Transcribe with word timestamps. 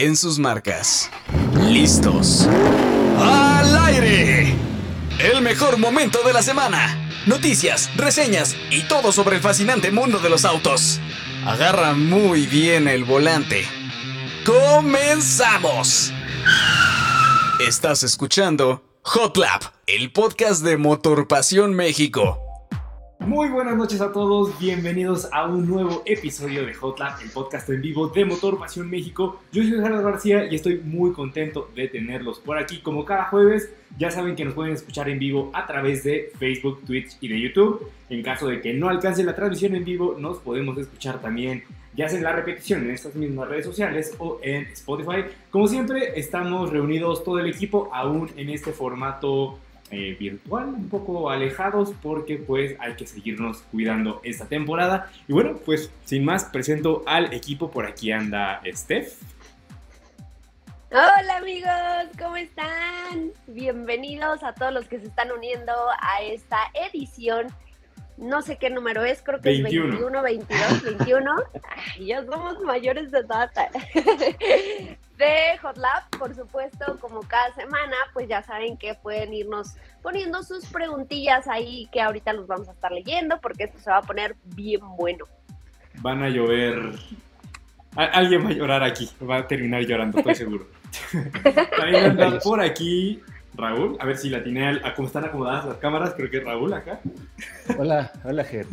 en 0.00 0.16
sus 0.16 0.38
marcas. 0.38 1.10
¿Listos? 1.68 2.48
¡Al 3.18 3.76
aire! 3.84 4.54
El 5.18 5.42
mejor 5.42 5.76
momento 5.76 6.20
de 6.24 6.32
la 6.32 6.42
semana. 6.42 7.12
Noticias, 7.26 7.90
reseñas 7.96 8.56
y 8.70 8.84
todo 8.84 9.12
sobre 9.12 9.36
el 9.36 9.42
fascinante 9.42 9.90
mundo 9.90 10.18
de 10.18 10.30
los 10.30 10.46
autos. 10.46 11.00
Agarra 11.44 11.92
muy 11.92 12.46
bien 12.46 12.88
el 12.88 13.04
volante. 13.04 13.66
¡Comenzamos! 14.46 16.14
Estás 17.60 18.02
escuchando 18.02 18.82
Hot 19.02 19.36
Lap, 19.36 19.64
el 19.86 20.12
podcast 20.12 20.64
de 20.64 20.78
Motor 20.78 21.28
Pasión 21.28 21.74
México. 21.74 22.49
Muy 23.20 23.50
buenas 23.50 23.76
noches 23.76 24.00
a 24.00 24.12
todos, 24.12 24.58
bienvenidos 24.58 25.28
a 25.30 25.46
un 25.46 25.68
nuevo 25.68 26.02
episodio 26.06 26.64
de 26.64 26.72
Hot 26.72 26.98
Lap, 26.98 27.20
el 27.22 27.30
podcast 27.30 27.68
en 27.68 27.82
vivo 27.82 28.08
de 28.08 28.24
Motor 28.24 28.58
Pasión 28.58 28.88
México. 28.88 29.40
Yo 29.52 29.62
soy 29.62 29.72
Gerardo 29.72 30.02
García 30.02 30.46
y 30.50 30.54
estoy 30.54 30.78
muy 30.78 31.12
contento 31.12 31.70
de 31.74 31.88
tenerlos 31.88 32.38
por 32.38 32.56
aquí. 32.56 32.80
Como 32.80 33.04
cada 33.04 33.24
jueves, 33.24 33.70
ya 33.98 34.10
saben 34.10 34.34
que 34.34 34.44
nos 34.46 34.54
pueden 34.54 34.72
escuchar 34.72 35.10
en 35.10 35.18
vivo 35.18 35.50
a 35.52 35.66
través 35.66 36.02
de 36.02 36.32
Facebook, 36.38 36.82
Twitch 36.86 37.18
y 37.20 37.28
de 37.28 37.40
YouTube. 37.40 37.90
En 38.08 38.22
caso 38.22 38.48
de 38.48 38.62
que 38.62 38.72
no 38.72 38.88
alcance 38.88 39.22
la 39.22 39.36
transmisión 39.36 39.74
en 39.74 39.84
vivo, 39.84 40.16
nos 40.18 40.38
podemos 40.38 40.78
escuchar 40.78 41.20
también 41.20 41.62
ya 41.94 42.08
sea 42.08 42.18
en 42.18 42.24
la 42.24 42.32
repetición 42.32 42.84
en 42.84 42.92
estas 42.92 43.14
mismas 43.14 43.48
redes 43.48 43.66
sociales 43.66 44.14
o 44.18 44.38
en 44.42 44.64
Spotify. 44.68 45.24
Como 45.50 45.66
siempre, 45.66 46.18
estamos 46.18 46.70
reunidos 46.70 47.22
todo 47.24 47.38
el 47.38 47.48
equipo 47.48 47.90
aún 47.92 48.30
en 48.36 48.48
este 48.48 48.72
formato 48.72 49.58
eh, 49.90 50.16
virtual, 50.18 50.68
un 50.68 50.88
poco 50.88 51.30
alejados 51.30 51.92
porque 52.02 52.36
pues 52.36 52.76
hay 52.78 52.94
que 52.94 53.06
seguirnos 53.06 53.62
cuidando 53.70 54.20
esta 54.22 54.46
temporada. 54.46 55.10
Y 55.26 55.32
bueno, 55.32 55.56
pues 55.64 55.90
sin 56.04 56.24
más, 56.24 56.44
presento 56.44 57.02
al 57.06 57.32
equipo. 57.32 57.70
Por 57.70 57.86
aquí 57.86 58.12
anda 58.12 58.60
Steph. 58.72 59.14
Hola 60.92 61.36
amigos, 61.36 62.16
¿cómo 62.18 62.36
están? 62.36 63.30
Bienvenidos 63.46 64.42
a 64.42 64.52
todos 64.54 64.72
los 64.72 64.86
que 64.88 64.98
se 64.98 65.06
están 65.06 65.30
uniendo 65.30 65.72
a 66.00 66.22
esta 66.22 66.58
edición 66.74 67.46
no 68.20 68.42
sé 68.42 68.58
qué 68.58 68.68
número 68.68 69.02
es, 69.04 69.22
creo 69.22 69.40
que 69.40 69.50
es 69.50 69.62
21, 69.62 70.22
22, 70.22 70.82
21. 70.82 71.32
Ay, 71.64 72.06
ya 72.06 72.24
somos 72.24 72.60
mayores 72.60 73.10
de 73.10 73.22
data. 73.22 73.68
de 75.20 75.58
Hot 75.62 75.76
Lab, 75.76 76.08
por 76.18 76.34
supuesto, 76.34 76.98
como 77.00 77.20
cada 77.22 77.54
semana, 77.54 77.96
pues 78.12 78.28
ya 78.28 78.42
saben 78.42 78.76
que 78.76 78.94
pueden 78.94 79.32
irnos 79.32 79.74
poniendo 80.02 80.42
sus 80.42 80.66
preguntillas 80.66 81.48
ahí 81.48 81.88
que 81.92 82.00
ahorita 82.00 82.32
los 82.34 82.46
vamos 82.46 82.68
a 82.68 82.72
estar 82.72 82.92
leyendo 82.92 83.40
porque 83.40 83.64
esto 83.64 83.78
se 83.78 83.90
va 83.90 83.98
a 83.98 84.02
poner 84.02 84.36
bien 84.44 84.80
bueno. 84.96 85.24
Van 86.00 86.22
a 86.22 86.28
llover. 86.28 86.94
Alguien 87.96 88.44
va 88.44 88.50
a 88.50 88.52
llorar 88.52 88.82
aquí, 88.84 89.10
va 89.28 89.38
a 89.38 89.46
terminar 89.46 89.82
llorando, 89.82 90.18
estoy 90.18 90.34
seguro. 90.34 90.66
También 91.76 92.04
anda 92.04 92.38
por 92.38 92.60
aquí 92.60 93.22
Raúl, 93.54 93.96
a 94.00 94.06
ver 94.06 94.16
si 94.16 94.30
la 94.30 94.42
tiene 94.42 94.68
a 94.68 94.94
cómo 94.94 95.08
están 95.08 95.24
acomodadas 95.24 95.66
las 95.66 95.76
cámaras, 95.78 96.14
creo 96.14 96.30
que 96.30 96.38
es 96.38 96.44
Raúl 96.44 96.72
acá. 96.72 97.00
Hola, 97.78 98.12
hola 98.24 98.44
Ger. 98.44 98.66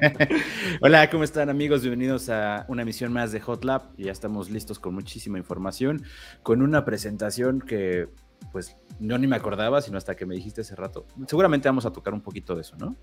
hola, 0.80 1.10
¿cómo 1.10 1.24
están 1.24 1.48
amigos? 1.50 1.82
Bienvenidos 1.82 2.28
a 2.28 2.66
una 2.68 2.82
emisión 2.82 3.12
más 3.12 3.32
de 3.32 3.40
Hot 3.40 3.64
Lab. 3.64 3.82
Ya 3.96 4.12
estamos 4.12 4.50
listos 4.50 4.78
con 4.78 4.94
muchísima 4.94 5.38
información, 5.38 6.04
con 6.42 6.62
una 6.62 6.84
presentación 6.84 7.60
que 7.60 8.08
pues 8.52 8.76
yo 9.00 9.18
ni 9.18 9.26
me 9.26 9.36
acordaba, 9.36 9.80
sino 9.80 9.98
hasta 9.98 10.14
que 10.14 10.26
me 10.26 10.34
dijiste 10.34 10.60
hace 10.60 10.76
rato. 10.76 11.06
Seguramente 11.26 11.68
vamos 11.68 11.86
a 11.86 11.92
tocar 11.92 12.14
un 12.14 12.20
poquito 12.20 12.54
de 12.54 12.60
eso, 12.60 12.76
¿no? 12.76 12.94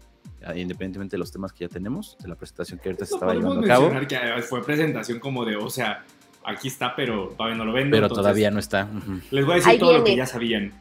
Independientemente 0.56 1.16
de 1.16 1.20
los 1.20 1.32
temas 1.32 1.52
que 1.52 1.66
ya 1.66 1.70
tenemos, 1.70 2.18
de 2.20 2.30
la 2.30 2.36
presentación 2.36 2.80
que 2.80 2.90
ahorita 2.90 3.06
se 3.06 3.16
estaba 3.16 3.34
llevando 3.34 3.62
a 3.62 3.68
cabo. 3.68 3.90
que 4.08 4.42
fue 4.44 4.64
presentación 4.64 5.20
como 5.20 5.44
de, 5.46 5.56
o 5.56 5.70
sea, 5.70 6.06
aquí 6.46 6.68
está, 6.68 6.96
pero 6.96 7.30
todavía 7.30 7.58
no 7.58 7.66
lo 7.66 7.74
vendo. 7.74 7.96
Pero 7.96 8.10
todavía 8.10 8.52
no 8.52 8.60
está. 8.60 8.88
Les 9.32 9.46
voy 9.46 9.54
a 9.54 9.56
decir 9.58 9.80
todo 9.80 9.98
lo 9.98 10.04
que 10.04 10.16
ya 10.16 10.26
sabían. 10.26 10.74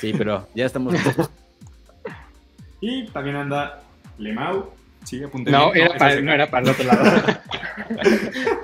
Sí, 0.00 0.12
pero 0.16 0.48
ya 0.54 0.66
estamos. 0.66 0.94
y 2.80 3.06
también 3.08 3.36
anda 3.36 3.82
Lemau. 4.18 4.70
Sí, 5.04 5.20
no, 5.46 5.74
era 5.74 5.98
para, 5.98 6.20
no, 6.20 6.32
era 6.32 6.48
para 6.48 6.64
el 6.64 6.70
otro 6.70 6.84
lado. 6.84 7.22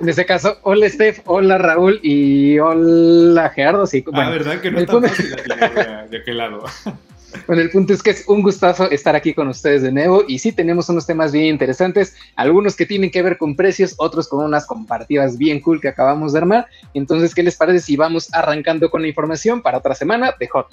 en 0.01 0.07
ese 0.07 0.25
caso, 0.25 0.57
hola 0.63 0.87
Steph, 0.87 1.19
hola 1.25 1.57
Raúl 1.57 1.99
y 2.01 2.57
hola 2.59 3.49
Gerardo. 3.49 3.85
Sí, 3.85 4.05
ah, 4.07 4.11
bueno, 4.13 4.29
ah, 4.29 4.31
¿verdad 4.31 4.61
que 4.61 4.71
no 4.71 4.79
está 4.79 5.01
fácil 5.01 5.35
de, 5.35 6.07
de 6.09 6.17
aquel 6.17 6.37
lado? 6.37 6.63
Bueno, 7.47 7.61
el 7.61 7.69
punto 7.69 7.93
es 7.93 8.01
que 8.01 8.11
es 8.11 8.27
un 8.27 8.41
gustazo 8.41 8.89
estar 8.89 9.15
aquí 9.15 9.33
con 9.33 9.47
ustedes 9.47 9.81
de 9.81 9.91
nuevo 9.91 10.23
y 10.27 10.39
sí 10.39 10.51
tenemos 10.51 10.89
unos 10.89 11.05
temas 11.05 11.31
bien 11.31 11.45
interesantes, 11.45 12.15
algunos 12.35 12.75
que 12.75 12.85
tienen 12.85 13.11
que 13.11 13.21
ver 13.21 13.37
con 13.37 13.55
precios, 13.55 13.95
otros 13.97 14.27
con 14.27 14.43
unas 14.43 14.65
comparativas 14.65 15.37
bien 15.37 15.59
cool 15.59 15.79
que 15.79 15.87
acabamos 15.87 16.33
de 16.33 16.39
armar. 16.39 16.67
Entonces, 16.93 17.35
¿qué 17.35 17.43
les 17.43 17.55
parece 17.55 17.79
si 17.79 17.95
vamos 17.95 18.33
arrancando 18.33 18.89
con 18.89 19.01
la 19.01 19.07
información 19.07 19.61
para 19.61 19.77
otra 19.77 19.95
semana 19.95 20.33
de 20.39 20.47
Hot 20.47 20.69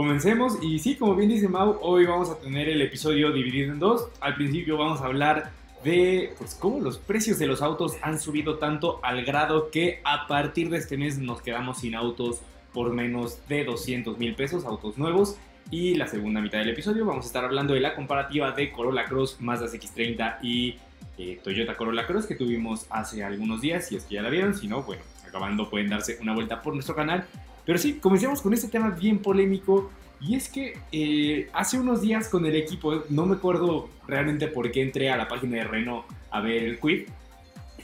Comencemos 0.00 0.56
y 0.62 0.78
sí, 0.78 0.94
como 0.94 1.14
bien 1.14 1.28
dice 1.28 1.46
Mau, 1.46 1.78
hoy 1.82 2.06
vamos 2.06 2.30
a 2.30 2.38
tener 2.38 2.70
el 2.70 2.80
episodio 2.80 3.32
dividido 3.32 3.70
en 3.70 3.78
dos. 3.78 4.08
Al 4.22 4.34
principio 4.34 4.78
vamos 4.78 5.02
a 5.02 5.04
hablar 5.04 5.50
de 5.84 6.32
pues, 6.38 6.54
cómo 6.54 6.80
los 6.80 6.96
precios 6.96 7.38
de 7.38 7.46
los 7.46 7.60
autos 7.60 7.98
han 8.00 8.18
subido 8.18 8.56
tanto 8.56 8.98
al 9.02 9.26
grado 9.26 9.70
que 9.70 10.00
a 10.04 10.26
partir 10.26 10.70
de 10.70 10.78
este 10.78 10.96
mes 10.96 11.18
nos 11.18 11.42
quedamos 11.42 11.80
sin 11.80 11.94
autos 11.94 12.40
por 12.72 12.94
menos 12.94 13.46
de 13.46 13.62
200 13.66 14.16
mil 14.16 14.34
pesos, 14.34 14.64
autos 14.64 14.96
nuevos. 14.96 15.36
Y 15.70 15.96
la 15.96 16.06
segunda 16.06 16.40
mitad 16.40 16.60
del 16.60 16.70
episodio 16.70 17.04
vamos 17.04 17.26
a 17.26 17.28
estar 17.28 17.44
hablando 17.44 17.74
de 17.74 17.80
la 17.80 17.94
comparativa 17.94 18.52
de 18.52 18.72
Corolla 18.72 19.04
Cross, 19.04 19.36
Mazda 19.42 19.66
CX-30 19.66 20.38
y 20.40 20.76
eh, 21.18 21.38
Toyota 21.44 21.76
Corolla 21.76 22.06
Cross 22.06 22.24
que 22.24 22.36
tuvimos 22.36 22.86
hace 22.88 23.22
algunos 23.22 23.60
días. 23.60 23.88
Si 23.88 23.96
es 23.96 24.04
que 24.04 24.14
ya 24.14 24.22
la 24.22 24.30
vieron, 24.30 24.54
si 24.54 24.66
no, 24.66 24.82
bueno, 24.82 25.02
acabando 25.28 25.68
pueden 25.68 25.90
darse 25.90 26.16
una 26.22 26.32
vuelta 26.32 26.62
por 26.62 26.72
nuestro 26.72 26.94
canal 26.94 27.26
pero 27.70 27.78
sí, 27.78 28.00
comencemos 28.02 28.42
con 28.42 28.52
este 28.52 28.66
tema 28.66 28.90
bien 28.90 29.20
polémico. 29.20 29.92
Y 30.20 30.34
es 30.34 30.48
que 30.48 30.76
eh, 30.90 31.48
hace 31.52 31.78
unos 31.78 32.00
días 32.00 32.28
con 32.28 32.44
el 32.44 32.56
equipo, 32.56 33.04
no 33.10 33.26
me 33.26 33.36
acuerdo 33.36 33.88
realmente 34.08 34.48
por 34.48 34.72
qué 34.72 34.82
entré 34.82 35.08
a 35.08 35.16
la 35.16 35.28
página 35.28 35.58
de 35.58 35.62
Renault 35.62 36.04
a 36.32 36.40
ver 36.40 36.64
el 36.64 36.80
quid, 36.80 37.02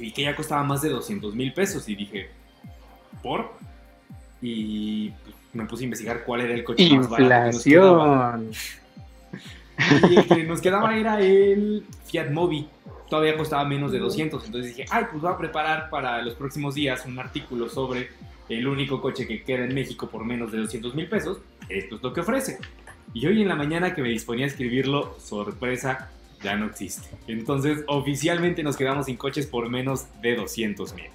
y 0.01 0.11
que 0.11 0.23
ya 0.23 0.35
costaba 0.35 0.65
más 0.65 0.83
de 0.83 0.89
200 0.89 1.37
mil 1.37 1.53
pesos. 1.53 1.89
Y 1.89 1.95
dije, 1.95 2.31
¿por? 3.23 3.53
Y 4.43 5.13
me 5.53 5.67
puse 5.67 5.85
a 5.85 5.85
investigar 5.85 6.25
cuál 6.25 6.41
era 6.41 6.55
el 6.55 6.65
coche 6.65 6.93
más 6.93 7.09
barato. 7.09 7.51
Que 7.51 7.53
nos 7.53 7.63
y 10.11 10.17
el 10.17 10.27
que 10.27 10.43
nos 10.43 10.61
quedaba 10.61 10.97
era 10.97 11.21
el 11.21 11.85
Fiat 12.07 12.33
Mobi. 12.33 12.67
Todavía 13.09 13.37
costaba 13.37 13.65
menos 13.65 13.93
de 13.93 13.99
200. 13.99 14.45
Entonces 14.47 14.77
dije, 14.77 14.89
ay, 14.91 15.05
pues 15.11 15.23
voy 15.23 15.33
a 15.33 15.39
preparar 15.39 15.91
para 15.91 16.21
los 16.23 16.35
próximos 16.35 16.75
días 16.75 17.05
un 17.07 17.19
artículo 17.19 17.69
sobre 17.69 18.09
el 18.49 18.67
único 18.67 19.01
coche 19.01 19.27
que 19.27 19.43
queda 19.43 19.65
en 19.65 19.75
México 19.75 20.09
por 20.09 20.25
menos 20.25 20.53
de 20.53 20.59
200 20.59 20.95
mil 20.95 21.09
pesos, 21.09 21.39
esto 21.69 21.97
es 21.97 22.03
lo 22.03 22.13
que 22.13 22.21
ofrece. 22.21 22.59
Y 23.13 23.27
hoy 23.27 23.43
en 23.43 23.49
la 23.49 23.57
mañana 23.57 23.95
que 23.95 24.03
me 24.03 24.09
disponía 24.09 24.45
a 24.45 24.49
escribirlo, 24.49 25.17
sorpresa, 25.19 26.11
ya 26.43 26.57
no 26.57 26.67
existe. 26.67 27.09
Entonces, 27.27 27.83
oficialmente 27.87 28.63
nos 28.63 28.77
quedamos 28.77 29.07
sin 29.07 29.17
coches 29.17 29.47
por 29.47 29.69
menos 29.69 30.07
de 30.21 30.37
200 30.37 30.95
mil. 30.95 31.07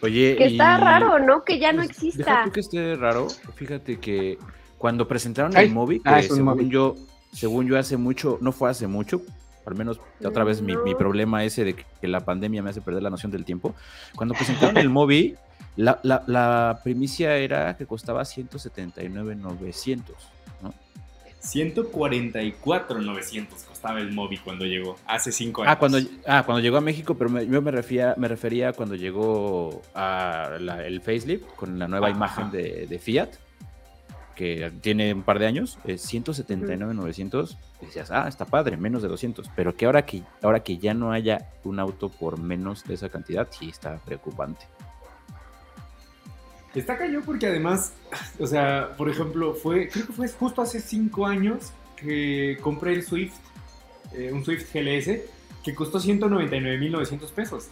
Oye, 0.00 0.36
que 0.36 0.46
está 0.46 0.78
raro, 0.78 1.18
¿no? 1.18 1.42
Que 1.44 1.58
ya 1.58 1.72
no 1.72 1.78
pues, 1.78 1.90
exista. 1.90 2.18
Deja 2.18 2.44
tú 2.44 2.52
que 2.52 2.60
esté 2.60 2.96
raro. 2.96 3.26
Fíjate 3.56 3.98
que 3.98 4.38
cuando 4.76 5.08
presentaron 5.08 5.56
el 5.56 5.70
móvil, 5.70 6.00
ah, 6.04 6.22
según 6.22 6.70
yo, 6.70 6.94
según 7.32 7.66
yo 7.66 7.76
hace 7.76 7.96
mucho, 7.96 8.38
no 8.40 8.52
fue 8.52 8.70
hace 8.70 8.86
mucho, 8.86 9.22
al 9.68 9.76
menos 9.76 10.00
otra 10.24 10.44
vez 10.44 10.62
mi, 10.62 10.76
mi, 10.76 10.94
problema 10.94 11.44
ese 11.44 11.64
de 11.64 11.74
que 11.74 12.08
la 12.08 12.20
pandemia 12.20 12.62
me 12.62 12.70
hace 12.70 12.80
perder 12.80 13.02
la 13.02 13.10
noción 13.10 13.32
del 13.32 13.44
tiempo. 13.44 13.74
Cuando 14.16 14.34
presentaron 14.34 14.76
el 14.76 14.88
móvil, 14.88 15.36
la, 15.76 16.00
la, 16.02 16.80
primicia 16.82 17.36
era 17.36 17.76
que 17.76 17.86
costaba 17.86 18.24
179,900, 18.24 20.16
¿no? 20.62 20.74
144,900 21.38 23.62
costaba 23.62 24.00
el 24.00 24.10
móvil 24.12 24.40
cuando 24.42 24.64
llegó, 24.64 24.96
hace 25.06 25.30
cinco 25.30 25.62
años. 25.62 25.72
Ah, 25.72 25.78
cuando, 25.78 25.98
ah, 26.26 26.42
cuando 26.44 26.60
llegó 26.60 26.78
a 26.78 26.80
México, 26.80 27.16
pero 27.16 27.40
yo 27.42 27.62
me 27.62 27.70
refería, 27.70 28.14
me 28.16 28.26
refería 28.26 28.72
cuando 28.72 28.96
llegó 28.96 29.82
a 29.94 30.58
el 30.84 31.00
facelift 31.00 31.44
con 31.54 31.78
la 31.78 31.86
nueva 31.86 32.10
imagen 32.10 32.50
de, 32.50 33.00
Fiat, 33.00 33.28
que 34.38 34.70
tiene 34.80 35.12
un 35.12 35.24
par 35.24 35.40
de 35.40 35.46
años, 35.46 35.80
es 35.82 36.00
179,900. 36.02 37.58
Decías, 37.80 38.12
ah, 38.12 38.28
está 38.28 38.44
padre, 38.44 38.76
menos 38.76 39.02
de 39.02 39.08
200. 39.08 39.50
Pero 39.56 39.74
que 39.74 39.84
ahora 39.84 40.06
que, 40.06 40.22
ahora 40.42 40.62
que 40.62 40.78
ya 40.78 40.94
no 40.94 41.10
haya 41.10 41.50
un 41.64 41.80
auto 41.80 42.08
por 42.08 42.38
menos 42.38 42.84
de 42.84 42.94
esa 42.94 43.08
cantidad, 43.08 43.48
sí 43.50 43.68
está 43.68 43.98
preocupante. 43.98 44.64
Está 46.72 46.96
cañón 46.96 47.24
porque 47.26 47.48
además, 47.48 47.94
o 48.38 48.46
sea, 48.46 48.94
por 48.96 49.10
ejemplo, 49.10 49.54
fue, 49.54 49.88
creo 49.88 50.06
que 50.06 50.12
fue 50.12 50.28
justo 50.28 50.62
hace 50.62 50.80
cinco 50.80 51.26
años 51.26 51.72
que 51.96 52.58
compré 52.60 52.92
el 52.92 53.02
Swift, 53.02 53.34
eh, 54.12 54.30
un 54.32 54.44
Swift 54.44 54.72
GLS, 54.72 55.20
que 55.64 55.74
costó 55.74 55.98
199.900 55.98 57.32
pesos. 57.32 57.70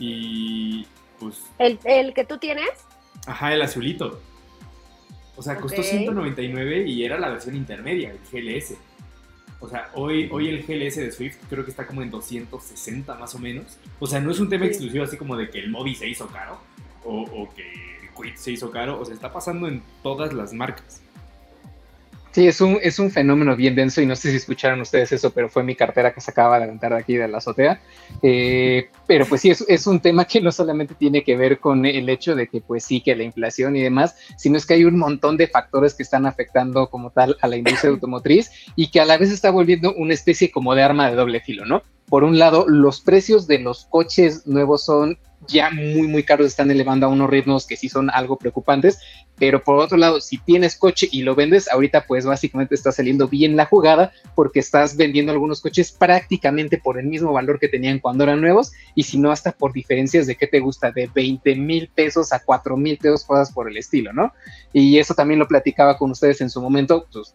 Y 0.00 0.84
pues... 1.20 1.44
¿El, 1.60 1.78
¿El, 1.84 2.12
que 2.12 2.24
tú 2.24 2.38
tienes? 2.38 2.70
Ajá, 3.24 3.54
el 3.54 3.62
azulito. 3.62 4.20
O 5.40 5.42
sea, 5.42 5.56
costó 5.56 5.82
199 5.82 6.86
y 6.86 7.02
era 7.02 7.18
la 7.18 7.30
versión 7.30 7.56
intermedia, 7.56 8.12
el 8.12 8.18
GLS. 8.30 8.74
O 9.58 9.70
sea, 9.70 9.88
hoy, 9.94 10.28
hoy 10.30 10.50
el 10.50 10.62
GLS 10.62 10.96
de 10.96 11.10
Swift 11.10 11.38
creo 11.48 11.64
que 11.64 11.70
está 11.70 11.86
como 11.86 12.02
en 12.02 12.10
260 12.10 13.14
más 13.14 13.34
o 13.34 13.38
menos. 13.38 13.78
O 14.00 14.06
sea, 14.06 14.20
no 14.20 14.32
es 14.32 14.38
un 14.38 14.50
tema 14.50 14.66
exclusivo 14.66 15.02
así 15.02 15.16
como 15.16 15.38
de 15.38 15.48
que 15.48 15.60
el 15.60 15.70
Mobi 15.70 15.94
se 15.94 16.06
hizo 16.06 16.26
caro 16.26 16.60
o, 17.06 17.22
o 17.22 17.54
que 17.54 17.62
el 17.62 18.10
Quid 18.14 18.34
se 18.34 18.52
hizo 18.52 18.70
caro. 18.70 19.00
O 19.00 19.04
sea, 19.06 19.14
está 19.14 19.32
pasando 19.32 19.66
en 19.66 19.82
todas 20.02 20.34
las 20.34 20.52
marcas. 20.52 21.00
Sí, 22.32 22.46
es 22.46 22.60
un, 22.60 22.78
es 22.80 23.00
un 23.00 23.10
fenómeno 23.10 23.56
bien 23.56 23.74
denso 23.74 24.00
y 24.00 24.06
no 24.06 24.14
sé 24.14 24.30
si 24.30 24.36
escucharon 24.36 24.80
ustedes 24.80 25.10
eso, 25.10 25.30
pero 25.30 25.48
fue 25.48 25.64
mi 25.64 25.74
cartera 25.74 26.12
que 26.12 26.20
se 26.20 26.30
acaba 26.30 26.58
de 26.58 26.64
aventar 26.64 26.92
de 26.92 26.98
aquí 26.98 27.16
de 27.16 27.26
la 27.26 27.38
azotea. 27.38 27.80
Eh, 28.22 28.88
pero 29.08 29.26
pues 29.26 29.40
sí, 29.40 29.50
es, 29.50 29.64
es, 29.66 29.86
un 29.88 29.98
tema 29.98 30.24
que 30.24 30.40
no 30.40 30.52
solamente 30.52 30.94
tiene 30.94 31.24
que 31.24 31.36
ver 31.36 31.58
con 31.58 31.84
el 31.84 32.08
hecho 32.08 32.36
de 32.36 32.46
que 32.46 32.60
pues 32.60 32.84
sí, 32.84 33.00
que 33.00 33.16
la 33.16 33.24
inflación 33.24 33.74
y 33.74 33.82
demás, 33.82 34.16
sino 34.36 34.56
es 34.56 34.64
que 34.64 34.74
hay 34.74 34.84
un 34.84 34.96
montón 34.96 35.36
de 35.36 35.48
factores 35.48 35.94
que 35.94 36.04
están 36.04 36.24
afectando 36.24 36.88
como 36.88 37.10
tal 37.10 37.36
a 37.40 37.48
la 37.48 37.56
industria 37.56 37.90
automotriz 37.94 38.52
y 38.76 38.92
que 38.92 39.00
a 39.00 39.04
la 39.04 39.18
vez 39.18 39.32
está 39.32 39.50
volviendo 39.50 39.92
una 39.94 40.14
especie 40.14 40.52
como 40.52 40.76
de 40.76 40.82
arma 40.82 41.10
de 41.10 41.16
doble 41.16 41.40
filo, 41.40 41.66
¿no? 41.66 41.82
Por 42.08 42.22
un 42.22 42.38
lado, 42.38 42.64
los 42.68 43.00
precios 43.00 43.48
de 43.48 43.58
los 43.58 43.86
coches 43.86 44.46
nuevos 44.46 44.84
son 44.84 45.18
ya 45.46 45.70
muy, 45.70 46.06
muy 46.06 46.22
caros, 46.22 46.46
están 46.46 46.70
elevando 46.70 47.06
a 47.06 47.08
unos 47.08 47.30
ritmos 47.30 47.66
que 47.66 47.76
sí 47.76 47.88
son 47.88 48.10
algo 48.10 48.36
preocupantes, 48.36 49.00
pero 49.40 49.64
por 49.64 49.78
otro 49.78 49.96
lado, 49.96 50.20
si 50.20 50.36
tienes 50.36 50.76
coche 50.76 51.08
y 51.10 51.22
lo 51.22 51.34
vendes, 51.34 51.66
ahorita 51.68 52.04
pues 52.06 52.26
básicamente 52.26 52.74
está 52.74 52.92
saliendo 52.92 53.26
bien 53.26 53.56
la 53.56 53.64
jugada 53.64 54.12
porque 54.34 54.60
estás 54.60 54.98
vendiendo 54.98 55.32
algunos 55.32 55.62
coches 55.62 55.90
prácticamente 55.90 56.76
por 56.76 56.98
el 56.98 57.06
mismo 57.06 57.32
valor 57.32 57.58
que 57.58 57.66
tenían 57.66 58.00
cuando 58.00 58.24
eran 58.24 58.42
nuevos 58.42 58.70
y 58.94 59.04
si 59.04 59.18
no 59.18 59.32
hasta 59.32 59.52
por 59.52 59.72
diferencias 59.72 60.26
de 60.26 60.36
qué 60.36 60.46
te 60.46 60.60
gusta, 60.60 60.92
de 60.92 61.10
20 61.12 61.56
mil 61.56 61.88
pesos 61.88 62.34
a 62.34 62.40
4 62.44 62.76
mil 62.76 62.98
pesos, 62.98 63.24
cosas 63.24 63.50
por 63.50 63.70
el 63.70 63.78
estilo, 63.78 64.12
¿no? 64.12 64.30
Y 64.74 64.98
eso 64.98 65.14
también 65.14 65.40
lo 65.40 65.48
platicaba 65.48 65.96
con 65.96 66.10
ustedes 66.10 66.42
en 66.42 66.50
su 66.50 66.60
momento, 66.60 67.06
pues 67.10 67.34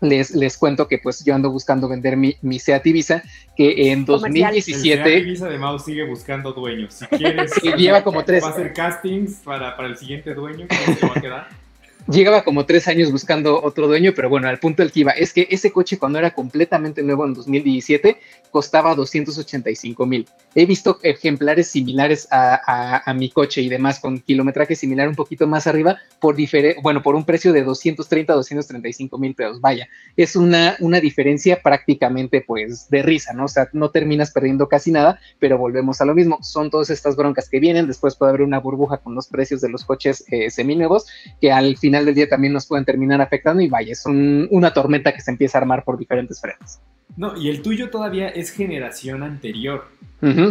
les, 0.00 0.34
les 0.34 0.56
cuento 0.56 0.88
que 0.88 0.98
pues 0.98 1.24
yo 1.24 1.34
ando 1.34 1.50
buscando 1.50 1.88
vender 1.88 2.16
mi, 2.16 2.36
mi 2.42 2.58
Seat 2.58 2.86
Ibiza, 2.86 3.22
que 3.56 3.90
en 3.90 4.04
2017... 4.04 4.92
El 4.92 5.04
Seat 5.04 5.26
Ibiza 5.26 5.48
de 5.48 5.58
Mau 5.58 5.78
sigue 5.78 6.04
buscando 6.04 6.52
dueños. 6.52 6.94
Si 6.94 7.06
quieres, 7.06 7.52
lleva 7.76 8.02
como 8.02 8.24
tres. 8.24 8.42
Va 8.42 8.48
a 8.48 8.50
hacer 8.50 8.72
castings 8.72 9.40
para, 9.44 9.76
para 9.76 9.88
el 9.88 9.96
siguiente 9.96 10.34
dueño, 10.34 10.66
¿cómo 10.68 10.96
se 10.98 11.06
va 11.06 11.12
a 11.16 11.20
quedar? 11.20 11.48
Llegaba 12.08 12.44
como 12.44 12.66
tres 12.66 12.86
años 12.86 13.10
buscando 13.10 13.60
otro 13.60 13.88
dueño, 13.88 14.12
pero 14.14 14.28
bueno, 14.28 14.48
al 14.48 14.60
punto 14.60 14.82
del 14.82 14.92
que 14.92 15.00
iba 15.00 15.10
es 15.10 15.32
que 15.32 15.48
ese 15.50 15.72
coche 15.72 15.98
cuando 15.98 16.20
era 16.20 16.30
completamente 16.30 17.02
nuevo 17.02 17.26
en 17.26 17.34
2017 17.34 18.16
costaba 18.56 18.94
285 18.94 20.06
mil. 20.06 20.26
He 20.54 20.64
visto 20.64 20.98
ejemplares 21.02 21.68
similares 21.68 22.26
a, 22.30 23.12
mi 23.14 23.28
coche 23.28 23.60
y 23.60 23.68
demás 23.68 24.00
con 24.00 24.18
kilometraje 24.18 24.74
similar 24.74 25.08
un 25.10 25.14
poquito 25.14 25.46
más 25.46 25.66
arriba 25.66 25.98
por 26.20 26.36
bueno, 26.82 27.02
por 27.02 27.14
un 27.16 27.26
precio 27.26 27.52
de 27.52 27.62
230 27.62 28.32
a 28.32 28.36
235 28.36 29.18
mil 29.18 29.34
pesos. 29.34 29.60
Vaya, 29.60 29.86
es 30.16 30.36
una, 30.36 30.74
una 30.80 31.00
diferencia 31.00 31.60
prácticamente 31.62 32.40
pues 32.40 32.88
de 32.88 33.02
risa, 33.02 33.34
¿no? 33.34 33.44
O 33.44 33.48
sea, 33.48 33.68
no 33.74 33.90
terminas 33.90 34.30
perdiendo 34.30 34.68
casi 34.68 34.90
nada, 34.90 35.20
pero 35.38 35.58
volvemos 35.58 36.00
a 36.00 36.06
lo 36.06 36.14
mismo. 36.14 36.38
Son 36.40 36.70
todas 36.70 36.88
estas 36.88 37.14
broncas 37.14 37.50
que 37.50 37.60
vienen, 37.60 37.86
después 37.86 38.16
puede 38.16 38.30
haber 38.30 38.40
una 38.40 38.58
burbuja 38.58 38.96
con 38.96 39.14
los 39.14 39.26
precios 39.26 39.60
de 39.60 39.68
los 39.68 39.84
coches 39.84 40.24
eh, 40.30 40.48
seminuevos 40.48 41.04
que 41.42 41.52
al 41.52 41.76
final 41.76 42.06
del 42.06 42.14
día 42.14 42.26
también 42.26 42.54
nos 42.54 42.64
pueden 42.64 42.86
terminar 42.86 43.20
afectando 43.20 43.62
y 43.62 43.68
vaya, 43.68 43.92
es 43.92 44.06
una 44.06 44.72
tormenta 44.72 45.12
que 45.12 45.20
se 45.20 45.30
empieza 45.30 45.58
a 45.58 45.60
armar 45.60 45.84
por 45.84 45.98
diferentes 45.98 46.40
frentes. 46.40 46.80
No, 47.16 47.36
y 47.36 47.48
el 47.48 47.62
tuyo 47.62 47.90
todavía 47.90 48.28
es 48.28 48.50
generación 48.50 49.22
anterior. 49.22 49.88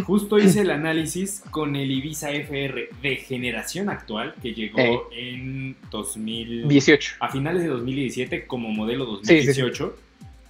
Justo 0.05 0.37
hice 0.37 0.61
el 0.61 0.69
análisis 0.71 1.43
con 1.51 1.75
el 1.75 1.91
Ibiza 1.91 2.31
FR 2.31 2.89
de 3.01 3.15
generación 3.15 3.89
actual 3.89 4.35
que 4.41 4.53
llegó 4.53 5.09
en 5.11 5.75
2018. 5.91 7.15
A 7.19 7.29
finales 7.29 7.63
de 7.63 7.69
2017 7.69 8.47
como 8.47 8.69
modelo 8.69 9.05
2018. 9.05 9.95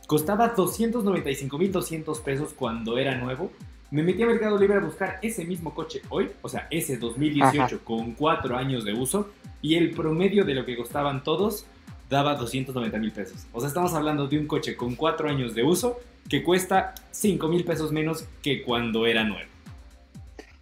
Costaba 0.06 0.54
295.200 0.56 2.22
pesos 2.24 2.54
cuando 2.54 2.98
era 2.98 3.16
nuevo. 3.16 3.52
Me 3.90 4.04
metí 4.04 4.22
a 4.22 4.28
Mercado 4.28 4.60
Libre 4.60 4.78
a 4.78 4.82
buscar 4.82 5.20
ese 5.22 5.46
mismo 5.46 5.74
coche 5.74 6.02
hoy, 6.10 6.30
o 6.42 6.50
sea, 6.50 6.68
ese 6.70 6.98
2018 6.98 7.80
con 7.84 8.12
cuatro 8.14 8.58
años 8.58 8.84
de 8.84 8.94
uso, 8.94 9.32
y 9.62 9.76
el 9.76 9.92
promedio 9.92 10.44
de 10.44 10.54
lo 10.54 10.66
que 10.66 10.76
costaban 10.76 11.24
todos 11.24 11.66
daba 12.10 12.36
290 12.36 12.98
mil 12.98 13.12
pesos. 13.12 13.46
O 13.52 13.60
sea, 13.60 13.68
estamos 13.68 13.94
hablando 13.94 14.28
de 14.28 14.38
un 14.38 14.48
coche 14.48 14.76
con 14.76 14.96
cuatro 14.96 15.30
años 15.30 15.56
de 15.56 15.64
uso 15.64 16.00
que 16.30 16.44
cuesta 16.44 16.94
5 17.12 17.48
mil 17.48 17.64
pesos 17.64 17.92
menos 17.92 18.26
que 18.42 18.64
cuando 18.64 19.06
era 19.06 19.24
nuevo. 19.24 19.50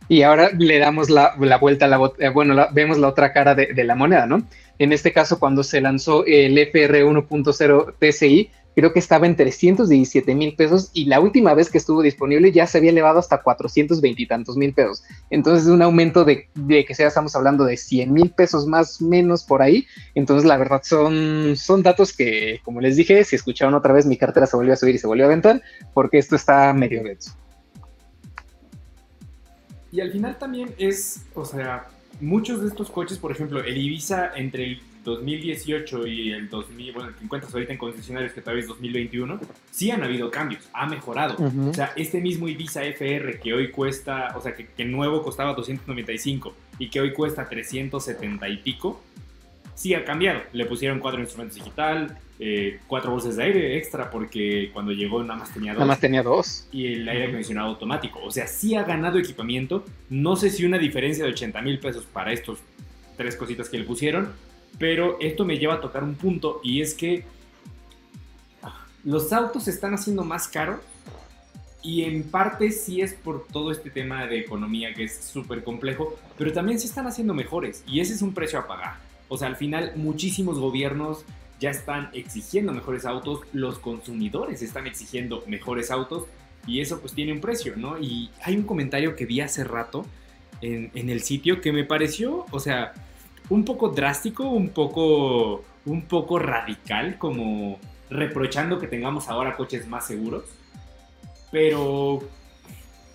Y 0.10 0.22
ahora 0.24 0.51
le 0.57 0.80
damos 0.80 1.10
la, 1.10 1.36
vuelta 1.60 1.86
a 1.86 1.88
la, 1.88 2.12
eh, 2.19 2.30
bueno, 2.30 2.68
vemos 2.74 2.98
la 2.98 3.07
otra 3.07 3.31
cara 3.31 3.56
de, 3.56 3.74
de, 3.74 3.84
la 3.86 3.95
moneda, 3.95 4.25
¿no? 4.25 4.45
En 4.78 4.92
este 4.92 5.13
caso, 5.13 5.40
cuando 5.40 5.63
se 5.63 5.80
lanzó 5.80 6.25
el 6.25 6.57
FR 6.57 7.06
1.0 7.06 7.94
TCI, 8.00 8.51
creo 8.75 8.94
que 8.94 9.00
estaba 9.00 9.25
en 9.25 9.36
317 9.36 10.36
mil 10.36 10.56
pesos 10.56 10.90
y 10.94 11.06
la 11.06 11.20
última 11.20 11.54
vez 11.54 11.70
que 11.70 11.78
estuvo 11.78 12.02
disponible 12.02 12.52
ya 12.52 12.68
se 12.68 12.78
había 12.78 12.92
elevado 12.92 13.20
hasta 13.20 13.42
420 13.42 14.22
y 14.22 14.28
tantos 14.28 14.58
mil 14.58 14.74
pesos. 14.74 15.04
Entonces, 15.30 15.68
un 15.68 15.81
aumento 15.81 16.25
de, 16.25 16.48
que 16.68 16.96
sea, 16.96 17.08
estamos 17.08 17.36
hablando 17.36 17.66
de 17.66 17.78
100 17.78 18.12
mil 18.12 18.31
pesos 18.31 18.68
más 18.68 19.02
menos 19.02 19.44
por 19.44 19.62
ahí. 19.62 19.86
Entonces, 20.16 20.46
la 20.46 20.58
verdad, 20.58 20.81
son, 20.84 21.56
son 21.56 21.84
datos 21.84 22.16
que, 22.16 22.60
como 22.64 22.81
les 22.81 22.96
dije, 22.96 23.24
si 23.24 23.36
escucharon 23.36 23.74
otra 23.74 23.94
vez, 23.94 24.06
mi 24.06 24.18
cartera 24.18 24.46
se 24.46 24.58
volvió 24.58 24.74
a 24.74 24.78
subir 24.78 24.96
y 24.96 25.00
se 25.00 25.08
volvió 25.08 25.25
a 25.25 25.28
aventar 25.28 25.62
porque 25.94 26.18
esto 26.18 26.36
está 26.36 26.74
medio 26.74 27.04
denso. 27.04 27.36
Y 29.92 30.02
al 30.02 30.12
final 30.12 30.38
también 30.40 30.74
es, 30.80 31.22
o 31.36 31.46
sea, 31.46 31.88
muchos 32.20 32.62
de 32.62 32.68
estos 32.68 32.90
coches, 32.90 33.20
por 33.20 33.31
ejemplo, 33.31 33.64
el 33.64 33.78
Ibiza 33.78 34.31
entre 34.36 34.64
el 34.64 34.81
2018 35.04 36.08
y 36.08 36.32
el 36.32 36.50
2000, 36.50 36.94
bueno, 36.94 37.16
que 37.18 37.24
encuentras 37.24 37.54
ahorita 37.54 37.74
en 37.74 37.78
concesionarios 37.78 38.34
que 38.34 38.42
todavía 38.42 38.62
es 38.62 38.68
2021, 38.68 39.40
sí 39.72 39.92
han 39.92 40.04
habido 40.04 40.32
cambios, 40.32 40.68
ha 40.74 40.86
mejorado. 40.86 41.36
O 41.70 41.74
sea, 41.74 41.94
este 41.96 42.22
mismo 42.22 42.48
Ibiza 42.48 42.84
FR 42.84 43.40
que 43.40 43.54
hoy 43.54 43.72
cuesta, 43.72 44.34
o 44.38 44.42
sea, 44.42 44.56
que, 44.56 44.68
que, 44.68 44.86
nuevo 44.86 45.22
costaba 45.22 45.54
295 45.54 46.54
y 46.80 46.90
que 46.90 47.02
hoy 47.02 47.14
cuesta 47.14 47.48
370 47.48 48.50
y 48.50 48.58
pico, 48.58 49.02
sí 49.76 49.94
ha 49.94 50.06
cambiado. 50.06 50.42
Le 50.54 50.66
pusieron 50.66 51.00
cuatro 51.00 51.20
instrumentos 51.20 51.58
digital, 51.58 52.18
eh, 52.40 52.80
cuatro 52.88 53.12
bolsas 53.12 53.36
de 53.36 53.44
aire 53.44 53.78
extra 53.78 54.10
porque 54.10 54.70
cuando 54.74 54.92
llegó 54.92 55.22
nada 55.24 55.40
más 55.40 55.54
tenía 55.54 55.74
dos. 55.74 55.80
Nada 55.80 55.88
más 55.88 56.00
tenía 56.00 56.24
dos. 56.24 56.68
Y 56.72 56.94
el 56.94 57.08
aire 57.08 57.26
acondicionado 57.26 57.70
automático. 57.70 58.20
O 58.24 58.32
sea, 58.32 58.48
sí 58.48 58.76
ha 58.76 58.84
ganado 58.84 59.18
equipamiento. 59.18 59.86
No 60.10 60.36
sé 60.36 60.50
si 60.50 60.66
una 60.66 60.78
diferencia 60.78 61.24
de 61.24 61.32
80 61.32 61.62
mil 61.62 61.80
pesos 61.80 62.06
para 62.06 62.32
estos 62.32 62.60
tres 63.18 63.36
cositas 63.36 63.70
que 63.70 63.78
le 63.78 63.84
pusieron 63.84 64.30
pero 64.80 65.18
esto 65.20 65.46
me 65.46 65.58
lleva 65.58 65.75
a 65.75 65.81
tocar 65.81 66.04
un 66.04 66.16
punto 66.16 66.60
y 66.64 66.81
es 66.81 66.94
que 66.94 67.25
los 69.04 69.34
autos 69.34 69.66
se 69.66 69.72
están 69.72 69.94
haciendo 69.94 70.24
más 70.24 70.48
caros 70.48 70.80
y 71.81 72.04
en 72.04 72.24
parte 72.24 72.72
sí 72.72 73.02
es 73.02 73.14
por 73.14 73.46
todo 73.48 73.72
este 73.72 73.90
tema 73.90 74.25
de 74.25 74.40
economía 74.40 74.94
que 74.94 75.04
es 75.04 75.18
súper 75.18 75.64
complejo, 75.64 76.18
pero 76.38 76.54
también 76.54 76.80
se 76.80 76.88
están 76.88 77.08
haciendo 77.08 77.34
mejores 77.34 77.84
y 77.86 78.00
ese 78.00 78.14
es 78.14 78.22
un 78.22 78.34
precio 78.34 78.60
a 78.60 78.68
pagar. 78.68 78.96
O 79.27 79.38
sea, 79.38 79.50
al 79.50 79.58
final 79.58 79.92
muchísimos 79.98 80.58
gobiernos 80.60 81.25
ya 81.60 81.70
están 81.70 82.10
exigiendo 82.13 82.72
mejores 82.72 83.06
autos, 83.06 83.42
los 83.51 83.80
consumidores 83.80 84.62
están 84.62 84.88
exigiendo 84.88 85.44
mejores 85.48 85.92
autos 85.92 86.25
y 86.65 86.80
eso 86.80 87.01
pues 87.01 87.13
tiene 87.13 87.34
un 87.34 87.42
precio, 87.42 87.74
¿no? 87.75 88.00
Y 88.00 88.30
hay 88.42 88.56
un 88.56 88.63
comentario 88.63 89.15
que 89.18 89.25
vi 89.25 89.42
hace 89.42 89.65
rato 89.65 90.06
en, 90.62 90.92
en 90.96 91.10
el 91.10 91.22
sitio 91.22 91.60
que 91.60 91.74
me 91.74 91.84
pareció, 91.84 92.46
o 92.51 92.60
sea, 92.62 92.94
un 93.50 93.66
poco 93.66 93.90
drástico, 93.90 94.48
un 94.50 94.70
poco, 94.70 95.64
un 95.86 96.04
poco 96.04 96.40
radical, 96.40 97.18
como 97.18 97.80
reprochando 98.10 98.80
que 98.80 98.88
tengamos 98.88 99.28
ahora 99.30 99.56
coches 99.56 99.88
más 99.88 100.08
seguros. 100.08 100.44
Pero, 101.52 102.16
o 102.16 102.24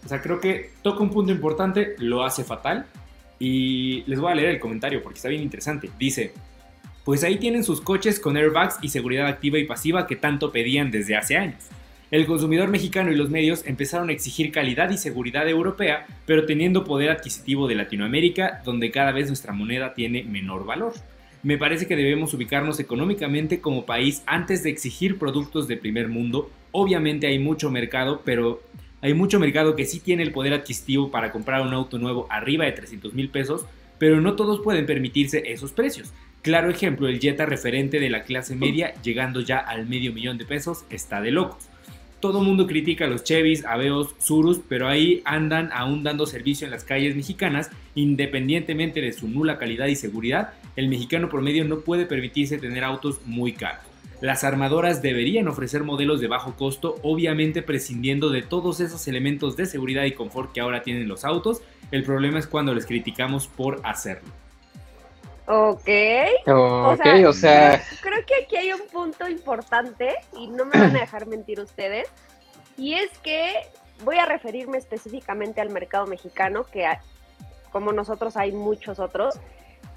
sea, 0.06 0.20
creo 0.20 0.40
que 0.40 0.70
toca 0.82 1.02
un 1.02 1.10
punto 1.10 1.32
importante, 1.32 1.94
lo 1.98 2.24
hace 2.24 2.44
fatal. 2.44 2.86
Y 3.40 4.02
les 4.06 4.18
voy 4.18 4.32
a 4.32 4.34
leer 4.34 4.50
el 4.50 4.60
comentario 4.60 5.02
porque 5.02 5.18
está 5.18 5.28
bien 5.28 5.42
interesante. 5.42 5.90
Dice, 5.98 6.32
pues 7.04 7.22
ahí 7.24 7.38
tienen 7.38 7.64
sus 7.64 7.80
coches 7.80 8.20
con 8.20 8.36
airbags 8.36 8.78
y 8.82 8.88
seguridad 8.88 9.26
activa 9.26 9.58
y 9.58 9.64
pasiva 9.64 10.06
que 10.06 10.16
tanto 10.16 10.52
pedían 10.52 10.90
desde 10.90 11.16
hace 11.16 11.36
años. 11.36 11.68
El 12.10 12.24
consumidor 12.24 12.70
mexicano 12.70 13.12
y 13.12 13.16
los 13.16 13.28
medios 13.28 13.66
empezaron 13.66 14.08
a 14.08 14.12
exigir 14.12 14.50
calidad 14.50 14.88
y 14.88 14.96
seguridad 14.96 15.46
europea, 15.46 16.06
pero 16.24 16.46
teniendo 16.46 16.84
poder 16.84 17.10
adquisitivo 17.10 17.68
de 17.68 17.74
Latinoamérica, 17.74 18.62
donde 18.64 18.90
cada 18.90 19.12
vez 19.12 19.26
nuestra 19.26 19.52
moneda 19.52 19.92
tiene 19.92 20.24
menor 20.24 20.64
valor. 20.64 20.94
Me 21.42 21.58
parece 21.58 21.86
que 21.86 21.96
debemos 21.96 22.32
ubicarnos 22.32 22.80
económicamente 22.80 23.60
como 23.60 23.84
país 23.84 24.22
antes 24.24 24.62
de 24.62 24.70
exigir 24.70 25.18
productos 25.18 25.68
de 25.68 25.76
primer 25.76 26.08
mundo. 26.08 26.50
Obviamente 26.72 27.26
hay 27.26 27.38
mucho 27.38 27.70
mercado, 27.70 28.22
pero 28.24 28.62
hay 29.02 29.12
mucho 29.12 29.38
mercado 29.38 29.76
que 29.76 29.84
sí 29.84 30.00
tiene 30.00 30.22
el 30.22 30.32
poder 30.32 30.54
adquisitivo 30.54 31.10
para 31.10 31.30
comprar 31.30 31.60
un 31.60 31.74
auto 31.74 31.98
nuevo 31.98 32.26
arriba 32.30 32.64
de 32.64 32.72
300 32.72 33.12
mil 33.12 33.28
pesos, 33.28 33.66
pero 33.98 34.22
no 34.22 34.34
todos 34.34 34.60
pueden 34.60 34.86
permitirse 34.86 35.42
esos 35.52 35.72
precios. 35.72 36.14
Claro 36.40 36.70
ejemplo, 36.70 37.06
el 37.06 37.20
Jetta 37.20 37.44
referente 37.44 38.00
de 38.00 38.08
la 38.08 38.22
clase 38.22 38.56
media, 38.56 38.94
llegando 39.02 39.42
ya 39.42 39.58
al 39.58 39.86
medio 39.86 40.14
millón 40.14 40.38
de 40.38 40.46
pesos, 40.46 40.86
está 40.88 41.20
de 41.20 41.32
locos 41.32 41.68
todo 42.20 42.42
mundo 42.42 42.66
critica 42.66 43.06
los 43.06 43.24
Chevys, 43.24 43.64
Aveos, 43.64 44.14
Surus, 44.18 44.60
pero 44.68 44.88
ahí 44.88 45.22
andan 45.24 45.70
aún 45.72 46.02
dando 46.02 46.26
servicio 46.26 46.64
en 46.64 46.70
las 46.70 46.84
calles 46.84 47.14
mexicanas, 47.14 47.70
independientemente 47.94 49.00
de 49.00 49.12
su 49.12 49.28
nula 49.28 49.58
calidad 49.58 49.86
y 49.86 49.96
seguridad, 49.96 50.54
el 50.76 50.88
mexicano 50.88 51.28
promedio 51.28 51.64
no 51.64 51.80
puede 51.80 52.06
permitirse 52.06 52.58
tener 52.58 52.84
autos 52.84 53.20
muy 53.24 53.52
caros. 53.52 53.84
Las 54.20 54.42
armadoras 54.42 55.00
deberían 55.00 55.46
ofrecer 55.46 55.84
modelos 55.84 56.20
de 56.20 56.26
bajo 56.26 56.56
costo, 56.56 56.96
obviamente 57.02 57.62
prescindiendo 57.62 58.30
de 58.30 58.42
todos 58.42 58.80
esos 58.80 59.06
elementos 59.06 59.56
de 59.56 59.66
seguridad 59.66 60.04
y 60.04 60.12
confort 60.12 60.52
que 60.52 60.60
ahora 60.60 60.82
tienen 60.82 61.06
los 61.06 61.24
autos. 61.24 61.62
El 61.92 62.02
problema 62.02 62.40
es 62.40 62.48
cuando 62.48 62.74
les 62.74 62.84
criticamos 62.84 63.46
por 63.46 63.80
hacerlo. 63.84 64.28
Ok. 65.50 65.88
Ok, 66.46 67.06
o 67.26 67.32
sea, 67.32 67.82
Creo 68.02 68.26
que 68.26 68.44
aquí 68.44 68.56
hay 68.56 68.72
un 68.72 68.86
punto 68.88 69.26
importante 69.26 70.14
y 70.36 70.46
no 70.48 70.66
me 70.66 70.78
van 70.78 70.94
a 70.94 71.00
dejar 71.00 71.26
mentir 71.26 71.58
ustedes. 71.60 72.06
Y 72.76 72.94
es 72.94 73.16
que 73.18 73.54
voy 74.04 74.18
a 74.18 74.26
referirme 74.26 74.76
específicamente 74.76 75.62
al 75.62 75.70
mercado 75.70 76.06
mexicano, 76.06 76.64
que 76.64 76.86
como 77.72 77.92
nosotros 77.92 78.36
hay 78.36 78.52
muchos 78.52 78.98
otros. 78.98 79.40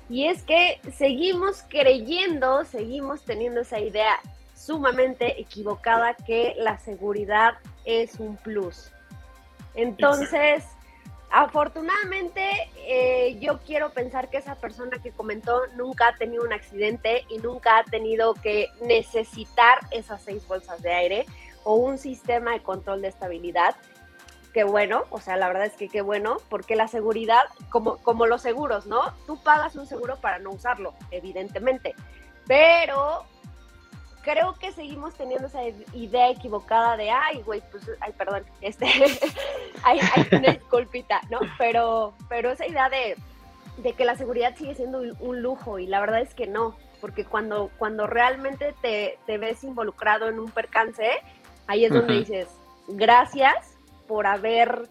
Y 0.10 0.27
es 0.27 0.43
que 0.43 0.79
seguimos 0.98 1.63
creyendo, 1.67 2.63
seguimos 2.63 3.24
teniendo 3.24 3.62
esa 3.62 3.79
idea 3.79 4.20
sumamente 4.55 5.41
equivocada 5.41 6.13
que 6.13 6.53
la 6.58 6.79
seguridad 6.79 7.55
es 7.84 8.20
un 8.20 8.38
plus. 8.38 8.91
Entonces, 9.75 10.63
afortunadamente, 11.32 12.70
eh, 12.78 13.38
yo 13.40 13.60
quiero 13.60 13.92
pensar 13.92 14.30
que 14.30 14.38
esa 14.38 14.56
persona 14.56 15.00
que 15.02 15.12
comentó 15.12 15.66
nunca 15.76 16.10
ha 16.10 16.16
tenido 16.16 16.44
un 16.44 16.54
accidente 16.54 17.26
y 17.30 17.38
nunca 17.38 17.78
ha 17.78 17.84
tenido 17.84 18.34
que 18.34 18.70
necesitar 18.82 19.80
esas 19.92 20.22
seis 20.22 20.48
bolsas 20.48 20.82
de 20.82 20.94
aire 20.94 21.26
o 21.64 21.76
un 21.76 21.98
sistema 21.98 22.52
de 22.52 22.62
control 22.62 23.02
de 23.02 23.08
estabilidad 23.08 23.76
qué 24.54 24.64
bueno, 24.64 25.06
o 25.10 25.20
sea, 25.20 25.38
la 25.38 25.48
verdad 25.48 25.66
es 25.66 25.74
que 25.74 25.90
qué 25.90 26.02
bueno, 26.02 26.38
porque 26.50 26.76
la 26.76 26.88
seguridad, 26.88 27.44
como, 27.70 27.98
como 27.98 28.26
los 28.26 28.42
seguros, 28.42 28.86
¿no? 28.86 29.14
Tú 29.26 29.42
pagas 29.42 29.76
un 29.76 29.88
seguro 29.88 30.18
para 30.18 30.40
no 30.40 30.52
usarlo, 30.52 30.94
evidentemente, 31.12 31.96
pero 32.48 33.26
creo 34.22 34.54
que 34.54 34.72
seguimos 34.72 35.13
teniendo 35.16 35.48
esa 35.48 35.63
idea 35.94 36.30
equivocada 36.30 36.98
de, 36.98 37.10
ay, 37.10 37.42
güey, 37.44 37.62
pues, 37.72 37.84
ay, 38.00 38.13
perdón, 38.18 38.44
este, 38.62 38.88
hay, 39.84 40.00
una 40.32 40.51
disculpita, 40.54 41.22
¿no? 41.30 41.40
Pero, 41.58 42.13
pero 42.30 42.51
esa 42.51 42.68
idea 42.68 42.90
de, 42.90 43.18
de, 43.78 43.94
que 43.94 44.06
la 44.06 44.16
seguridad 44.16 44.56
sigue 44.56 44.75
siendo 44.75 45.01
un, 45.20 45.42
lujo 45.42 45.80
y 45.80 45.88
la 45.88 46.00
verdad 46.00 46.22
es 46.22 46.34
que 46.34 46.48
no, 46.48 46.75
porque 47.00 47.25
cuando, 47.25 47.72
cuando 47.78 48.08
realmente 48.08 48.75
te, 48.82 49.18
te 49.25 49.38
ves 49.38 49.63
involucrado 49.63 50.30
en 50.30 50.40
un 50.40 50.51
percance, 50.51 51.10
ahí 51.68 51.86
es 51.86 51.92
donde 51.92 52.20
dices, 52.20 52.48
gracias, 52.88 53.75
por 54.08 54.28
haber 54.28 54.90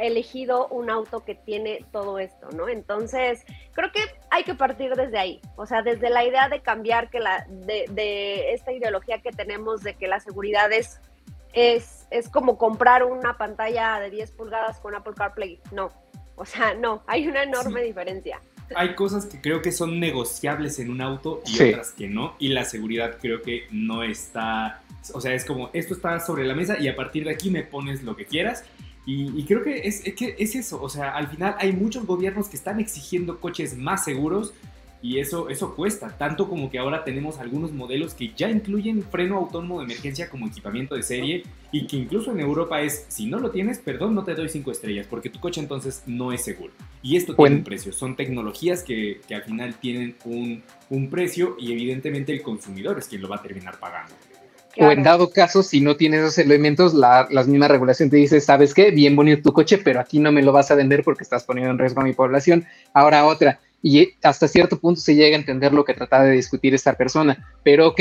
elegido 0.00 0.68
un 0.68 0.90
auto 0.90 1.24
que 1.24 1.34
tiene 1.34 1.84
todo 1.92 2.18
esto, 2.18 2.48
¿no? 2.54 2.68
Entonces, 2.68 3.44
creo 3.72 3.92
que 3.92 4.00
hay 4.30 4.44
que 4.44 4.54
partir 4.54 4.94
desde 4.94 5.18
ahí, 5.18 5.40
o 5.56 5.66
sea, 5.66 5.82
desde 5.82 6.10
la 6.10 6.24
idea 6.24 6.48
de 6.48 6.60
cambiar 6.60 7.10
que 7.10 7.20
la, 7.20 7.46
de, 7.48 8.52
esta 8.52 8.72
ideología 8.72 9.20
que 9.20 9.30
tenemos 9.30 9.82
de 9.82 9.94
que 9.94 10.08
la 10.08 10.20
seguridad 10.20 10.72
es, 10.72 11.00
es, 11.52 12.06
es 12.10 12.28
como 12.28 12.58
comprar 12.58 13.04
una 13.04 13.36
pantalla 13.36 14.00
de 14.00 14.10
10 14.10 14.30
pulgadas 14.32 14.78
con 14.80 14.94
Apple 14.94 15.14
CarPlay, 15.16 15.60
no, 15.72 15.90
o 16.36 16.44
sea, 16.44 16.74
no, 16.74 17.02
hay 17.06 17.28
una 17.28 17.42
enorme 17.42 17.82
diferencia. 17.82 18.40
Hay 18.74 18.94
cosas 18.94 19.24
que 19.24 19.40
creo 19.40 19.62
que 19.62 19.72
son 19.72 19.98
negociables 19.98 20.78
en 20.78 20.90
un 20.90 21.00
auto 21.00 21.40
y 21.46 21.70
otras 21.70 21.92
que 21.92 22.06
no, 22.06 22.36
y 22.38 22.48
la 22.48 22.64
seguridad 22.64 23.16
creo 23.18 23.40
que 23.40 23.66
no 23.70 24.02
está 24.02 24.82
o 25.14 25.20
sea, 25.20 25.34
es 25.34 25.44
como, 25.44 25.70
esto 25.72 25.94
está 25.94 26.20
sobre 26.20 26.44
la 26.44 26.54
mesa 26.54 26.78
y 26.78 26.88
a 26.88 26.96
partir 26.96 27.24
de 27.24 27.30
aquí 27.30 27.50
me 27.50 27.62
pones 27.62 28.02
lo 28.02 28.16
que 28.16 28.24
quieras. 28.24 28.64
Y, 29.10 29.42
creo 29.44 29.62
que 29.62 29.88
es, 29.88 30.02
que 30.02 30.36
es 30.38 30.54
eso, 30.54 30.82
o 30.82 30.88
sea, 30.90 31.12
al 31.12 31.28
final 31.28 31.54
hay 31.58 31.72
muchos 31.72 32.04
gobiernos 32.04 32.46
que 32.46 32.56
están 32.58 32.78
exigiendo 32.78 33.40
coches 33.40 33.74
más 33.74 34.04
seguros 34.04 34.52
y 35.00 35.18
eso, 35.18 35.48
eso 35.48 35.74
cuesta, 35.74 36.14
tanto 36.18 36.46
como 36.46 36.70
que 36.70 36.78
ahora 36.78 37.04
tenemos 37.04 37.38
algunos 37.38 37.72
modelos 37.72 38.12
que 38.12 38.34
ya 38.36 38.50
incluyen 38.50 39.02
freno 39.02 39.38
autónomo 39.38 39.78
de 39.78 39.86
emergencia 39.86 40.28
como 40.28 40.46
equipamiento 40.46 40.94
de 40.94 41.02
serie 41.02 41.44
y 41.72 41.86
que 41.86 41.96
incluso 41.96 42.32
en 42.32 42.40
Europa 42.40 42.82
es, 42.82 43.06
si 43.08 43.24
no 43.24 43.38
lo 43.38 43.50
tienes, 43.50 43.78
perdón, 43.78 44.14
no 44.14 44.24
te 44.24 44.34
doy 44.34 44.50
cinco 44.50 44.72
estrellas 44.72 45.06
porque 45.08 45.30
tu 45.30 45.40
coche 45.40 45.62
entonces 45.62 46.02
no 46.06 46.30
es 46.30 46.44
seguro. 46.44 46.74
Y 47.02 47.16
esto 47.16 47.34
tiene 47.34 47.56
un 47.56 47.64
precio, 47.64 47.94
son 47.94 48.14
tecnologías 48.14 48.82
que, 48.82 49.22
que 49.26 49.34
al 49.34 49.44
final 49.44 49.74
tienen 49.76 50.16
un, 50.26 50.62
un 50.90 51.08
precio 51.08 51.56
y 51.58 51.72
evidentemente 51.72 52.30
el 52.34 52.42
consumidor 52.42 52.98
es 52.98 53.08
quien 53.08 53.22
lo 53.22 53.28
va 53.30 53.36
a 53.36 53.42
terminar 53.42 53.80
pagando. 53.80 54.14
O 54.80 54.90
en 54.90 55.02
dado 55.02 55.30
caso, 55.30 55.62
si 55.62 55.80
no 55.80 55.96
tienes 55.96 56.20
esos 56.20 56.38
elementos, 56.38 56.94
la, 56.94 57.26
misma 57.46 57.66
regulación 57.68 58.10
te 58.10 58.16
dice, 58.16 58.40
¿sabes 58.40 58.74
qué? 58.74 58.90
Bien 58.90 59.16
bonito 59.16 59.42
tu 59.42 59.52
coche, 59.52 59.78
pero 59.78 60.00
aquí 60.00 60.20
no 60.20 60.30
me 60.30 60.42
lo 60.42 60.52
vas 60.52 60.70
a 60.70 60.76
vender 60.76 61.02
porque 61.02 61.24
estás 61.24 61.44
poniendo 61.44 61.72
en 61.72 61.78
riesgo 61.78 62.00
a 62.00 62.04
mi 62.04 62.12
población. 62.12 62.64
Ahora 62.94 63.24
otra. 63.24 63.60
Y 63.82 64.10
hasta 64.22 64.48
cierto 64.48 64.78
punto 64.78 65.00
se 65.00 65.14
llega 65.14 65.36
a 65.36 65.40
entender 65.40 65.72
lo 65.72 65.84
que 65.84 65.94
trataba 65.94 66.24
de 66.24 66.32
discutir 66.32 66.74
esta 66.74 66.94
persona. 66.94 67.48
Pero 67.64 67.88
ok, 67.88 68.00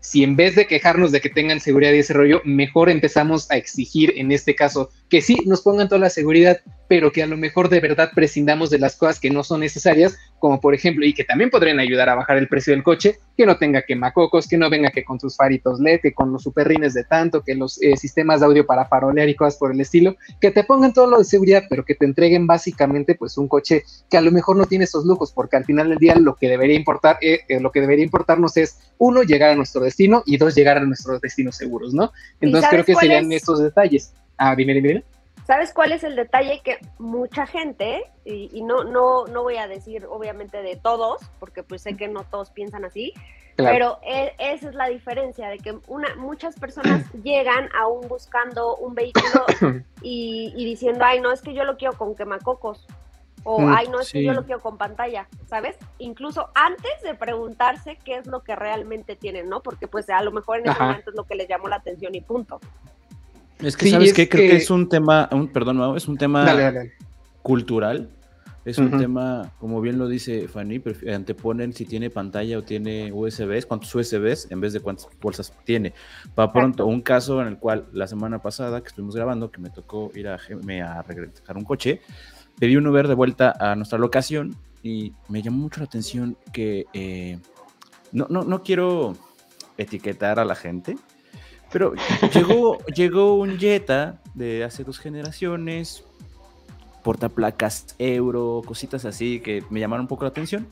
si 0.00 0.22
en 0.22 0.36
vez 0.36 0.54
de 0.54 0.66
quejarnos 0.66 1.12
de 1.12 1.20
que 1.20 1.28
tengan 1.28 1.60
seguridad 1.60 1.92
y 1.92 1.98
ese 1.98 2.12
rollo, 2.12 2.40
mejor 2.44 2.88
empezamos 2.88 3.50
a 3.50 3.56
exigir 3.56 4.14
en 4.16 4.32
este 4.32 4.54
caso 4.54 4.90
que 5.08 5.22
sí 5.22 5.38
nos 5.46 5.62
pongan 5.62 5.88
toda 5.88 6.00
la 6.00 6.10
seguridad, 6.10 6.60
pero 6.86 7.12
que 7.12 7.22
a 7.22 7.26
lo 7.26 7.36
mejor 7.36 7.68
de 7.68 7.80
verdad 7.80 8.10
prescindamos 8.14 8.70
de 8.70 8.78
las 8.78 8.96
cosas 8.96 9.20
que 9.20 9.30
no 9.30 9.42
son 9.42 9.60
necesarias, 9.60 10.16
como 10.38 10.60
por 10.60 10.74
ejemplo, 10.74 11.04
y 11.04 11.14
que 11.14 11.24
también 11.24 11.50
podrían 11.50 11.80
ayudar 11.80 12.08
a 12.08 12.14
bajar 12.14 12.36
el 12.36 12.48
precio 12.48 12.72
del 12.72 12.82
coche, 12.82 13.18
que 13.36 13.46
no 13.46 13.56
tenga 13.56 13.82
quemacocos, 13.82 14.48
que 14.48 14.56
no 14.56 14.70
venga 14.70 14.90
que 14.90 15.04
con 15.04 15.18
sus 15.20 15.36
faritos 15.36 15.80
LED, 15.80 16.00
que 16.00 16.14
con 16.14 16.32
los 16.32 16.42
superrines 16.42 16.94
de 16.94 17.04
tanto, 17.04 17.42
que 17.42 17.54
los 17.54 17.80
eh, 17.82 17.96
sistemas 17.96 18.40
de 18.40 18.46
audio 18.46 18.66
para 18.66 18.86
farolear 18.86 19.28
y 19.28 19.34
cosas 19.34 19.58
por 19.58 19.72
el 19.72 19.80
estilo, 19.80 20.16
que 20.40 20.50
te 20.50 20.64
pongan 20.64 20.92
todo 20.92 21.06
lo 21.08 21.18
de 21.18 21.24
seguridad, 21.24 21.64
pero 21.68 21.84
que 21.84 21.94
te 21.94 22.04
entreguen 22.04 22.46
básicamente 22.46 23.14
pues 23.14 23.36
un 23.38 23.48
coche 23.48 23.84
que 24.10 24.16
a 24.16 24.20
lo 24.20 24.32
mejor 24.32 24.56
no 24.56 24.66
tiene 24.66 24.84
esos 24.84 25.04
lujos, 25.04 25.32
porque 25.32 25.56
al 25.56 25.64
final 25.64 25.88
del 25.88 25.98
día 25.98 26.16
lo 26.16 26.36
que 26.36 26.48
debería 26.48 26.76
importar, 26.76 27.18
eh, 27.20 27.40
eh, 27.48 27.60
lo 27.60 27.72
que 27.72 27.80
debería 27.80 28.04
importarnos 28.04 28.56
es 28.56 28.78
uno, 28.98 29.22
llegar 29.22 29.50
a 29.50 29.56
nuestro 29.56 29.80
destino 29.88 30.22
y 30.26 30.36
dos, 30.36 30.54
llegar 30.54 30.78
a 30.78 30.80
nuestros 30.80 31.20
destinos 31.20 31.56
seguros, 31.56 31.92
¿no? 31.92 32.12
Entonces 32.40 32.70
creo 32.70 32.84
que 32.84 32.94
serían 32.94 33.30
estos 33.32 33.62
detalles. 33.62 34.14
Ah, 34.36 34.54
dime, 34.54 34.74
dime. 34.74 35.04
¿Sabes 35.48 35.72
cuál 35.72 35.92
es 35.92 36.04
el 36.04 36.14
detalle? 36.14 36.60
Que 36.62 36.78
mucha 36.98 37.46
gente, 37.46 38.04
y, 38.26 38.60
no, 38.62 38.84
no, 38.84 39.26
no 39.26 39.42
voy 39.42 39.56
a 39.56 39.66
decir 39.66 40.04
obviamente 40.04 40.60
de 40.60 40.76
todos, 40.76 41.22
porque 41.40 41.62
pues 41.62 41.80
sé 41.80 41.96
que 41.96 42.06
no 42.06 42.24
todos 42.24 42.50
piensan 42.50 42.84
así, 42.84 43.14
pero 43.56 43.98
e, 44.02 44.34
esa 44.38 44.68
es 44.68 44.74
la 44.74 44.88
diferencia, 44.88 45.48
de 45.48 45.58
que 45.58 45.78
una, 45.86 46.14
muchas 46.16 46.54
personas 46.58 47.02
llegan 47.24 47.70
aún 47.74 48.06
buscando 48.08 48.76
un 48.76 48.94
vehículo 48.94 49.46
y, 50.02 50.52
diciendo, 50.54 51.02
ay, 51.04 51.20
no, 51.20 51.32
es 51.32 51.40
que 51.40 51.54
yo 51.54 51.64
lo 51.64 51.78
quiero 51.78 51.96
con 51.96 52.14
quemacocos, 52.14 52.86
o 53.44 53.60
mm, 53.60 53.72
ay, 53.72 53.88
no, 53.88 54.00
es 54.00 54.12
que 54.12 54.22
yo 54.22 54.32
lo 54.32 54.44
quiero 54.44 54.60
con 54.60 54.78
pantalla, 54.78 55.28
¿sabes? 55.46 55.76
Incluso 55.98 56.50
antes 56.54 57.02
de 57.02 57.14
preguntarse 57.14 57.98
qué 58.04 58.16
es 58.16 58.26
lo 58.26 58.42
que 58.42 58.56
realmente 58.56 59.16
tienen, 59.16 59.48
¿no? 59.48 59.62
Porque 59.62 59.88
pues 59.88 60.08
a 60.10 60.22
lo 60.22 60.32
mejor 60.32 60.58
en 60.58 60.70
ese 60.70 60.80
momento 60.80 61.10
es 61.10 61.16
lo 61.16 61.24
que 61.24 61.34
les 61.34 61.48
llamó 61.48 61.68
la 61.68 61.76
atención 61.76 62.14
y 62.14 62.20
punto. 62.20 62.60
Es 63.60 63.76
que, 63.76 63.90
¿sabes 63.90 64.12
qué? 64.12 64.28
Creo 64.28 64.50
que 64.50 64.56
es 64.56 64.70
un 64.70 64.88
tema, 64.88 65.28
un, 65.32 65.48
perdón, 65.48 65.96
es 65.96 66.06
un 66.06 66.16
tema 66.16 66.46
cultural. 67.42 68.10
Es 68.64 68.76
un 68.76 68.98
tema, 68.98 69.50
como 69.58 69.80
bien 69.80 69.96
lo 69.96 70.08
dice 70.08 70.46
Fanny, 70.46 70.82
anteponen 71.10 71.72
si 71.72 71.86
tiene 71.86 72.10
pantalla 72.10 72.58
o 72.58 72.62
tiene 72.62 73.10
USBs, 73.10 73.64
cuántos 73.64 73.94
USBs 73.94 74.50
en 74.50 74.60
vez 74.60 74.74
de 74.74 74.80
cuántas 74.80 75.08
bolsas 75.22 75.54
tiene. 75.64 75.94
Para 76.34 76.52
pronto, 76.52 76.84
un 76.84 77.00
caso 77.00 77.40
en 77.40 77.48
el 77.48 77.56
cual 77.56 77.86
la 77.94 78.06
semana 78.06 78.42
pasada 78.42 78.82
que 78.82 78.88
estuvimos 78.88 79.16
grabando, 79.16 79.50
que 79.50 79.58
me 79.58 79.70
tocó 79.70 80.10
ir 80.14 80.28
a, 80.28 80.38
me 80.62 80.82
a 80.82 81.00
regresar 81.00 81.56
un 81.56 81.64
coche, 81.64 82.02
pedí 82.58 82.76
un 82.76 82.86
Uber 82.86 83.08
de 83.08 83.14
vuelta 83.14 83.54
a 83.58 83.76
nuestra 83.76 83.98
locación 83.98 84.56
y 84.82 85.12
me 85.28 85.42
llamó 85.42 85.58
mucho 85.58 85.80
la 85.80 85.86
atención 85.86 86.36
que 86.52 86.86
eh, 86.92 87.38
no, 88.12 88.26
no, 88.28 88.42
no 88.42 88.62
quiero 88.62 89.16
etiquetar 89.76 90.38
a 90.40 90.44
la 90.44 90.54
gente, 90.54 90.96
pero 91.72 91.94
llegó, 92.34 92.78
llegó 92.94 93.34
un 93.34 93.58
Jetta 93.58 94.20
de 94.34 94.64
hace 94.64 94.84
dos 94.84 94.98
generaciones, 94.98 96.04
portaplacas 97.02 97.94
euro, 97.98 98.62
cositas 98.66 99.04
así 99.04 99.40
que 99.40 99.62
me 99.70 99.80
llamaron 99.80 100.04
un 100.04 100.08
poco 100.08 100.24
la 100.24 100.30
atención. 100.30 100.68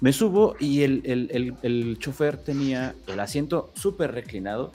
Me 0.00 0.14
subo 0.14 0.56
y 0.58 0.82
el, 0.82 1.02
el, 1.04 1.56
el, 1.62 1.98
chofer 1.98 2.38
tenía 2.38 2.94
el 3.06 3.20
asiento 3.20 3.70
súper 3.74 4.12
reclinado, 4.12 4.72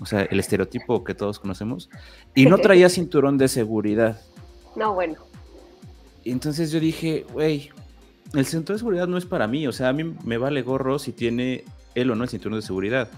o 0.00 0.04
sea, 0.04 0.22
el 0.22 0.38
estereotipo 0.38 1.02
que 1.02 1.14
todos 1.14 1.38
conocemos, 1.38 1.88
y 2.34 2.44
no 2.44 2.58
traía 2.62 2.90
cinturón 2.90 3.38
de 3.38 3.48
seguridad. 3.48 4.20
No, 4.74 4.92
bueno. 4.92 5.16
Entonces 6.32 6.70
yo 6.72 6.80
dije, 6.80 7.24
güey, 7.32 7.70
el 8.34 8.46
cinturón 8.46 8.76
de 8.76 8.78
seguridad 8.78 9.06
no 9.06 9.16
es 9.16 9.26
para 9.26 9.46
mí, 9.46 9.66
o 9.66 9.72
sea, 9.72 9.88
a 9.88 9.92
mí 9.92 10.14
me 10.24 10.38
vale 10.38 10.62
gorro 10.62 10.98
si 10.98 11.12
tiene 11.12 11.64
él 11.94 12.10
o 12.10 12.16
no 12.16 12.24
el 12.24 12.30
cinturón 12.30 12.58
de 12.58 12.66
seguridad. 12.66 13.08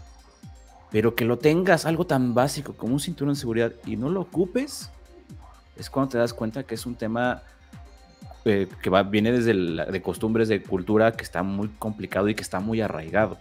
Pero 0.90 1.14
que 1.14 1.24
lo 1.24 1.38
tengas 1.38 1.86
algo 1.86 2.06
tan 2.06 2.34
básico 2.34 2.74
como 2.74 2.94
un 2.94 3.00
cinturón 3.00 3.34
de 3.34 3.40
seguridad 3.40 3.72
y 3.86 3.96
no 3.96 4.10
lo 4.10 4.20
ocupes, 4.20 4.90
es 5.76 5.90
cuando 5.90 6.12
te 6.12 6.18
das 6.18 6.34
cuenta 6.34 6.64
que 6.64 6.74
es 6.74 6.86
un 6.86 6.96
tema 6.96 7.42
eh, 8.44 8.68
que 8.82 8.90
va, 8.90 9.02
viene 9.02 9.32
desde 9.32 9.54
de 9.54 10.02
costumbres, 10.02 10.48
de 10.48 10.62
cultura, 10.62 11.12
que 11.12 11.24
está 11.24 11.42
muy 11.42 11.68
complicado 11.78 12.28
y 12.28 12.34
que 12.34 12.42
está 12.42 12.60
muy 12.60 12.80
arraigado. 12.80 13.38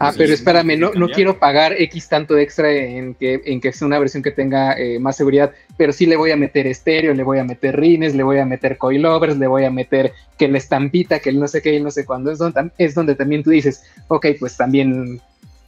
Ah, 0.00 0.12
pero 0.16 0.32
espérame, 0.32 0.78
no, 0.78 0.92
no 0.94 1.08
quiero 1.08 1.38
pagar 1.38 1.72
X 1.72 2.08
tanto 2.08 2.38
extra 2.38 2.70
en 2.72 3.14
que, 3.14 3.40
en 3.44 3.60
que 3.60 3.72
sea 3.72 3.86
una 3.86 3.98
versión 3.98 4.22
que 4.22 4.30
tenga 4.30 4.78
eh, 4.78 4.98
más 5.00 5.16
seguridad, 5.16 5.52
pero 5.76 5.92
sí 5.92 6.06
le 6.06 6.16
voy 6.16 6.30
a 6.30 6.36
meter 6.36 6.68
estéreo, 6.68 7.14
le 7.14 7.24
voy 7.24 7.38
a 7.38 7.44
meter 7.44 7.78
rines, 7.78 8.14
le 8.14 8.22
voy 8.22 8.38
a 8.38 8.44
meter 8.44 8.78
coilovers, 8.78 9.38
le 9.38 9.48
voy 9.48 9.64
a 9.64 9.70
meter 9.70 10.12
que 10.36 10.46
la 10.48 10.58
estampita, 10.58 11.18
que 11.18 11.30
el 11.30 11.40
no 11.40 11.48
sé 11.48 11.62
qué 11.62 11.74
y 11.74 11.80
no 11.80 11.90
sé 11.90 12.06
cuándo. 12.06 12.30
Es 12.30 12.38
donde, 12.38 12.70
es 12.78 12.94
donde 12.94 13.16
también 13.16 13.42
tú 13.42 13.50
dices, 13.50 13.82
ok, 14.06 14.26
pues 14.38 14.56
también 14.56 15.20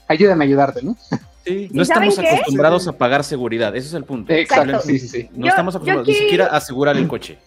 ayúdame 0.06 0.44
a 0.44 0.46
ayudarte, 0.46 0.82
¿no? 0.82 0.96
Sí, 1.42 1.70
no 1.72 1.82
estamos 1.82 2.18
acostumbrados 2.18 2.87
a 2.87 2.92
pagar 2.92 3.25
seguridad, 3.25 3.75
ese 3.75 3.88
es 3.88 3.94
el 3.94 4.04
punto. 4.04 4.30
Exacto, 4.30 4.78
sí, 4.82 4.99
sí, 4.99 5.08
sí. 5.08 5.30
No 5.32 5.49
estamos 5.49 5.75
acostumbrados, 5.75 6.06
ni 6.06 6.14
siquiera 6.14 6.49
a 6.49 6.58
asegurar 6.58 6.99
el 6.99 7.08
coche. 7.08 7.38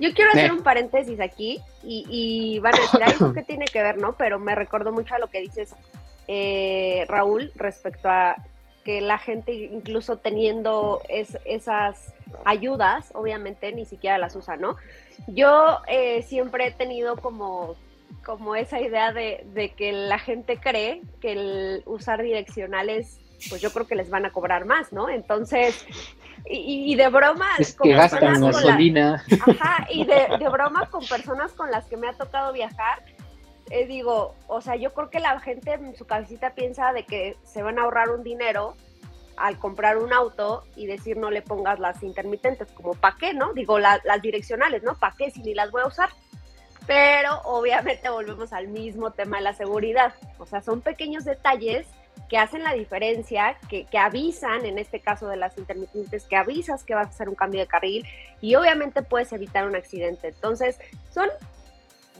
Yo 0.00 0.12
quiero 0.14 0.30
hacer 0.30 0.52
un 0.52 0.62
paréntesis 0.62 1.20
aquí 1.20 1.60
y, 1.82 2.04
y 2.08 2.58
van 2.60 2.74
a 2.74 2.80
decir, 2.80 3.00
¿eso 3.06 3.32
qué 3.32 3.42
tiene 3.42 3.66
que 3.66 3.82
ver, 3.82 3.98
no? 3.98 4.14
Pero 4.16 4.38
me 4.38 4.54
recuerdo 4.54 4.92
mucho 4.92 5.14
a 5.14 5.18
lo 5.18 5.28
que 5.28 5.40
dices 5.40 5.74
eh, 6.28 7.06
Raúl, 7.08 7.50
respecto 7.56 8.10
a 8.10 8.36
que 8.84 9.00
la 9.00 9.18
gente, 9.18 9.52
incluso 9.52 10.18
teniendo 10.18 11.02
esas 11.08 12.14
ayudas, 12.44 13.10
obviamente 13.14 13.72
ni 13.72 13.86
siquiera 13.86 14.18
las 14.18 14.36
usa, 14.36 14.56
¿no? 14.56 14.76
Yo 15.26 15.78
eh, 15.88 16.22
siempre 16.22 16.68
he 16.68 16.70
tenido 16.70 17.16
como, 17.16 17.76
como 18.24 18.54
esa 18.56 18.80
idea 18.80 19.12
de, 19.12 19.72
que 19.76 19.92
la 19.92 20.18
gente 20.18 20.58
cree 20.58 21.02
que 21.20 21.32
el 21.32 21.82
usar 21.86 22.22
direccionales, 22.22 23.18
pues 23.48 23.60
yo 23.60 23.70
creo 23.72 23.86
que 23.86 23.94
les 23.94 24.10
van 24.10 24.26
a 24.26 24.32
cobrar 24.32 24.64
más, 24.66 24.92
¿no? 24.92 25.08
Entonces, 25.08 25.86
y, 26.50 26.94
de 26.94 27.08
broma 27.08 27.46
es 27.58 27.76
que 27.76 27.92
gastan 27.92 28.40
gasolina. 28.40 29.24
ajá, 29.46 29.86
y 29.90 30.04
de, 30.04 30.28
de 30.38 30.48
broma 30.48 30.88
con 30.90 31.04
personas 31.06 31.52
con 31.52 31.70
las 31.70 31.84
que 31.86 31.96
me 31.96 32.08
ha 32.08 32.12
tocado 32.14 32.52
viajar, 32.52 33.02
eh, 33.70 33.86
digo, 33.86 34.34
o 34.46 34.60
sea, 34.60 34.76
yo 34.76 34.92
creo 34.94 35.10
que 35.10 35.20
la 35.20 35.38
gente 35.40 35.74
en 35.74 35.94
su 35.94 36.06
cabecita 36.06 36.54
piensa 36.54 36.92
de 36.92 37.04
que 37.04 37.36
se 37.44 37.62
van 37.62 37.78
a 37.78 37.82
ahorrar 37.82 38.10
un 38.10 38.22
dinero 38.22 38.74
al 39.36 39.58
comprar 39.58 39.98
un 39.98 40.12
auto 40.12 40.64
y 40.74 40.86
decir 40.86 41.16
no 41.16 41.30
le 41.30 41.42
pongas 41.42 41.78
las 41.78 42.02
intermitentes, 42.02 42.68
como 42.72 42.94
para 42.94 43.16
qué, 43.16 43.34
¿no? 43.34 43.52
Digo, 43.52 43.78
las 43.78 44.22
direccionales, 44.22 44.82
¿no? 44.82 44.94
¿Para 44.94 45.14
qué 45.16 45.30
si 45.30 45.42
ni 45.42 45.54
las 45.54 45.70
voy 45.70 45.82
a 45.82 45.86
usar? 45.86 46.08
Pero 46.86 47.40
obviamente 47.44 48.08
volvemos 48.08 48.52
al 48.52 48.68
mismo 48.68 49.10
tema 49.10 49.36
de 49.36 49.44
la 49.44 49.52
seguridad. 49.52 50.14
O 50.38 50.46
sea, 50.46 50.62
son 50.62 50.80
pequeños 50.80 51.24
detalles 51.24 51.86
que 52.28 52.38
hacen 52.38 52.62
la 52.62 52.74
diferencia, 52.74 53.56
que, 53.68 53.86
que, 53.86 53.98
avisan, 53.98 54.64
en 54.64 54.78
este 54.78 55.00
caso 55.00 55.28
de 55.28 55.36
las 55.36 55.56
intermitentes, 55.58 56.24
que 56.24 56.36
avisas 56.36 56.84
que 56.84 56.94
vas 56.94 57.06
a 57.06 57.10
hacer 57.10 57.28
un 57.28 57.34
cambio 57.34 57.60
de 57.60 57.66
carril 57.66 58.06
y 58.40 58.54
obviamente 58.54 59.02
puedes 59.02 59.32
evitar 59.32 59.66
un 59.66 59.76
accidente. 59.76 60.28
Entonces, 60.28 60.78
son 61.10 61.28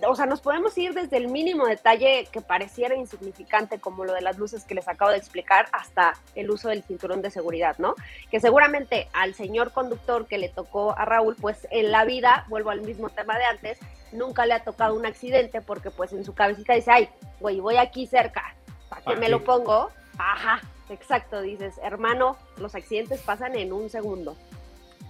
o 0.07 0.14
sea, 0.14 0.26
nos 0.26 0.40
podemos 0.40 0.76
ir 0.78 0.95
desde 0.95 1.17
el 1.17 1.28
mínimo 1.28 1.67
detalle 1.67 2.28
que 2.31 2.40
pareciera 2.40 2.95
insignificante, 2.95 3.78
como 3.78 4.05
lo 4.05 4.12
de 4.12 4.21
las 4.21 4.38
luces 4.38 4.64
que 4.64 4.75
les 4.75 4.87
acabo 4.87 5.11
de 5.11 5.17
explicar, 5.17 5.67
hasta 5.73 6.14
el 6.35 6.50
uso 6.50 6.69
del 6.69 6.83
cinturón 6.83 7.23
de 7.23 7.31
seguridad, 7.31 7.76
¿no? 7.78 7.95
Que 8.31 8.40
seguramente 8.40 9.09
al 9.12 9.35
señor 9.35 9.73
conductor 9.73 10.26
que 10.26 10.38
le 10.38 10.49
tocó 10.49 10.97
a 10.97 11.05
Raúl, 11.05 11.37
pues 11.40 11.67
en 11.71 11.90
la 11.90 12.05
vida, 12.05 12.45
vuelvo 12.49 12.71
al 12.71 12.83
mismo 12.83 13.11
tema 13.11 13.37
de 13.38 13.45
antes, 13.45 13.78
nunca 14.12 14.47
le 14.47 14.55
ha 14.55 14.62
tocado 14.62 14.95
un 14.95 15.07
accidente 15.07 15.61
porque 15.61 15.90
pues 15.90 16.12
en 16.12 16.25
su 16.25 16.35
cabecita 16.35 16.75
dice, 16.75 16.90
ay, 16.90 17.09
güey, 17.40 17.61
voy 17.61 17.76
aquí 17.76 18.07
cerca, 18.07 18.55
¿para 18.88 19.02
qué 19.02 19.16
me 19.16 19.28
lo 19.28 19.45
pongo? 19.45 19.90
Ajá, 20.18 20.61
exacto, 20.90 21.42
dices, 21.42 21.75
hermano, 21.83 22.37
los 22.59 22.75
accidentes 22.75 23.21
pasan 23.21 23.57
en 23.57 23.73
un 23.73 23.88
segundo. 23.88 24.37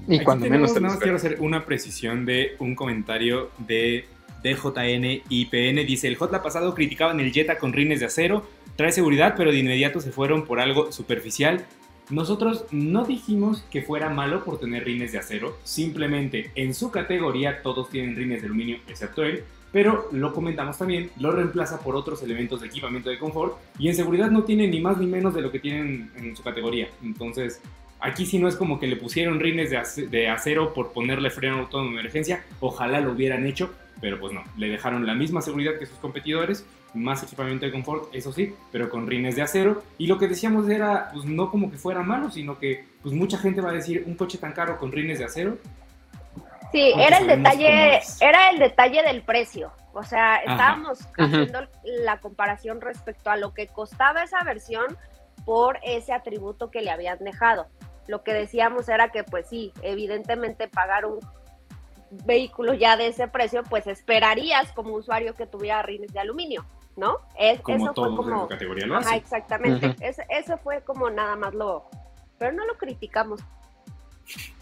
Y 0.06 0.20
cuando 0.20 0.49
menos 0.49 0.73
quiero 1.00 1.16
hacer 1.16 1.37
una 1.40 1.64
precisión 1.64 2.25
de 2.25 2.56
un 2.58 2.75
comentario 2.75 3.50
de 3.58 4.06
DJN 4.42 5.23
IPN 5.28 5.87
dice, 5.87 6.08
el 6.08 6.16
Hotla 6.18 6.42
pasado 6.42 6.75
criticaban 6.75 7.20
el 7.20 7.32
Jetta 7.32 7.58
con 7.58 7.73
rines 7.73 8.00
de 8.00 8.06
acero, 8.06 8.47
trae 8.76 8.92
seguridad, 8.92 9.35
pero 9.37 9.50
de 9.50 9.58
inmediato 9.58 10.00
se 10.00 10.12
fueron 10.12 10.44
por 10.44 10.61
algo 10.61 10.92
superficial. 10.92 11.66
Nosotros 12.11 12.64
no 12.70 13.04
dijimos 13.04 13.64
que 13.70 13.82
fuera 13.82 14.08
malo 14.08 14.44
por 14.44 14.58
tener 14.58 14.85
rines 14.85 15.12
de 15.12 15.18
acero, 15.18 15.58
simplemente 15.64 16.52
en 16.54 16.73
su 16.73 16.90
categoría 16.90 17.61
todos 17.62 17.90
tienen 17.90 18.16
rines 18.16 18.40
de 18.40 18.47
aluminio 18.47 18.78
excepto 18.88 19.25
él, 19.25 19.44
pero 19.72 20.08
lo 20.12 20.32
comentamos 20.32 20.78
también, 20.78 21.10
lo 21.18 21.30
reemplaza 21.30 21.80
por 21.80 21.96
otros 21.96 22.22
elementos 22.22 22.60
de 22.60 22.68
equipamiento 22.68 23.10
de 23.10 23.18
confort 23.18 23.58
y 23.78 23.88
en 23.88 23.94
seguridad 23.94 24.30
no 24.30 24.44
tiene 24.44 24.66
ni 24.68 24.80
más 24.80 24.98
ni 24.98 25.06
menos 25.06 25.34
de 25.34 25.42
lo 25.42 25.50
que 25.50 25.58
tienen 25.58 26.10
en 26.16 26.37
su 26.37 26.42
categoría. 26.42 26.88
Entonces, 27.02 27.60
aquí 28.00 28.26
sí 28.26 28.38
no 28.38 28.48
es 28.48 28.56
como 28.56 28.80
que 28.80 28.87
le 28.87 28.96
pusieron 28.96 29.40
rines 29.40 29.70
de 29.70 30.28
acero 30.28 30.72
por 30.75 30.92
ponerle 30.92 31.30
freno 31.30 31.58
autónomo 31.58 31.92
de 31.92 32.00
emergencia, 32.00 32.44
ojalá 32.60 33.00
lo 33.00 33.12
hubieran 33.12 33.46
hecho, 33.46 33.70
pero 34.00 34.18
pues 34.20 34.32
no, 34.32 34.42
le 34.56 34.68
dejaron 34.68 35.06
la 35.06 35.14
misma 35.14 35.42
seguridad 35.42 35.78
que 35.78 35.87
sus 35.87 35.98
competidores, 35.98 36.64
más 36.94 37.22
equipamiento 37.22 37.66
de 37.66 37.72
confort, 37.72 38.14
eso 38.14 38.33
sí, 38.33 38.54
pero 38.72 38.88
con 38.88 39.07
rines 39.07 39.37
de 39.37 39.42
acero. 39.42 39.83
Y 39.98 40.07
lo 40.07 40.18
que 40.18 40.28
decíamos 40.28 40.68
era, 40.68 41.11
pues 41.12 41.26
no 41.26 41.50
como 41.50 41.70
que 41.70 41.76
fuera 41.76 42.02
malo, 42.02 42.31
sino 42.31 42.59
que 42.59 42.85
pues 43.02 43.14
mucha 43.14 43.38
gente 43.38 43.61
va 43.61 43.70
a 43.70 43.74
decir, 43.74 44.04
un 44.07 44.14
coche 44.14 44.38
tan 44.38 44.52
caro 44.52 44.78
con 44.78 44.92
rines 44.92 45.18
de 45.18 45.24
acero. 45.24 45.59
Sí, 46.72 46.92
era 46.96 47.18
el 47.18 47.26
detalle, 47.26 48.00
era 48.20 48.50
el 48.50 48.59
detalle 48.59 49.02
del 49.02 49.22
precio. 49.22 49.72
O 49.92 50.02
sea, 50.02 50.37
estábamos 50.37 51.00
haciendo 51.16 51.61
la 51.83 52.20
comparación 52.20 52.81
respecto 52.81 53.31
a 53.31 53.37
lo 53.37 53.54
que 53.54 53.66
costaba 53.66 54.22
esa 54.22 54.42
versión 54.44 54.96
por 55.44 55.78
ese 55.83 56.12
atributo 56.12 56.70
que 56.70 56.83
le 56.83 56.90
habían 56.90 57.18
dejado. 57.18 57.66
Lo 58.07 58.22
que 58.22 58.33
decíamos 58.33 58.88
era 58.88 59.09
que, 59.09 59.24
pues 59.24 59.48
sí, 59.48 59.72
evidentemente 59.83 60.68
pagar 60.68 61.04
un 61.04 61.18
vehículo 62.24 62.74
ya 62.74 62.96
de 62.96 63.09
ese 63.09 63.28
precio, 63.28 63.62
pues 63.64 63.87
esperarías 63.87 64.72
como 64.72 64.94
usuario 64.94 65.35
que 65.35 65.46
tuviera 65.46 65.83
rines 65.83 66.12
de 66.12 66.20
aluminio, 66.20 66.64
¿no? 66.96 67.18
Es, 67.38 67.61
como 67.61 67.76
eso 67.76 67.94
fue 67.94 68.16
como... 68.16 68.48
categoría 68.48 68.87
lo 68.87 68.96
Ajá, 68.98 69.16
exactamente. 69.16 69.96
eso 70.00 70.59
fue 70.59 70.83
como 70.83 71.11
nada 71.11 71.37
más 71.37 71.54
lo... 71.54 71.88
Pero 72.38 72.52
no 72.52 72.64
lo 72.66 72.76
criticamos. 72.76 73.40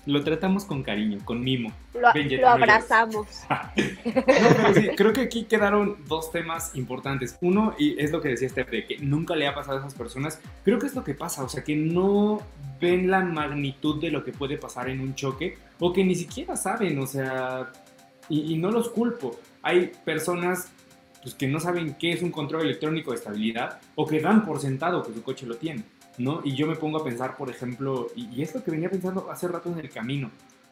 Lo 0.07 0.23
tratamos 0.23 0.65
con 0.65 0.85
cariño, 0.85 1.19
con 1.25 1.43
mimo. 1.43 1.73
Lo, 1.93 2.49
abrazamos. 2.49 3.27
creo 4.97 5.13
que 5.13 5.23
aquí 5.23 5.45
quedaron 5.45 5.97
dos 6.07 6.31
temas 6.31 6.77
importantes. 6.77 7.37
Uno, 7.41 7.75
y 7.77 8.01
es 8.01 8.13
lo 8.13 8.21
que 8.21 8.29
decía 8.29 8.49
Steph, 8.49 8.71
de 8.71 8.87
que 8.87 8.99
nunca 8.99 9.35
le 9.35 9.49
ha 9.49 9.55
pasado 9.55 9.79
a 9.79 9.81
esas 9.81 9.95
personas. 9.95 10.41
Creo 10.65 10.79
que 10.79 10.87
es 10.87 10.95
lo 10.95 11.03
que 11.03 11.15
pasa, 11.15 11.43
o 11.43 11.49
sea, 11.49 11.65
que 11.65 11.75
no 11.75 12.41
ven 12.81 13.11
la 13.11 13.21
magnitud 13.21 14.01
de 14.01 14.11
lo 14.11 14.23
que 14.23 14.33
puede 14.33 14.59
pasar 14.59 14.89
en 14.89 15.01
un 15.01 15.15
choque 15.15 15.59
o 15.81 15.93
que 15.93 16.05
ni 16.05 16.15
siquiera 16.15 16.57
saben, 16.57 16.99
o 16.99 17.07
sea, 17.07 17.73
y, 18.29 18.57
no 18.57 18.71
los 18.71 18.89
culpo. 18.91 19.39
Hay 19.63 19.93
personas 20.05 20.71
pues, 21.23 21.35
que 21.35 21.49
no 21.49 21.61
saben 21.61 21.97
qué 21.99 22.13
es 22.13 22.23
un 22.23 22.31
control 22.31 22.63
electrónico 22.63 23.11
de 23.11 23.17
estabilidad 23.17 23.81
o 23.95 24.07
que 24.07 24.21
dan 24.21 24.45
por 24.45 24.61
sentado 24.61 25.03
que 25.03 25.13
su 25.13 25.23
coche 25.23 25.47
lo 25.47 25.57
tiene. 25.57 25.83
¿No? 26.19 26.41
Y 26.45 26.55
yo 26.55 26.67
me 26.67 26.77
pongo 26.77 26.99
a 26.99 27.05
pensar, 27.05 27.37
por 27.37 27.51
ejemplo, 27.51 28.09
y, 28.15 28.43
es 28.43 28.55
lo 28.55 28.63
que 28.63 28.71
venía 28.71 28.91
pensando 28.91 29.31
hace 29.31 29.49
rato 29.49 29.71
en 29.73 29.79
el 29.79 29.91
camino. 29.91 30.31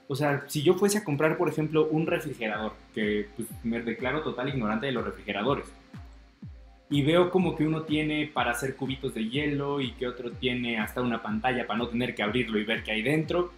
O 0.09 0.16
sea, 0.16 0.44
si 0.48 0.62
yo 0.62 0.74
fuese 0.74 0.98
a 0.98 1.04
comprar, 1.04 1.37
por 1.37 1.48
ejemplo, 1.48 1.87
un 1.90 2.07
refrigerador, 2.07 2.72
que 2.94 3.28
pues, 3.37 3.48
me 3.62 3.80
declaro 3.80 4.22
total 4.22 4.48
ignorante 4.48 4.87
de 4.87 4.92
los 4.92 5.04
refrigeradores, 5.04 5.66
y 6.90 7.02
veo 7.02 7.30
como 7.30 7.57
que 7.57 7.66
uno 7.66 7.83
tiene 7.83 8.30
para 8.33 8.52
hacer 8.52 8.76
cubitos 8.76 9.14
de 9.14 9.28
hielo 9.28 9.80
y 9.80 9.92
que 9.92 10.07
otro 10.07 10.30
tiene 10.30 10.78
hasta 10.78 11.00
una 11.00 11.22
pantalla 11.22 11.66
para 11.66 11.78
no 11.78 11.88
tener 11.88 12.14
que 12.14 12.22
abrirlo 12.22 12.59
y 12.59 12.64
ver 12.64 12.83
qué 12.85 12.92
hay 12.92 13.02
dentro, 13.02 13.52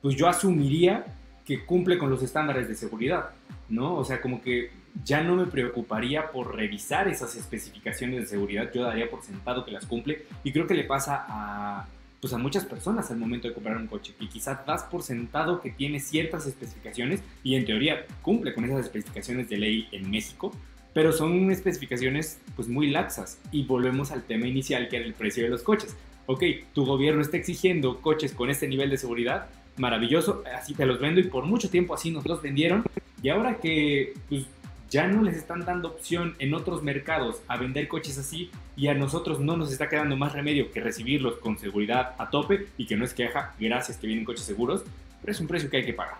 pues 0.00 0.16
yo 0.16 0.26
asumiría 0.28 1.04
que 1.44 1.64
cumple 1.64 1.98
con 1.98 2.10
los 2.10 2.22
estándares 2.22 2.68
de 2.68 2.74
seguridad, 2.74 3.30
¿no? 3.68 3.94
O 3.96 4.04
sea, 4.04 4.20
como 4.20 4.40
que 4.42 4.70
ya 5.04 5.22
no 5.22 5.36
me 5.36 5.46
preocuparía 5.46 6.30
por 6.30 6.54
revisar 6.54 7.08
esas 7.08 7.34
especificaciones 7.36 8.20
de 8.20 8.26
seguridad, 8.26 8.70
yo 8.72 8.82
daría 8.82 9.10
por 9.10 9.22
sentado 9.22 9.64
que 9.64 9.70
las 9.70 9.86
cumple 9.86 10.26
y 10.44 10.52
creo 10.52 10.66
que 10.66 10.74
le 10.74 10.84
pasa 10.84 11.24
a, 11.28 11.86
pues 12.20 12.32
a 12.32 12.38
muchas 12.38 12.64
personas 12.64 13.10
al 13.10 13.16
momento 13.16 13.48
de 13.48 13.54
comprar 13.54 13.76
un 13.76 13.86
coche, 13.86 14.14
que 14.18 14.28
quizás 14.28 14.64
das 14.66 14.84
por 14.84 15.02
sentado 15.02 15.60
que 15.60 15.70
tiene 15.70 15.98
ciertas 15.98 16.46
especificaciones 16.46 17.22
y 17.42 17.56
en 17.56 17.64
teoría 17.64 18.06
cumple 18.22 18.54
con 18.54 18.64
esas 18.64 18.80
especificaciones 18.80 19.48
de 19.48 19.56
ley 19.56 19.88
en 19.92 20.10
México, 20.10 20.52
pero 20.92 21.12
son 21.12 21.50
especificaciones 21.50 22.40
pues 22.54 22.68
muy 22.68 22.90
laxas 22.90 23.40
y 23.50 23.64
volvemos 23.64 24.12
al 24.12 24.22
tema 24.22 24.46
inicial 24.46 24.88
que 24.88 24.96
era 24.96 25.06
el 25.06 25.14
precio 25.14 25.42
de 25.42 25.48
los 25.48 25.62
coches. 25.62 25.96
Ok, 26.26 26.44
tu 26.72 26.84
gobierno 26.84 27.22
está 27.22 27.36
exigiendo 27.36 28.00
coches 28.00 28.32
con 28.32 28.50
este 28.50 28.68
nivel 28.68 28.90
de 28.90 28.98
seguridad, 28.98 29.48
maravilloso, 29.76 30.44
así 30.54 30.74
te 30.74 30.86
los 30.86 31.00
vendo 31.00 31.20
y 31.20 31.24
por 31.24 31.44
mucho 31.44 31.70
tiempo 31.70 31.94
así 31.94 32.10
nos 32.10 32.26
los 32.26 32.42
vendieron 32.42 32.84
y 33.22 33.30
ahora 33.30 33.58
que 33.58 34.14
pues, 34.28 34.46
ya 34.92 35.08
no 35.08 35.22
les 35.22 35.36
están 35.36 35.64
dando 35.64 35.88
opción 35.88 36.34
en 36.38 36.52
otros 36.52 36.82
mercados 36.82 37.40
a 37.48 37.56
vender 37.56 37.88
coches 37.88 38.18
así 38.18 38.50
y 38.76 38.88
a 38.88 38.94
nosotros 38.94 39.40
no 39.40 39.56
nos 39.56 39.72
está 39.72 39.88
quedando 39.88 40.18
más 40.18 40.34
remedio 40.34 40.70
que 40.70 40.80
recibirlos 40.80 41.36
con 41.36 41.58
seguridad 41.58 42.14
a 42.18 42.28
tope 42.28 42.68
y 42.76 42.84
que 42.84 42.94
no 42.94 43.06
es 43.06 43.14
queja, 43.14 43.54
gracias 43.58 43.96
que 43.96 44.06
vienen 44.06 44.26
coches 44.26 44.44
seguros, 44.44 44.84
pero 45.22 45.32
es 45.32 45.40
un 45.40 45.46
precio 45.46 45.70
que 45.70 45.78
hay 45.78 45.86
que 45.86 45.94
pagar. 45.94 46.18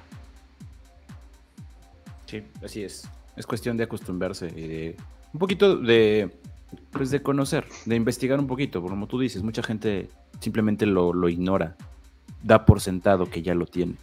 Sí, 2.25 2.43
así 2.65 2.83
es. 2.83 3.07
Es 3.37 3.47
cuestión 3.47 3.77
de 3.77 3.85
acostumbrarse 3.85 4.47
y 4.57 4.67
de 4.67 4.97
un 5.35 5.39
poquito 5.39 5.77
de 5.77 6.31
pues 6.91 7.11
de 7.11 7.21
conocer, 7.21 7.67
de 7.85 7.97
investigar 7.97 8.41
un 8.41 8.47
poquito, 8.47 8.81
como 8.81 9.07
tú 9.07 9.21
dices, 9.21 9.43
mucha 9.43 9.63
gente 9.63 10.09
simplemente 10.41 10.87
lo, 10.87 11.13
lo 11.13 11.29
ignora, 11.29 11.77
da 12.43 12.65
por 12.65 12.81
sentado 12.81 13.29
que 13.29 13.43
ya 13.43 13.55
lo 13.55 13.67
tiene. 13.67 13.97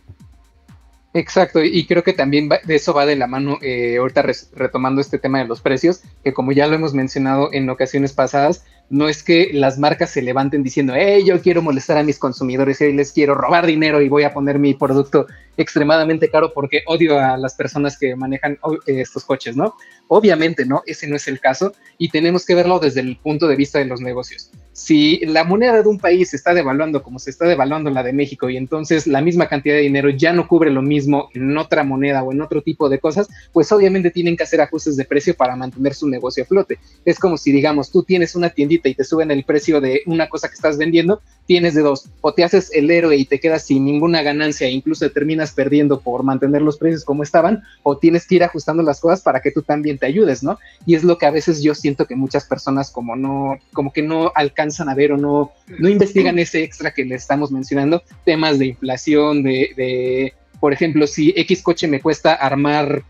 Exacto, 1.12 1.64
y 1.64 1.88
creo 1.88 2.04
que 2.04 2.14
también 2.14 2.50
de 2.50 2.76
eso 2.76 2.94
va 2.94 3.08
de 3.08 3.16
la 3.16 3.26
mano, 3.26 3.58
eh, 3.64 3.98
ahorita 3.98 4.24
retomando 4.54 5.02
este 5.02 5.18
tema 5.18 5.40
de 5.40 5.46
los 5.46 5.60
precios, 5.60 6.02
que 6.24 6.34
como 6.34 6.52
ya 6.52 6.68
lo 6.68 6.76
hemos 6.76 6.94
mencionado 6.94 7.50
en 7.52 7.68
ocasiones 7.68 8.14
pasadas, 8.14 8.64
no 8.92 9.08
es 9.10 9.24
que 9.24 9.50
las 9.52 9.80
marcas 9.80 10.12
se 10.12 10.22
levanten 10.22 10.62
diciendo, 10.62 10.94
hey, 10.96 11.24
yo 11.26 11.42
quiero 11.42 11.64
molestar 11.64 11.98
a 11.98 12.04
mis 12.04 12.20
consumidores 12.20 12.82
y 12.82 12.94
les 12.94 13.12
quiero 13.12 13.34
robar 13.34 13.66
dinero 13.66 14.02
y 14.02 14.10
voy 14.10 14.24
a 14.24 14.34
poner 14.34 14.60
mi 14.60 14.76
producto 14.76 15.26
extremadamente 15.58 16.30
caro 16.30 16.54
porque 16.54 16.84
odio 16.86 17.20
a 17.20 17.38
las 17.38 17.56
personas 17.56 17.98
que 17.98 18.16
manejan 18.16 18.60
estos 18.86 19.26
coches, 19.26 19.56
¿no? 19.56 19.76
Obviamente, 20.08 20.66
¿no? 20.66 20.84
Ese 20.86 21.08
no 21.08 21.16
es 21.16 21.28
el 21.28 21.40
caso 21.40 21.74
y 21.98 22.10
tenemos 22.10 22.46
que 22.46 22.56
verlo 22.56 22.80
desde 22.80 23.02
el 23.02 23.18
punto 23.18 23.48
de 23.48 23.56
vista 23.56 23.80
de 23.80 23.86
los 23.86 24.02
negocios. 24.02 24.52
Si 24.80 25.20
la 25.26 25.44
moneda 25.44 25.84
de 25.84 25.90
un 25.90 26.00
país 26.00 26.30
se 26.30 26.38
está 26.38 26.54
devaluando 26.54 27.04
como 27.04 27.20
se 27.20 27.32
está 27.32 27.46
devaluando 27.46 27.90
la 27.90 28.02
de 28.02 28.14
México 28.14 28.50
y 28.50 28.56
entonces 28.56 29.08
la 29.08 29.20
misma 29.20 29.50
cantidad 29.50 29.76
de 29.76 29.82
dinero 29.82 30.10
ya 30.10 30.32
no 30.32 30.48
cubre 30.48 30.72
lo 30.72 30.82
mismo 30.82 31.30
en 31.34 31.58
otra 31.58 31.84
moneda 31.84 32.24
o 32.24 32.32
en 32.32 32.42
otro 32.42 32.62
tipo 32.62 32.88
de 32.88 32.98
cosas, 32.98 33.28
pues 33.52 33.70
obviamente 33.74 34.10
tienen 34.10 34.38
que 34.38 34.44
hacer 34.44 34.62
ajustes 34.62 34.96
de 34.96 35.04
precio 35.04 35.36
para 35.36 35.58
mantener 35.58 35.94
su 35.94 36.08
negocio 36.08 36.44
a 36.44 36.48
flote. 36.48 36.80
Es 37.04 37.20
como 37.20 37.38
si, 37.38 37.52
digamos, 37.52 37.92
tú 37.92 38.04
tienes 38.04 38.36
una 38.36 38.52
tiendita 38.52 38.88
y 38.88 38.96
te 38.96 39.04
suben 39.04 39.32
el 39.32 39.44
precio 39.44 39.82
de 39.82 40.02
una 40.06 40.30
cosa 40.30 40.48
que 40.48 40.56
estás 40.56 40.78
vendiendo, 40.78 41.22
tienes 41.50 41.74
de 41.74 41.82
dos, 41.82 42.08
o 42.22 42.32
te 42.32 42.44
haces 42.44 42.72
el 42.76 42.92
héroe 42.92 43.16
y 43.16 43.26
te 43.26 43.40
quedas 43.40 43.66
sin 43.66 43.84
ninguna 43.84 44.22
ganancia 44.22 44.70
incluso 44.70 45.10
terminas 45.10 45.52
perdiendo 45.52 46.00
por 46.00 46.22
mantener 46.22 46.62
los 46.62 46.78
precios 46.78 47.04
como 47.04 47.24
estaban, 47.24 47.64
o 47.82 47.98
tienes 47.98 48.28
que 48.28 48.36
ir 48.36 48.44
ajustando 48.44 48.84
las 48.84 49.00
cosas 49.00 49.22
para 49.22 49.42
que 49.42 49.50
tú 49.50 49.64
también 49.64 49.98
te 49.98 50.06
ayudes, 50.06 50.44
¿no? 50.44 50.60
Y 50.86 50.94
es 50.94 51.04
lo 51.04 51.18
que 51.18 51.26
a 51.26 51.32
veces 51.32 51.64
yo 51.64 51.74
siento 51.74 52.06
que 52.06 52.16
muchas 52.16 52.46
personas 52.46 52.92
como 52.92 53.16
no, 53.16 53.58
como 53.74 53.92
que 53.92 54.04
no 54.04 54.32
alcanzan 54.36 54.90
a 54.90 54.94
ver 54.94 55.12
o 55.12 55.18
no, 55.18 55.52
no 55.80 55.90
investigan 55.90 56.38
ese 56.38 56.62
extra 56.62 56.94
que 56.94 57.04
le 57.04 57.16
estamos 57.16 57.52
mencionando, 57.52 58.04
temas 58.26 58.60
de 58.60 58.68
inflación, 58.68 59.42
de, 59.42 59.72
de 59.76 60.34
por 60.60 60.72
ejemplo, 60.72 61.08
si 61.08 61.34
X 61.36 61.64
coche 61.64 61.88
me 61.88 62.00
cuesta 62.00 62.36
armar 62.36 63.04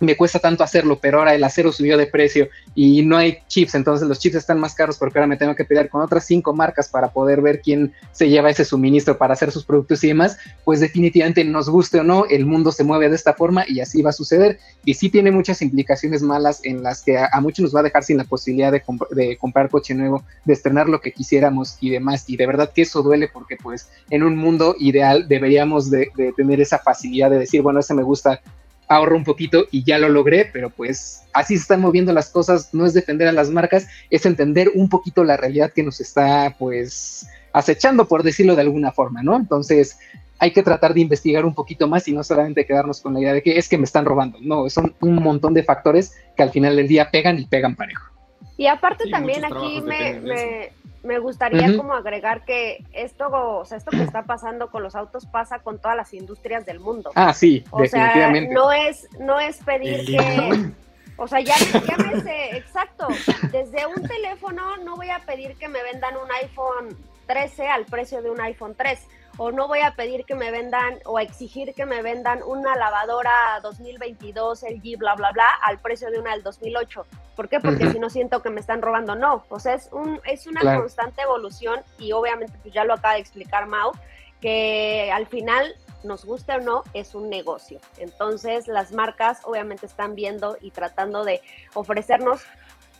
me 0.00 0.16
cuesta 0.16 0.38
tanto 0.38 0.62
hacerlo, 0.62 0.98
pero 1.00 1.18
ahora 1.18 1.34
el 1.34 1.44
acero 1.44 1.72
subió 1.72 1.96
de 1.96 2.06
precio 2.06 2.48
y 2.74 3.02
no 3.02 3.16
hay 3.16 3.38
chips, 3.48 3.74
entonces 3.74 4.08
los 4.08 4.18
chips 4.18 4.36
están 4.36 4.60
más 4.60 4.74
caros 4.74 4.96
porque 4.98 5.18
ahora 5.18 5.26
me 5.26 5.36
tengo 5.36 5.54
que 5.54 5.64
pelear 5.64 5.88
con 5.88 6.02
otras 6.02 6.24
cinco 6.24 6.54
marcas 6.54 6.88
para 6.88 7.08
poder 7.08 7.40
ver 7.40 7.60
quién 7.60 7.92
se 8.12 8.28
lleva 8.28 8.50
ese 8.50 8.64
suministro 8.64 9.18
para 9.18 9.34
hacer 9.34 9.50
sus 9.50 9.64
productos 9.64 10.02
y 10.04 10.08
demás, 10.08 10.38
pues 10.64 10.80
definitivamente 10.80 11.44
nos 11.44 11.68
guste 11.68 12.00
o 12.00 12.04
no, 12.04 12.26
el 12.26 12.46
mundo 12.46 12.72
se 12.72 12.84
mueve 12.84 13.08
de 13.08 13.16
esta 13.16 13.34
forma 13.34 13.64
y 13.66 13.80
así 13.80 14.02
va 14.02 14.10
a 14.10 14.12
suceder. 14.12 14.58
Y 14.84 14.94
sí 14.94 15.08
tiene 15.08 15.30
muchas 15.30 15.62
implicaciones 15.62 16.22
malas 16.22 16.60
en 16.64 16.82
las 16.82 17.02
que 17.02 17.18
a, 17.18 17.40
muchos 17.40 17.62
nos 17.62 17.74
va 17.74 17.80
a 17.80 17.84
dejar 17.84 18.04
sin 18.04 18.16
la 18.16 18.24
posibilidad 18.24 18.72
de, 18.72 18.82
de, 19.10 19.36
comprar 19.36 19.68
coche 19.68 19.94
nuevo, 19.94 20.22
de 20.44 20.52
estrenar 20.52 20.88
lo 20.88 21.00
que 21.00 21.12
quisiéramos 21.12 21.76
y 21.80 21.90
demás. 21.90 22.24
Y 22.28 22.36
de 22.36 22.46
verdad 22.46 22.72
que 22.72 22.82
eso 22.82 23.02
duele 23.02 23.28
porque 23.28 23.56
pues 23.56 23.88
en 24.10 24.22
un 24.22 24.36
mundo 24.36 24.74
ideal 24.78 25.28
deberíamos 25.28 25.90
de, 25.90 26.10
de 26.16 26.32
tener 26.32 26.60
esa 26.60 26.78
facilidad 26.78 27.30
de 27.30 27.38
decir, 27.38 27.62
bueno, 27.62 27.80
ese 27.80 27.94
me 27.94 28.02
gusta, 28.02 28.40
ahorro 28.88 29.16
un 29.16 29.24
poquito 29.24 29.66
y 29.70 29.84
ya 29.84 29.98
lo 29.98 30.08
logré, 30.08 30.48
pero 30.52 30.70
pues 30.70 31.22
así 31.32 31.56
se 31.56 31.62
están 31.62 31.80
moviendo 31.80 32.12
las 32.12 32.30
cosas, 32.30 32.72
no 32.72 32.86
es 32.86 32.94
defender 32.94 33.28
a 33.28 33.32
las 33.32 33.50
marcas, 33.50 33.86
es 34.10 34.26
entender 34.26 34.72
un 34.74 34.88
poquito 34.88 35.24
la 35.24 35.36
realidad 35.36 35.72
que 35.72 35.82
nos 35.82 36.00
está 36.00 36.56
pues 36.58 37.26
acechando, 37.52 38.08
por 38.08 38.22
decirlo 38.22 38.56
de 38.56 38.62
alguna 38.62 38.92
forma, 38.92 39.22
¿no? 39.22 39.36
Entonces 39.36 39.98
hay 40.38 40.52
que 40.52 40.62
tratar 40.62 40.94
de 40.94 41.00
investigar 41.00 41.44
un 41.44 41.54
poquito 41.54 41.88
más 41.88 42.06
y 42.08 42.12
no 42.12 42.22
solamente 42.22 42.64
quedarnos 42.64 43.00
con 43.00 43.14
la 43.14 43.20
idea 43.20 43.32
de 43.34 43.42
que 43.42 43.58
es 43.58 43.68
que 43.68 43.78
me 43.78 43.84
están 43.84 44.04
robando, 44.04 44.38
no, 44.40 44.68
son 44.70 44.94
un 45.00 45.16
montón 45.16 45.54
de 45.54 45.64
factores 45.64 46.14
que 46.36 46.42
al 46.42 46.50
final 46.50 46.76
del 46.76 46.88
día 46.88 47.10
pegan 47.10 47.38
y 47.38 47.46
pegan 47.46 47.76
parejo. 47.76 48.12
Y 48.56 48.66
aparte 48.66 49.08
también 49.10 49.44
aquí 49.44 49.80
me, 49.82 50.18
me 50.20 50.72
gustaría 51.18 51.76
como 51.76 51.94
agregar 51.94 52.44
que 52.44 52.84
esto, 52.92 53.28
o 53.30 53.64
sea, 53.64 53.78
esto 53.78 53.90
que 53.90 54.02
está 54.02 54.24
pasando 54.24 54.70
con 54.70 54.82
los 54.82 54.94
autos 54.94 55.26
pasa 55.26 55.60
con 55.60 55.78
todas 55.78 55.96
las 55.96 56.12
industrias 56.12 56.66
del 56.66 56.80
mundo. 56.80 57.10
Ah, 57.14 57.32
sí, 57.32 57.64
o 57.70 57.80
definitivamente. 57.80 58.52
Sea, 58.52 58.54
no 58.54 58.72
es, 58.72 59.08
no 59.18 59.40
es 59.40 59.56
pedir 59.58 60.04
que, 60.04 60.70
o 61.16 61.26
sea, 61.28 61.40
ya, 61.40 61.54
ya 61.86 61.96
me 61.96 62.20
sé, 62.20 62.56
exacto, 62.56 63.06
desde 63.52 63.86
un 63.86 64.06
teléfono 64.06 64.76
no 64.78 64.96
voy 64.96 65.10
a 65.10 65.20
pedir 65.20 65.56
que 65.56 65.68
me 65.68 65.82
vendan 65.82 66.14
un 66.16 66.30
iPhone 66.42 66.96
13 67.26 67.68
al 67.68 67.84
precio 67.84 68.22
de 68.22 68.30
un 68.30 68.40
iPhone 68.40 68.74
3 68.76 68.98
o 69.38 69.52
no 69.52 69.68
voy 69.68 69.80
a 69.80 69.92
pedir 69.92 70.24
que 70.24 70.34
me 70.34 70.50
vendan 70.50 70.98
o 71.06 71.16
a 71.16 71.22
exigir 71.22 71.72
que 71.72 71.86
me 71.86 72.02
vendan 72.02 72.42
una 72.42 72.76
lavadora 72.76 73.32
2022 73.62 74.64
LG 74.64 74.98
bla 74.98 75.14
bla 75.14 75.30
bla 75.30 75.46
al 75.62 75.78
precio 75.78 76.10
de 76.10 76.18
una 76.18 76.32
del 76.32 76.42
2008. 76.42 77.06
¿Por 77.36 77.48
qué? 77.48 77.60
Porque 77.60 77.90
si 77.90 78.00
no 78.00 78.10
siento 78.10 78.42
que 78.42 78.50
me 78.50 78.60
están 78.60 78.82
robando, 78.82 79.14
no. 79.14 79.44
O 79.48 79.60
sea, 79.60 79.74
es 79.74 79.88
un 79.92 80.20
es 80.24 80.46
una 80.46 80.60
constante 80.76 81.22
evolución 81.22 81.80
y 81.98 82.12
obviamente 82.12 82.58
pues 82.62 82.74
ya 82.74 82.84
lo 82.84 82.94
acaba 82.94 83.14
de 83.14 83.20
explicar 83.20 83.66
Mau 83.66 83.92
que 84.40 85.10
al 85.12 85.26
final 85.26 85.74
nos 86.04 86.24
guste 86.24 86.52
o 86.52 86.60
no, 86.60 86.82
es 86.92 87.14
un 87.14 87.30
negocio. 87.30 87.80
Entonces 87.96 88.66
las 88.66 88.90
marcas 88.92 89.40
obviamente 89.44 89.86
están 89.86 90.16
viendo 90.16 90.56
y 90.60 90.72
tratando 90.72 91.24
de 91.24 91.40
ofrecernos 91.74 92.42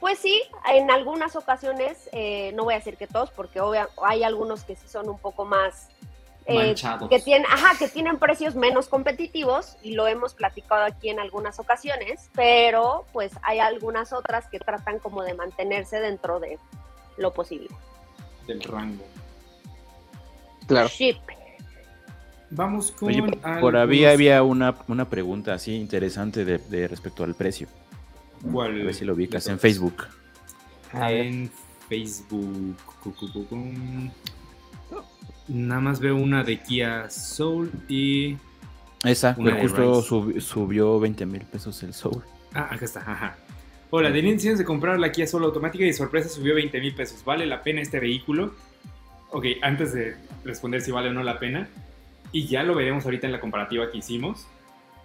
pues 0.01 0.21
sí, 0.21 0.41
en 0.73 0.93
algunas 0.93 1.35
ocasiones, 1.35 2.09
eh, 2.13 2.53
no 2.55 2.63
voy 2.65 2.75
a 2.75 2.77
decir 2.77 2.97
que 2.97 3.09
todos, 3.09 3.33
porque 3.33 3.61
hay 4.05 4.23
algunos 4.23 4.63
que 4.63 4.77
sí 4.77 4.87
son 4.87 5.09
un 5.09 5.19
poco 5.19 5.45
más 5.45 5.89
eh, 6.51 6.75
que 7.11 7.21
tienen, 7.21 7.45
ajá, 7.51 7.77
que 7.79 7.89
tienen 7.89 8.19
precios 8.19 8.55
menos 8.55 8.89
competitivos 8.89 9.77
y 9.83 9.93
lo 9.93 10.07
hemos 10.07 10.33
platicado 10.33 10.83
aquí 10.83 11.11
en 11.11 11.21
algunas 11.21 11.59
ocasiones, 11.59 12.31
pero 12.35 13.05
pues 13.13 13.33
hay 13.43 13.59
algunas 13.59 14.15
otras 14.15 14.47
que 14.49 14.59
tratan 14.59 14.99
como 14.99 15.23
de 15.23 15.35
mantenerse 15.35 16.01
dentro 16.01 16.41
de 16.41 16.59
lo 17.19 17.35
posible. 17.35 17.69
Del 18.47 18.63
rango. 18.63 19.05
Claro. 20.67 20.89
Vamos 22.49 22.93
con. 22.93 23.13
por, 23.61 23.77
ahí 23.77 24.07
había 24.07 24.43
una, 24.43 24.75
una 24.87 25.05
pregunta 25.05 25.53
así 25.53 25.75
interesante 25.75 26.47
de, 26.47 26.89
respecto 26.89 27.25
al 27.25 27.35
precio. 27.35 27.69
¿Cuál? 28.51 28.81
A 28.81 28.85
ver 28.87 28.95
si 28.95 29.05
lo 29.05 29.13
ubicas 29.13 29.47
en 29.49 29.59
Facebook. 29.59 30.07
En 30.95 31.51
Facebook. 31.91 32.77
Nada 35.49 35.81
más 35.81 36.01
veo 36.01 36.17
una 36.17 36.45
de 36.45 36.61
Kia 36.61 37.09
Soul 37.11 37.71
y. 37.89 38.37
Esa, 39.05 39.35
que 39.35 39.53
justo 39.53 40.03
subió 40.03 40.99
20 41.01 41.27
mil 41.27 41.43
pesos 41.43 41.83
el 41.83 41.95
Soul. 41.95 42.23
Ah, 42.53 42.69
acá 42.71 42.85
está, 42.85 43.01
ajá. 43.01 43.37
Hola, 43.91 44.09
tenía 44.09 44.31
intenciones 44.31 44.59
de 44.59 44.65
comprar 44.65 44.99
la 44.99 45.11
Kia 45.11 45.27
Soul 45.27 45.45
automática 45.45 45.85
y 45.85 45.87
de 45.87 45.93
sorpresa 45.95 46.29
subió 46.29 46.55
20 46.55 46.81
mil 46.81 46.95
pesos. 46.95 47.25
¿Vale 47.25 47.47
la 47.47 47.63
pena 47.63 47.81
este 47.81 48.01
vehículo? 48.01 48.55
Ok, 49.31 49.47
antes 49.63 49.95
de 49.95 50.17
responder 50.45 50.81
si 50.81 50.91
vale 50.91 51.09
o 51.09 51.13
no 51.13 51.23
la 51.23 51.39
pena, 51.39 51.69
y 52.33 52.47
ya 52.47 52.63
lo 52.63 52.75
veremos 52.75 53.05
ahorita 53.05 53.27
en 53.27 53.33
la 53.33 53.41
comparativa 53.41 53.91
que 53.91 53.99
hicimos. 53.99 54.47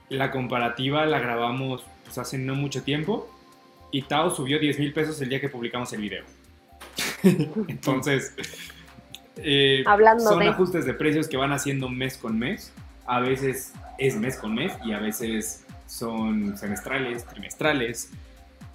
La 0.09 0.31
comparativa 0.31 1.05
la 1.05 1.19
grabamos 1.19 1.83
pues, 2.03 2.17
hace 2.17 2.37
no 2.37 2.55
mucho 2.55 2.83
tiempo 2.83 3.29
y 3.91 4.01
Tao 4.03 4.29
subió 4.29 4.59
10 4.59 4.79
mil 4.79 4.93
pesos 4.93 5.21
el 5.21 5.29
día 5.29 5.39
que 5.39 5.49
publicamos 5.49 5.93
el 5.93 6.01
video. 6.01 6.25
Entonces, 7.67 8.33
eh, 9.37 9.83
son 10.19 10.43
ajustes 10.43 10.85
de 10.85 10.93
precios 10.93 11.27
que 11.27 11.37
van 11.37 11.51
haciendo 11.51 11.89
mes 11.89 12.17
con 12.17 12.37
mes. 12.37 12.71
A 13.05 13.19
veces 13.19 13.73
es 13.97 14.15
mes 14.15 14.37
con 14.37 14.53
mes 14.53 14.73
y 14.85 14.93
a 14.93 14.99
veces 14.99 15.65
son 15.87 16.57
semestrales, 16.57 17.25
trimestrales. 17.25 18.11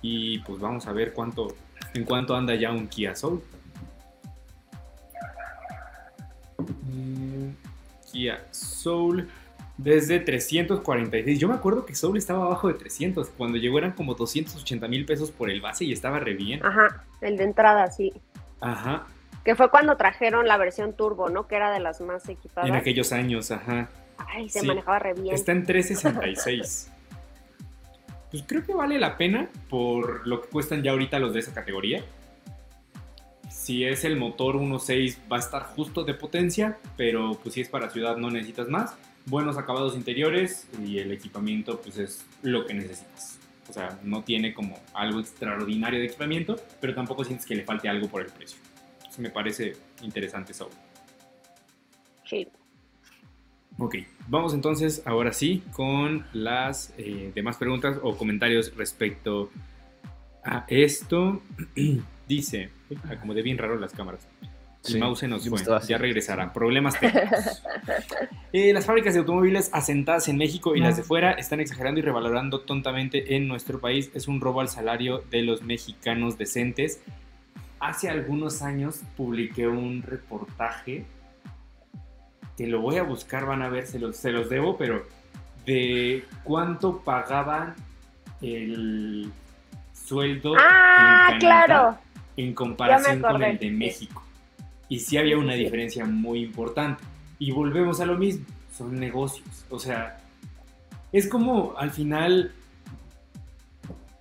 Y 0.03 0.41
pues 0.41 0.61
vamos 0.61 0.87
a 0.87 0.93
ver 0.93 1.13
cuánto, 1.13 1.57
en 1.95 2.05
cuánto 2.05 2.37
anda 2.37 2.55
ya 2.55 2.73
un 2.73 2.89
Kia 2.89 3.15
Soul. 3.15 3.43
Mm, 6.59 7.51
Kia 8.11 8.45
Soul 8.51 9.29
desde 9.77 10.19
346. 10.21 11.39
Yo 11.39 11.49
me 11.49 11.55
acuerdo 11.55 11.87
que 11.87 11.95
Soul 11.95 12.19
estaba 12.19 12.45
abajo 12.45 12.69
de 12.69 12.75
300. 12.75 13.31
Cuando 13.31 13.59
llegó 13.59 13.79
eran 13.79 13.93
como 13.93 14.15
280 14.15 14.87
mil 14.89 15.07
pesos 15.07 15.31
por 15.31 15.51
el 15.51 15.61
base 15.61 15.85
y 15.85 15.93
estaba 15.93 16.19
re 16.19 16.35
bien. 16.35 16.65
Ajá, 16.65 17.05
el 17.21 17.37
de 17.37 17.45
entrada, 17.45 17.91
sí. 17.91 18.13
Ajá. 18.61 19.07
Que 19.49 19.55
fue 19.55 19.71
cuando 19.71 19.97
trajeron 19.97 20.47
la 20.47 20.59
versión 20.59 20.93
turbo, 20.93 21.31
¿no? 21.31 21.49
Que 21.49 21.57
era 21.57 21.73
de 21.73 21.81
las 21.81 22.03
más 22.03 22.29
equipadas. 22.29 22.69
En 22.69 22.77
aquellos 22.77 23.13
años, 23.13 23.51
ajá. 23.51 23.89
Ay, 24.19 24.51
se 24.51 24.63
manejaba 24.63 24.99
re 24.99 25.15
bien. 25.15 25.35
Está 25.35 25.53
en 25.53 25.65
366. 25.65 26.93
pues 28.31 28.45
creo 28.47 28.63
que 28.63 28.75
vale 28.75 28.99
la 28.99 29.17
pena 29.17 29.49
por 29.71 30.27
lo 30.29 30.43
que 30.43 30.49
cuestan 30.49 30.83
ya 30.83 30.91
ahorita 30.91 31.19
los 31.19 31.33
de 31.33 31.41
esa 31.41 31.55
categoría. 31.55 32.05
Si 33.49 33.87
es 33.87 34.05
el 34.05 34.19
motor 34.19 34.57
1.6 34.57 35.17
va 35.33 35.37
a 35.37 35.41
estar 35.41 35.63
justo 35.63 36.05
de 36.05 36.13
potencia, 36.13 36.77
pero 36.99 37.39
pues 37.43 37.55
si 37.55 37.63
es 37.63 37.71
para 37.71 37.89
ciudad 37.89 38.19
no 38.19 38.31
necesitas 38.31 38.69
más. 38.69 38.97
Buenos 39.25 39.57
acabados 39.57 39.97
interiores 39.97 40.69
y 40.85 40.99
el 40.99 41.11
equipamiento 41.11 41.81
pues 41.81 41.97
es 41.97 42.27
lo 42.43 42.67
que 42.67 42.75
necesitas. 42.75 43.39
O 43.67 43.73
sea, 43.73 43.99
no 44.03 44.23
tiene 44.25 44.53
como 44.53 44.79
algo 44.93 45.21
extraordinario 45.21 46.01
de 46.01 46.05
equipamiento, 46.05 46.57
pero 46.83 46.95
tampoco 46.95 47.25
sientes 47.25 47.47
que 47.47 47.55
le 47.55 47.65
falte 47.65 47.89
algo 47.89 48.09
por 48.09 48.21
el 48.21 48.29
precio 48.29 48.68
me 49.19 49.31
parece 49.31 49.75
interesante 50.03 50.53
eso. 50.53 50.71
Sí. 52.25 52.49
Ok, 53.79 53.97
vamos 54.27 54.55
entonces 54.55 55.03
ahora 55.05 55.33
sí 55.33 55.63
con 55.73 56.27
las 56.33 56.93
eh, 56.99 57.31
demás 57.35 57.57
preguntas 57.57 57.99
o 58.03 58.17
comentarios 58.17 58.75
respecto 58.77 59.51
a 60.45 60.65
esto. 60.69 61.43
Dice, 62.29 62.71
como 63.21 63.35
de 63.35 63.43
bien 63.43 63.57
raro 63.57 63.79
las 63.79 63.93
cámaras. 63.93 64.27
El 64.87 65.01
mouse 65.01 65.25
nos 65.25 65.49
fue, 65.49 65.61
ya 65.87 65.99
regresará. 65.99 66.53
Problemas 66.53 66.99
técnicos. 66.99 67.63
Eh, 68.51 68.73
las 68.73 68.87
fábricas 68.87 69.13
de 69.13 69.21
automóviles 69.21 69.69
asentadas 69.75 70.27
en 70.29 70.39
México 70.39 70.75
y 70.75 70.81
las 70.81 70.97
de 70.97 71.03
fuera 71.03 71.33
están 71.33 71.61
exagerando 71.61 72.01
y 72.01 72.03
revalorando 72.03 72.61
tontamente 72.63 73.37
en 73.37 73.47
nuestro 73.47 73.79
país. 73.79 74.11
Es 74.15 74.27
un 74.27 74.41
robo 74.41 74.63
al 74.63 74.71
salario 74.71 75.23
de 75.31 75.43
los 75.43 75.63
mexicanos 75.63 76.39
decentes 76.39 77.03
hace 77.81 78.09
algunos 78.09 78.63
años 78.63 79.03
publiqué 79.17 79.67
un 79.67 80.03
reportaje 80.03 81.05
que 82.57 82.67
lo 82.67 82.81
voy 82.81 82.97
a 82.97 83.05
buscar, 83.05 83.47
van 83.47 83.63
a 83.63 83.69
ver, 83.69 83.87
se 83.87 83.99
los, 83.99 84.17
se 84.17 84.33
los 84.33 84.49
debo, 84.49 84.77
pero 84.77 85.07
de 85.65 86.25
cuánto 86.43 87.01
pagaban 87.01 87.75
el 88.41 89.31
sueldo 89.93 90.55
ah, 90.59 91.31
en 91.33 91.39
claro. 91.39 91.99
en 92.37 92.55
comparación 92.55 93.21
con 93.21 93.43
el 93.43 93.59
de 93.59 93.71
México. 93.71 94.25
Y 94.89 95.01
sí 95.01 95.19
había 95.19 95.39
una 95.39 95.55
diferencia 95.55 96.05
muy 96.07 96.43
importante. 96.43 97.05
Y 97.39 97.53
volvemos 97.53 98.01
a 98.01 98.07
lo 98.07 98.17
mismo, 98.17 98.45
son 98.73 98.99
negocios. 98.99 99.67
O 99.71 99.79
sea, 99.79 100.19
es 101.13 101.29
como 101.29 101.77
al 101.77 101.91
final, 101.91 102.53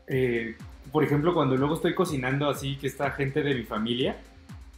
eh, 0.07 0.55
por 0.91 1.03
ejemplo, 1.03 1.33
cuando 1.33 1.55
luego 1.55 1.75
estoy 1.75 1.93
cocinando 1.93 2.49
así, 2.49 2.75
que 2.77 2.87
está 2.87 3.11
gente 3.11 3.41
de 3.43 3.55
mi 3.55 3.63
familia 3.63 4.17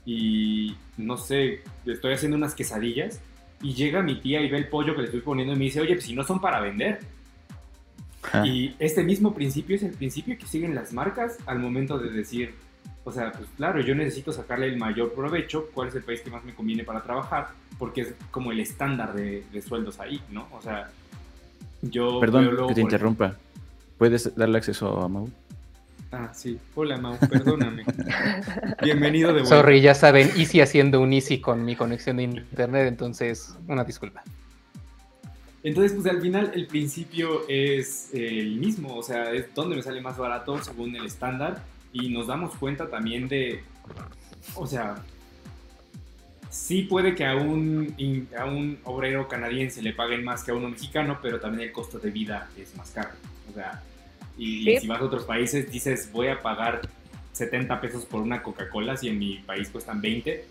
y 0.06 0.76
no 0.98 1.18
sé, 1.18 1.62
estoy 1.86 2.14
haciendo 2.14 2.38
unas 2.38 2.56
quesadillas 2.56 3.22
y 3.62 3.74
llega 3.74 4.02
mi 4.02 4.20
tía 4.20 4.42
y 4.42 4.50
ve 4.50 4.58
el 4.58 4.68
pollo 4.68 4.96
que 4.96 5.02
le 5.02 5.06
estoy 5.06 5.22
poniendo 5.22 5.54
y 5.54 5.58
me 5.58 5.66
dice, 5.66 5.82
oye, 5.82 5.94
pues 5.94 6.06
si 6.06 6.14
no 6.14 6.24
son 6.24 6.40
para 6.40 6.60
vender. 6.62 7.00
Y 8.44 8.76
este 8.80 9.04
mismo 9.04 9.34
principio 9.34 9.76
es 9.76 9.84
el 9.84 9.92
principio 9.92 10.38
que 10.38 10.46
siguen 10.46 10.76
las 10.76 10.94
marcas 10.94 11.38
al 11.46 11.60
momento 11.60 11.98
de 11.98 12.10
decir, 12.10 12.54
o 13.04 13.12
sea, 13.12 13.32
pues 13.32 13.48
claro, 13.56 13.80
yo 13.82 13.96
necesito 13.96 14.32
sacarle 14.32 14.68
el 14.68 14.78
mayor 14.78 15.14
provecho, 15.14 15.70
cuál 15.74 15.88
es 15.88 15.96
el 15.96 16.04
país 16.04 16.22
que 16.22 16.30
más 16.30 16.44
me 16.44 16.54
conviene 16.54 16.84
para 16.84 17.02
trabajar, 17.02 17.50
porque 17.78 18.02
es 18.02 18.14
como 18.30 18.52
el 18.52 18.60
estándar 18.60 19.14
de, 19.14 19.44
sueldos 19.68 20.00
ahí, 20.00 20.22
¿no? 20.32 20.48
O 20.52 20.62
sea, 20.62 20.90
yo... 21.82 22.20
Perdón 22.20 22.68
que 22.68 22.74
te 22.76 22.82
interrumpa. 22.82 23.36
¿Puedes 23.98 24.36
darle 24.36 24.58
acceso 24.58 25.02
a 25.02 25.08
Mau? 25.08 25.30
Ah, 26.12 26.32
sí. 26.34 26.60
Hola, 26.74 26.98
Mau, 26.98 27.18
perdóname. 27.20 27.86
Bienvenido 28.82 29.28
de 29.30 29.42
vuelta. 29.42 29.58
Sorry, 29.58 29.82
ya 29.82 29.94
saben, 29.94 30.32
Easy 30.38 30.60
haciendo 30.60 31.02
un 31.02 31.14
Easy 31.14 31.40
con 31.40 31.64
mi 31.64 31.76
conexión 31.76 32.18
de 32.18 32.24
internet, 32.24 32.88
entonces, 32.88 33.56
una 33.68 33.84
disculpa. 33.84 34.24
Entonces, 35.62 35.94
pues 35.94 36.08
al 36.08 36.22
final 36.22 36.52
el 36.56 36.66
principio 36.66 37.48
es 37.48 38.10
el 38.14 38.56
mismo, 38.56 38.96
o 38.96 39.04
sea, 39.04 39.32
es 39.32 39.54
donde 39.54 39.76
me 39.76 39.84
sale 39.84 40.02
más 40.02 40.18
barato 40.18 40.58
según 40.64 40.96
el 40.96 41.06
estándar 41.06 41.62
y 41.94 42.10
nos 42.10 42.28
damos 42.28 42.56
cuenta 42.56 42.90
también 42.90 43.28
de, 43.28 43.62
o 44.56 44.66
sea, 44.66 45.04
sí 46.50 46.84
puede 46.84 47.14
que 47.14 47.26
a 47.26 47.36
un, 47.36 47.94
a 48.38 48.46
un 48.46 48.80
obrero 48.86 49.28
canadiense 49.28 49.82
le 49.82 49.94
paguen 49.94 50.24
más 50.24 50.44
que 50.44 50.52
a 50.52 50.56
uno 50.56 50.70
mexicano, 50.70 51.20
pero 51.22 51.40
también 51.40 51.68
el 51.68 51.74
costo 51.74 52.00
de 52.00 52.10
vida 52.10 52.50
es 52.58 52.76
más 52.76 52.90
caro. 52.92 53.12
O 53.52 53.54
sea, 53.54 53.84
y 54.40 54.80
si 54.80 54.88
vas 54.88 55.02
a 55.02 55.04
otros 55.04 55.26
países 55.26 55.70
dices 55.70 56.10
voy 56.12 56.28
a 56.28 56.42
pagar 56.42 56.82
70 57.34 57.80
pesos 57.82 58.06
por 58.06 58.22
una 58.22 58.42
Coca-Cola 58.42 58.98
si 58.98 59.10
en 59.10 59.20
mi 59.20 59.40
país 59.40 59.70
cuestan 59.70 60.02
20, 60.02 60.46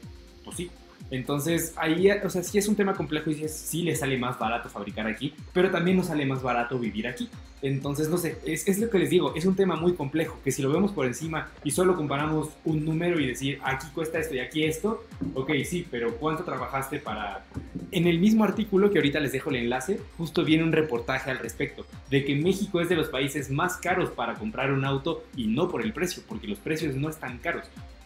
pues 0.44 0.57
sí, 0.57 0.70
entonces, 1.11 1.72
ahí, 1.77 2.11
o 2.11 2.29
sea, 2.29 2.42
sí 2.42 2.59
es 2.59 2.68
un 2.68 2.77
tema 2.77 2.94
complejo 2.94 3.31
y 3.31 3.48
sí, 3.48 3.83
le 3.83 3.96
sale 3.96 4.18
más 4.18 4.38
barato 4.38 4.68
fabricar 4.68 5.07
aquí, 5.07 5.35
pero 5.53 5.70
también 5.70 5.96
nos 5.96 6.07
sale 6.07 6.27
más 6.27 6.42
barato 6.42 6.79
vivir 6.79 7.07
aquí. 7.07 7.29
Entonces, 7.60 8.08
no 8.08 8.18
sé, 8.18 8.38
es, 8.46 8.68
es, 8.68 8.78
lo 8.78 8.88
que 8.88 8.98
les 8.98 9.10
digo, 9.10 9.34
es 9.34 9.44
un 9.44 9.56
tema 9.56 9.74
muy 9.74 9.94
complejo, 9.94 10.38
que 10.44 10.52
si 10.52 10.62
lo 10.62 10.70
vemos 10.70 10.92
por 10.92 11.06
encima 11.06 11.48
y 11.64 11.72
solo 11.72 11.96
comparamos 11.96 12.50
un 12.64 12.84
número 12.84 13.18
y 13.18 13.26
decir, 13.26 13.58
aquí 13.64 13.86
cuesta 13.92 14.18
esto 14.18 14.34
y 14.34 14.38
aquí 14.38 14.64
esto, 14.64 15.04
ok, 15.34 15.50
sí, 15.64 15.86
pero 15.90 16.16
¿cuánto 16.16 16.44
trabajaste 16.44 17.00
para...? 17.00 17.44
En 17.90 18.06
el 18.06 18.20
mismo 18.20 18.44
artículo, 18.44 18.90
que 18.90 18.98
ahorita 18.98 19.18
les 19.18 19.32
dejo 19.32 19.50
el 19.50 19.56
enlace, 19.56 19.98
justo 20.16 20.44
viene 20.44 20.62
un 20.62 20.72
reportaje 20.72 21.30
al 21.30 21.38
respecto, 21.38 21.84
de 22.10 22.24
que 22.24 22.36
México 22.36 22.80
es 22.80 22.88
de 22.88 22.96
los 22.96 23.08
países 23.08 23.50
más 23.50 23.76
caros 23.76 24.10
para 24.10 24.34
comprar 24.34 24.72
un 24.72 24.84
auto 24.84 25.24
y 25.36 25.48
no 25.48 25.68
por 25.68 25.82
el 25.82 25.92
precio, 25.92 26.22
porque 26.28 26.46
los 26.46 26.58
precios 26.58 26.94
no 26.94 27.08
están 27.08 27.38
caros. 27.38 27.64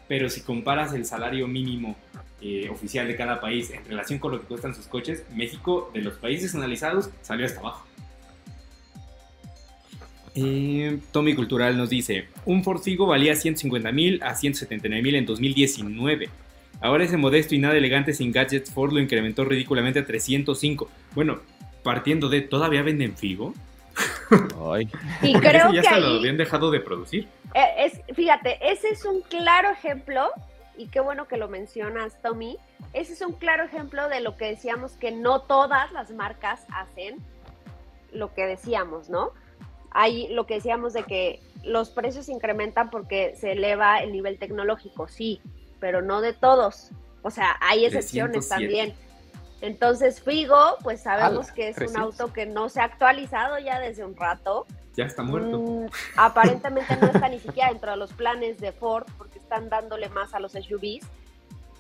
Pero 0.09 0.31
si 0.31 0.41
comparas 0.41 0.95
el 0.95 1.05
salario 1.05 1.47
mínimo 1.47 1.97
eh, 2.41 2.69
oficial 2.71 3.07
de 3.07 3.17
cada 3.17 3.41
país 3.41 3.71
en 3.71 3.85
relación 3.85 4.19
con 4.19 4.33
lo 4.33 4.41
que 4.41 4.47
cuestan 4.47 4.75
sus 4.75 4.87
coches, 4.87 5.25
México, 5.35 5.91
de 5.93 6.01
los 6.01 6.15
países 6.15 6.55
analizados, 6.55 7.11
salió 7.23 7.47
hasta 7.47 7.61
abajo. 7.61 7.87
Eh, 10.35 10.99
Tommy 11.11 11.35
Cultural 11.35 11.77
nos 11.77 11.91
dice, 11.91 12.29
un 12.47 12.65
Ford 12.65 12.81
Figo 12.81 13.07
valía 13.07 13.37
150 13.37 13.93
mil 13.93 14.23
a 14.23 14.35
179 14.35 15.03
mil 15.03 15.15
en 15.15 15.27
2019. 15.27 16.29
Ahora 16.81 17.05
ese 17.05 17.17
modesto 17.17 17.55
y 17.55 17.59
nada 17.59 17.77
elegante 17.77 18.13
sin 18.13 18.33
gadgets 18.33 18.71
Ford 18.71 18.93
lo 18.93 19.01
incrementó 19.01 19.45
ridículamente 19.45 20.01
a 20.01 20.07
305. 20.07 20.89
Bueno, 21.15 21.41
partiendo 21.83 22.29
de, 22.29 22.41
¿todavía 22.41 22.83
venden 22.83 23.17
Figo? 23.17 23.55
Ay. 24.73 24.89
Y 25.21 25.35
creo 25.35 25.73
ya 25.73 25.83
que 25.83 25.89
se 25.89 26.01
lo 26.01 26.19
habían 26.19 26.37
dejado 26.37 26.71
de 26.71 26.81
producir. 26.81 27.29
Eh, 27.55 27.87
es, 27.87 28.17
fíjate, 28.17 28.59
ese 28.63 28.89
es 28.89 29.05
un 29.05 29.21
claro 29.21 29.71
ejemplo 29.71 30.31
y 30.77 30.87
qué 30.87 31.01
bueno 31.01 31.29
que 31.29 31.37
lo 31.37 31.49
mencionas, 31.49 32.21
Tommy, 32.23 32.57
ese 32.95 33.13
es 33.13 33.21
un 33.21 33.33
claro 33.35 33.65
ejemplo 33.65 34.09
de 34.09 34.21
lo 34.21 34.37
que 34.37 34.47
decíamos 34.47 34.93
que 34.93 35.11
no 35.11 35.43
todas 35.43 35.93
las 35.93 36.11
marcas 36.11 36.65
hacen 36.75 37.17
lo 38.13 38.35
que 38.35 38.47
decíamos, 38.47 39.11
¿no? 39.11 39.33
Hay 39.95 40.29
lo 40.29 40.47
que 40.47 40.55
decíamos 40.55 40.93
de 40.93 41.05
que 41.05 41.41
los 41.63 41.91
precios 41.91 42.29
incrementan 42.29 42.91
porque 42.91 43.35
se 43.37 43.53
eleva 43.53 43.99
el 43.99 44.13
nivel 44.13 44.39
tecnológico, 44.39 45.09
sí, 45.09 45.41
pero 45.81 46.03
no 46.03 46.21
de 46.21 46.33
todos. 46.33 46.91
O 47.23 47.31
sea, 47.31 47.57
hay 47.61 47.85
excepciones 47.85 48.49
también. 48.49 48.95
Entonces, 49.61 50.21
Figo, 50.21 50.77
pues 50.83 51.03
sabemos 51.03 51.53
que 51.53 51.69
es 51.69 51.79
un 51.79 51.97
auto 51.97 52.33
que 52.33 52.47
no 52.47 52.69
se 52.69 52.81
ha 52.81 52.85
actualizado 52.85 53.59
ya 53.61 53.79
desde 53.79 54.05
un 54.05 54.17
rato. 54.17 54.67
Ya 54.97 55.05
está 55.05 55.23
muerto. 55.23 55.61
Mm, 55.61 55.87
aparentemente 56.17 56.97
no 56.97 57.07
está 57.07 57.29
ni 57.29 57.39
siquiera 57.39 57.71
dentro 57.71 57.93
de 57.93 57.97
los 57.97 58.13
planes 58.13 58.59
de 58.59 58.73
Ford 58.73 59.07
porque 59.17 59.39
están 59.39 59.69
dándole 59.69 60.09
más 60.09 60.35
a 60.35 60.41
los 60.41 60.53
SUVs. 60.53 61.07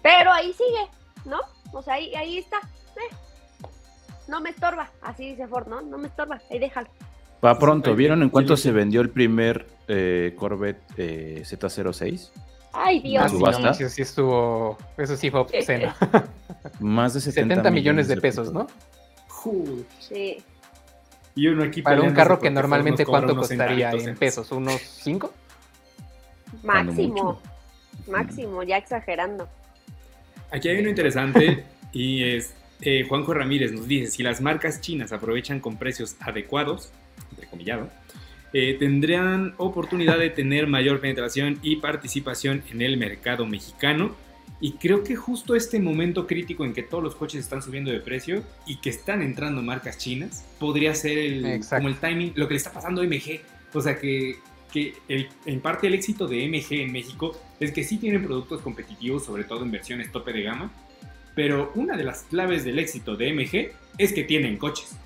Pero 0.00 0.30
ahí 0.32 0.52
sigue, 0.52 0.88
¿no? 1.24 1.40
O 1.72 1.82
sea, 1.82 1.94
ahí, 1.94 2.14
ahí 2.14 2.38
está. 2.38 2.58
Eh, 2.58 3.14
no 4.28 4.40
me 4.40 4.50
estorba, 4.50 4.88
así 5.02 5.30
dice 5.30 5.48
Ford, 5.48 5.66
¿no? 5.66 5.80
No 5.80 5.98
me 5.98 6.06
estorba, 6.06 6.40
ahí 6.50 6.60
déjalo. 6.60 6.88
Va 7.44 7.58
pronto, 7.58 7.96
¿vieron 7.96 8.22
en 8.22 8.30
cuánto 8.30 8.56
se 8.56 8.70
vendió 8.70 9.00
el 9.00 9.10
primer 9.10 9.66
eh, 9.88 10.34
Corvette 10.36 10.80
eh, 10.96 11.42
Z06? 11.44 12.30
Ay, 12.72 13.00
Dios. 13.00 13.32
sí, 13.76 13.88
sí 13.88 14.02
estuvo, 14.02 14.78
eso 14.96 15.16
sí 15.16 15.30
fue 15.30 15.40
obsceno. 15.40 15.92
Más 16.80 17.14
de 17.14 17.20
70, 17.20 17.70
millones, 17.70 18.08
de 18.08 18.16
pesos, 18.16 18.52
¿no? 18.52 18.66
Sí. 19.98 20.38
Y 21.34 21.48
uno 21.48 21.64
aquí 21.64 21.82
Para 21.82 22.02
un 22.02 22.12
carro 22.12 22.38
que 22.38 22.50
normalmente 22.50 23.04
cuánto 23.04 23.34
costaría 23.34 23.90
en 23.90 24.16
pesos, 24.16 24.52
unos 24.52 24.80
5? 24.80 25.32
Máximo. 26.62 27.40
Máximo, 28.08 28.62
ya 28.62 28.76
exagerando. 28.76 29.48
Aquí 30.50 30.68
hay 30.68 30.78
uno 30.78 30.88
interesante 30.88 31.64
y 31.92 32.24
es 32.24 32.54
eh, 32.82 33.04
Juanjo 33.08 33.34
Ramírez 33.34 33.72
nos 33.72 33.88
dice, 33.88 34.10
si 34.10 34.22
las 34.22 34.40
marcas 34.40 34.80
chinas 34.80 35.12
aprovechan 35.12 35.60
con 35.60 35.76
precios 35.76 36.16
adecuados, 36.20 36.92
entrecomillado, 37.30 37.90
eh, 38.52 38.76
tendrán 38.78 39.54
oportunidad 39.56 40.18
de 40.18 40.28
tener 40.28 40.66
mayor 40.66 41.00
penetración 41.00 41.58
y 41.62 41.76
participación 41.76 42.62
en 42.70 42.82
el 42.82 42.96
mercado 42.96 43.46
mexicano. 43.46 44.14
Y 44.60 44.72
creo 44.74 45.02
que 45.02 45.16
justo 45.16 45.56
este 45.56 45.80
momento 45.80 46.26
crítico 46.26 46.64
en 46.64 46.72
que 46.72 46.82
todos 46.82 47.02
los 47.02 47.14
coches 47.16 47.40
están 47.40 47.62
subiendo 47.62 47.90
de 47.90 47.98
precio 47.98 48.44
y 48.66 48.76
que 48.76 48.90
están 48.90 49.22
entrando 49.22 49.62
marcas 49.62 49.98
chinas, 49.98 50.46
podría 50.60 50.94
ser 50.94 51.18
el, 51.18 51.60
como 51.68 51.88
el 51.88 51.96
timing, 51.96 52.32
lo 52.36 52.46
que 52.46 52.54
le 52.54 52.58
está 52.58 52.72
pasando 52.72 53.00
a 53.00 53.04
MG. 53.04 53.40
O 53.72 53.80
sea 53.80 53.98
que, 53.98 54.36
que 54.72 54.94
en 55.46 55.60
parte 55.60 55.86
el 55.86 55.94
éxito 55.94 56.28
de 56.28 56.46
MG 56.46 56.80
en 56.80 56.92
México 56.92 57.36
es 57.58 57.72
que 57.72 57.82
sí 57.82 57.96
tienen 57.96 58.22
productos 58.22 58.60
competitivos, 58.60 59.24
sobre 59.24 59.44
todo 59.44 59.64
en 59.64 59.72
versiones 59.72 60.12
tope 60.12 60.32
de 60.32 60.42
gama, 60.42 60.70
pero 61.34 61.72
una 61.74 61.96
de 61.96 62.04
las 62.04 62.22
claves 62.24 62.64
del 62.64 62.78
éxito 62.78 63.16
de 63.16 63.32
MG 63.32 63.72
es 63.98 64.12
que 64.12 64.24
tienen 64.24 64.58
coches. 64.58 64.96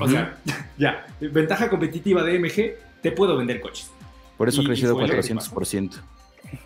O 0.00 0.08
sea, 0.08 0.36
ya, 0.78 1.06
ventaja 1.20 1.70
competitiva 1.70 2.22
de 2.22 2.38
MG, 2.38 2.74
te 3.02 3.12
puedo 3.12 3.36
vender 3.36 3.60
coches. 3.60 3.90
Por 4.36 4.48
eso 4.48 4.60
ha 4.60 4.64
crecido 4.64 4.96
400%. 4.96 6.02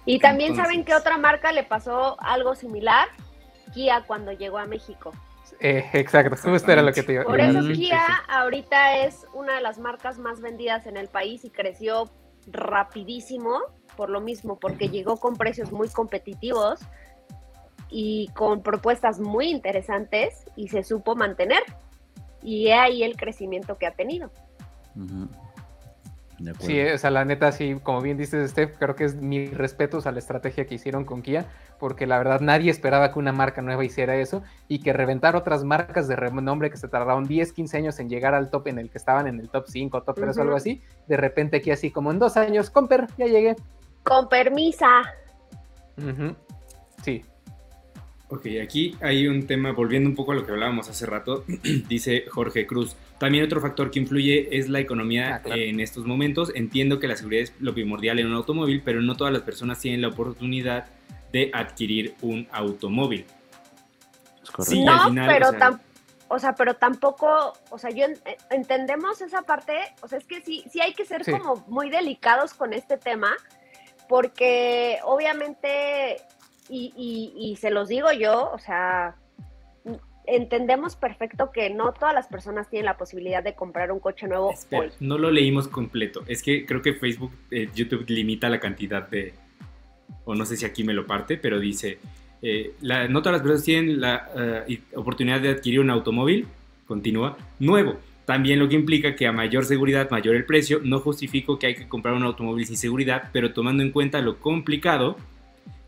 Y 0.04 0.18
también 0.18 0.56
saben 0.56 0.84
que 0.84 0.94
otra 0.94 1.18
marca 1.18 1.52
le 1.52 1.62
pasó 1.62 2.20
algo 2.20 2.54
similar, 2.54 3.08
Kia 3.72 4.04
cuando 4.06 4.32
llegó 4.32 4.58
a 4.58 4.66
México. 4.66 5.12
Eh, 5.60 5.84
exacto, 5.92 6.36
justo 6.36 6.72
era 6.72 6.80
lo 6.80 6.92
que 6.92 7.02
te 7.02 7.12
iba 7.12 7.24
Por 7.24 7.38
eso 7.38 7.60
Kia 7.72 8.02
ahorita 8.28 9.04
es 9.04 9.26
una 9.34 9.56
de 9.56 9.60
las 9.60 9.78
marcas 9.78 10.18
más 10.18 10.40
vendidas 10.40 10.86
en 10.86 10.96
el 10.96 11.08
país 11.08 11.44
y 11.44 11.50
creció 11.50 12.10
rapidísimo 12.46 13.60
por 13.96 14.08
lo 14.08 14.20
mismo, 14.20 14.58
porque 14.58 14.88
llegó 14.88 15.18
con 15.18 15.36
precios 15.36 15.72
muy 15.72 15.88
competitivos 15.88 16.80
y 17.90 18.28
con 18.34 18.62
propuestas 18.62 19.20
muy 19.20 19.50
interesantes 19.50 20.44
y 20.56 20.68
se 20.68 20.82
supo 20.82 21.16
mantener 21.16 21.62
y 22.42 22.68
he 22.68 22.74
ahí 22.74 23.02
el 23.02 23.16
crecimiento 23.16 23.76
que 23.78 23.86
ha 23.86 23.92
tenido. 23.92 24.30
Sí, 26.60 26.80
o 26.80 26.96
sea, 26.96 27.10
la 27.10 27.24
neta, 27.24 27.52
sí, 27.52 27.78
como 27.82 28.00
bien 28.00 28.16
dices, 28.16 28.50
Steph, 28.50 28.78
creo 28.78 28.96
que 28.96 29.04
es 29.04 29.16
mis 29.16 29.54
respetos 29.56 30.06
a 30.06 30.12
la 30.12 30.18
estrategia 30.18 30.66
que 30.66 30.74
hicieron 30.74 31.04
con 31.04 31.20
Kia, 31.20 31.44
porque 31.78 32.06
la 32.06 32.16
verdad 32.16 32.40
nadie 32.40 32.70
esperaba 32.70 33.12
que 33.12 33.18
una 33.18 33.32
marca 33.32 33.60
nueva 33.60 33.84
hiciera 33.84 34.16
eso 34.16 34.42
y 34.66 34.80
que 34.80 34.94
reventar 34.94 35.36
otras 35.36 35.64
marcas 35.64 36.08
de 36.08 36.16
renombre 36.16 36.70
que 36.70 36.78
se 36.78 36.88
tardaron 36.88 37.24
10, 37.24 37.52
15 37.52 37.76
años 37.76 37.98
en 38.00 38.08
llegar 38.08 38.34
al 38.34 38.48
top 38.48 38.68
en 38.68 38.78
el 38.78 38.90
que 38.90 38.96
estaban 38.96 39.26
en 39.26 39.38
el 39.38 39.50
top 39.50 39.66
5, 39.68 40.02
top 40.02 40.16
3 40.16 40.38
o 40.38 40.42
algo 40.42 40.56
así, 40.56 40.82
de 41.06 41.16
repente 41.18 41.58
aquí 41.58 41.70
así 41.70 41.90
como 41.90 42.10
en 42.10 42.18
dos 42.18 42.38
años, 42.38 42.70
Comper, 42.70 43.06
ya 43.18 43.26
llegué. 43.26 43.56
Con 44.02 44.28
permisa. 44.30 45.02
Sí. 47.02 47.22
Ok, 48.32 48.46
aquí 48.62 48.96
hay 49.00 49.26
un 49.26 49.48
tema, 49.48 49.72
volviendo 49.72 50.08
un 50.08 50.14
poco 50.14 50.30
a 50.30 50.34
lo 50.36 50.46
que 50.46 50.52
hablábamos 50.52 50.88
hace 50.88 51.04
rato, 51.04 51.44
dice 51.88 52.26
Jorge 52.30 52.64
Cruz. 52.64 52.94
También 53.18 53.44
otro 53.44 53.60
factor 53.60 53.90
que 53.90 53.98
influye 53.98 54.56
es 54.56 54.68
la 54.68 54.78
economía 54.78 55.42
ah, 55.44 55.48
en 55.56 55.80
estos 55.80 56.06
momentos. 56.06 56.52
Entiendo 56.54 57.00
que 57.00 57.08
la 57.08 57.16
seguridad 57.16 57.42
es 57.42 57.52
lo 57.58 57.74
primordial 57.74 58.20
en 58.20 58.28
un 58.28 58.34
automóvil, 58.34 58.82
pero 58.84 59.02
no 59.02 59.16
todas 59.16 59.32
las 59.32 59.42
personas 59.42 59.80
tienen 59.80 60.00
la 60.00 60.08
oportunidad 60.08 60.86
de 61.32 61.50
adquirir 61.52 62.14
un 62.22 62.46
automóvil. 62.52 63.26
Sí, 64.60 64.84
no, 64.84 65.12
pero 65.26 65.50
o 66.32 66.38
sea, 66.38 66.54
pero 66.54 66.74
tampoco, 66.74 67.54
o 67.70 67.78
sea, 67.78 67.90
yo 67.90 68.06
entendemos 68.50 69.20
esa 69.20 69.42
parte, 69.42 69.74
o 70.00 70.06
sea, 70.06 70.18
es 70.18 70.24
que 70.26 70.40
sí, 70.42 70.64
sí 70.70 70.80
hay 70.80 70.94
que 70.94 71.04
ser 71.04 71.28
como 71.28 71.64
muy 71.66 71.90
delicados 71.90 72.54
con 72.54 72.72
este 72.72 72.96
tema, 72.96 73.32
porque 74.08 75.00
obviamente 75.02 76.18
y, 76.70 77.56
se 77.60 77.70
los 77.70 77.88
digo 77.88 78.12
yo, 78.12 78.50
o 78.52 78.58
sea, 78.58 79.16
entendemos 80.26 80.96
perfecto 80.96 81.50
que 81.52 81.70
no 81.70 81.92
todas 81.92 82.14
las 82.14 82.28
personas 82.28 82.68
tienen 82.68 82.86
la 82.86 82.96
posibilidad 82.96 83.42
de 83.42 83.54
comprar 83.54 83.90
un 83.90 83.98
coche 83.98 84.28
nuevo 84.28 84.54
hoy. 84.70 84.90
No 85.00 85.18
lo 85.18 85.30
leímos 85.30 85.68
completo. 85.68 86.22
Es 86.26 86.42
que 86.42 86.64
creo 86.66 86.82
que 86.82 86.94
Facebook, 86.94 87.32
eh, 87.50 87.68
YouTube 87.74 88.04
limita 88.08 88.48
la 88.48 88.60
cantidad 88.60 89.08
de, 89.08 89.34
o 90.24 90.34
no 90.34 90.44
sé 90.44 90.56
si 90.56 90.64
aquí 90.64 90.84
me 90.84 90.94
lo 90.94 91.06
parte, 91.06 91.36
pero 91.36 91.58
dice, 91.58 91.98
eh, 92.42 92.74
no 92.80 93.22
todas 93.22 93.32
las 93.32 93.42
personas 93.42 93.64
tienen 93.64 94.00
la 94.00 94.30
eh, 94.68 94.80
oportunidad 94.94 95.40
de 95.40 95.50
adquirir 95.50 95.80
un 95.80 95.90
automóvil, 95.90 96.46
continúa, 96.86 97.36
nuevo. 97.58 97.96
También 98.24 98.60
lo 98.60 98.68
que 98.68 98.76
implica 98.76 99.16
que 99.16 99.26
a 99.26 99.32
mayor 99.32 99.64
seguridad, 99.64 100.08
mayor 100.10 100.36
el 100.36 100.44
precio. 100.44 100.80
No 100.84 101.00
justifico 101.00 101.58
que 101.58 101.66
hay 101.66 101.74
que 101.74 101.88
comprar 101.88 102.14
un 102.14 102.22
automóvil 102.22 102.64
sin 102.64 102.76
seguridad, 102.76 103.30
pero 103.32 103.52
tomando 103.52 103.82
en 103.82 103.90
cuenta 103.90 104.20
lo 104.20 104.38
complicado 104.38 105.16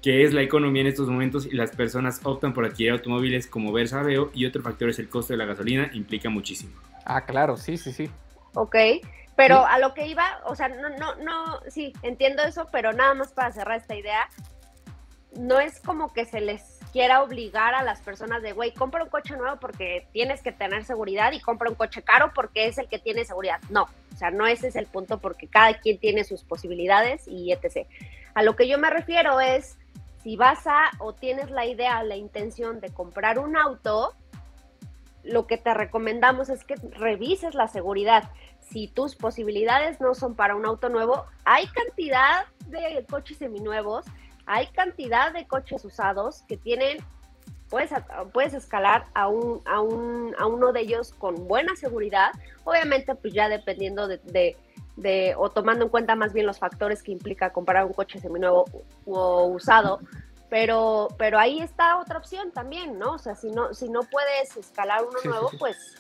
que 0.03 0.25
es 0.25 0.35
la 0.35 0.43
economía 0.43 0.83
en 0.83 0.89
estos 0.89 1.09
momentos 1.09 1.47
y 1.47 1.53
las 1.53 1.71
personas 1.71 2.21
optan 2.25 2.53
por 2.53 2.65
adquirir 2.65 2.93
automóviles 2.93 3.47
como 3.47 3.73
Versa 3.73 4.03
Veo 4.03 4.31
y 4.35 4.47
otro 4.47 4.61
factor 4.61 4.91
es 4.91 4.99
el 4.99 5.09
costo 5.09 5.33
de 5.33 5.37
la 5.37 5.45
gasolina, 5.45 5.91
implica 5.95 6.29
muchísimo. 6.29 6.73
Ah, 7.05 7.25
claro, 7.25 7.57
sí, 7.57 7.77
sí, 7.77 7.93
sí. 7.93 8.11
Ok, 8.55 8.77
pero 9.37 9.65
a 9.65 9.79
lo 9.79 9.95
que 9.95 10.07
iba, 10.09 10.41
o 10.45 10.57
sea, 10.57 10.69
no, 10.69 10.89
no, 10.91 11.15
no, 11.17 11.61
sí, 11.69 11.93
entiendo 12.03 12.43
eso, 12.43 12.67
pero 12.73 12.93
nada 12.93 13.15
más 13.15 13.33
para 13.33 13.53
cerrar 13.53 13.79
esta 13.79 13.95
idea, 13.95 14.29
no 15.37 15.61
es 15.61 15.81
como 15.81 16.13
que 16.13 16.25
se 16.25 16.41
les 16.41 16.81
quiera 16.93 17.23
obligar 17.23 17.75
a 17.75 17.83
las 17.83 18.01
personas 18.03 18.43
de, 18.43 18.53
güey, 18.53 18.75
compra 18.75 19.03
un 19.03 19.09
coche 19.09 19.37
nuevo 19.37 19.59
porque 19.59 20.07
tienes 20.13 20.43
que 20.43 20.53
tener 20.53 20.85
seguridad 20.85 21.33
y 21.33 21.41
compra 21.41 21.71
un 21.71 21.77
coche 21.77 22.03
caro 22.03 22.33
porque 22.35 22.67
es 22.67 22.77
el 22.77 22.89
que 22.89 22.99
tiene 22.99 23.25
seguridad. 23.25 23.61
No, 23.71 23.85
o 24.13 24.17
sea, 24.17 24.31
no 24.31 24.47
ese 24.47 24.69
es 24.69 24.77
el 24.77 24.87
punto 24.87 25.19
porque 25.19 25.49
cada 25.49 25.75
quien 25.79 25.99
tiene 25.99 26.25
sus 26.25 26.45
posibilidades 26.45 27.27
y 27.27 27.53
etc. 27.53 27.87
A 28.35 28.43
lo 28.43 28.57
que 28.57 28.69
yo 28.69 28.79
me 28.79 28.91
refiero 28.91 29.41
es, 29.41 29.79
si 30.23 30.37
vas 30.37 30.67
a 30.67 30.91
o 30.99 31.15
tienes 31.15 31.51
la 31.51 31.67
idea, 31.67 32.03
la 32.03 32.17
intención 32.17 32.81
de 32.81 32.93
comprar 32.93 33.39
un 33.39 33.57
auto, 33.57 34.15
lo 35.25 35.47
que 35.47 35.59
te 35.59 35.75
recomendamos 35.75 36.49
es 36.49 36.65
que 36.65 36.77
revises 36.77 37.55
la 37.55 37.69
seguridad. 37.69 38.31
Si 38.61 38.89
tus 38.89 39.17
posibilidades 39.17 40.01
no 40.01 40.15
son 40.15 40.35
para 40.35 40.55
un 40.55 40.65
auto 40.65 40.89
nuevo, 40.89 41.27
hay 41.45 41.67
cantidad 41.69 42.47
de 42.69 43.05
coches 43.09 43.39
seminuevos, 43.39 44.07
hay 44.47 44.69
cantidad 44.69 45.33
de 45.33 45.47
coches 45.47 45.85
usados 45.85 46.43
que 46.49 46.57
tienen, 46.57 46.99
puedes, 47.69 47.91
puedes 48.33 48.55
escalar 48.55 49.07
a, 49.15 49.29
un, 49.29 49.61
a, 49.67 49.81
un, 49.81 50.35
a 50.39 50.47
uno 50.47 50.73
de 50.73 50.81
ellos 50.81 51.13
con 51.15 51.47
buena 51.47 51.77
seguridad, 51.77 52.33
obviamente 52.65 53.15
pues 53.15 53.33
ya 53.35 53.49
dependiendo 53.49 54.09
de 54.09 54.19
de, 54.19 54.57
o 55.37 55.51
tomando 55.51 55.85
en 55.85 55.91
cuenta 55.91 56.17
más 56.17 56.33
bien 56.33 56.47
los 56.47 56.59
factores 56.59 57.03
que 57.03 57.13
implica 57.13 57.53
comprar 57.53 57.85
un 57.85 57.93
coche 57.93 58.21
seminuevo 58.21 58.65
o 59.07 59.47
usado, 59.47 60.01
pero, 60.51 61.09
pero 61.17 61.39
ahí 61.39 61.61
está 61.61 61.99
otra 61.99 62.19
opción 62.19 62.51
también, 62.53 62.99
¿no? 62.99 63.15
O 63.15 63.19
sea, 63.19 63.35
si 63.35 63.51
no, 63.51 63.73
si 63.73 63.89
no 63.89 64.03
puedes 64.03 64.57
escalar 64.57 65.01
uno 65.03 65.19
nuevo, 65.25 65.51
pues 65.59 65.97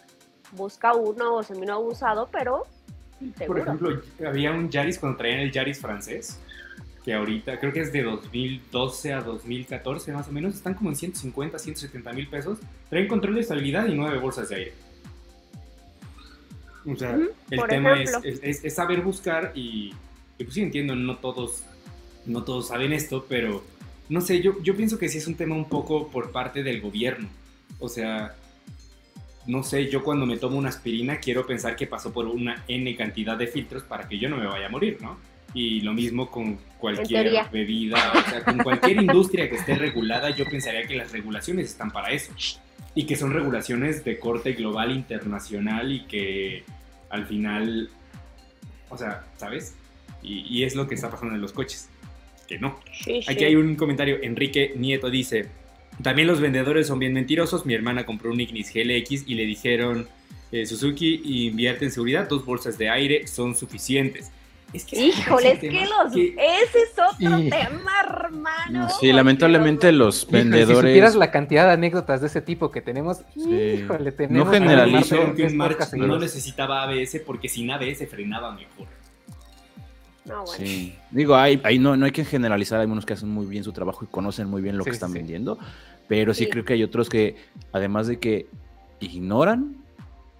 busca 0.52 0.92
uno 0.94 1.42
seminuevo 1.42 1.80
usado, 1.80 2.28
pero 2.30 2.64
Por 3.46 3.58
ejemplo, 3.58 4.02
había 4.26 4.52
un 4.52 4.68
Yaris 4.68 4.98
cuando 4.98 5.16
traían 5.16 5.40
el 5.40 5.52
Yaris 5.52 5.80
francés, 5.80 6.38
que 7.02 7.14
ahorita 7.14 7.58
creo 7.58 7.72
que 7.72 7.80
es 7.80 7.92
de 7.92 8.02
2012 8.02 9.12
a 9.14 9.22
2014 9.22 10.12
más 10.12 10.28
o 10.28 10.32
menos, 10.32 10.54
están 10.54 10.74
como 10.74 10.90
en 10.90 10.96
150, 10.96 11.58
170 11.58 12.12
mil 12.12 12.28
pesos, 12.28 12.58
traen 12.90 13.08
control 13.08 13.36
de 13.36 13.40
estabilidad 13.40 13.86
y 13.86 13.94
nueve 13.94 14.18
bolsas 14.18 14.50
de 14.50 14.56
aire. 14.56 14.72
O 16.86 16.96
sea, 16.96 17.18
el 17.50 17.62
tema 17.68 18.02
es, 18.02 18.74
saber 18.74 19.00
buscar 19.02 19.52
y, 19.54 19.92
pues 20.36 20.54
sí 20.54 20.62
entiendo, 20.62 20.94
no 20.94 21.16
todos, 21.16 21.64
no 22.26 22.42
todos 22.42 22.68
saben 22.68 22.92
esto, 22.92 23.26
pero 23.28 23.64
no 24.08 24.20
sé, 24.20 24.42
yo, 24.42 24.60
yo 24.62 24.76
pienso 24.76 24.98
que 24.98 25.08
sí 25.08 25.18
es 25.18 25.26
un 25.26 25.36
tema 25.36 25.54
un 25.54 25.68
poco 25.68 26.08
por 26.08 26.32
parte 26.32 26.62
del 26.62 26.80
gobierno. 26.80 27.28
O 27.78 27.88
sea, 27.88 28.34
no 29.46 29.62
sé, 29.62 29.88
yo 29.88 30.02
cuando 30.02 30.26
me 30.26 30.36
tomo 30.36 30.58
una 30.58 30.68
aspirina 30.68 31.18
quiero 31.18 31.46
pensar 31.46 31.76
que 31.76 31.86
pasó 31.86 32.12
por 32.12 32.26
una 32.26 32.64
N 32.68 32.96
cantidad 32.96 33.36
de 33.36 33.46
filtros 33.46 33.82
para 33.84 34.08
que 34.08 34.18
yo 34.18 34.28
no 34.28 34.36
me 34.36 34.46
vaya 34.46 34.66
a 34.66 34.70
morir, 34.70 34.98
¿no? 35.00 35.18
Y 35.54 35.82
lo 35.82 35.92
mismo 35.92 36.30
con 36.30 36.58
cualquier 36.78 37.48
bebida, 37.50 38.12
o 38.14 38.30
sea, 38.30 38.44
con 38.44 38.58
cualquier 38.58 39.02
industria 39.02 39.48
que 39.48 39.56
esté 39.56 39.74
regulada, 39.74 40.30
yo 40.30 40.46
pensaría 40.46 40.86
que 40.86 40.96
las 40.96 41.12
regulaciones 41.12 41.66
están 41.66 41.90
para 41.90 42.10
eso 42.10 42.32
y 42.94 43.04
que 43.04 43.16
son 43.16 43.32
regulaciones 43.32 44.04
de 44.04 44.18
corte 44.18 44.52
global 44.52 44.90
internacional 44.92 45.92
y 45.92 46.04
que 46.06 46.64
al 47.10 47.26
final, 47.26 47.90
o 48.88 48.98
sea, 48.98 49.24
¿sabes? 49.36 49.74
Y, 50.22 50.62
es 50.62 50.76
lo 50.76 50.86
que 50.86 50.94
está 50.94 51.10
pasando 51.10 51.34
en 51.34 51.40
los 51.40 51.52
coches, 51.52 51.88
que 52.46 52.58
no. 52.58 52.78
Aquí 53.26 53.44
hay 53.44 53.56
un 53.56 53.74
comentario, 53.74 54.18
Enrique 54.22 54.72
Nieto 54.76 55.10
dice, 55.10 55.48
también 56.00 56.28
los 56.28 56.40
vendedores 56.40 56.86
son 56.86 57.00
bien 57.00 57.12
mentirosos, 57.12 57.66
mi 57.66 57.74
hermana 57.74 58.06
compró 58.06 58.30
un 58.30 58.40
Ignis 58.40 58.72
GLX 58.72 59.26
y 59.26 59.34
le 59.34 59.46
dijeron, 59.46 60.06
eh, 60.52 60.64
Suzuki 60.64 61.48
invierte 61.48 61.84
en 61.86 61.90
seguridad, 61.90 62.28
dos 62.28 62.44
bolsas 62.44 62.78
de 62.78 62.88
aire 62.88 63.26
son 63.26 63.56
suficientes. 63.56 64.30
Híjole, 64.72 65.52
es 65.52 65.58
que 65.58 65.86
los. 65.86 66.12
Ese 66.14 66.78
es 66.78 66.92
otro 66.92 67.38
tema, 67.38 67.92
hermano. 68.04 68.88
Sí, 69.00 69.12
lamentablemente 69.12 69.92
los 69.92 70.26
vendedores. 70.30 70.68
si 70.68 70.74
supieras 70.74 71.14
la 71.14 71.30
cantidad 71.30 71.66
de 71.66 71.72
anécdotas 71.72 72.20
de 72.20 72.28
ese 72.28 72.40
tipo 72.40 72.70
que 72.70 72.80
tenemos, 72.80 73.20
híjole, 73.36 74.12
tenemos. 74.12 74.46
No 74.46 74.52
generalizo. 74.52 75.34
Que 75.34 75.50
no 75.96 76.18
necesitaba 76.18 76.84
ABS 76.84 77.20
porque 77.26 77.48
sin 77.48 77.70
ABS 77.70 78.08
frenaba 78.08 78.52
mejor. 78.52 78.86
No, 80.24 80.44
bueno. 80.44 80.66
Sí. 80.66 80.94
Digo, 81.10 81.34
hay, 81.34 81.60
no, 81.78 81.96
no 81.96 82.06
hay 82.06 82.12
que 82.12 82.24
generalizar, 82.24 82.80
hay 82.80 82.86
unos 82.86 83.04
que 83.04 83.12
hacen 83.12 83.28
muy 83.28 83.46
bien 83.46 83.64
su 83.64 83.72
trabajo 83.72 84.04
y 84.04 84.08
conocen 84.08 84.48
muy 84.48 84.62
bien 84.62 84.78
lo 84.78 84.84
que 84.84 84.90
están 84.90 85.12
vendiendo, 85.12 85.58
pero 86.08 86.32
sí, 86.32 86.46
creo 86.46 86.64
que 86.64 86.74
hay 86.74 86.84
otros 86.84 87.08
que, 87.08 87.36
además 87.72 88.06
de 88.06 88.18
que 88.20 88.46
ignoran 89.00 89.81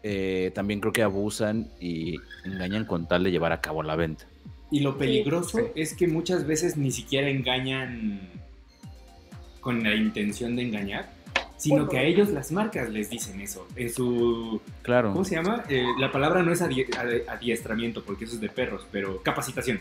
eh, 0.02 0.50
también 0.54 0.80
creo 0.80 0.92
que 0.92 1.02
abusan 1.02 1.68
y 1.80 2.16
engañan 2.44 2.84
con 2.84 3.06
tal 3.06 3.24
de 3.24 3.30
llevar 3.30 3.52
a 3.52 3.60
cabo 3.60 3.82
la 3.82 3.96
venta. 3.96 4.26
Y 4.70 4.80
lo 4.80 4.96
peligroso 4.96 5.70
es 5.74 5.94
que 5.94 6.08
muchas 6.08 6.46
veces 6.46 6.76
ni 6.76 6.90
siquiera 6.90 7.28
engañan 7.28 8.30
con 9.60 9.82
la 9.82 9.94
intención 9.94 10.56
de 10.56 10.62
engañar, 10.62 11.10
sino 11.56 11.88
que 11.88 11.98
a 11.98 12.02
ellos 12.02 12.30
las 12.30 12.50
marcas 12.50 12.90
les 12.90 13.08
dicen 13.08 13.40
eso. 13.40 13.68
En 13.76 13.92
su. 13.92 14.60
Claro. 14.82 15.12
¿Cómo 15.12 15.24
se 15.24 15.36
llama? 15.36 15.62
Eh, 15.68 15.84
la 15.98 16.10
palabra 16.10 16.42
no 16.42 16.52
es 16.52 16.60
adiestramiento, 16.60 18.02
porque 18.02 18.24
eso 18.24 18.34
es 18.34 18.40
de 18.40 18.48
perros, 18.48 18.86
pero 18.90 19.22
capacitación. 19.22 19.78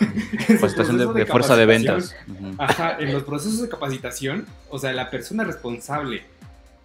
Capacitación 0.48 1.14
de, 1.14 1.26
fuerza 1.26 1.56
de 1.56 1.66
ventas. 1.66 2.16
Ajá, 2.56 2.96
en 2.98 3.12
los 3.12 3.24
procesos 3.24 3.60
de 3.60 3.68
capacitación, 3.68 4.46
o 4.70 4.78
sea, 4.78 4.92
la 4.94 5.10
persona 5.10 5.44
responsable 5.44 6.22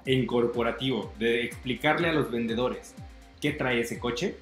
en 0.05 0.25
corporativo 0.25 1.13
de 1.19 1.43
explicarle 1.43 2.09
a 2.09 2.13
los 2.13 2.31
vendedores 2.31 2.93
qué 3.41 3.51
trae 3.51 3.81
ese 3.81 3.99
coche, 3.99 4.35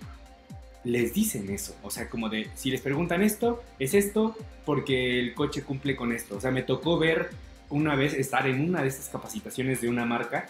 les 0.84 1.14
dicen 1.14 1.50
eso. 1.50 1.76
O 1.84 1.90
sea, 1.90 2.10
como 2.10 2.30
de, 2.30 2.50
si 2.56 2.70
les 2.70 2.82
preguntan 2.82 3.22
esto, 3.22 3.64
es 3.80 3.94
esto 3.94 4.36
porque 4.66 5.20
el 5.20 5.34
coche 5.34 5.64
cumple 5.64 5.96
con 5.96 6.12
esto. 6.12 6.38
O 6.38 6.42
sea, 6.42 6.52
me 6.52 6.64
tocó 6.64 6.98
ver 6.98 7.30
una 7.70 7.96
vez 7.96 8.14
estar 8.14 8.48
en 8.48 8.62
una 8.62 8.82
de 8.82 8.90
estas 8.90 9.10
capacitaciones 9.10 9.82
de 9.82 9.90
una 9.90 10.06
marca 10.06 10.48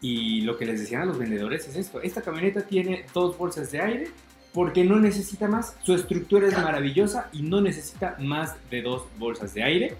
y 0.00 0.40
lo 0.42 0.56
que 0.56 0.64
les 0.64 0.80
decían 0.80 1.02
a 1.02 1.04
los 1.04 1.18
vendedores 1.18 1.68
es 1.68 1.76
esto. 1.76 2.00
Esta 2.00 2.22
camioneta 2.22 2.62
tiene 2.62 3.04
dos 3.14 3.36
bolsas 3.36 3.70
de 3.70 3.80
aire 3.80 4.08
porque 4.52 4.84
no 4.84 4.98
necesita 4.98 5.46
más. 5.46 5.76
Su 5.82 5.94
estructura 5.94 6.48
es 6.48 6.54
maravillosa 6.54 7.28
y 7.32 7.42
no 7.42 7.60
necesita 7.60 8.16
más 8.18 8.56
de 8.70 8.82
dos 8.82 9.04
bolsas 9.18 9.54
de 9.54 9.62
aire. 9.62 9.94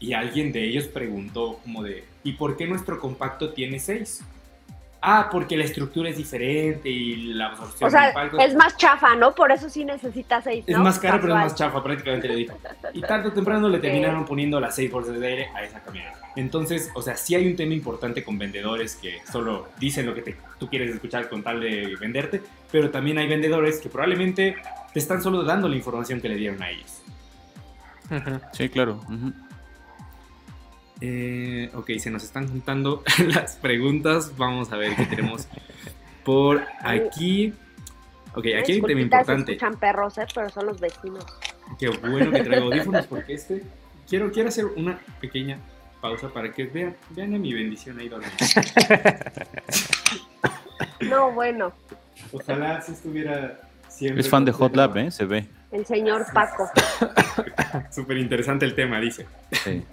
Y 0.00 0.12
alguien 0.12 0.52
de 0.52 0.64
ellos 0.64 0.86
preguntó 0.86 1.60
como 1.62 1.82
de, 1.82 2.04
¿y 2.24 2.32
por 2.32 2.56
qué 2.56 2.66
nuestro 2.66 2.98
compacto 2.98 3.52
tiene 3.52 3.78
seis? 3.78 4.22
Ah, 5.06 5.28
porque 5.30 5.54
la 5.54 5.64
estructura 5.64 6.08
es 6.08 6.16
diferente 6.16 6.88
y 6.88 7.34
la 7.34 7.48
absorción 7.48 7.88
o 7.88 7.90
sea, 7.90 8.10
es 8.40 8.54
más 8.54 8.74
chafa, 8.78 9.14
¿no? 9.14 9.34
Por 9.34 9.52
eso 9.52 9.68
sí 9.68 9.84
necesita 9.84 10.40
seis, 10.40 10.64
Es 10.66 10.78
más 10.78 10.98
cara, 10.98 11.20
pero 11.20 11.34
es 11.34 11.40
más 11.40 11.54
chafa, 11.54 11.82
prácticamente 11.82 12.26
le 12.26 12.36
dijo. 12.36 12.58
Y 12.94 13.00
tarde 13.02 13.28
o 13.28 13.32
temprano 13.32 13.68
le 13.68 13.80
terminaron 13.80 14.24
poniendo 14.24 14.58
las 14.58 14.74
seis 14.74 14.90
bolsas 14.90 15.20
de 15.20 15.26
aire 15.26 15.48
a 15.54 15.62
esa 15.62 15.80
camioneta. 15.80 16.18
Entonces, 16.36 16.90
o 16.94 17.02
sea, 17.02 17.18
sí 17.18 17.34
hay 17.34 17.46
un 17.46 17.54
tema 17.54 17.74
importante 17.74 18.24
con 18.24 18.38
vendedores 18.38 18.96
que 18.96 19.18
solo 19.30 19.68
dicen 19.78 20.06
lo 20.06 20.14
que 20.14 20.36
tú 20.58 20.70
quieres 20.70 20.94
escuchar 20.94 21.28
con 21.28 21.42
tal 21.42 21.60
de 21.60 21.96
venderte, 22.00 22.40
pero 22.72 22.90
también 22.90 23.18
hay 23.18 23.28
vendedores 23.28 23.80
que 23.80 23.90
probablemente 23.90 24.56
te 24.94 24.98
están 24.98 25.22
solo 25.22 25.42
dando 25.42 25.68
la 25.68 25.76
información 25.76 26.18
que 26.22 26.30
le 26.30 26.36
dieron 26.36 26.62
a 26.62 26.70
ellos. 26.70 27.02
Sí, 28.52 28.70
claro. 28.70 29.00
Eh, 31.06 31.70
ok, 31.74 31.90
se 31.98 32.10
nos 32.10 32.24
están 32.24 32.48
juntando 32.48 33.02
las 33.26 33.56
preguntas. 33.56 34.32
Vamos 34.38 34.72
a 34.72 34.76
ver 34.76 34.96
qué 34.96 35.04
tenemos 35.04 35.46
por 36.24 36.62
aquí. 36.80 37.52
Ok, 38.34 38.46
aquí 38.58 38.72
hay 38.72 38.80
un 38.80 38.86
tema 38.86 39.00
importante. 39.02 39.52
escuchan 39.52 39.78
perros, 39.78 40.16
¿eh? 40.16 40.26
pero 40.34 40.48
son 40.48 40.66
los 40.66 40.80
vecinos. 40.80 41.26
Qué 41.78 41.88
bueno 41.88 42.30
que 42.30 42.42
traigo 42.42 42.66
audífonos 42.66 43.06
porque 43.06 43.34
este... 43.34 43.62
Quiero, 44.08 44.32
quiero 44.32 44.48
hacer 44.48 44.66
una 44.76 44.98
pequeña 45.20 45.58
pausa 46.00 46.28
para 46.28 46.50
que 46.52 46.64
vean, 46.64 46.96
vean 47.10 47.34
a 47.34 47.38
mi 47.38 47.52
bendición 47.52 47.98
ahí 47.98 48.08
donde. 48.08 48.26
No, 51.00 51.32
bueno. 51.32 51.72
Ojalá 52.32 52.80
si 52.80 52.92
estuviera 52.92 53.60
siempre. 53.88 54.22
Es 54.22 54.28
fan 54.28 54.44
de 54.44 54.52
Hot 54.52 54.74
Lab, 54.74 54.96
¿eh? 54.96 55.10
Se 55.10 55.26
ve. 55.26 55.46
El 55.70 55.84
señor 55.84 56.24
Paco. 56.32 56.68
Súper 57.90 58.16
interesante 58.16 58.64
el 58.64 58.74
tema, 58.74 59.00
dice. 59.00 59.26
Sí. 59.52 59.84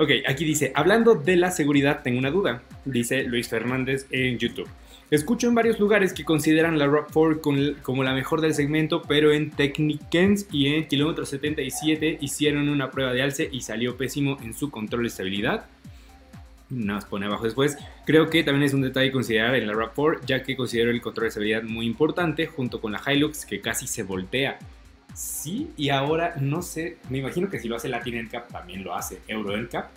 Ok, 0.00 0.10
aquí 0.28 0.44
dice, 0.44 0.70
hablando 0.76 1.16
de 1.16 1.34
la 1.34 1.50
seguridad, 1.50 2.02
tengo 2.04 2.20
una 2.20 2.30
duda, 2.30 2.62
dice 2.84 3.24
Luis 3.24 3.48
Fernández 3.48 4.06
en 4.12 4.38
YouTube. 4.38 4.68
Escucho 5.10 5.48
en 5.48 5.56
varios 5.56 5.80
lugares 5.80 6.12
que 6.12 6.24
consideran 6.24 6.78
la 6.78 6.86
RAV4 6.86 7.82
como 7.82 8.04
la 8.04 8.14
mejor 8.14 8.40
del 8.40 8.54
segmento, 8.54 9.02
pero 9.02 9.32
en 9.32 9.50
Technikens 9.50 10.46
y 10.52 10.68
en 10.68 10.86
kilómetro 10.86 11.26
77 11.26 12.18
hicieron 12.20 12.68
una 12.68 12.92
prueba 12.92 13.12
de 13.12 13.22
alce 13.22 13.48
y 13.50 13.62
salió 13.62 13.96
pésimo 13.96 14.38
en 14.40 14.54
su 14.54 14.70
control 14.70 15.02
de 15.02 15.08
estabilidad. 15.08 15.66
Nos 16.70 17.04
pone 17.04 17.26
abajo 17.26 17.46
después. 17.46 17.76
Creo 18.06 18.30
que 18.30 18.44
también 18.44 18.62
es 18.62 18.74
un 18.74 18.82
detalle 18.82 19.10
considerar 19.10 19.56
en 19.56 19.66
la 19.66 19.72
RAV4, 19.72 20.20
ya 20.24 20.44
que 20.44 20.56
considero 20.56 20.92
el 20.92 21.00
control 21.00 21.24
de 21.24 21.28
estabilidad 21.30 21.64
muy 21.64 21.86
importante, 21.86 22.46
junto 22.46 22.80
con 22.80 22.92
la 22.92 23.02
Hilux 23.04 23.44
que 23.44 23.60
casi 23.60 23.88
se 23.88 24.04
voltea. 24.04 24.60
Sí, 25.18 25.72
y 25.76 25.88
ahora 25.88 26.36
no 26.40 26.62
sé, 26.62 26.98
me 27.10 27.18
imagino 27.18 27.50
que 27.50 27.58
si 27.58 27.66
lo 27.66 27.74
hace 27.74 27.88
Latin 27.88 28.26
NCAP 28.26 28.52
también 28.52 28.84
lo 28.84 28.94
hace 28.94 29.20
Euro 29.26 29.56
NCAP, 29.56 29.90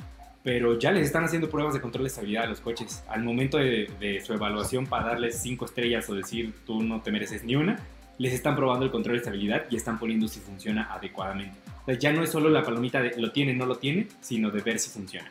pero 0.43 0.79
ya 0.79 0.91
les 0.91 1.05
están 1.05 1.23
haciendo 1.23 1.47
pruebas 1.47 1.75
de 1.75 1.79
control 1.79 2.05
de 2.05 2.07
estabilidad 2.07 2.45
a 2.45 2.47
los 2.47 2.59
coches. 2.59 3.03
Al 3.07 3.23
momento 3.23 3.59
de, 3.59 4.19
su 4.25 4.33
evaluación 4.33 4.87
para 4.87 5.09
darles 5.09 5.39
5 5.43 5.65
estrellas 5.65 6.09
o 6.09 6.15
decir 6.15 6.55
tú 6.65 6.81
no 6.81 7.03
te 7.03 7.11
mereces 7.11 7.43
ni 7.43 7.55
una, 7.55 7.77
les 8.17 8.33
están 8.33 8.55
probando 8.55 8.83
el 8.83 8.89
control 8.89 9.17
de 9.17 9.19
estabilidad 9.19 9.65
y 9.69 9.75
están 9.75 9.99
poniendo 9.99 10.27
si 10.27 10.39
funciona 10.39 10.91
adecuadamente. 10.91 11.55
ya 11.99 12.11
no 12.11 12.23
es 12.23 12.31
solo 12.31 12.49
la 12.49 12.63
palomita 12.63 12.99
de 12.99 13.15
lo 13.21 13.31
tiene, 13.31 13.53
no 13.53 13.67
lo 13.67 13.75
tiene, 13.77 14.07
sino 14.21 14.49
de 14.49 14.61
ver 14.63 14.79
si 14.79 14.89
funciona. 14.89 15.29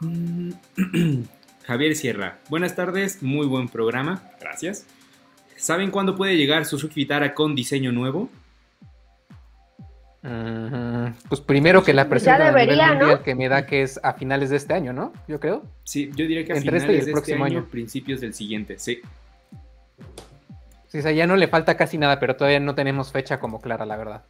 Javier 1.64 1.94
Sierra, 1.94 2.40
buenas 2.50 2.74
tardes, 2.74 3.22
muy 3.22 3.46
buen 3.46 3.68
programa, 3.68 4.24
gracias. 4.40 4.84
¿Saben 5.58 5.90
cuándo 5.90 6.16
puede 6.16 6.36
llegar 6.36 6.64
Suzuki 6.64 7.00
Vitara 7.00 7.34
con 7.34 7.54
diseño 7.54 7.92
nuevo? 7.92 8.30
pues 11.28 11.40
primero 11.40 11.82
que 11.82 11.94
la 11.94 12.04
nivel 12.04 12.52
mundial 12.68 13.22
que 13.22 13.34
me 13.34 13.48
da 13.48 13.64
que 13.64 13.82
es 13.82 14.00
a 14.02 14.12
finales 14.14 14.50
de 14.50 14.56
este 14.56 14.74
año, 14.74 14.92
¿no? 14.92 15.12
Yo 15.26 15.40
creo. 15.40 15.62
Sí, 15.84 16.10
yo 16.10 16.26
diría 16.26 16.44
que 16.44 16.52
a 16.52 16.56
Entre 16.56 16.80
finales 16.80 16.82
este 16.82 16.92
y 16.92 16.98
el 16.98 17.06
de 17.06 17.12
próximo 17.12 17.46
este 17.46 17.56
año, 17.56 17.68
principios 17.70 18.20
del 18.20 18.34
siguiente, 18.34 18.78
sí. 18.78 19.00
Sí, 20.88 20.98
o 20.98 21.02
sea, 21.02 21.12
ya 21.12 21.26
no 21.26 21.36
le 21.36 21.48
falta 21.48 21.76
casi 21.76 21.98
nada, 21.98 22.18
pero 22.18 22.36
todavía 22.36 22.60
no 22.60 22.74
tenemos 22.74 23.12
fecha 23.12 23.38
como 23.40 23.60
clara, 23.60 23.86
la 23.86 23.96
verdad. 23.96 24.24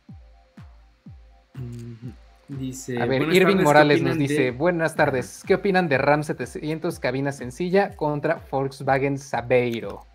Dice, 2.49 3.01
a 3.01 3.07
ver, 3.07 3.23
Irving 3.33 3.57
Morales 3.57 4.03
nos 4.03 4.17
dice, 4.17 4.53
buenas 4.53 4.95
tardes, 4.95 5.43
¿qué 5.47 5.55
opinan 5.55 5.89
de 5.89 5.99
RAM 5.99 6.23
700 6.23 6.99
cabina 6.99 7.33
sencilla 7.33 7.97
contra 7.97 8.41
Volkswagen 8.51 9.19
Sabeiro? 9.19 10.08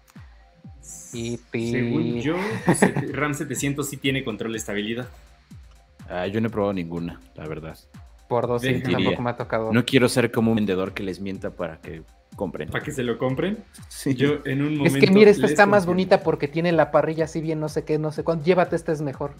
Y 1.14 1.40
Según 1.52 2.20
yo, 2.22 2.36
RAM 3.12 3.34
700 3.34 3.88
sí 3.88 3.98
tiene 3.98 4.24
control 4.24 4.52
de 4.52 4.58
estabilidad. 4.58 5.08
Ah, 6.10 6.28
yo 6.28 6.42
no 6.42 6.48
he 6.48 6.50
probado 6.50 6.74
ninguna, 6.74 7.22
la 7.36 7.48
verdad. 7.48 7.78
Por 8.28 8.48
dos, 8.48 8.62
sí, 8.62 8.82
tampoco 8.82 9.22
me 9.22 9.30
ha 9.30 9.38
tocado. 9.38 9.72
No 9.72 9.86
quiero 9.86 10.10
ser 10.10 10.32
como 10.32 10.52
un 10.52 10.56
vendedor 10.56 10.94
que 10.94 11.04
les 11.04 11.20
mienta 11.20 11.52
para 11.52 11.80
que 11.80 12.04
compren. 12.36 12.70
¿Para 12.70 12.84
que 12.84 12.92
se 12.92 13.04
lo 13.04 13.18
compren? 13.18 13.64
Sí. 13.88 14.16
Yo 14.16 14.40
en 14.46 14.62
un 14.62 14.78
momento. 14.78 14.98
Es 14.98 15.04
que 15.04 15.12
mira, 15.12 15.30
esta 15.30 15.46
está 15.46 15.66
más 15.66 15.86
bonita 15.86 16.22
porque 16.22 16.48
tiene 16.48 16.72
la 16.72 16.92
parrilla 16.92 17.26
así 17.26 17.42
bien, 17.42 17.60
no 17.60 17.70
sé 17.70 17.86
qué, 17.86 17.98
no 18.00 18.12
sé 18.12 18.24
cuánto. 18.24 18.46
Llévate, 18.46 18.76
esta 18.76 18.92
es 18.92 19.02
mejor. 19.02 19.36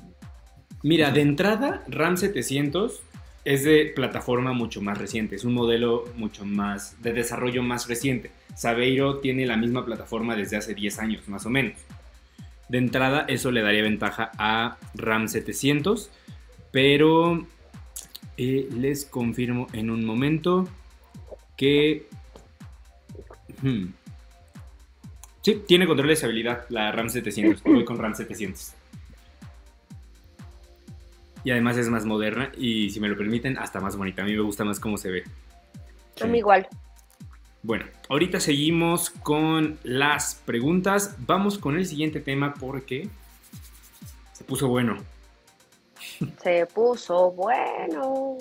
Mira, 0.84 1.12
de 1.12 1.22
entrada, 1.22 1.84
RAM 1.88 2.18
700 2.18 3.02
es 3.46 3.64
de 3.64 3.92
plataforma 3.96 4.54
mucho 4.54 4.82
más 4.82 4.98
reciente, 4.98 5.36
es 5.36 5.44
un 5.44 5.54
modelo 5.54 6.06
mucho 6.16 6.46
más 6.46 7.02
de 7.02 7.14
desarrollo 7.14 7.64
más 7.64 7.88
reciente. 7.88 8.32
Sabeiro 8.56 9.20
tiene 9.20 9.46
la 9.46 9.58
misma 9.58 9.86
plataforma 9.86 10.36
desde 10.36 10.58
hace 10.58 10.74
10 10.74 11.00
años, 11.00 11.28
más 11.28 11.46
o 11.46 11.50
menos. 11.50 11.74
De 12.70 12.78
entrada, 12.78 13.26
eso 13.28 13.52
le 13.52 13.62
daría 13.62 13.84
ventaja 13.84 14.32
a 14.38 14.78
RAM 14.96 15.28
700 15.28 16.10
pero 16.74 17.46
eh, 18.36 18.68
les 18.76 19.06
confirmo 19.06 19.68
en 19.74 19.92
un 19.92 20.04
momento 20.04 20.68
que... 21.56 22.08
Hmm, 23.62 23.90
sí, 25.44 25.62
tiene 25.68 25.86
control 25.86 26.08
de 26.08 26.14
estabilidad 26.16 26.66
la 26.70 26.92
RAM 26.92 27.10
700. 27.10 27.62
Voy 27.62 27.86
con 27.86 28.00
RAM 28.00 28.16
700. 28.16 28.74
Y 31.44 31.52
además 31.52 31.78
es 31.78 31.90
más 31.90 32.06
moderna 32.06 32.52
y 32.58 32.90
si 32.90 33.00
me 33.00 33.10
lo 33.10 33.18
permiten, 33.18 33.58
hasta 33.58 33.80
más 33.80 33.98
bonita. 33.98 34.22
A 34.22 34.26
mí 34.26 34.34
me 34.34 34.42
gusta 34.42 34.64
más 34.64 34.80
cómo 34.80 34.98
se 34.98 35.12
ve. 35.12 35.24
A 36.22 36.26
mí 36.26 36.38
igual. 36.38 36.68
Bueno, 37.62 37.86
ahorita 38.10 38.40
seguimos 38.40 39.10
con 39.10 39.78
las 39.84 40.36
preguntas. 40.36 41.16
Vamos 41.26 41.58
con 41.58 41.78
el 41.78 41.86
siguiente 41.86 42.20
tema 42.20 42.54
porque 42.54 43.10
se 44.34 44.44
puso 44.44 44.68
bueno. 44.68 44.98
Se 46.42 46.66
puso 46.66 47.32
bueno. 47.32 48.38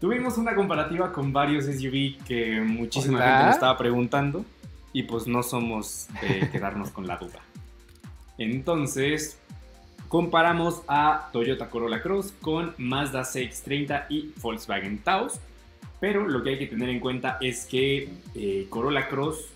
Tuvimos 0.00 0.38
una 0.38 0.54
comparativa 0.54 1.12
con 1.12 1.32
varios 1.32 1.64
SUV 1.64 2.24
que 2.24 2.60
muchísima 2.60 3.20
gente 3.20 3.44
me 3.44 3.50
estaba 3.50 3.76
preguntando 3.76 4.44
y 4.92 5.02
pues 5.02 5.26
no 5.26 5.42
somos 5.42 6.08
de 6.22 6.48
quedarnos 6.50 6.90
con 6.90 7.06
la 7.06 7.16
duda. 7.16 7.40
Entonces, 8.38 9.38
comparamos 10.08 10.82
a 10.88 11.28
Toyota 11.32 11.68
Corolla 11.68 12.02
Cross 12.02 12.32
con 12.40 12.74
Mazda 12.78 13.22
CX-30 13.22 14.06
y 14.08 14.32
Volkswagen 14.40 14.98
Taos. 14.98 15.40
Pero 16.00 16.28
lo 16.28 16.42
que 16.42 16.50
hay 16.50 16.58
que 16.58 16.66
tener 16.66 16.88
en 16.88 17.00
cuenta 17.00 17.38
es 17.40 17.66
que 17.66 18.08
eh, 18.34 18.66
Corolla 18.70 19.08
Cross 19.08 19.46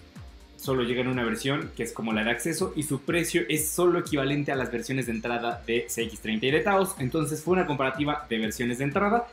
solo 0.57 0.83
llega 0.85 1.01
en 1.01 1.09
una 1.09 1.25
versión 1.25 1.71
que 1.77 1.83
es 1.83 1.93
como 1.93 2.13
la 2.13 2.23
de 2.23 2.31
acceso 2.31 2.73
y 2.77 2.85
su 2.85 3.01
precio 3.01 3.43
es 3.49 3.69
solo 3.69 3.99
equivalente 3.99 4.53
a 4.53 4.57
las 4.57 4.71
versiones 4.71 5.07
de 5.07 5.13
entrada 5.13 5.63
de 5.67 5.87
CX30 5.87 6.43
y 6.43 6.51
de 6.51 6.61
Taos. 6.61 6.95
Entonces 6.99 7.43
fue 7.43 7.55
una 7.55 7.67
comparativa 7.67 8.27
de 8.29 8.39
versiones 8.39 8.79
de 8.79 8.85
entrada 8.85 9.27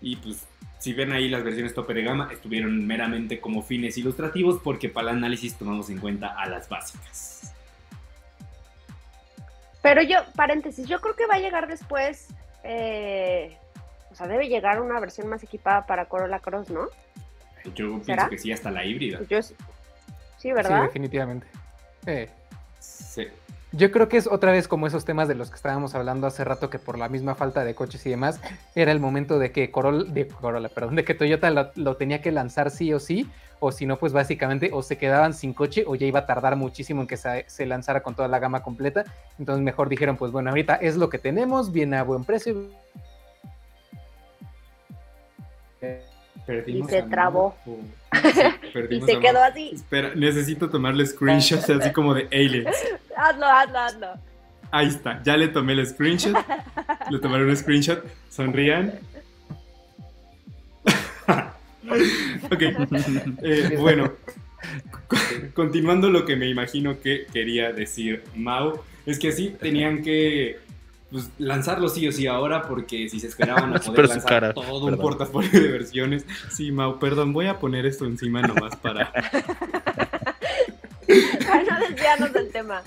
y 0.00 0.16
pues 0.16 0.46
si 0.78 0.92
ven 0.92 1.12
ahí 1.12 1.28
las 1.28 1.42
versiones 1.42 1.74
tope 1.74 1.94
de 1.94 2.02
gama 2.02 2.28
estuvieron 2.32 2.86
meramente 2.86 3.40
como 3.40 3.62
fines 3.62 3.96
ilustrativos 3.96 4.60
porque 4.62 4.88
para 4.88 5.10
el 5.10 5.16
análisis 5.16 5.54
tomamos 5.54 5.88
en 5.90 5.98
cuenta 5.98 6.28
a 6.28 6.48
las 6.48 6.68
básicas. 6.68 7.55
Pero 9.86 10.02
yo, 10.02 10.18
paréntesis, 10.34 10.88
yo 10.88 11.00
creo 11.00 11.14
que 11.14 11.26
va 11.26 11.36
a 11.36 11.38
llegar 11.38 11.68
después, 11.68 12.26
eh, 12.64 13.56
o 14.10 14.16
sea, 14.16 14.26
debe 14.26 14.48
llegar 14.48 14.82
una 14.82 14.98
versión 14.98 15.28
más 15.28 15.44
equipada 15.44 15.86
para 15.86 16.06
Corolla 16.06 16.40
Cross, 16.40 16.70
¿no? 16.70 16.88
Yo 17.72 18.00
pienso 18.02 18.28
que 18.28 18.36
sí, 18.38 18.50
hasta 18.50 18.72
la 18.72 18.84
híbrida. 18.84 19.20
Yo, 19.28 19.38
Sí, 20.38 20.52
¿verdad? 20.52 20.80
Sí, 20.80 20.86
definitivamente. 20.86 21.46
Sí. 22.80 23.28
Yo 23.76 23.92
creo 23.92 24.08
que 24.08 24.16
es 24.16 24.26
otra 24.26 24.52
vez 24.52 24.68
como 24.68 24.86
esos 24.86 25.04
temas 25.04 25.28
de 25.28 25.34
los 25.34 25.50
que 25.50 25.56
estábamos 25.56 25.94
hablando 25.94 26.26
hace 26.26 26.44
rato 26.44 26.70
que 26.70 26.78
por 26.78 26.96
la 26.96 27.10
misma 27.10 27.34
falta 27.34 27.62
de 27.62 27.74
coches 27.74 28.06
y 28.06 28.10
demás 28.10 28.40
era 28.74 28.90
el 28.90 29.00
momento 29.00 29.38
de 29.38 29.52
que 29.52 29.70
Corolla, 29.70 30.10
de 30.10 30.26
Corolla, 30.26 30.70
perdón, 30.70 30.96
de 30.96 31.04
que 31.04 31.12
Toyota 31.12 31.50
lo, 31.50 31.96
tenía 31.96 32.22
que 32.22 32.32
lanzar 32.32 32.70
sí 32.70 32.94
o 32.94 32.98
sí, 32.98 33.28
o 33.60 33.72
si 33.72 33.84
no, 33.84 33.98
pues 33.98 34.14
básicamente 34.14 34.70
o 34.72 34.82
se 34.82 34.96
quedaban 34.96 35.34
sin 35.34 35.52
coche 35.52 35.84
o 35.86 35.94
ya 35.94 36.06
iba 36.06 36.20
a 36.20 36.26
tardar 36.26 36.56
muchísimo 36.56 37.02
en 37.02 37.06
que 37.06 37.18
se, 37.18 37.66
lanzara 37.66 38.02
con 38.02 38.14
toda 38.14 38.28
la 38.28 38.38
gama 38.38 38.62
completa. 38.62 39.04
Entonces 39.38 39.62
mejor 39.62 39.90
dijeron, 39.90 40.16
pues 40.16 40.32
bueno, 40.32 40.48
ahorita 40.48 40.76
es 40.76 40.96
lo 40.96 41.10
que 41.10 41.18
tenemos, 41.18 41.70
viene 41.70 41.98
a 41.98 42.02
buen 42.02 42.24
precio. 42.24 42.70
Y 46.66 46.82
se 46.84 47.02
trabó. 47.02 47.56
y 48.90 49.00
se 49.00 49.18
quedó 49.18 49.42
así. 49.42 49.70
Espera, 49.74 50.14
necesito 50.14 50.70
tomarle 50.70 51.04
screenshots 51.06 51.68
así 51.70 51.90
como 51.92 52.14
de 52.14 52.28
aliens. 52.32 52.76
hazlo, 53.16 53.46
hazlo, 53.46 53.78
hazlo. 53.78 54.08
Ahí 54.70 54.88
está, 54.88 55.22
ya 55.22 55.36
le 55.36 55.48
tomé 55.48 55.74
el 55.74 55.86
screenshot. 55.86 56.36
le 57.10 57.18
tomaré 57.18 57.44
un 57.44 57.56
screenshot. 57.56 58.04
Sonrían. 58.30 58.92
ok. 62.50 62.62
Eh, 63.42 63.76
bueno, 63.78 64.12
continuando 65.54 66.10
lo 66.10 66.24
que 66.24 66.36
me 66.36 66.48
imagino 66.48 67.00
que 67.00 67.26
quería 67.32 67.72
decir 67.72 68.24
Mau, 68.34 68.80
es 69.04 69.18
que 69.18 69.32
sí 69.32 69.54
tenían 69.60 70.02
que 70.02 70.58
pues, 71.10 71.30
lanzarlo 71.38 71.88
sí 71.88 72.06
o 72.08 72.12
sí 72.12 72.26
ahora, 72.26 72.62
porque 72.62 73.08
si 73.08 73.20
se 73.20 73.28
esperaban 73.28 73.74
a 73.76 73.80
poder 73.80 74.08
lanzar 74.08 74.54
todo 74.54 74.86
un 74.86 74.96
portafolio 74.96 75.50
de 75.50 75.68
versiones. 75.68 76.24
Sí, 76.50 76.72
Mau, 76.72 76.98
perdón, 76.98 77.32
voy 77.32 77.46
a 77.46 77.58
poner 77.58 77.86
esto 77.86 78.04
encima 78.06 78.42
nomás 78.42 78.76
para. 78.76 79.12
para 81.46 81.62
no 81.62 81.80
desviarnos 81.80 82.32
del 82.32 82.50
tema. 82.50 82.82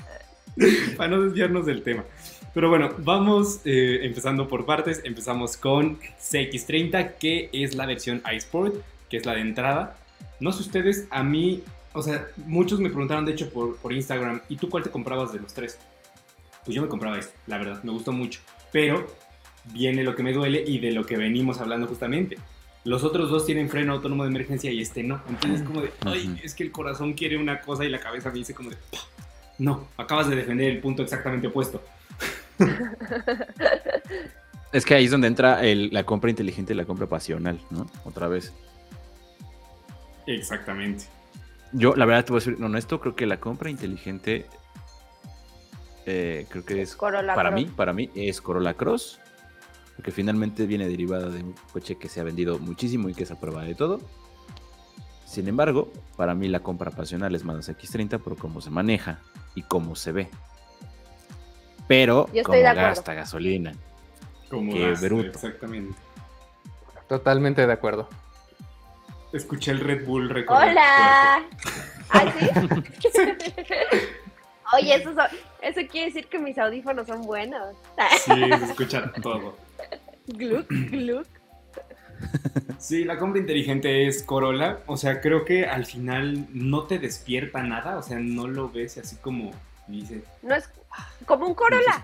para 0.97 1.09
no 1.09 1.21
desviarnos 1.21 1.65
del 1.65 1.81
tema. 1.83 2.03
Pero 2.53 2.69
bueno, 2.69 2.89
vamos 2.97 3.61
eh, 3.65 3.99
empezando 4.03 4.47
por 4.47 4.65
partes. 4.65 5.01
Empezamos 5.03 5.55
con 5.55 5.99
CX30, 5.99 7.15
que 7.19 7.49
es 7.53 7.75
la 7.75 7.85
versión 7.85 8.21
iSport, 8.35 8.75
que 9.09 9.17
es 9.17 9.25
la 9.25 9.35
de 9.35 9.41
entrada. 9.41 9.95
No 10.39 10.51
sé 10.51 10.61
ustedes, 10.61 11.07
a 11.11 11.23
mí, 11.23 11.63
o 11.93 12.01
sea, 12.01 12.27
muchos 12.37 12.79
me 12.79 12.89
preguntaron 12.89 13.25
de 13.25 13.33
hecho 13.33 13.49
por, 13.49 13.77
por 13.77 13.93
Instagram, 13.93 14.41
¿y 14.49 14.57
tú 14.57 14.69
cuál 14.69 14.83
te 14.83 14.89
comprabas 14.89 15.31
de 15.31 15.39
los 15.39 15.53
tres? 15.53 15.77
Pues 16.69 16.75
yo 16.75 16.83
me 16.83 16.87
compraba 16.87 17.17
este, 17.17 17.33
la 17.47 17.57
verdad, 17.57 17.81
me 17.81 17.91
gustó 17.91 18.11
mucho. 18.11 18.41
Pero 18.71 19.07
viene 19.73 20.03
lo 20.03 20.15
que 20.15 20.21
me 20.21 20.33
duele 20.33 20.63
y 20.63 20.77
de 20.77 20.91
lo 20.91 21.03
que 21.03 21.17
venimos 21.17 21.59
hablando 21.59 21.87
justamente. 21.87 22.37
Los 22.83 23.03
otros 23.03 23.31
dos 23.31 23.47
tienen 23.47 23.71
freno 23.71 23.93
autónomo 23.93 24.21
de 24.21 24.29
emergencia 24.29 24.71
y 24.71 24.79
este 24.79 25.01
no. 25.01 25.19
Entonces, 25.27 25.63
como 25.63 25.81
de, 25.81 25.91
ay, 26.05 26.39
es 26.43 26.53
que 26.53 26.61
el 26.61 26.71
corazón 26.71 27.13
quiere 27.13 27.37
una 27.37 27.59
cosa 27.61 27.85
y 27.85 27.89
la 27.89 27.99
cabeza 27.99 28.29
me 28.29 28.35
dice 28.35 28.53
como 28.53 28.69
de, 28.69 28.77
no, 29.57 29.87
acabas 29.97 30.29
de 30.29 30.35
defender 30.35 30.69
el 30.69 30.79
punto 30.79 31.01
exactamente 31.01 31.47
opuesto. 31.47 31.81
es 34.71 34.85
que 34.85 34.93
ahí 34.93 35.05
es 35.05 35.11
donde 35.11 35.27
entra 35.27 35.63
la 35.63 36.03
compra 36.03 36.29
inteligente 36.29 36.73
y 36.73 36.75
la 36.75 36.85
compra 36.85 37.07
pasional, 37.07 37.59
¿no? 37.71 37.89
Otra 38.03 38.27
vez. 38.27 38.53
Exactamente. 40.27 41.05
Yo, 41.71 41.95
la 41.95 42.05
verdad, 42.05 42.25
te 42.25 42.31
voy 42.31 42.43
a 42.43 42.45
decir, 42.45 42.63
honesto, 42.63 42.99
creo 42.99 43.15
que 43.15 43.25
la 43.25 43.39
compra 43.39 43.71
inteligente, 43.71 44.45
eh, 46.09 46.45
creo 46.49 46.65
que 46.65 46.81
es, 46.81 46.95
para 46.95 47.51
mí, 47.51 47.65
para 47.65 47.93
mí, 47.93 48.09
es 48.15 48.41
Corolla 48.41 48.73
Cross, 48.73 49.19
porque 49.95 50.11
finalmente 50.11 50.65
viene 50.65 50.87
derivada 50.87 51.29
de 51.29 51.43
un 51.43 51.55
coche 51.71 51.97
que 51.97 52.09
se 52.09 52.19
ha 52.19 52.23
vendido 52.23 52.57
muchísimo 52.59 53.09
y 53.09 53.13
que 53.13 53.23
es 53.23 53.31
a 53.31 53.39
prueba 53.39 53.63
de 53.63 53.75
todo. 53.75 53.99
Sin 55.25 55.47
embargo, 55.47 55.91
para 56.17 56.33
mí 56.33 56.47
la 56.47 56.61
compra 56.61 56.89
pasional 56.89 57.35
es 57.35 57.43
Mazda 57.43 57.73
X30 57.73 58.19
por 58.19 58.37
cómo 58.37 58.61
se 58.61 58.71
maneja 58.71 59.19
y 59.53 59.61
cómo 59.61 59.95
se 59.95 60.11
ve. 60.11 60.29
Pero 61.87 62.27
como 62.43 62.61
gasta 62.61 63.13
gasolina. 63.13 63.73
Como 64.49 64.73
Qué 64.73 64.93
bruto. 64.93 65.27
Exactamente. 65.27 65.95
Totalmente 67.07 67.65
de 67.65 67.73
acuerdo. 67.73 68.09
Escuché 69.31 69.71
el 69.71 69.79
Red 69.79 70.07
Bull 70.07 70.29
recorrer. 70.29 70.71
¡Hola! 70.71 71.43
¿Ah, 72.09 72.33
sí? 72.39 72.49
Oye, 74.73 74.95
eso, 74.95 75.13
eso 75.61 75.81
quiere 75.89 76.07
decir 76.07 76.27
que 76.27 76.39
mis 76.39 76.57
audífonos 76.57 77.07
son 77.07 77.23
buenos. 77.23 77.75
sí, 78.25 78.31
se 78.33 78.65
escucha 78.65 79.11
todo. 79.21 79.55
Gluk, 80.27 80.67
gluk. 80.69 81.27
Sí, 82.77 83.03
la 83.03 83.17
compra 83.17 83.39
inteligente 83.39 84.07
es 84.07 84.23
Corolla. 84.23 84.79
O 84.85 84.97
sea, 84.97 85.21
creo 85.21 85.45
que 85.45 85.65
al 85.65 85.85
final 85.85 86.47
no 86.51 86.83
te 86.83 86.99
despierta 86.99 87.63
nada. 87.63 87.97
O 87.97 88.03
sea, 88.03 88.19
no 88.19 88.47
lo 88.47 88.69
ves 88.69 88.97
así 88.97 89.15
como 89.17 89.51
dice. 89.87 90.23
No 90.41 90.55
es 90.55 90.69
como 91.25 91.47
un 91.47 91.53
Corolla. 91.53 92.03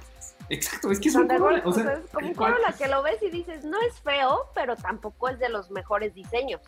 Exacto, 0.49 0.91
es 0.91 0.99
que 0.99 1.09
es 1.09 1.15
un 1.15 1.27
Corolla. 1.27 1.61
O 1.65 1.71
sea, 1.71 1.93
es 1.93 2.09
como 2.11 2.27
un 2.27 2.33
Corolla 2.33 2.73
que 2.77 2.87
lo 2.87 3.03
ves 3.03 3.21
y 3.21 3.29
dices, 3.29 3.63
no 3.63 3.77
es 3.81 3.99
feo, 4.01 4.45
pero 4.53 4.75
tampoco 4.75 5.29
es 5.29 5.39
de 5.39 5.49
los 5.49 5.71
mejores 5.71 6.13
diseños. 6.13 6.61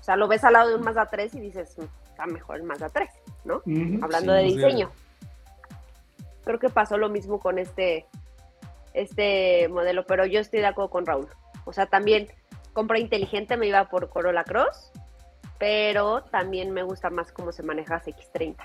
O 0.00 0.02
sea, 0.02 0.16
lo 0.16 0.28
ves 0.28 0.44
al 0.44 0.54
lado 0.54 0.70
de 0.70 0.76
un 0.76 0.82
Mazda 0.82 1.06
3 1.06 1.34
y 1.34 1.40
dices, 1.40 1.76
mm, 1.76 1.82
está 2.10 2.26
mejor 2.26 2.56
el 2.56 2.62
Mazda 2.62 2.88
3, 2.88 3.10
¿no? 3.44 3.62
Hablando 4.02 4.32
de 4.32 4.44
diseño. 4.44 4.90
Creo 6.44 6.58
que 6.58 6.68
pasó 6.68 6.96
lo 6.98 7.08
mismo 7.08 7.38
con 7.38 7.58
este, 7.58 8.06
este 8.94 9.68
modelo, 9.68 10.06
pero 10.06 10.26
yo 10.26 10.40
estoy 10.40 10.60
de 10.60 10.66
acuerdo 10.66 10.90
con 10.90 11.06
Raúl. 11.06 11.28
O 11.64 11.72
sea, 11.72 11.86
también 11.86 12.28
compra 12.72 12.98
inteligente 12.98 13.56
me 13.56 13.66
iba 13.66 13.88
por 13.88 14.08
Corolla 14.08 14.44
Cross, 14.44 14.92
pero 15.58 16.22
también 16.24 16.70
me 16.70 16.82
gusta 16.82 17.10
más 17.10 17.32
cómo 17.32 17.52
se 17.52 17.62
maneja 17.62 18.02
X30. 18.02 18.56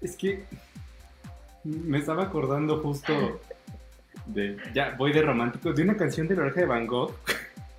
Es 0.00 0.16
que 0.16 0.44
me 1.62 1.98
estaba 1.98 2.24
acordando 2.24 2.80
justo 2.80 3.40
de, 4.26 4.56
ya 4.74 4.94
voy 4.98 5.12
de 5.12 5.22
romántico, 5.22 5.72
de 5.72 5.82
una 5.82 5.96
canción 5.96 6.26
de 6.26 6.36
la 6.36 6.42
oreja 6.42 6.60
de 6.60 6.66
Van 6.66 6.86
Gogh. 6.86 7.14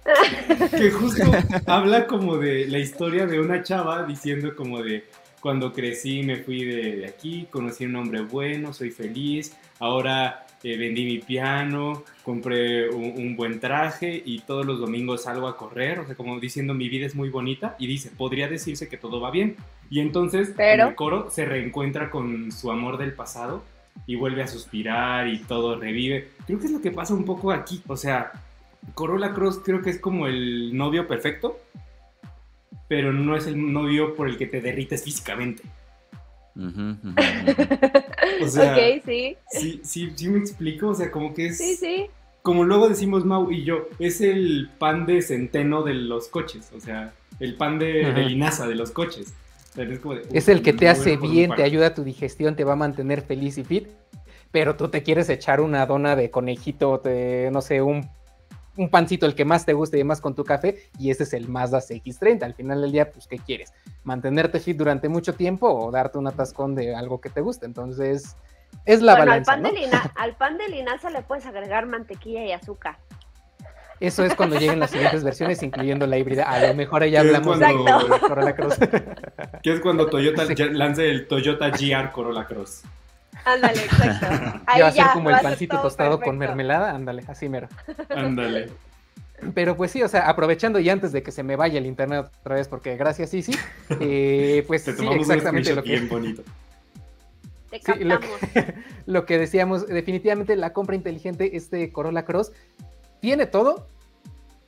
que 0.71 0.91
justo 0.91 1.23
habla 1.65 2.07
como 2.07 2.37
de 2.37 2.67
la 2.67 2.77
historia 2.77 3.25
de 3.25 3.39
una 3.39 3.63
chava 3.63 4.03
diciendo 4.03 4.53
como 4.55 4.81
de 4.81 5.05
cuando 5.43 5.73
crecí 5.73 6.23
me 6.23 6.37
fui 6.37 6.63
de, 6.63 7.05
aquí, 7.05 7.47
conocí 7.51 7.83
a 7.83 7.87
un 7.87 7.97
hombre 7.97 8.21
bueno, 8.21 8.71
soy 8.71 8.91
feliz, 8.91 9.53
ahora 9.77 10.45
eh, 10.63 10.77
vendí 10.77 11.03
mi 11.03 11.17
piano, 11.17 12.05
compré 12.23 12.89
un, 12.89 13.35
buen 13.35 13.59
traje 13.59 14.23
y 14.25 14.39
todos 14.39 14.65
los 14.65 14.79
domingos 14.79 15.23
salgo 15.23 15.49
a 15.49 15.57
correr, 15.57 15.99
o 15.99 16.05
sea, 16.05 16.15
como 16.15 16.39
diciendo 16.39 16.73
mi 16.73 16.87
vida 16.87 17.05
es 17.05 17.13
muy 17.13 17.27
bonita 17.27 17.75
y 17.77 17.87
dice, 17.87 18.09
podría 18.09 18.47
decirse 18.47 18.87
que 18.87 18.95
todo 18.95 19.19
va 19.19 19.31
bien. 19.31 19.57
Y 19.89 19.99
entonces 19.99 20.53
el 20.57 20.95
coro 20.95 21.29
se 21.29 21.43
reencuentra 21.43 22.09
con 22.09 22.53
su 22.53 22.71
amor 22.71 22.97
del 22.97 23.11
pasado 23.11 23.65
y 24.07 24.15
vuelve 24.15 24.43
a 24.43 24.47
suspirar 24.47 25.27
y 25.27 25.39
todo 25.39 25.77
revive. 25.77 26.29
Creo 26.47 26.57
que 26.57 26.67
es 26.67 26.71
lo 26.71 26.79
que 26.79 26.91
pasa 26.91 27.13
un 27.13 27.25
poco 27.25 27.51
aquí, 27.51 27.83
o 27.87 27.97
sea, 27.97 28.31
Corolla 28.93 29.33
Cross 29.33 29.59
creo 29.65 29.81
que 29.81 29.89
es 29.89 29.99
como 29.99 30.25
el 30.25 30.75
novio 30.77 31.05
perfecto, 31.05 31.59
pero 32.87 33.13
no 33.13 33.35
es 33.35 33.47
el 33.47 33.73
novio 33.73 34.15
por 34.15 34.29
el 34.29 34.37
que 34.37 34.45
te 34.45 34.61
derrites 34.61 35.03
físicamente. 35.03 35.63
o 36.55 38.47
sea, 38.47 38.73
ok, 38.73 39.03
sí. 39.05 39.37
sí. 39.49 39.81
Sí, 39.83 40.11
sí, 40.15 40.29
me 40.29 40.39
explico, 40.39 40.89
o 40.89 40.95
sea, 40.95 41.11
como 41.11 41.33
que 41.33 41.47
es... 41.47 41.57
Sí, 41.57 41.75
sí. 41.75 42.07
Como 42.43 42.65
luego 42.65 42.89
decimos 42.89 43.23
Mau 43.23 43.49
y 43.51 43.63
yo, 43.63 43.87
es 43.99 44.19
el 44.19 44.69
pan 44.77 45.05
de 45.05 45.21
centeno 45.21 45.81
de 45.81 45.93
los 45.93 46.27
coches, 46.27 46.71
o 46.75 46.79
sea, 46.81 47.13
el 47.39 47.55
pan 47.55 47.79
de, 47.79 48.03
linaza 48.27 48.67
de 48.67 48.75
los 48.75 48.91
coches. 48.91 49.33
es, 50.33 50.49
el 50.49 50.61
que 50.61 50.73
te 50.73 50.89
hace 50.89 51.15
bien, 51.15 51.55
te 51.55 51.63
ayuda 51.63 51.87
a 51.87 51.93
tu 51.93 52.03
digestión, 52.03 52.57
te 52.57 52.65
va 52.65 52.73
a 52.73 52.75
mantener 52.75 53.21
feliz 53.21 53.57
y 53.57 53.63
fit, 53.63 53.87
pero 54.51 54.75
tú 54.75 54.89
te 54.89 55.03
quieres 55.03 55.29
echar 55.29 55.61
una 55.61 55.85
dona 55.85 56.17
de 56.17 56.31
conejito, 56.31 56.97
de, 56.97 57.49
no 57.53 57.61
sé, 57.61 57.81
un 57.81 58.09
un 58.77 58.89
pancito 58.89 59.25
el 59.25 59.35
que 59.35 59.45
más 59.45 59.65
te 59.65 59.73
guste 59.73 59.99
y 59.99 60.03
más 60.03 60.21
con 60.21 60.35
tu 60.35 60.43
café, 60.43 60.89
y 60.97 61.11
ese 61.11 61.23
es 61.23 61.33
el 61.33 61.47
Mazda 61.47 61.79
CX30. 61.79 62.43
Al 62.43 62.53
final 62.53 62.81
del 62.81 62.91
día, 62.91 63.11
pues, 63.11 63.27
¿qué 63.27 63.37
quieres? 63.37 63.73
¿Mantenerte 64.03 64.59
fit 64.59 64.77
durante 64.77 65.09
mucho 65.09 65.33
tiempo 65.33 65.69
o 65.69 65.91
darte 65.91 66.17
un 66.17 66.27
atascón 66.27 66.75
de 66.75 66.95
algo 66.95 67.21
que 67.21 67.29
te 67.29 67.41
guste? 67.41 67.65
Entonces, 67.65 68.35
es 68.85 69.01
la 69.01 69.15
balanza. 69.15 69.53
Al 69.53 69.61
pan, 69.61 69.73
de 69.73 69.99
al 70.15 70.35
pan 70.35 70.57
de 70.57 70.67
linaza 70.69 71.09
le 71.09 71.21
puedes 71.21 71.45
agregar 71.45 71.85
mantequilla 71.85 72.45
y 72.45 72.51
azúcar. 72.51 72.97
Eso 73.99 74.25
es 74.25 74.35
cuando 74.35 74.59
lleguen 74.59 74.79
las 74.79 74.91
siguientes 74.91 75.23
versiones, 75.23 75.63
incluyendo 75.63 76.05
la 76.07 76.17
híbrida. 76.17 76.43
A 76.43 76.59
lo 76.59 76.73
mejor 76.73 77.05
ya 77.05 77.21
hablamos 77.21 77.57
de 77.57 77.67
Corolla 78.19 78.55
Cross. 78.55 78.77
¿Qué 79.61 79.73
es 79.73 79.79
cuando 79.79 80.07
Toyota 80.09 80.43
lance 80.71 81.09
el 81.09 81.27
Toyota 81.27 81.69
GR 81.69 82.11
Corolla 82.11 82.45
Cross? 82.45 82.83
Ándale, 83.45 83.83
exacto. 83.83 84.61
Ahí 84.65 84.81
va 84.81 84.87
a 84.87 84.91
ser 84.91 85.05
como 85.13 85.29
el 85.29 85.39
pancito 85.39 85.81
tostado 85.81 86.19
con 86.19 86.37
mermelada, 86.37 86.91
ándale, 86.91 87.23
así 87.27 87.49
mero. 87.49 87.67
Ándale. 88.09 88.71
Pero 89.53 89.75
pues 89.75 89.91
sí, 89.91 90.01
o 90.01 90.07
sea, 90.07 90.29
aprovechando 90.29 90.79
y 90.79 90.89
antes 90.89 91.11
de 91.11 91.21
que 91.21 91.31
se 91.31 91.43
me 91.43 91.55
vaya 91.55 91.77
el 91.77 91.85
internet 91.85 92.31
otra 92.39 92.55
vez, 92.55 92.67
porque 92.67 92.95
gracias, 92.95 93.29
sí, 93.29 93.41
sí, 93.41 93.53
eh, 93.99 94.63
pues 94.67 94.83
sí, 94.83 94.91
exactamente 94.91 95.75
lo 95.75 95.83
que... 95.83 95.89
Bien 95.89 96.07
bonito. 96.07 96.43
Sí, 97.71 98.03
lo, 98.03 98.19
que, 98.19 98.27
lo 99.05 99.25
que 99.25 99.37
decíamos, 99.37 99.87
definitivamente 99.87 100.55
la 100.55 100.73
compra 100.73 100.95
inteligente, 100.95 101.57
este 101.57 101.91
Corolla 101.91 102.23
Cross, 102.23 102.51
tiene 103.19 103.47
todo, 103.47 103.87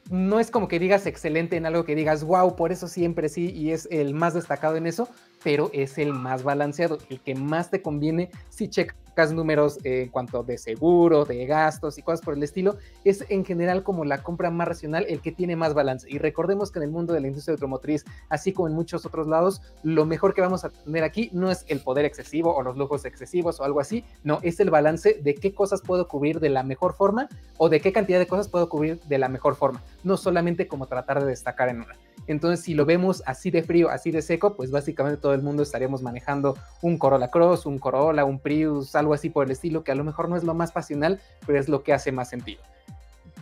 no 0.09 0.39
es 0.39 0.51
como 0.51 0.67
que 0.67 0.79
digas 0.79 1.05
excelente 1.05 1.55
en 1.55 1.65
algo 1.65 1.85
que 1.85 1.95
digas, 1.95 2.23
wow, 2.23 2.55
por 2.55 2.71
eso 2.71 2.87
siempre 2.87 3.29
sí, 3.29 3.51
y 3.51 3.71
es 3.71 3.87
el 3.91 4.13
más 4.13 4.33
destacado 4.33 4.75
en 4.75 4.87
eso, 4.87 5.07
pero 5.45 5.69
es 5.73 5.99
el 5.99 6.11
más 6.11 6.41
balanceado, 6.41 6.97
el 7.11 7.19
que 7.19 7.35
más 7.35 7.69
te 7.69 7.83
conviene 7.83 8.31
si 8.49 8.67
checas 8.67 8.97
números 9.33 9.79
en 9.83 10.09
cuanto 10.09 10.43
de 10.43 10.57
seguro, 10.57 11.25
de 11.25 11.45
gastos 11.45 11.97
y 11.97 12.01
cosas 12.01 12.21
por 12.21 12.33
el 12.33 12.43
estilo, 12.43 12.77
es 13.03 13.25
en 13.29 13.45
general 13.45 13.83
como 13.83 14.05
la 14.05 14.21
compra 14.21 14.51
más 14.51 14.67
racional 14.67 15.05
el 15.07 15.21
que 15.21 15.31
tiene 15.31 15.55
más 15.55 15.73
balance. 15.73 16.07
Y 16.09 16.17
recordemos 16.17 16.71
que 16.71 16.79
en 16.79 16.83
el 16.83 16.91
mundo 16.91 17.13
de 17.13 17.21
la 17.21 17.27
industria 17.27 17.53
automotriz, 17.53 18.05
así 18.29 18.53
como 18.53 18.67
en 18.67 18.73
muchos 18.73 19.05
otros 19.05 19.27
lados, 19.27 19.61
lo 19.83 20.05
mejor 20.05 20.33
que 20.33 20.41
vamos 20.41 20.65
a 20.65 20.69
tener 20.69 21.03
aquí 21.03 21.29
no 21.33 21.49
es 21.49 21.65
el 21.67 21.79
poder 21.79 22.05
excesivo 22.05 22.55
o 22.55 22.61
los 22.61 22.77
lujos 22.77 23.05
excesivos 23.05 23.59
o 23.59 23.63
algo 23.63 23.79
así, 23.79 24.03
no, 24.23 24.39
es 24.41 24.59
el 24.59 24.69
balance 24.69 25.19
de 25.21 25.35
qué 25.35 25.53
cosas 25.53 25.81
puedo 25.81 26.07
cubrir 26.07 26.39
de 26.39 26.49
la 26.49 26.63
mejor 26.63 26.93
forma 26.93 27.29
o 27.57 27.69
de 27.69 27.79
qué 27.79 27.91
cantidad 27.93 28.19
de 28.19 28.27
cosas 28.27 28.47
puedo 28.47 28.69
cubrir 28.69 28.99
de 29.01 29.17
la 29.17 29.29
mejor 29.29 29.55
forma, 29.55 29.81
no 30.03 30.17
solamente 30.17 30.67
como 30.67 30.87
tratar 30.87 31.21
de 31.21 31.27
destacar 31.27 31.69
en 31.69 31.77
una. 31.81 31.95
Entonces, 32.27 32.65
si 32.65 32.73
lo 32.73 32.85
vemos 32.85 33.21
así 33.25 33.51
de 33.51 33.61
frío, 33.61 33.89
así 33.89 34.11
de 34.11 34.21
seco, 34.21 34.55
pues 34.55 34.71
básicamente 34.71 35.21
todo 35.21 35.33
el 35.33 35.43
mundo 35.43 35.61
estaríamos 35.61 36.01
manejando 36.01 36.57
un 36.81 36.97
Corolla 36.97 37.29
Cross, 37.29 37.65
un 37.65 37.77
Corolla, 37.77 38.25
un 38.25 38.39
Prius, 38.39 38.95
algo 38.95 39.04
así 39.13 39.29
por 39.29 39.45
el 39.45 39.51
estilo, 39.51 39.83
que 39.83 39.91
a 39.91 39.95
lo 39.95 40.03
mejor 40.03 40.29
no 40.29 40.35
es 40.35 40.43
lo 40.43 40.53
más 40.53 40.71
pasional, 40.71 41.19
pero 41.45 41.59
es 41.59 41.69
lo 41.69 41.83
que 41.83 41.93
hace 41.93 42.11
más 42.11 42.29
sentido. 42.29 42.61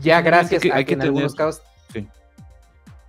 Ya 0.01 0.21
gracias 0.21 0.63
a 0.71 0.83
que, 0.83 0.93
en 0.93 1.01
algunos 1.01 1.35
casos... 1.35 1.63
Sí. 1.91 2.07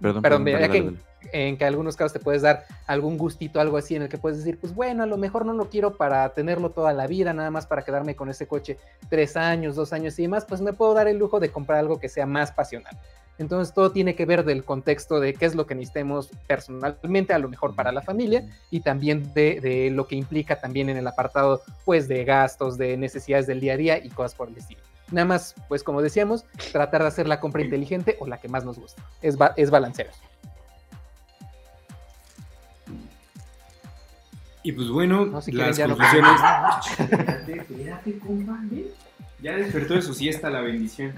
Perdón, 0.00 0.22
perdón, 0.22 0.44
que 0.44 0.94
en 1.32 1.57
que 1.57 1.64
algunos 1.64 1.96
casos 1.96 2.12
te 2.12 2.20
puedes 2.20 2.42
dar 2.42 2.66
algún 2.86 3.16
gustito, 3.16 3.61
algo 3.61 3.76
así, 3.76 3.96
en 3.96 4.02
el 4.02 4.09
que 4.09 4.18
puedes 4.18 4.38
decir, 4.38 4.59
pues 4.59 4.74
bueno, 4.74 5.02
a 5.02 5.07
lo 5.07 5.16
mejor 5.16 5.46
no 5.46 5.52
lo 5.52 5.70
quiero 5.70 5.96
para 5.96 6.28
tenerlo 6.34 6.70
toda 6.70 6.92
la 6.92 7.07
vida, 7.07 7.32
nada 7.32 7.50
más 7.50 7.66
para 7.66 7.82
quedarme 7.82 8.14
con 8.14 8.28
ese 8.28 8.46
coche 8.46 8.78
tres 9.09 9.36
años, 9.36 9.76
dos 9.76 9.92
años 9.92 10.18
y 10.18 10.22
demás, 10.22 10.44
pues 10.44 10.61
me 10.61 10.72
puedo 10.72 10.94
dar 10.94 11.09
el 11.09 11.18
lujo 11.18 11.40
de 11.40 11.50
comprar 11.50 11.78
algo 11.78 11.98
que 11.98 12.09
sea 12.09 12.26
más 12.26 12.52
pasional. 12.52 12.96
Entonces 13.39 13.74
todo 13.74 13.91
tiene 13.91 14.14
que 14.14 14.26
ver 14.26 14.45
del 14.45 14.64
contexto 14.64 15.18
de 15.18 15.35
qué 15.35 15.47
es 15.47 15.55
lo 15.55 15.66
que 15.66 15.74
necesitemos 15.74 16.30
personalmente, 16.47 17.32
a 17.32 17.39
lo 17.39 17.49
mejor 17.49 17.74
para 17.74 17.91
la 17.93 18.03
familia, 18.03 18.47
y 18.70 18.80
también 18.80 19.32
de, 19.35 19.61
de, 19.61 19.91
lo 19.91 20.07
que 20.07 20.16
implica 20.16 20.61
también 20.61 20.89
en 20.89 20.97
el 20.97 21.07
apartado 21.07 21.62
pues 21.85 22.07
de 22.07 22.24
gastos, 22.24 22.78
de 22.78 22.97
necesidades 22.97 23.47
del 23.47 23.61
día 23.61 23.74
a 23.74 23.76
día 23.76 24.05
y 24.05 24.09
cosas 24.11 24.35
por 24.35 24.49
el 24.49 24.57
estilo. 24.57 24.80
Nada 25.11 25.26
más, 25.26 25.55
pues 25.68 25.82
como 25.82 26.01
decíamos, 26.01 26.45
tratar 26.72 27.03
de 27.03 27.09
hacer 27.09 27.28
la 27.28 27.41
compra 27.41 27.62
inteligente 27.62 28.16
o 28.20 28.26
la 28.26 28.39
que 28.39 28.49
más 28.49 28.64
nos 28.64 28.78
gusta. 28.78 29.03
Es, 29.20 29.37
ba 29.37 29.53
es 29.57 29.70
balancear. 29.70 30.09
Y 34.62 34.72
pues 34.72 34.89
bueno, 34.89 35.26
no, 35.26 35.43
si 35.43 35.53
las 35.53 35.76
ya 35.76 35.87
conclusiones. 35.87 36.30
espérate, 36.99 37.59
espérate, 37.59 38.18
Ya 39.43 39.57
despertó 39.57 39.95
de 39.95 40.03
su 40.03 40.14
siesta 40.14 40.49
la 40.49 40.62
bendición. 40.62 41.12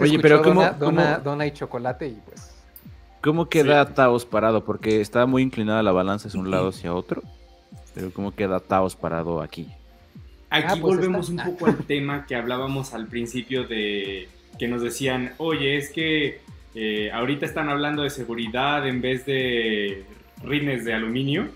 Oye, 0.00 0.18
pero 0.20 0.42
¿cómo, 0.42 0.60
dona, 0.60 0.72
dona, 0.72 1.18
dona, 1.18 1.46
y 1.46 1.52
chocolate 1.52 2.08
y 2.08 2.20
pues. 2.24 2.54
¿Cómo 3.20 3.48
queda 3.48 3.86
sí. 3.86 3.92
Taos 3.94 4.24
parado? 4.26 4.64
Porque 4.64 5.00
está 5.00 5.26
muy 5.26 5.42
inclinada 5.42 5.82
la 5.82 5.92
balanza 5.92 6.28
hacia 6.28 6.38
un 6.38 6.50
lado 6.50 6.68
hacia 6.68 6.94
otro. 6.94 7.22
Pero 7.94 8.12
¿cómo 8.12 8.34
queda 8.34 8.60
Taos 8.60 8.96
parado 8.96 9.40
aquí? 9.40 9.68
Aquí 10.50 10.66
ah, 10.68 10.76
pues 10.80 10.96
volvemos 10.96 11.30
está. 11.30 11.44
un 11.44 11.50
poco 11.56 11.66
al 11.66 11.78
tema 11.78 12.26
que 12.26 12.36
hablábamos 12.36 12.92
al 12.92 13.06
principio 13.06 13.66
de 13.66 14.28
que 14.58 14.68
nos 14.68 14.82
decían, 14.82 15.32
oye, 15.38 15.76
es 15.76 15.90
que 15.90 16.42
eh, 16.74 17.10
ahorita 17.12 17.46
están 17.46 17.68
hablando 17.68 18.02
de 18.02 18.10
seguridad 18.10 18.86
en 18.86 19.00
vez 19.00 19.24
de 19.26 20.04
rines 20.42 20.84
de 20.84 20.92
aluminio. 20.92 21.48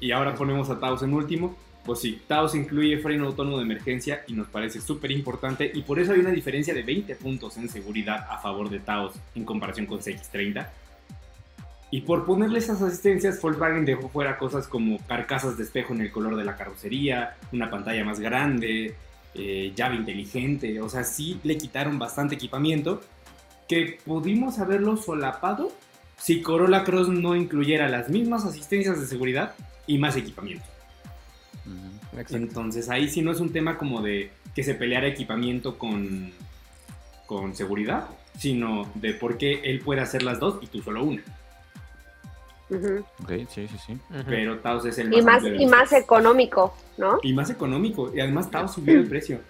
Y 0.00 0.10
ahora 0.10 0.34
ponemos 0.34 0.68
a 0.68 0.80
Taos 0.80 1.02
en 1.02 1.14
último. 1.14 1.56
Pues 1.84 2.00
sí, 2.00 2.22
Taos 2.26 2.54
incluye 2.54 2.98
freno 2.98 3.26
autónomo 3.26 3.58
de 3.58 3.64
emergencia 3.64 4.24
y 4.26 4.32
nos 4.32 4.48
parece 4.48 4.80
súper 4.80 5.10
importante. 5.10 5.70
Y 5.74 5.82
por 5.82 5.98
eso 5.98 6.12
hay 6.12 6.20
una 6.20 6.30
diferencia 6.30 6.72
de 6.72 6.82
20 6.82 7.14
puntos 7.16 7.58
en 7.58 7.68
seguridad 7.68 8.26
a 8.30 8.38
favor 8.38 8.70
de 8.70 8.80
Taos 8.80 9.14
en 9.34 9.44
comparación 9.44 9.84
con 9.84 9.98
CX30. 9.98 10.66
Y 11.90 12.00
por 12.00 12.24
ponerle 12.24 12.58
esas 12.58 12.80
asistencias, 12.80 13.40
Volkswagen 13.40 13.84
dejó 13.84 14.08
fuera 14.08 14.38
cosas 14.38 14.66
como 14.66 14.98
carcasas 15.06 15.58
de 15.58 15.64
espejo 15.64 15.92
en 15.92 16.00
el 16.00 16.10
color 16.10 16.36
de 16.36 16.44
la 16.44 16.56
carrocería, 16.56 17.36
una 17.52 17.70
pantalla 17.70 18.02
más 18.02 18.18
grande, 18.18 18.96
eh, 19.34 19.72
llave 19.76 19.96
inteligente. 19.96 20.80
O 20.80 20.88
sea, 20.88 21.04
sí 21.04 21.38
le 21.44 21.58
quitaron 21.58 21.98
bastante 21.98 22.34
equipamiento 22.34 23.02
que 23.68 23.98
pudimos 24.04 24.58
haberlo 24.58 24.96
solapado 24.96 25.70
si 26.16 26.40
Corolla 26.40 26.82
Cross 26.82 27.08
no 27.10 27.36
incluyera 27.36 27.88
las 27.88 28.08
mismas 28.08 28.44
asistencias 28.44 28.98
de 28.98 29.06
seguridad 29.06 29.54
y 29.86 29.98
más 29.98 30.16
equipamiento. 30.16 30.73
Entonces 32.30 32.88
ahí 32.88 33.08
sí 33.08 33.22
no 33.22 33.32
es 33.32 33.40
un 33.40 33.52
tema 33.52 33.78
como 33.78 34.02
de 34.02 34.30
que 34.54 34.62
se 34.62 34.74
peleara 34.74 35.06
equipamiento 35.06 35.78
con, 35.78 36.32
con 37.26 37.54
seguridad, 37.54 38.08
sino 38.38 38.90
de 38.94 39.14
por 39.14 39.38
qué 39.38 39.60
él 39.64 39.80
puede 39.80 40.00
hacer 40.00 40.22
las 40.22 40.38
dos 40.38 40.58
y 40.62 40.66
tú 40.66 40.82
solo 40.82 41.04
una. 41.04 41.22
Uh 42.70 42.74
-huh. 42.74 43.04
Ok, 43.22 43.50
sí, 43.50 43.68
sí, 43.68 43.76
sí. 43.86 43.98
Pero 44.26 44.58
Taos 44.58 44.86
es 44.86 44.98
el 44.98 45.10
más... 45.10 45.18
Y 45.18 45.22
más, 45.22 45.60
y 45.60 45.66
más 45.66 45.92
económico, 45.92 46.74
¿no? 46.96 47.18
Y 47.22 47.32
más 47.32 47.50
económico. 47.50 48.10
Y 48.14 48.20
además 48.20 48.50
Taos 48.50 48.74
subió 48.74 48.94
el 48.94 49.06
precio 49.06 49.40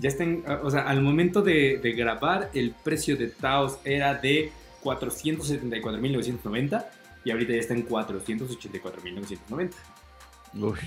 ya 0.00 0.08
estén, 0.08 0.42
o 0.62 0.70
sea, 0.70 0.88
al 0.88 1.02
momento 1.02 1.42
de, 1.42 1.78
de 1.78 1.92
grabar, 1.92 2.50
el 2.54 2.74
precio 2.82 3.16
de 3.16 3.28
Taos 3.28 3.78
era 3.84 4.14
de 4.14 4.50
474.990 4.82 6.86
y 7.24 7.30
ahorita 7.30 7.52
ya 7.52 7.58
está 7.58 7.74
en 7.74 7.86
484.990. 7.86 9.70
Uy, 10.54 10.78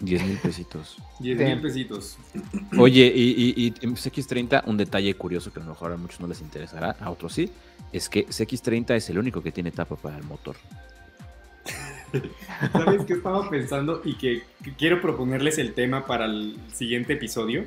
10 0.00 0.22
mil 0.24 0.38
pesitos. 0.38 0.96
10 1.20 1.38
mil 1.38 1.60
pesitos. 1.60 2.16
Oye, 2.78 3.12
y, 3.14 3.30
y, 3.30 3.66
y, 3.66 3.74
en 3.82 3.94
CX30, 3.94 4.62
un 4.66 4.76
detalle 4.76 5.14
curioso 5.14 5.52
que 5.52 5.60
a 5.60 5.62
lo 5.62 5.70
mejor 5.70 5.92
a 5.92 5.96
muchos 5.96 6.20
no 6.20 6.26
les 6.26 6.40
interesará, 6.40 6.96
a 7.00 7.10
otros 7.10 7.34
sí, 7.34 7.50
es 7.92 8.08
que 8.08 8.26
CX30 8.26 8.94
es 8.96 9.10
el 9.10 9.18
único 9.18 9.42
que 9.42 9.52
tiene 9.52 9.70
tapa 9.70 9.96
para 9.96 10.16
el 10.16 10.24
motor. 10.24 10.56
¿Sabes 12.72 13.04
qué 13.04 13.14
estaba 13.14 13.48
pensando? 13.50 14.00
Y 14.04 14.14
que, 14.14 14.42
que 14.62 14.74
quiero 14.74 15.00
proponerles 15.00 15.58
el 15.58 15.74
tema 15.74 16.06
para 16.06 16.26
el 16.26 16.56
siguiente 16.72 17.14
episodio 17.14 17.66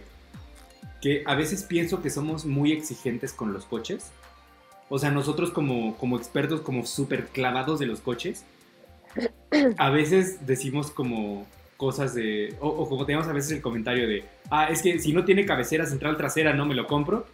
que 1.02 1.24
a 1.26 1.36
veces 1.36 1.64
pienso 1.64 2.02
que 2.02 2.10
somos 2.10 2.46
muy 2.46 2.72
exigentes 2.72 3.34
con 3.34 3.54
los 3.54 3.66
coches. 3.66 4.12
O 4.90 5.00
sea, 5.00 5.12
nosotros 5.12 5.52
como, 5.52 5.96
como 5.98 6.18
expertos, 6.18 6.62
como 6.62 6.86
súper 6.86 7.28
clavados 7.28 7.80
de 7.80 7.86
los 7.86 8.00
coches, 8.00 8.46
a 9.78 9.90
veces 9.90 10.46
decimos 10.46 10.92
como 10.92 11.46
cosas 11.78 12.14
de... 12.14 12.56
O, 12.60 12.68
o, 12.68 12.90
como 12.90 13.06
tenemos 13.06 13.28
a 13.28 13.34
veces 13.34 13.52
el 13.52 13.62
comentario 13.62 14.08
de, 14.08 14.26
ah, 14.50 14.68
es 14.70 14.82
que 14.82 15.00
si 15.00 15.14
no 15.14 15.24
tiene 15.24 15.46
cabecera 15.46 15.86
central 15.86 16.18
trasera 16.18 16.54
no 16.54 16.66
me 16.66 16.76
lo 16.76 16.88
compro. 16.88 17.26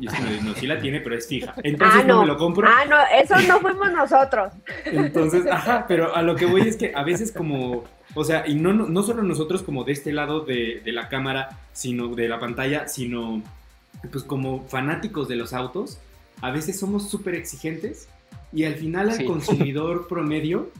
Y 0.00 0.08
es 0.08 0.14
como, 0.14 0.28
no, 0.42 0.54
sí 0.54 0.66
la 0.66 0.80
tiene, 0.80 1.00
pero 1.00 1.16
es 1.16 1.28
fija. 1.28 1.54
Entonces 1.62 2.00
ah, 2.02 2.06
no. 2.06 2.14
no. 2.14 2.20
me 2.22 2.26
lo 2.28 2.36
compro. 2.36 2.68
Ah, 2.68 2.84
no, 2.88 2.96
eso 3.20 3.36
no 3.46 3.60
fuimos 3.60 3.92
nosotros. 3.92 4.52
Entonces, 4.86 5.46
ajá, 5.50 5.84
pero 5.86 6.16
a 6.16 6.22
lo 6.22 6.34
que 6.34 6.46
voy 6.46 6.62
es 6.62 6.76
que 6.76 6.92
a 6.94 7.04
veces 7.04 7.30
como 7.30 7.84
o 8.14 8.24
sea, 8.24 8.46
y 8.46 8.54
no, 8.54 8.72
no 8.72 9.02
solo 9.02 9.22
nosotros 9.22 9.62
como 9.62 9.84
de 9.84 9.92
este 9.92 10.12
lado 10.12 10.40
de, 10.40 10.80
de, 10.84 10.92
la 10.92 11.08
cámara, 11.08 11.58
sino 11.72 12.08
de 12.08 12.28
la 12.28 12.38
pantalla, 12.38 12.86
sino 12.86 13.42
pues 14.10 14.22
como 14.22 14.62
fanáticos 14.68 15.28
de 15.28 15.36
los 15.36 15.52
autos, 15.52 15.98
a 16.40 16.50
veces 16.50 16.78
somos 16.78 17.10
súper 17.10 17.34
exigentes 17.34 18.08
y 18.52 18.64
al 18.64 18.74
final 18.74 19.10
al 19.10 19.16
sí. 19.16 19.24
consumidor 19.24 20.06
promedio 20.06 20.70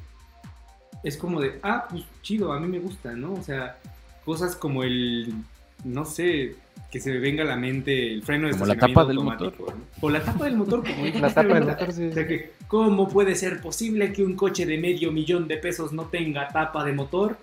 es 1.04 1.16
como 1.18 1.40
de, 1.40 1.60
ah, 1.62 1.86
pues 1.88 2.02
chido, 2.22 2.52
a 2.52 2.58
mí 2.58 2.66
me 2.66 2.80
gusta, 2.80 3.12
¿no? 3.12 3.34
O 3.34 3.42
sea, 3.42 3.78
cosas 4.24 4.56
como 4.56 4.82
el, 4.82 5.32
no 5.84 6.06
sé, 6.06 6.56
que 6.90 6.98
se 6.98 7.12
me 7.12 7.18
venga 7.18 7.42
a 7.42 7.46
la 7.46 7.56
mente 7.56 8.12
el 8.12 8.22
freno 8.22 8.48
de 8.48 8.54
como 8.54 8.66
la 8.66 8.76
tapa 8.76 9.04
del 9.04 9.20
motor. 9.20 9.52
¿no? 9.58 9.74
O 10.00 10.10
la 10.10 10.24
tapa 10.24 10.46
del 10.46 10.56
motor, 10.56 10.82
como 10.82 11.04
la 11.04 11.28
tapa 11.28 11.54
del 11.54 11.64
motor, 11.64 11.92
sí. 11.92 12.06
O 12.06 12.12
sea 12.12 12.26
que, 12.26 12.52
¿cómo 12.66 13.08
puede 13.08 13.34
ser 13.34 13.60
posible 13.60 14.12
que 14.12 14.24
un 14.24 14.34
coche 14.34 14.64
de 14.64 14.78
medio 14.78 15.12
millón 15.12 15.46
de 15.46 15.58
pesos 15.58 15.92
no 15.92 16.04
tenga 16.04 16.48
tapa 16.48 16.82
de 16.84 16.94
motor? 16.94 17.36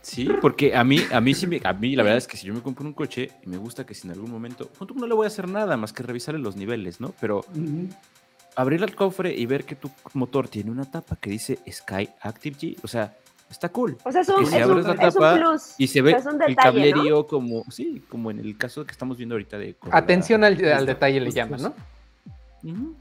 Sí, 0.00 0.28
porque 0.40 0.74
a 0.74 0.82
mí, 0.82 0.98
a 1.12 1.20
mí 1.20 1.34
sí 1.34 1.46
me, 1.46 1.60
a 1.62 1.72
mí 1.74 1.94
la 1.94 2.02
verdad 2.02 2.18
es 2.18 2.26
que 2.26 2.36
si 2.36 2.46
yo 2.46 2.54
me 2.54 2.60
compro 2.60 2.84
un 2.84 2.92
coche 2.92 3.30
y 3.44 3.48
me 3.48 3.56
gusta 3.58 3.86
que 3.86 3.94
si 3.94 4.08
en 4.08 4.14
algún 4.14 4.32
momento, 4.32 4.68
no 4.96 5.06
le 5.06 5.14
voy 5.14 5.24
a 5.24 5.28
hacer 5.28 5.46
nada 5.46 5.76
más 5.76 5.92
que 5.92 6.02
revisarle 6.02 6.40
los 6.40 6.56
niveles, 6.56 7.00
¿no? 7.00 7.14
Pero 7.20 7.38
uh 7.38 7.58
-huh. 7.58 7.88
Abrir 8.56 8.82
el 8.82 8.94
cofre 8.94 9.34
y 9.34 9.46
ver 9.46 9.64
que 9.64 9.76
tu 9.76 9.90
motor 10.14 10.48
tiene 10.48 10.70
una 10.70 10.84
tapa 10.84 11.16
que 11.16 11.30
dice 11.30 11.58
Sky 11.70 12.08
Active 12.20 12.56
G, 12.56 12.76
o 12.82 12.88
sea, 12.88 13.16
está 13.50 13.68
cool. 13.70 13.96
O 14.04 14.12
sea, 14.12 14.22
es 14.22 14.28
un, 14.28 14.46
si 14.46 14.56
es 14.56 14.62
abres 14.62 14.84
un, 14.84 14.90
la 14.90 14.96
tapa 14.96 15.36
plus, 15.36 15.74
y 15.78 15.86
se 15.86 16.02
ve 16.02 16.14
detalle, 16.14 16.44
el 16.46 16.56
cablerío 16.56 17.16
¿no? 17.16 17.26
como, 17.26 17.64
sí, 17.70 18.02
como 18.08 18.30
en 18.30 18.38
el 18.38 18.56
caso 18.56 18.84
que 18.84 18.92
estamos 18.92 19.16
viendo 19.16 19.34
ahorita 19.34 19.58
de... 19.58 19.76
Atención 19.90 20.44
al, 20.44 20.62
al, 20.64 20.86
detalle 20.86 21.20
le 21.20 21.30
llaman, 21.30 21.62
¿no? 21.62 21.74
Uh 22.64 22.68
-huh. 22.68 22.94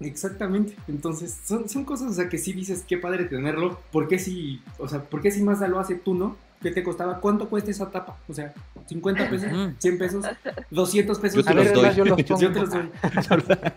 Exactamente, 0.00 0.74
entonces 0.88 1.40
son, 1.44 1.68
son, 1.68 1.84
cosas, 1.84 2.10
o 2.10 2.14
sea, 2.14 2.30
que 2.30 2.38
sí 2.38 2.54
dices, 2.54 2.84
qué 2.88 2.96
padre 2.96 3.26
tenerlo, 3.26 3.78
¿por 3.92 4.08
qué 4.08 4.18
si, 4.18 4.62
o 4.78 4.88
sea, 4.88 5.02
por 5.02 5.20
qué 5.20 5.30
si 5.30 5.42
Mazda 5.42 5.68
lo 5.68 5.78
hace 5.78 5.94
tú, 5.94 6.14
no? 6.14 6.36
¿Qué 6.60 6.70
te 6.70 6.82
costaba? 6.82 7.18
¿Cuánto 7.20 7.48
cuesta 7.48 7.70
esa 7.70 7.90
tapa? 7.90 8.18
O 8.28 8.34
sea, 8.34 8.52
50 8.86 9.30
pesos, 9.30 9.50
100 9.78 9.98
pesos, 9.98 10.26
200 10.70 11.18
pesos. 11.18 11.36
Yo 11.36 11.44
te 11.44 11.54
los 11.54 11.72
doy. 11.72 11.94
Yo, 11.94 12.04
los 12.04 12.18
yo 12.24 12.52
te 12.52 12.60
los 12.60 12.70
doy. 12.70 12.90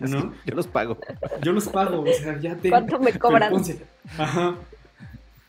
¿No? 0.00 0.34
Yo 0.44 0.54
los 0.54 0.66
pago. 0.66 0.98
Yo 1.40 1.52
los 1.52 1.68
pago, 1.68 2.02
o 2.02 2.12
sea, 2.12 2.38
ya 2.38 2.54
te... 2.56 2.68
¿Cuánto 2.68 2.98
me 2.98 3.18
cobran? 3.18 3.54
Ajá. 4.18 4.54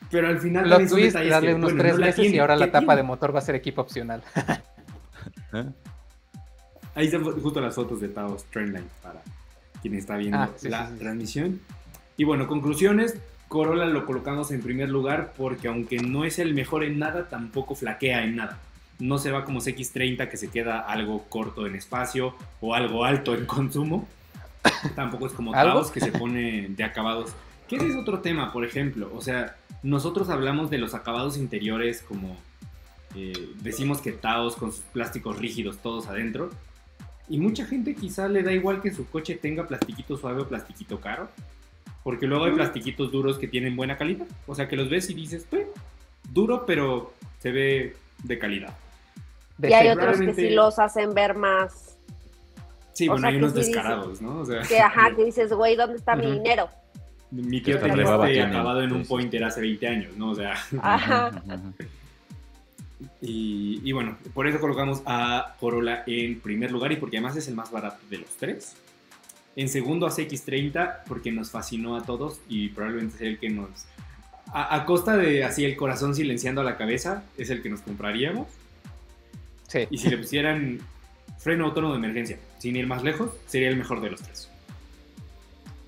Pero 0.09 0.27
al 0.29 0.39
final... 0.39 0.69
Lo 0.69 0.77
twist, 0.87 1.15
darle 1.15 1.49
que, 1.49 1.55
unos 1.55 1.73
bueno, 1.73 1.83
tres 1.83 1.99
no 1.99 2.05
meses 2.05 2.31
y 2.31 2.39
ahora 2.39 2.55
la 2.55 2.67
tapa 2.67 2.79
tiene? 2.79 2.95
de 2.97 3.03
motor 3.03 3.35
va 3.35 3.39
a 3.39 3.41
ser 3.41 3.55
equipo 3.55 3.81
opcional. 3.81 4.23
¿Eh? 5.53 5.65
Ahí 6.95 7.07
están 7.07 7.23
justo 7.23 7.59
las 7.59 7.75
fotos 7.75 7.99
de 7.99 8.07
Taos 8.07 8.45
Trendline 8.45 8.87
para 9.03 9.21
quien 9.81 9.95
está 9.95 10.15
viendo 10.15 10.37
ah, 10.37 10.49
sí, 10.55 10.69
la 10.69 10.87
sí, 10.87 10.93
sí. 10.93 10.99
transmisión. 10.99 11.59
Y 12.15 12.23
bueno, 12.23 12.47
conclusiones. 12.47 13.15
Corolla 13.55 13.85
lo 13.85 14.05
colocamos 14.05 14.51
en 14.51 14.61
primer 14.61 14.89
lugar 14.89 15.31
porque 15.37 15.69
aunque 15.69 15.99
no 15.99 16.25
es 16.25 16.39
el 16.39 16.53
mejor 16.53 16.83
en 16.83 16.99
nada, 16.99 17.29
tampoco 17.29 17.73
flaquea 17.73 18.25
en 18.25 18.35
nada. 18.35 18.59
No 18.99 19.17
se 19.17 19.31
va 19.31 19.45
como 19.45 19.61
CX30 19.61 20.27
que 20.27 20.35
se 20.35 20.49
queda 20.49 20.81
algo 20.81 21.23
corto 21.29 21.65
en 21.65 21.73
espacio 21.73 22.35
o 22.59 22.75
algo 22.75 23.05
alto 23.05 23.33
en 23.33 23.45
consumo. 23.45 24.09
tampoco 24.95 25.27
es 25.27 25.31
como 25.31 25.53
Taos 25.53 25.89
que 25.89 26.01
se 26.01 26.11
pone 26.11 26.67
de 26.67 26.83
acabados. 26.83 27.31
Que 27.69 27.77
ese 27.77 27.87
es 27.87 27.95
otro 27.95 28.19
tema, 28.19 28.51
por 28.51 28.65
ejemplo. 28.65 29.09
O 29.15 29.21
sea, 29.21 29.55
nosotros 29.83 30.27
hablamos 30.27 30.69
de 30.69 30.77
los 30.77 30.93
acabados 30.93 31.37
interiores 31.37 32.01
como 32.01 32.35
eh, 33.15 33.53
decimos 33.61 34.01
que 34.01 34.11
Taos 34.11 34.57
con 34.57 34.73
sus 34.73 34.83
plásticos 34.83 35.39
rígidos 35.39 35.77
todos 35.77 36.07
adentro. 36.07 36.49
Y 37.29 37.37
mucha 37.37 37.65
gente 37.65 37.95
quizá 37.95 38.27
le 38.27 38.43
da 38.43 38.51
igual 38.51 38.81
que 38.81 38.93
su 38.93 39.09
coche 39.09 39.35
tenga 39.35 39.65
plastiquito 39.65 40.17
suave 40.17 40.41
o 40.41 40.45
plastiquito 40.49 40.99
caro. 40.99 41.29
Porque 42.05 42.27
luego 42.27 42.45
hay 42.45 42.51
plastiquitos 42.51 43.11
duros 43.11 43.39
que 43.39 43.47
tienen 43.47 43.75
buena 43.75 43.97
calidad. 43.97 44.27
O 44.45 44.53
sea, 44.53 44.67
que 44.67 44.75
los 44.75 44.91
ves 44.91 45.09
y 45.09 45.15
dices, 45.15 45.47
pues, 45.49 45.65
duro, 46.31 46.63
pero 46.67 47.13
se 47.39 47.51
ve 47.51 47.95
de 48.23 48.37
calidad. 48.37 48.75
Y 49.63 49.73
hay 49.73 49.87
otros 49.87 50.19
que 50.19 50.35
sí 50.35 50.49
los 50.51 50.77
hacen 50.77 51.15
ver 51.15 51.33
más. 51.33 51.97
Sí, 52.93 53.07
bueno, 53.07 53.27
hay 53.27 53.37
unos 53.37 53.53
sí 53.53 53.57
descarados, 53.57 54.07
dices, 54.09 54.21
¿no? 54.21 54.41
O 54.41 54.45
sea, 54.45 54.61
que 54.61 54.79
ajá, 54.79 55.13
que 55.15 55.25
dices, 55.25 55.51
güey, 55.51 55.75
¿dónde 55.75 55.97
está 55.97 56.13
uh 56.13 56.19
-huh. 56.19 56.25
mi 56.25 56.31
dinero? 56.33 56.69
Mi 57.31 57.59
tío 57.59 57.79
tenía 57.79 58.03
este 58.03 58.41
acabado 58.43 58.83
en 58.83 58.91
un 58.91 59.03
pointer 59.07 59.43
hace 59.43 59.61
20 59.61 59.87
años, 59.87 60.15
¿no? 60.15 60.29
O 60.29 60.35
sea. 60.35 60.53
Ajá. 60.83 61.31
Y, 63.19 63.91
bueno, 63.93 64.15
por 64.35 64.45
eso 64.45 64.59
colocamos 64.59 65.01
a 65.07 65.55
Corolla 65.59 66.03
en 66.05 66.39
primer 66.39 66.71
lugar 66.71 66.91
y 66.91 66.97
porque 66.97 67.17
además 67.17 67.35
es 67.35 67.47
el 67.47 67.55
más 67.55 67.71
barato 67.71 67.97
de 68.11 68.19
los 68.19 68.29
tres. 68.37 68.75
En 69.55 69.69
segundo 69.69 70.05
a 70.05 70.11
CX30 70.11 71.03
porque 71.07 71.31
nos 71.31 71.51
fascinó 71.51 71.95
a 71.95 72.03
todos 72.03 72.39
y 72.49 72.69
probablemente 72.69 73.17
sea 73.17 73.27
el 73.27 73.39
que 73.39 73.49
nos... 73.49 73.69
A, 74.53 74.75
a, 74.75 74.85
costa 74.85 75.17
de 75.17 75.43
así 75.43 75.65
el 75.65 75.75
corazón 75.75 76.13
silenciando 76.15 76.61
a 76.61 76.63
la 76.63 76.77
cabeza, 76.77 77.23
es 77.37 77.49
el 77.49 77.61
que 77.61 77.69
nos 77.69 77.81
compraríamos. 77.81 78.47
Sí. 79.67 79.87
Y 79.89 79.97
si 79.97 80.09
le 80.09 80.17
pusieran 80.17 80.79
freno 81.39 81.65
autónomo 81.65 81.93
de 81.93 81.99
emergencia, 81.99 82.39
sin 82.59 82.75
ir 82.75 82.87
más 82.87 83.03
lejos, 83.03 83.31
sería 83.47 83.69
el 83.69 83.77
mejor 83.77 84.01
de 84.01 84.11
los 84.11 84.21
tres. 84.21 84.49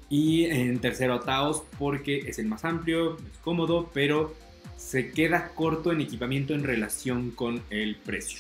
Y 0.09 0.45
en 0.45 0.79
tercero 0.79 1.15
a 1.15 1.19
Taos 1.21 1.63
porque 1.77 2.19
es 2.27 2.39
el 2.39 2.45
más 2.47 2.63
amplio, 2.63 3.17
es 3.17 3.37
cómodo, 3.41 3.89
pero 3.93 4.35
se 4.77 5.11
queda 5.11 5.49
corto 5.49 5.91
en 5.91 6.01
equipamiento 6.01 6.53
en 6.53 6.63
relación 6.63 7.31
con 7.31 7.61
el 7.69 7.95
precio. 7.95 8.39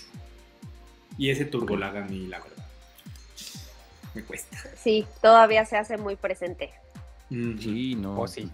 Y 1.17 1.29
ese 1.29 1.45
turbolaga 1.45 2.05
a 2.05 2.07
mí, 2.07 2.27
la 2.27 2.39
verdad. 2.39 2.56
Me 4.17 4.23
cuesta. 4.23 4.57
Sí, 4.75 5.05
todavía 5.21 5.65
se 5.65 5.77
hace 5.77 5.97
muy 5.97 6.15
presente. 6.15 6.71
Sí, 7.29 7.95
no. 7.95 8.19
Oh, 8.19 8.27
sí. 8.27 8.49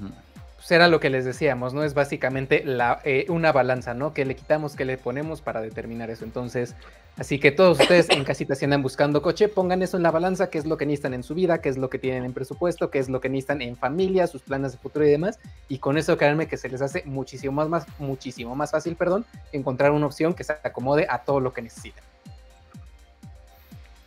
Pues 0.55 0.71
era 0.71 0.87
lo 0.87 0.99
que 0.99 1.09
les 1.09 1.25
decíamos, 1.25 1.73
¿no? 1.73 1.83
Es 1.83 1.93
básicamente 1.93 2.63
la, 2.65 3.01
eh, 3.03 3.25
una 3.29 3.51
balanza, 3.51 3.93
¿no? 3.93 4.13
Que 4.13 4.25
le 4.25 4.35
quitamos, 4.35 4.75
que 4.75 4.85
le 4.85 4.97
ponemos 4.97 5.41
para 5.41 5.61
determinar 5.61 6.09
eso. 6.09 6.25
Entonces, 6.25 6.75
Así 7.15 7.37
que 7.37 7.51
todos 7.51 7.79
ustedes 7.79 8.09
en 8.09 8.23
casita 8.23 8.55
si 8.55 8.65
andan 8.65 8.81
buscando 8.81 9.21
coche, 9.21 9.47
pongan 9.47 9.83
eso 9.83 9.97
en 9.97 10.03
la 10.03 10.09
balanza, 10.09 10.49
qué 10.49 10.57
es 10.57 10.65
lo 10.65 10.77
que 10.77 10.87
necesitan 10.87 11.13
en 11.13 11.21
su 11.21 11.35
vida, 11.35 11.61
qué 11.61 11.69
es 11.69 11.77
lo 11.77 11.87
que 11.87 11.99
tienen 11.99 12.25
en 12.25 12.33
presupuesto, 12.33 12.89
qué 12.89 12.97
es 12.97 13.07
lo 13.07 13.21
que 13.21 13.29
necesitan 13.29 13.61
en 13.61 13.77
familia, 13.77 14.25
sus 14.25 14.41
planes 14.41 14.71
de 14.71 14.79
futuro 14.79 15.05
y 15.05 15.11
demás. 15.11 15.37
Y 15.69 15.77
con 15.77 15.99
eso 15.99 16.17
créanme 16.17 16.47
que 16.47 16.57
se 16.57 16.69
les 16.69 16.81
hace 16.81 17.03
muchísimo 17.05 17.53
más, 17.53 17.69
más, 17.69 17.99
muchísimo 17.99 18.55
más 18.55 18.71
fácil, 18.71 18.95
perdón, 18.95 19.25
encontrar 19.51 19.91
una 19.91 20.07
opción 20.07 20.33
que 20.33 20.43
se 20.43 20.53
acomode 20.63 21.05
a 21.07 21.19
todo 21.19 21.39
lo 21.39 21.53
que 21.53 21.61
necesitan. 21.61 22.03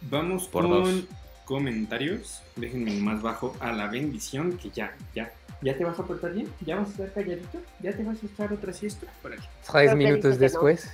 Vamos 0.01 0.49
Por 0.49 0.65
con 0.69 1.07
comentarios. 1.47 2.43
Déjenme 2.57 3.01
más 3.01 3.23
bajo 3.23 3.57
a 3.61 3.73
la 3.73 3.87
bendición, 3.87 4.59
que 4.59 4.69
ya, 4.69 4.95
ya, 5.15 5.33
¿Ya 5.63 5.77
te 5.77 5.85
vas 5.85 5.99
a 5.99 6.05
portar 6.05 6.33
bien? 6.35 6.49
¿Ya 6.65 6.77
vas 6.77 6.89
a 6.89 6.91
estar 6.91 7.13
calladito? 7.13 7.63
¿Ya 7.81 7.93
te 7.93 8.03
vas 8.03 8.23
a 8.23 8.27
echar 8.27 8.53
otra 8.53 8.73
siesta? 8.73 9.07
Por 9.23 9.33
aquí. 9.33 9.47
Tres 9.71 9.95
minutos 9.95 10.39
después. 10.39 10.93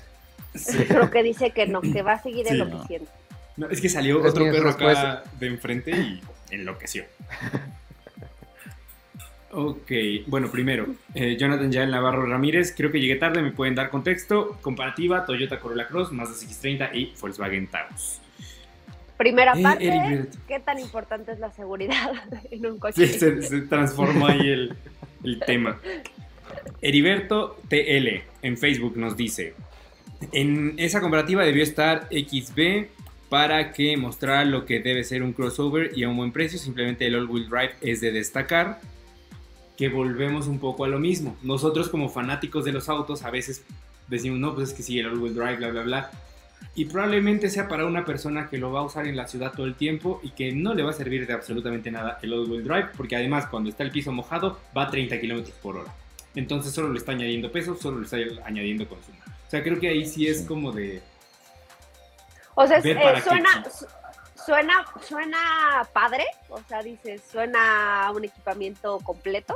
Creo 0.88 1.10
que 1.10 1.22
dice 1.22 1.50
que 1.50 1.66
no, 1.66 1.80
que 1.80 2.02
va 2.02 2.12
a 2.12 2.22
seguir 2.22 2.46
enloqueciendo. 2.46 3.10
No. 3.56 3.68
es 3.68 3.80
que 3.80 3.88
salió 3.88 4.22
otro 4.22 4.44
perro 4.44 4.70
acá 4.70 5.24
de 5.38 5.46
enfrente 5.46 5.90
y 5.90 6.22
enloqueció. 6.50 7.04
Ok, 9.54 9.92
bueno, 10.28 10.50
primero, 10.50 10.86
eh, 11.14 11.36
Jonathan 11.38 11.70
Yael 11.70 11.90
Navarro 11.90 12.24
Ramírez, 12.24 12.72
creo 12.74 12.90
que 12.90 12.98
llegué 12.98 13.16
tarde, 13.16 13.42
me 13.42 13.50
pueden 13.50 13.74
dar 13.74 13.90
contexto. 13.90 14.56
Comparativa, 14.62 15.26
Toyota 15.26 15.60
Corolla 15.60 15.88
Cross, 15.88 16.10
Mazda 16.10 16.34
CX-30 16.36 16.88
y 16.94 17.12
Volkswagen 17.20 17.66
Taos. 17.66 18.21
Primera 19.22 19.52
eh, 19.56 19.62
parte, 19.62 20.28
¿qué 20.48 20.58
tan 20.58 20.80
importante 20.80 21.30
es 21.30 21.38
la 21.38 21.52
seguridad 21.52 22.10
en 22.50 22.66
un 22.66 22.80
coche? 22.80 23.06
Sí, 23.06 23.20
se, 23.20 23.60
transformó 23.62 24.26
ahí 24.26 24.48
el, 24.48 24.74
el 25.22 25.38
tema. 25.38 25.78
Heriberto 26.80 27.56
TL 27.68 28.24
en 28.42 28.58
Facebook 28.58 28.96
nos 28.96 29.16
dice, 29.16 29.54
en 30.32 30.74
esa 30.76 31.00
comparativa 31.00 31.44
debió 31.44 31.62
estar 31.62 32.08
XB 32.10 32.88
para 33.28 33.72
que 33.72 33.96
mostrara 33.96 34.44
lo 34.44 34.64
que 34.64 34.80
debe 34.80 35.04
ser 35.04 35.22
un 35.22 35.32
crossover 35.32 35.92
y 35.94 36.02
a 36.02 36.08
un 36.08 36.16
buen 36.16 36.32
precio. 36.32 36.58
Simplemente 36.58 37.06
el 37.06 37.14
all-wheel 37.14 37.48
drive 37.48 37.74
es 37.80 38.00
de 38.00 38.10
destacar 38.10 38.80
que 39.76 39.88
volvemos 39.88 40.48
un 40.48 40.58
poco 40.58 40.84
a 40.84 40.88
lo 40.88 40.98
mismo. 40.98 41.36
Nosotros 41.44 41.88
como 41.90 42.08
fanáticos 42.08 42.64
de 42.64 42.72
los 42.72 42.88
autos 42.88 43.22
a 43.22 43.30
veces 43.30 43.64
decimos, 44.08 44.40
no, 44.40 44.52
pues 44.52 44.70
es 44.70 44.74
que 44.74 44.82
sí, 44.82 44.98
el 44.98 45.06
all-wheel 45.06 45.36
drive, 45.36 45.56
bla, 45.58 45.68
bla, 45.68 45.82
bla. 45.82 46.10
Y 46.74 46.86
probablemente 46.86 47.50
sea 47.50 47.68
para 47.68 47.84
una 47.84 48.04
persona 48.04 48.48
que 48.48 48.56
lo 48.56 48.72
va 48.72 48.80
a 48.80 48.84
usar 48.84 49.06
en 49.06 49.16
la 49.16 49.28
ciudad 49.28 49.52
todo 49.52 49.66
el 49.66 49.74
tiempo 49.74 50.20
y 50.22 50.30
que 50.30 50.52
no 50.52 50.72
le 50.72 50.82
va 50.82 50.90
a 50.90 50.94
servir 50.94 51.26
de 51.26 51.34
absolutamente 51.34 51.90
nada 51.90 52.18
el 52.22 52.32
all-wheel 52.32 52.64
drive, 52.64 52.88
porque 52.96 53.16
además 53.16 53.46
cuando 53.46 53.68
está 53.68 53.82
el 53.82 53.90
piso 53.90 54.10
mojado 54.10 54.58
va 54.76 54.84
a 54.84 54.90
30 54.90 55.20
km 55.20 55.50
por 55.62 55.76
hora. 55.76 55.92
Entonces 56.34 56.72
solo 56.72 56.88
le 56.88 56.98
está 56.98 57.12
añadiendo 57.12 57.52
peso, 57.52 57.76
solo 57.76 57.98
le 57.98 58.04
está 58.04 58.16
añadiendo 58.44 58.88
consumo. 58.88 59.18
O 59.46 59.50
sea, 59.50 59.62
creo 59.62 59.78
que 59.78 59.88
ahí 59.88 60.06
sí 60.06 60.26
es 60.26 60.42
como 60.42 60.72
de. 60.72 61.02
O 62.54 62.66
sea, 62.66 62.78
eh, 62.78 63.22
suena, 63.22 63.64
suena, 64.46 64.84
suena 65.06 65.88
padre, 65.92 66.24
o 66.48 66.60
sea, 66.68 66.82
dices, 66.82 67.22
suena 67.30 68.10
un 68.14 68.24
equipamiento 68.24 68.98
completo, 69.00 69.54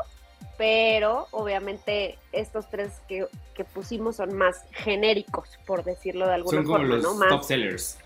pero 0.57 1.29
obviamente 1.31 2.19
estos 2.33 2.69
tres 2.71 2.93
que, 3.09 3.27
pusimos 3.75 4.17
son 4.17 4.37
más 4.37 4.65
genéricos, 4.73 5.59
por 5.67 5.85
decirlo 5.85 6.27
de 6.27 6.35
alguna 6.35 6.63
forma. 6.63 6.89
Son 7.01 7.03
como 7.03 7.19
los 7.19 7.29
top 7.29 7.43
sellers. 7.45 7.99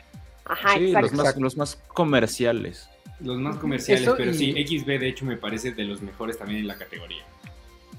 Ajá, 0.45 0.75
sí, 0.75 0.93
Los 0.93 1.13
más, 1.13 1.37
los 1.37 1.57
más 1.57 1.77
comerciales. 1.89 2.89
Los 3.21 3.39
más 3.39 3.57
comerciales, 3.57 4.09
pero 4.17 4.33
sí, 4.33 4.53
XB 4.53 4.87
de 4.87 5.09
hecho 5.09 5.25
me 5.25 5.37
parece 5.37 5.73
de 5.73 5.85
los 5.85 6.01
mejores 6.01 6.39
también 6.39 6.61
en 6.61 6.67
la 6.67 6.77
categoría. 6.77 7.23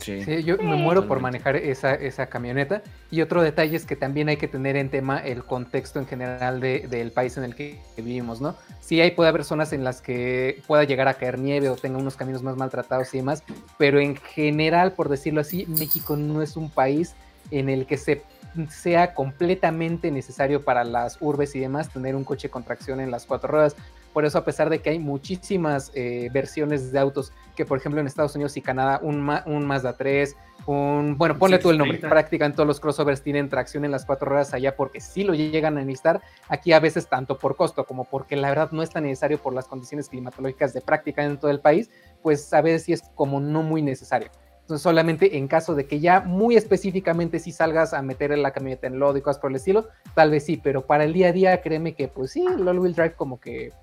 Sí. 0.01 0.43
yo 0.43 0.57
me 0.57 0.75
muero 0.75 1.07
por 1.07 1.19
manejar 1.19 1.55
esa, 1.55 1.93
esa, 1.93 2.27
camioneta. 2.27 2.81
Y 3.11 3.21
otro 3.21 3.41
detalle 3.41 3.75
es 3.75 3.85
que 3.85 3.95
también 3.95 4.29
hay 4.29 4.37
que 4.37 4.47
tener 4.47 4.75
en 4.75 4.89
tema 4.89 5.19
el 5.19 5.43
contexto 5.43 5.99
en 5.99 6.07
general 6.07 6.59
del 6.59 7.11
país 7.11 7.37
en 7.37 7.43
el 7.43 7.55
que 7.55 7.79
vivimos, 7.97 8.41
¿no? 8.41 8.55
Sí, 8.79 8.99
ahí 8.99 9.11
puede 9.11 9.29
haber 9.29 9.43
zonas 9.43 9.73
en 9.73 9.83
las 9.83 10.01
que 10.01 10.61
pueda 10.67 10.83
llegar 10.83 11.07
a 11.07 11.13
caer 11.13 11.39
nieve 11.39 11.69
o 11.69 11.75
tenga 11.75 11.97
unos 11.97 12.15
caminos 12.15 12.41
más 12.41 12.57
maltratados 12.57 13.13
y 13.13 13.17
demás, 13.17 13.43
pero 13.77 13.99
en 13.99 14.15
general, 14.15 14.93
por 14.93 15.09
decirlo 15.09 15.41
así, 15.41 15.65
México 15.67 16.17
no 16.17 16.41
es 16.41 16.57
un 16.57 16.69
país 16.69 17.15
en 17.51 17.69
el 17.69 17.85
que 17.85 17.97
se 17.97 18.23
sea 18.69 19.13
completamente 19.13 20.11
necesario 20.11 20.63
para 20.63 20.83
las 20.83 21.17
urbes 21.21 21.55
y 21.55 21.59
demás 21.59 21.89
tener 21.89 22.15
un 22.15 22.23
coche 22.23 22.49
con 22.49 22.63
tracción 22.63 22.99
en 22.99 23.11
las 23.11 23.25
cuatro 23.25 23.49
ruedas. 23.49 23.75
Por 24.13 24.25
eso, 24.25 24.37
a 24.37 24.45
pesar 24.45 24.69
de 24.69 24.79
que 24.79 24.89
hay 24.89 24.99
muchísimas 24.99 25.91
eh, 25.93 26.29
versiones 26.33 26.91
de 26.91 26.99
autos, 26.99 27.31
que 27.55 27.65
por 27.65 27.77
ejemplo 27.77 28.01
en 28.01 28.07
Estados 28.07 28.35
Unidos 28.35 28.57
y 28.57 28.61
Canadá, 28.61 28.99
un, 29.01 29.29
un 29.45 29.65
Mazda 29.65 29.95
3, 29.97 30.35
un, 30.65 31.17
bueno, 31.17 31.37
ponle 31.37 31.57
tú 31.57 31.69
el 31.69 31.77
nombre, 31.77 31.97
prácticamente 31.97 32.57
todos 32.57 32.67
los 32.67 32.79
crossovers 32.79 33.21
tienen 33.21 33.49
tracción 33.49 33.85
en 33.85 33.91
las 33.91 34.05
cuatro 34.05 34.29
ruedas 34.29 34.53
allá 34.53 34.75
porque 34.75 35.01
sí 35.01 35.23
lo 35.23 35.33
llegan 35.33 35.77
a 35.77 35.81
necesitar, 35.81 36.21
aquí 36.47 36.73
a 36.73 36.79
veces 36.79 37.07
tanto 37.07 37.37
por 37.37 37.55
costo 37.55 37.85
como 37.85 38.05
porque 38.05 38.35
la 38.35 38.49
verdad 38.49 38.71
no 38.71 38.83
es 38.83 38.89
tan 38.89 39.03
necesario 39.03 39.39
por 39.39 39.53
las 39.53 39.67
condiciones 39.67 40.09
climatológicas 40.09 40.73
de 40.73 40.81
práctica 40.81 41.23
en 41.23 41.37
todo 41.37 41.51
el 41.51 41.61
país, 41.61 41.89
pues 42.21 42.53
a 42.53 42.61
veces 42.61 42.83
sí 42.83 42.93
es 42.93 43.01
como 43.15 43.39
no 43.39 43.63
muy 43.63 43.81
necesario. 43.81 44.29
Entonces, 44.61 44.83
solamente 44.83 45.37
en 45.37 45.47
caso 45.47 45.75
de 45.75 45.85
que 45.85 45.99
ya 45.99 46.21
muy 46.21 46.55
específicamente 46.55 47.39
si 47.39 47.51
salgas 47.51 47.93
a 47.93 48.01
meter 48.01 48.37
la 48.37 48.51
camioneta 48.51 48.87
en 48.87 48.99
lodo 48.99 49.17
y 49.17 49.21
cosas 49.21 49.41
por 49.41 49.51
el 49.51 49.57
estilo, 49.57 49.89
tal 50.15 50.31
vez 50.31 50.45
sí, 50.45 50.59
pero 50.61 50.85
para 50.85 51.03
el 51.03 51.13
día 51.13 51.29
a 51.29 51.31
día, 51.31 51.61
créeme 51.61 51.93
que 51.93 52.07
pues 52.07 52.31
sí, 52.31 52.45
el 52.45 52.67
all-wheel 52.67 52.93
drive 52.93 53.13
como 53.13 53.39
que 53.39 53.73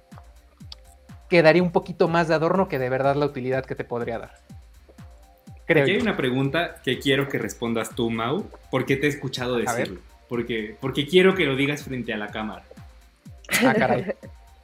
quedaría 1.28 1.62
un 1.62 1.72
poquito 1.72 2.08
más 2.08 2.28
de 2.28 2.34
adorno 2.34 2.68
que 2.68 2.78
de 2.78 2.88
verdad 2.88 3.16
la 3.16 3.26
utilidad 3.26 3.66
que 3.66 3.74
te 3.74 3.84
podría 3.84 4.18
dar. 4.18 4.34
Creo 5.66 5.82
Aquí 5.82 5.92
hay 5.92 6.00
una 6.00 6.16
pregunta 6.16 6.76
que 6.82 6.98
quiero 6.98 7.28
que 7.28 7.36
respondas 7.36 7.90
tú, 7.94 8.08
Mau, 8.08 8.46
porque 8.70 8.96
te 8.96 9.06
he 9.06 9.10
escuchado 9.10 9.56
decirlo. 9.56 10.00
Porque, 10.26 10.76
porque 10.80 11.06
quiero 11.06 11.34
que 11.34 11.44
lo 11.44 11.56
digas 11.56 11.82
frente 11.82 12.14
a 12.14 12.16
la 12.16 12.28
cámara. 12.28 12.64
Ah, 13.62 13.74
caray. 13.74 14.14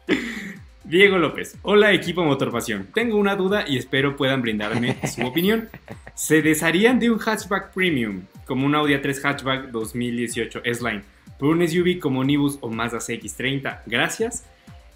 Diego 0.84 1.16
López, 1.16 1.56
hola 1.62 1.92
equipo 1.92 2.22
Motorpasión. 2.24 2.88
Tengo 2.92 3.16
una 3.16 3.36
duda 3.36 3.64
y 3.66 3.78
espero 3.78 4.16
puedan 4.16 4.42
brindarme 4.42 4.98
su 5.08 5.22
opinión. 5.26 5.70
¿Se 6.14 6.42
desharían 6.42 6.98
de 6.98 7.10
un 7.10 7.18
hatchback 7.18 7.72
premium, 7.72 8.24
como 8.44 8.66
un 8.66 8.74
Audi 8.74 8.92
A3 8.92 9.18
hatchback 9.22 9.70
2018 9.70 10.60
S-Line, 10.62 11.02
por 11.38 11.48
un 11.48 11.66
SUV 11.66 11.98
como 11.98 12.22
Nibus 12.22 12.58
o 12.60 12.68
Mazda 12.68 12.98
CX-30? 12.98 13.80
Gracias. 13.86 14.44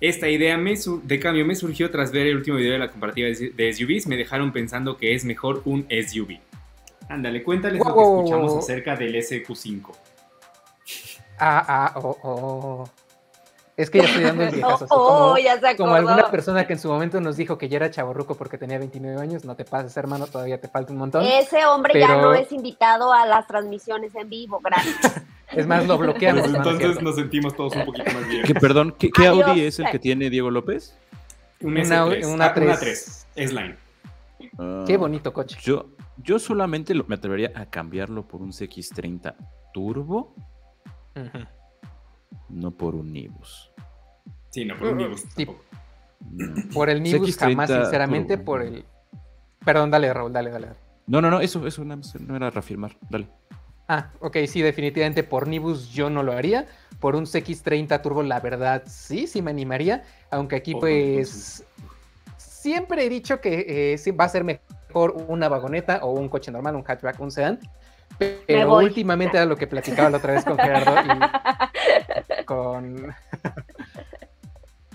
Esta 0.01 0.29
idea 0.29 0.59
de 0.59 1.19
cambio 1.19 1.47
me 1.47 1.55
surgió 1.55 1.91
tras 1.91 2.13
ver 2.13 2.27
el 2.27 2.37
último 2.37 2.59
video 2.59 2.73
de 2.73 2.79
la 2.79 2.91
comparativa 2.91 3.29
de 3.29 3.73
SUVs. 3.73 4.07
Me 4.07 4.17
dejaron 4.19 4.53
pensando 4.53 4.99
que 4.99 5.15
es 5.15 5.25
mejor 5.25 5.63
un 5.65 5.87
SUV. 5.89 6.39
Ándale, 7.09 7.43
cuéntales 7.43 7.79
lo 7.79 7.95
que 7.95 8.03
escuchamos 8.03 8.59
acerca 8.59 8.95
del 8.95 9.15
SQ5. 9.15 9.97
Ah, 11.41 11.65
ah, 11.67 11.93
oh, 11.97 12.19
oh. 12.23 13.08
Es 13.79 13.91
que 13.91 13.99
ya 13.99 14.07
estoy 14.07 14.25
dando 14.25 14.43
el 14.43 14.51
viejazo. 14.55 14.87
Oh, 14.91 15.07
como, 15.07 15.39
ya 15.39 15.61
se 15.61 15.77
como 15.77 15.95
alguna 15.95 16.29
persona 16.33 16.67
que 16.67 16.73
en 16.73 16.81
su 16.81 16.89
momento 16.89 17.21
nos 17.21 17.37
dijo 17.37 17.57
que 17.57 17.69
ya 17.69 17.77
era 17.77 17.91
chaborruco 17.93 18.35
porque 18.35 18.59
tenía 18.59 18.77
29 18.77 19.21
años, 19.21 19.45
no 19.45 19.55
te 19.55 19.65
pases, 19.65 19.97
hermano, 19.97 20.27
todavía 20.27 20.61
te 20.61 20.67
falta 20.67 20.93
un 20.93 20.99
montón. 20.99 21.25
Ese 21.25 21.65
hombre 21.65 21.99
ya 22.01 22.17
no 22.17 22.35
es 22.35 22.51
invitado 22.51 23.13
a 23.13 23.25
las 23.25 23.47
transmisiones 23.47 24.13
en 24.17 24.29
vivo, 24.29 24.61
gracias. 24.63 25.23
Es 25.51 25.67
más, 25.67 25.87
lo 25.87 25.97
bloqueamos. 25.97 26.43
Pues 26.43 26.55
entonces 26.55 27.01
nos 27.01 27.15
sentimos 27.17 27.57
todos 27.57 27.75
un 27.75 27.87
poquito 27.87 28.13
más 28.13 28.29
bien. 28.29 28.43
¿Qué, 28.43 28.55
perdón, 28.55 28.95
¿qué, 28.99 29.27
Audi 29.27 29.63
es 29.63 29.79
el 29.79 29.91
que 29.91 29.99
tiene 29.99 30.29
Diego 30.29 30.51
López? 30.51 30.95
Una, 31.63 31.81
S3. 31.81 32.35
Una, 32.35 32.53
3. 32.53 33.27
S-Line. 33.35 33.77
Ah, 34.59 34.85
Qué 34.87 34.99
bonito 34.99 35.33
coche. 35.33 35.57
Yo, 35.63 35.87
yo 36.19 36.39
solamente 36.39 36.93
me 36.95 37.15
atrevería 37.15 37.53
a 37.55 37.65
cambiarlo 37.65 38.29
por 38.29 38.43
un 38.43 38.51
CX30 38.51 39.37
Turbo. 39.73 40.35
No 42.51 42.71
por 42.73 42.95
un 42.95 43.11
Nibus. 43.11 43.68
Sí, 44.51 44.65
no 44.65 44.77
por 44.77 44.89
un 44.89 44.99
Nibus. 44.99 45.25
Por 46.73 46.91
el 46.91 47.03
Nibus 47.03 47.37
jamás, 47.37 47.71
sinceramente, 47.71 48.39
por 48.39 48.63
el. 48.63 48.85
Perdón, 49.65 49.91
dale, 49.91 50.13
Raúl, 50.13 50.33
dale, 50.33 50.51
dale. 50.51 50.69
No, 51.07 51.21
no, 51.21 51.31
no, 51.31 51.41
eso, 51.41 51.67
eso 51.67 51.85
no 51.85 52.37
era 52.37 52.51
reafirmar. 52.51 52.97
Dale. 53.09 53.29
Ah, 53.91 54.11
ok, 54.21 54.37
sí, 54.47 54.61
definitivamente 54.61 55.23
por 55.23 55.49
Nibus 55.49 55.91
yo 55.91 56.11
no 56.11 56.23
lo 56.23 56.33
haría. 56.33 56.67
Por 57.01 57.17
un 57.17 57.25
CX30 57.25 58.03
Turbo, 58.03 58.23
la 58.23 58.39
verdad, 58.41 58.83
sí, 58.87 59.27
sí 59.27 59.41
me 59.41 59.51
animaría. 59.51 60.05
Aunque 60.31 60.57
aquí, 60.57 60.75
pues, 60.75 61.65
siempre 62.37 63.07
he 63.07 63.09
dicho 63.09 63.41
que 63.41 63.95
eh, 63.95 64.13
va 64.13 64.25
a 64.25 64.29
ser 64.29 64.45
mejor 64.45 65.25
una 65.29 65.49
vagoneta 65.49 66.01
o 66.03 66.13
un 66.13 66.29
coche 66.29 66.51
normal, 66.53 66.77
un 66.77 66.85
hatchback, 66.87 67.19
un 67.21 67.31
sedán. 67.31 67.61
Pero 68.19 68.77
últimamente 68.77 69.39
era 69.39 69.47
lo 69.47 69.57
que 69.57 69.67
platicaba 69.67 70.11
la 70.11 70.19
otra 70.19 70.35
vez 70.35 70.45
con 70.45 70.59
Gerardo 70.59 70.95
y 71.15 72.45
con, 72.45 73.15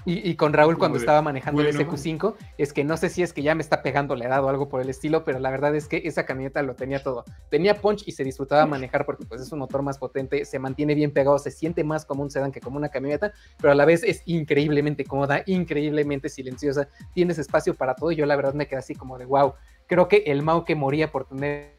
y, 0.06 0.36
con 0.36 0.54
Raúl 0.54 0.78
cuando 0.78 0.98
estaba 0.98 1.22
manejando 1.22 1.62
el 1.62 1.76
SQ5, 1.76 2.36
es 2.58 2.74
que 2.74 2.84
no 2.84 2.98
sé 2.98 3.10
si 3.10 3.24
es 3.24 3.34
que 3.34 3.42
ya 3.42 3.56
me 3.56 3.62
está 3.62 3.82
pegando 3.82 4.16
la 4.16 4.26
edad 4.26 4.44
o 4.44 4.50
algo 4.50 4.70
por 4.70 4.82
el 4.82 4.90
estilo, 4.90 5.24
pero 5.24 5.40
la 5.40 5.50
verdad 5.50 5.76
es 5.76 5.88
que 5.88 6.02
esa 6.06 6.26
camioneta 6.26 6.62
lo 6.62 6.76
tenía 6.76 7.02
todo. 7.02 7.24
Tenía 7.50 7.76
punch 7.76 8.04
y 8.08 8.12
se 8.12 8.24
disfrutaba 8.24 8.66
manejar 8.66 9.06
porque 9.06 9.26
pues 9.26 9.42
es 9.42 9.52
un 9.52 9.60
motor 9.60 9.82
más 9.82 9.98
potente, 9.98 10.46
se 10.46 10.60
mantiene 10.60 10.96
bien 10.96 11.12
pegado, 11.12 11.40
se 11.40 11.52
siente 11.52 11.84
más 11.84 12.06
como 12.06 12.24
un 12.24 12.32
sedán 12.32 12.52
que 12.52 12.60
como 12.60 12.78
una 12.78 12.90
camioneta, 12.90 13.34
pero 13.58 13.72
a 13.72 13.76
la 13.76 13.86
vez 13.86 14.04
es 14.04 14.22
increíblemente 14.26 15.06
cómoda, 15.06 15.44
increíblemente 15.46 16.30
silenciosa, 16.30 16.90
tienes 17.14 17.38
espacio 17.38 17.74
para 17.74 17.96
todo 17.96 18.12
y 18.12 18.16
yo 18.16 18.26
la 18.26 18.36
verdad 18.36 18.54
me 18.54 18.68
quedé 18.68 18.80
así 18.80 18.96
como 18.96 19.18
de 19.18 19.26
wow. 19.26 19.54
Creo 19.88 20.08
que 20.08 20.24
el 20.28 20.42
Mau 20.42 20.64
que 20.64 20.76
moría 20.76 21.12
por 21.12 21.26
tener 21.26 21.74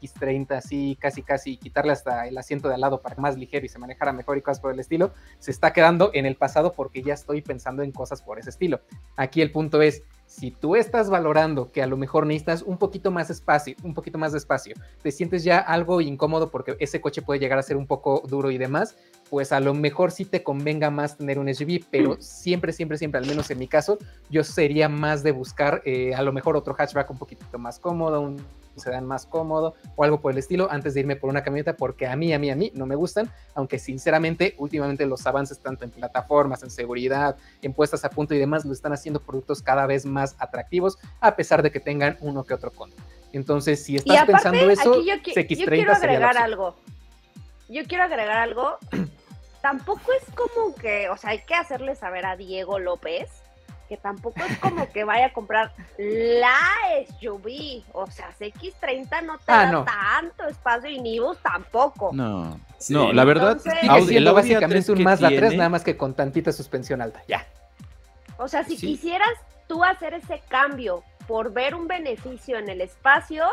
X30 0.00 0.52
así, 0.52 0.96
casi 1.00 1.22
casi, 1.22 1.56
quitarle 1.56 1.92
hasta 1.92 2.26
el 2.26 2.36
asiento 2.38 2.68
de 2.68 2.74
al 2.74 2.80
lado 2.80 3.00
para 3.00 3.14
que 3.14 3.20
más 3.20 3.36
ligero 3.36 3.66
y 3.66 3.68
se 3.68 3.78
manejara 3.78 4.12
mejor 4.12 4.38
y 4.38 4.42
cosas 4.42 4.60
por 4.60 4.72
el 4.72 4.80
estilo, 4.80 5.12
se 5.38 5.50
está 5.50 5.72
quedando 5.72 6.10
en 6.14 6.26
el 6.26 6.36
pasado 6.36 6.72
porque 6.72 7.02
ya 7.02 7.14
estoy 7.14 7.42
pensando 7.42 7.82
en 7.82 7.92
cosas 7.92 8.22
por 8.22 8.38
ese 8.38 8.50
estilo. 8.50 8.80
Aquí 9.16 9.42
el 9.42 9.52
punto 9.52 9.82
es, 9.82 10.02
si 10.26 10.50
tú 10.50 10.76
estás 10.76 11.08
valorando 11.08 11.70
que 11.70 11.82
a 11.82 11.86
lo 11.86 11.96
mejor 11.96 12.26
necesitas 12.26 12.62
un 12.62 12.78
poquito 12.78 13.10
más 13.10 13.30
espacio, 13.30 13.76
un 13.82 13.94
poquito 13.94 14.18
más 14.18 14.32
de 14.32 14.38
espacio, 14.38 14.74
te 15.02 15.12
sientes 15.12 15.44
ya 15.44 15.58
algo 15.58 16.00
incómodo 16.00 16.50
porque 16.50 16.76
ese 16.80 17.00
coche 17.00 17.22
puede 17.22 17.40
llegar 17.40 17.58
a 17.58 17.62
ser 17.62 17.76
un 17.76 17.86
poco 17.86 18.22
duro 18.28 18.50
y 18.50 18.58
demás, 18.58 18.96
pues 19.30 19.52
a 19.52 19.60
lo 19.60 19.74
mejor 19.74 20.10
sí 20.10 20.24
te 20.24 20.42
convenga 20.42 20.90
más 20.90 21.16
tener 21.16 21.38
un 21.38 21.52
SUV, 21.52 21.84
pero 21.90 22.16
siempre, 22.20 22.72
siempre, 22.72 22.98
siempre, 22.98 23.18
al 23.20 23.26
menos 23.26 23.50
en 23.50 23.58
mi 23.58 23.68
caso, 23.68 23.98
yo 24.30 24.44
sería 24.44 24.88
más 24.88 25.22
de 25.22 25.32
buscar 25.32 25.82
eh, 25.84 26.14
a 26.14 26.22
lo 26.22 26.32
mejor 26.32 26.56
otro 26.56 26.74
hatchback 26.74 27.10
un 27.10 27.18
poquito 27.18 27.58
más 27.58 27.78
cómodo, 27.78 28.20
un 28.20 28.40
se 28.80 28.90
dan 28.90 29.06
más 29.06 29.26
cómodo 29.26 29.74
o 29.94 30.04
algo 30.04 30.20
por 30.20 30.32
el 30.32 30.38
estilo 30.38 30.68
antes 30.70 30.94
de 30.94 31.00
irme 31.00 31.16
por 31.16 31.30
una 31.30 31.42
camioneta 31.42 31.76
porque 31.76 32.06
a 32.06 32.16
mí, 32.16 32.32
a 32.32 32.38
mí, 32.38 32.50
a 32.50 32.56
mí 32.56 32.72
no 32.74 32.86
me 32.86 32.94
gustan, 32.94 33.30
aunque 33.54 33.78
sinceramente 33.78 34.54
últimamente 34.58 35.06
los 35.06 35.26
avances 35.26 35.58
tanto 35.58 35.84
en 35.84 35.90
plataformas, 35.90 36.62
en 36.62 36.70
seguridad, 36.70 37.36
en 37.62 37.72
puestas 37.72 38.04
a 38.04 38.10
punto 38.10 38.34
y 38.34 38.38
demás 38.38 38.64
lo 38.64 38.72
están 38.72 38.92
haciendo 38.92 39.20
productos 39.20 39.62
cada 39.62 39.86
vez 39.86 40.04
más 40.04 40.36
atractivos 40.38 40.98
a 41.20 41.36
pesar 41.36 41.62
de 41.62 41.70
que 41.70 41.80
tengan 41.80 42.16
uno 42.20 42.44
que 42.44 42.54
otro 42.54 42.70
contra. 42.70 43.02
Entonces, 43.32 43.82
si 43.82 43.96
estás 43.96 44.24
pensando 44.24 44.70
eso, 44.70 45.02
yo, 45.02 45.14
yo 45.16 45.46
quiero 45.46 45.92
agregar 45.92 46.36
algo. 46.38 46.76
Yo 47.68 47.84
quiero 47.84 48.04
agregar 48.04 48.36
algo. 48.36 48.78
Tampoco 49.62 50.12
es 50.12 50.34
como 50.34 50.74
que, 50.76 51.08
o 51.08 51.16
sea, 51.16 51.30
hay 51.30 51.40
que 51.40 51.54
hacerle 51.54 51.96
saber 51.96 52.24
a 52.24 52.36
Diego 52.36 52.78
López 52.78 53.30
que 53.88 53.96
tampoco 53.96 54.40
es 54.40 54.58
como 54.58 54.90
que 54.90 55.04
vaya 55.04 55.26
a 55.26 55.32
comprar 55.32 55.72
la 55.98 56.58
SUV. 57.20 57.84
O 57.92 58.10
sea, 58.10 58.32
CX30 58.38 59.24
no 59.24 59.38
te 59.38 59.52
ah, 59.52 59.70
da 59.70 59.84
tanto 59.84 60.46
espacio 60.48 60.90
y 60.90 61.00
Nibus 61.00 61.38
tampoco. 61.38 62.10
No, 62.12 62.60
no, 62.88 63.12
la 63.12 63.24
verdad, 63.24 63.60
Audi, 63.88 64.16
el 64.16 64.32
básicamente 64.32 64.78
es 64.78 64.88
un 64.88 65.02
Mazda 65.02 65.28
3, 65.28 65.56
nada 65.56 65.68
más 65.68 65.84
que 65.84 65.96
con 65.96 66.14
tantita 66.14 66.52
suspensión 66.52 67.00
alta, 67.00 67.22
ya. 67.28 67.46
O 68.38 68.48
sea, 68.48 68.64
si 68.64 68.76
quisieras 68.76 69.32
tú 69.66 69.82
hacer 69.84 70.14
ese 70.14 70.42
cambio 70.48 71.02
por 71.26 71.52
ver 71.52 71.74
un 71.74 71.88
beneficio 71.88 72.58
en 72.58 72.68
el 72.68 72.80
espacio, 72.80 73.44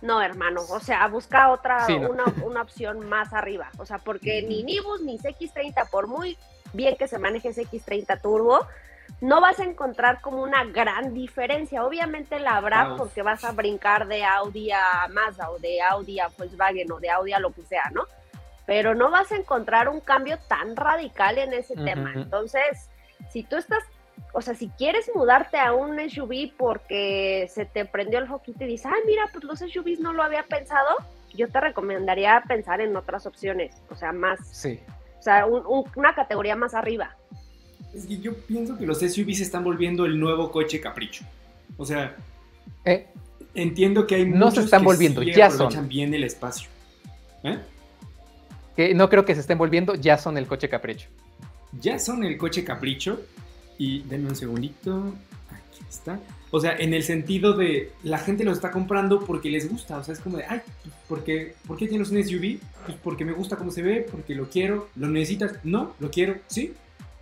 no, 0.00 0.22
hermano, 0.22 0.62
o 0.68 0.80
sea, 0.80 1.06
busca 1.08 1.50
otra, 1.50 1.86
una, 1.88 2.24
una, 2.44 2.62
opción 2.62 3.08
más 3.08 3.32
arriba. 3.32 3.70
O 3.78 3.86
sea, 3.86 3.98
porque 3.98 4.42
ni 4.42 4.62
Nibus 4.62 5.00
ni 5.02 5.18
CX30, 5.18 5.90
por 5.90 6.06
muy 6.06 6.38
bien 6.72 6.96
que 6.96 7.08
se 7.08 7.18
maneje 7.18 7.50
CX30 7.50 8.20
Turbo, 8.20 8.60
no 9.20 9.40
vas 9.40 9.58
a 9.58 9.64
encontrar 9.64 10.20
como 10.20 10.42
una 10.42 10.64
gran 10.64 11.14
diferencia. 11.14 11.84
Obviamente 11.84 12.38
la 12.38 12.56
habrá 12.56 12.94
porque 12.96 13.22
vas 13.22 13.44
a 13.44 13.52
brincar 13.52 14.06
de 14.06 14.24
Audi 14.24 14.70
a 14.70 15.08
Mazda 15.10 15.50
o 15.50 15.58
de 15.58 15.80
Audi 15.82 16.20
a 16.20 16.28
Volkswagen 16.28 16.92
o 16.92 17.00
de 17.00 17.10
Audi 17.10 17.32
a 17.32 17.40
lo 17.40 17.50
que 17.50 17.62
sea, 17.62 17.90
¿no? 17.92 18.04
Pero 18.66 18.94
no 18.94 19.10
vas 19.10 19.32
a 19.32 19.36
encontrar 19.36 19.88
un 19.88 20.00
cambio 20.00 20.38
tan 20.46 20.76
radical 20.76 21.38
en 21.38 21.54
ese 21.54 21.74
tema. 21.74 22.12
Entonces, 22.14 22.90
si 23.30 23.42
tú 23.42 23.56
estás, 23.56 23.82
o 24.32 24.40
sea, 24.40 24.54
si 24.54 24.68
quieres 24.68 25.10
mudarte 25.14 25.58
a 25.58 25.72
un 25.72 25.98
SUV 26.08 26.52
porque 26.56 27.48
se 27.52 27.64
te 27.64 27.84
prendió 27.84 28.18
el 28.18 28.28
foquito 28.28 28.64
y 28.64 28.68
dices, 28.68 28.86
ay, 28.86 29.00
mira, 29.06 29.28
pues 29.32 29.44
los 29.44 29.58
SUVs 29.58 30.00
no 30.00 30.12
lo 30.12 30.22
había 30.22 30.42
pensado, 30.44 30.96
yo 31.34 31.48
te 31.48 31.60
recomendaría 31.60 32.42
pensar 32.46 32.80
en 32.80 32.96
otras 32.96 33.26
opciones, 33.26 33.74
o 33.90 33.94
sea, 33.94 34.12
más, 34.12 34.38
sí. 34.50 34.80
o 35.18 35.22
sea, 35.22 35.46
una 35.46 36.14
categoría 36.14 36.56
más 36.56 36.74
arriba. 36.74 37.16
Es 37.94 38.06
que 38.06 38.18
yo 38.18 38.34
pienso 38.34 38.76
que 38.76 38.86
los 38.86 38.98
SUVs 38.98 39.38
se 39.38 39.42
están 39.42 39.64
volviendo 39.64 40.04
el 40.04 40.20
nuevo 40.20 40.50
coche 40.50 40.80
capricho. 40.80 41.24
O 41.76 41.86
sea, 41.86 42.16
eh, 42.84 43.06
entiendo 43.54 44.06
que 44.06 44.16
hay 44.16 44.26
no 44.26 44.46
muchos 44.46 44.54
se 44.54 44.64
están 44.64 44.84
volviendo, 44.84 45.20
que 45.20 45.32
ya 45.32 45.50
son. 45.50 45.88
bien 45.88 46.12
el 46.14 46.24
espacio. 46.24 46.68
¿Eh? 47.42 47.58
Que 48.76 48.94
no 48.94 49.08
creo 49.08 49.24
que 49.24 49.34
se 49.34 49.40
estén 49.40 49.58
volviendo, 49.58 49.94
ya 49.94 50.18
son 50.18 50.36
el 50.36 50.46
coche 50.46 50.68
capricho. 50.68 51.08
Ya 51.80 51.98
son 51.98 52.24
el 52.24 52.36
coche 52.36 52.64
capricho. 52.64 53.20
Y 53.78 54.00
denme 54.02 54.28
un 54.28 54.36
segundito. 54.36 55.14
Aquí 55.50 55.82
está. 55.88 56.20
O 56.50 56.60
sea, 56.60 56.76
en 56.76 56.94
el 56.94 57.02
sentido 57.02 57.52
de 57.52 57.92
la 58.02 58.18
gente 58.18 58.44
lo 58.44 58.52
está 58.52 58.70
comprando 58.70 59.20
porque 59.20 59.50
les 59.50 59.70
gusta. 59.70 59.98
O 59.98 60.04
sea, 60.04 60.14
es 60.14 60.20
como 60.20 60.38
de, 60.38 60.44
ay, 60.48 60.60
pues, 60.82 60.94
¿por 61.08 61.24
qué, 61.24 61.54
¿por 61.66 61.76
qué 61.76 61.86
tienes 61.86 62.10
un 62.10 62.22
SUV? 62.22 62.58
Pues 62.86 62.98
porque 63.02 63.24
me 63.24 63.32
gusta 63.32 63.56
cómo 63.56 63.70
se 63.70 63.82
ve, 63.82 64.06
porque 64.10 64.34
lo 64.34 64.48
quiero. 64.48 64.88
¿Lo 64.96 65.08
necesitas? 65.08 65.58
No, 65.64 65.94
lo 66.00 66.10
quiero, 66.10 66.36
sí. 66.46 66.74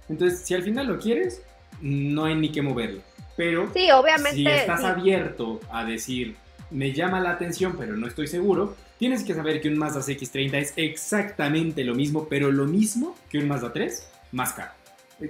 Entonces, 0.09 0.41
si 0.41 0.55
al 0.55 0.63
final 0.63 0.87
lo 0.87 0.99
quieres, 0.99 1.43
no 1.81 2.25
hay 2.25 2.37
ni 2.37 2.51
que 2.51 2.63
moverlo. 2.63 3.01
Pero 3.37 3.71
sí, 3.75 3.91
obviamente, 3.91 4.37
si 4.37 4.47
estás 4.47 4.83
abierto 4.83 5.61
a 5.71 5.85
decir, 5.85 6.37
me 6.71 6.93
llama 6.93 7.21
la 7.21 7.33
atención, 7.33 7.75
pero 7.77 7.97
no 7.97 8.07
estoy 8.07 8.29
seguro, 8.29 8.77
tienes 8.99 9.25
que 9.25 9.35
saber 9.35 9.61
que 9.61 9.69
un 9.69 9.77
Mazda 9.77 10.01
CX30 10.01 10.55
es 10.55 10.73
exactamente 10.77 11.85
lo 11.85 11.95
mismo, 11.95 12.29
pero 12.29 12.51
lo 12.51 12.65
mismo 12.65 13.15
que 13.29 13.39
un 13.39 13.49
Mazda 13.49 13.73
3, 13.73 14.09
más 14.33 14.53
caro. 14.55 14.73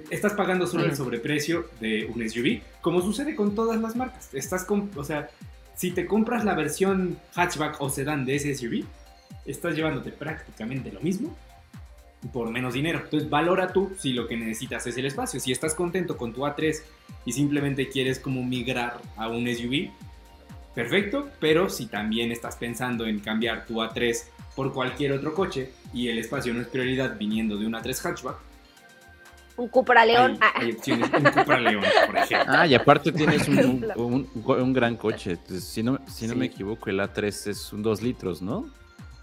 Estás 0.09 0.33
pagando 0.33 0.67
solo 0.67 0.83
el 0.83 0.95
sobreprecio 0.95 1.69
de 1.79 2.05
un 2.13 2.27
SUV, 2.29 2.61
como 2.81 3.01
sucede 3.01 3.35
con 3.35 3.55
todas 3.55 3.79
las 3.79 3.95
marcas. 3.95 4.33
Estás 4.33 4.65
con, 4.65 4.91
o 4.95 5.03
sea, 5.03 5.29
si 5.75 5.91
te 5.91 6.05
compras 6.05 6.43
la 6.43 6.55
versión 6.55 7.17
hatchback 7.33 7.79
o 7.79 7.89
sedán 7.89 8.25
de 8.25 8.35
ese 8.35 8.53
SUV, 8.53 8.83
estás 9.45 9.75
llevándote 9.75 10.11
prácticamente 10.11 10.91
lo 10.91 10.99
mismo, 10.99 11.37
por 12.33 12.49
menos 12.49 12.73
dinero. 12.73 12.99
Entonces 13.01 13.29
valora 13.29 13.71
tú 13.71 13.93
si 13.97 14.11
lo 14.11 14.27
que 14.27 14.35
necesitas 14.35 14.85
es 14.87 14.97
el 14.97 15.05
espacio. 15.05 15.39
Si 15.39 15.53
estás 15.53 15.73
contento 15.73 16.17
con 16.17 16.33
tu 16.33 16.41
A3 16.41 16.81
y 17.23 17.31
simplemente 17.31 17.87
quieres 17.87 18.19
como 18.19 18.43
migrar 18.43 18.99
a 19.15 19.29
un 19.29 19.47
SUV, 19.47 19.89
perfecto, 20.75 21.29
pero 21.39 21.69
si 21.69 21.85
también 21.85 22.33
estás 22.33 22.57
pensando 22.57 23.05
en 23.05 23.19
cambiar 23.19 23.65
tu 23.65 23.75
A3 23.75 24.21
por 24.53 24.73
cualquier 24.73 25.13
otro 25.13 25.33
coche 25.33 25.71
y 25.93 26.09
el 26.09 26.17
espacio 26.17 26.53
no 26.53 26.59
es 26.59 26.67
prioridad 26.67 27.17
viniendo 27.17 27.55
de 27.55 27.65
un 27.65 27.73
A3 27.73 28.01
hatchback, 28.01 28.47
un 29.57 29.67
Cupra 29.67 30.05
León. 30.05 30.37
Hay, 30.55 30.71
opciones, 30.71 31.09
un 31.11 31.23
Cupra 31.23 31.59
León, 31.59 31.83
por 32.05 32.17
ejemplo. 32.17 32.53
Ah, 32.55 32.67
y 32.67 32.75
aparte 32.75 33.11
tienes 33.11 33.47
un, 33.47 34.27
un, 34.45 34.73
gran 34.73 34.95
coche. 34.95 35.37
si 35.59 35.83
no, 35.83 35.99
si 36.07 36.27
no 36.27 36.35
me 36.35 36.45
equivoco, 36.45 36.89
el 36.89 36.99
A3 36.99 37.47
es 37.47 37.73
un 37.73 37.81
2 37.81 38.01
litros, 38.03 38.41
¿no? 38.41 38.69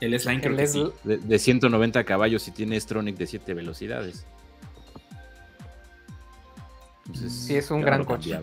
El 0.00 0.18
Slime 0.18 0.40
creo 0.40 0.56
que 0.56 0.66
sí. 0.66 0.84
De, 1.04 1.38
190 1.38 2.04
caballos 2.04 2.46
y 2.48 2.50
tiene 2.50 2.78
Stronic 2.78 3.16
de 3.16 3.26
7 3.26 3.54
velocidades. 3.54 4.26
sí, 7.12 7.56
es 7.56 7.70
un 7.70 7.80
gran 7.80 8.04
coche. 8.04 8.38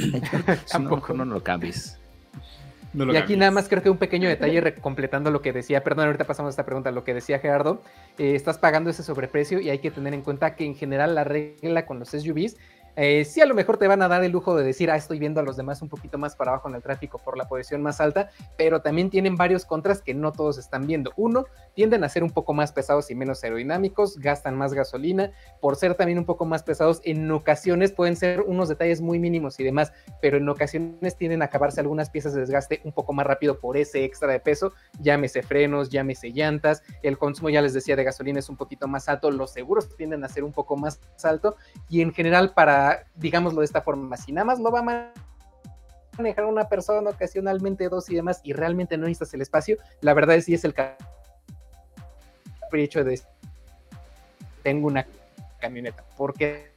Tampoco. 0.70 1.14
No, 1.14 1.24
no, 1.24 1.34
lo 1.34 1.42
cambies. 1.42 1.98
Y 2.94 3.16
aquí 3.16 3.36
nada 3.36 3.50
más 3.50 3.68
creo 3.68 3.82
que 3.82 3.90
un 3.90 3.98
pequeño 3.98 4.28
detalle 4.28 4.74
completando 4.76 5.30
lo 5.30 5.42
que 5.42 5.52
decía, 5.52 5.82
perdón, 5.82 6.06
ahorita 6.06 6.24
pasamos 6.24 6.50
a 6.50 6.52
esta 6.52 6.64
pregunta, 6.64 6.90
lo 6.92 7.04
que 7.04 7.14
decía 7.14 7.40
Gerardo, 7.40 7.82
eh, 8.18 8.34
estás 8.34 8.58
pagando 8.58 8.90
ese 8.90 9.02
sobreprecio 9.02 9.60
y 9.60 9.70
hay 9.70 9.78
que 9.78 9.90
tener 9.90 10.14
en 10.14 10.22
cuenta 10.22 10.54
que 10.54 10.64
en 10.64 10.76
general 10.76 11.14
la 11.14 11.24
regla 11.24 11.86
con 11.86 11.98
los 11.98 12.10
SUVs 12.10 12.56
eh, 12.96 13.24
sí, 13.24 13.40
a 13.40 13.46
lo 13.46 13.54
mejor 13.54 13.76
te 13.76 13.88
van 13.88 14.02
a 14.02 14.08
dar 14.08 14.22
el 14.22 14.32
lujo 14.32 14.56
de 14.56 14.64
decir, 14.64 14.90
ah, 14.90 14.96
estoy 14.96 15.18
viendo 15.18 15.40
a 15.40 15.42
los 15.42 15.56
demás 15.56 15.82
un 15.82 15.88
poquito 15.88 16.18
más 16.18 16.36
para 16.36 16.52
abajo 16.52 16.68
en 16.68 16.76
el 16.76 16.82
tráfico 16.82 17.18
por 17.18 17.36
la 17.36 17.48
posición 17.48 17.82
más 17.82 18.00
alta, 18.00 18.30
pero 18.56 18.82
también 18.82 19.10
tienen 19.10 19.36
varios 19.36 19.64
contras 19.64 20.00
que 20.00 20.14
no 20.14 20.32
todos 20.32 20.58
están 20.58 20.86
viendo. 20.86 21.12
Uno, 21.16 21.46
tienden 21.74 22.04
a 22.04 22.08
ser 22.08 22.22
un 22.22 22.30
poco 22.30 22.54
más 22.54 22.72
pesados 22.72 23.10
y 23.10 23.14
menos 23.14 23.42
aerodinámicos, 23.42 24.18
gastan 24.18 24.56
más 24.56 24.74
gasolina, 24.74 25.32
por 25.60 25.76
ser 25.76 25.94
también 25.94 26.18
un 26.18 26.24
poco 26.24 26.44
más 26.44 26.62
pesados, 26.62 27.00
en 27.04 27.30
ocasiones 27.30 27.92
pueden 27.92 28.16
ser 28.16 28.42
unos 28.42 28.68
detalles 28.68 29.00
muy 29.00 29.18
mínimos 29.18 29.58
y 29.58 29.64
demás, 29.64 29.92
pero 30.20 30.36
en 30.36 30.48
ocasiones 30.48 31.16
tienden 31.16 31.42
a 31.42 31.46
acabarse 31.46 31.80
algunas 31.80 32.10
piezas 32.10 32.34
de 32.34 32.40
desgaste 32.40 32.80
un 32.84 32.92
poco 32.92 33.12
más 33.12 33.26
rápido 33.26 33.58
por 33.58 33.76
ese 33.76 34.04
extra 34.04 34.32
de 34.32 34.40
peso, 34.40 34.72
llámese 35.00 35.42
frenos, 35.42 35.88
llámese 35.88 36.30
llantas, 36.30 36.82
el 37.02 37.18
consumo, 37.18 37.50
ya 37.50 37.62
les 37.62 37.72
decía, 37.72 37.96
de 37.96 38.04
gasolina 38.04 38.38
es 38.38 38.48
un 38.48 38.56
poquito 38.56 38.86
más 38.86 39.08
alto, 39.08 39.30
los 39.30 39.52
seguros 39.52 39.96
tienden 39.96 40.24
a 40.24 40.28
ser 40.28 40.44
un 40.44 40.52
poco 40.52 40.76
más 40.76 41.00
alto. 41.22 41.56
Y 41.88 42.00
en 42.00 42.12
general 42.12 42.52
para 42.54 42.83
digámoslo 43.14 43.60
de 43.60 43.66
esta 43.66 43.82
forma, 43.82 44.16
si 44.16 44.32
nada 44.32 44.44
más 44.44 44.58
lo 44.60 44.70
va 44.70 44.80
a 44.80 45.12
manejar 46.16 46.44
una 46.44 46.68
persona 46.68 47.10
ocasionalmente 47.10 47.88
dos 47.88 48.08
y 48.10 48.14
demás 48.14 48.40
y 48.44 48.52
realmente 48.52 48.96
no 48.96 49.06
necesitas 49.06 49.34
el 49.34 49.42
espacio, 49.42 49.78
la 50.00 50.14
verdad 50.14 50.36
es 50.36 50.46
que 50.46 50.54
es 50.54 50.64
el 50.64 50.74
capricho 52.64 53.04
de 53.04 53.20
tengo 54.62 54.86
una 54.88 55.06
camioneta, 55.60 56.02
porque 56.16 56.72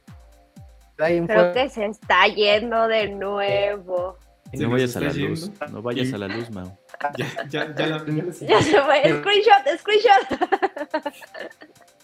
creo 0.96 1.52
que 1.52 1.68
se 1.70 1.86
está 1.86 2.26
yendo 2.28 2.86
de 2.86 3.08
nuevo. 3.08 4.18
No 4.52 4.70
vayas 4.70 4.96
a 4.96 5.00
la 5.00 5.12
luz, 5.12 5.50
no 5.70 5.82
vayas 5.82 6.12
a 6.12 6.18
la 6.18 6.28
luz, 6.28 6.50
Mau. 6.50 6.78
Ya, 7.16 7.26
ya, 7.48 7.74
ya, 7.74 7.86
la, 7.86 8.04
ya, 8.40 8.62
se 8.62 8.82
fue, 8.82 9.02
screenshot, 9.20 9.78
screenshot. 9.78 10.26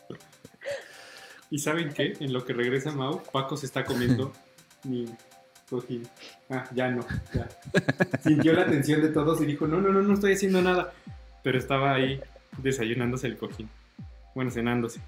¿Y 1.54 1.60
saben 1.60 1.90
qué? 1.94 2.14
En 2.18 2.32
lo 2.32 2.44
que 2.44 2.52
regresa 2.52 2.90
Mau, 2.90 3.22
Paco 3.30 3.56
se 3.56 3.66
está 3.66 3.84
comiendo 3.84 4.32
mi 4.82 5.06
cojín. 5.70 6.02
Ah, 6.50 6.64
ya 6.74 6.90
no, 6.90 7.06
ya. 7.32 7.48
Sintió 8.24 8.54
la 8.54 8.62
atención 8.62 9.00
de 9.00 9.10
todos 9.10 9.40
y 9.40 9.46
dijo, 9.46 9.68
no, 9.68 9.80
no, 9.80 9.92
no, 9.92 10.02
no 10.02 10.14
estoy 10.14 10.32
haciendo 10.32 10.60
nada. 10.60 10.92
Pero 11.44 11.56
estaba 11.56 11.94
ahí 11.94 12.20
desayunándose 12.58 13.28
el 13.28 13.36
cojín. 13.36 13.68
Bueno, 14.34 14.50
cenándose. 14.50 15.00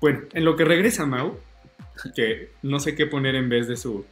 Bueno, 0.00 0.22
en 0.32 0.44
lo 0.44 0.56
que 0.56 0.64
regresa 0.64 1.06
Mau, 1.06 1.38
que 2.16 2.50
no 2.64 2.80
sé 2.80 2.96
qué 2.96 3.06
poner 3.06 3.36
en 3.36 3.48
vez 3.48 3.68
de 3.68 3.76
su 3.76 4.04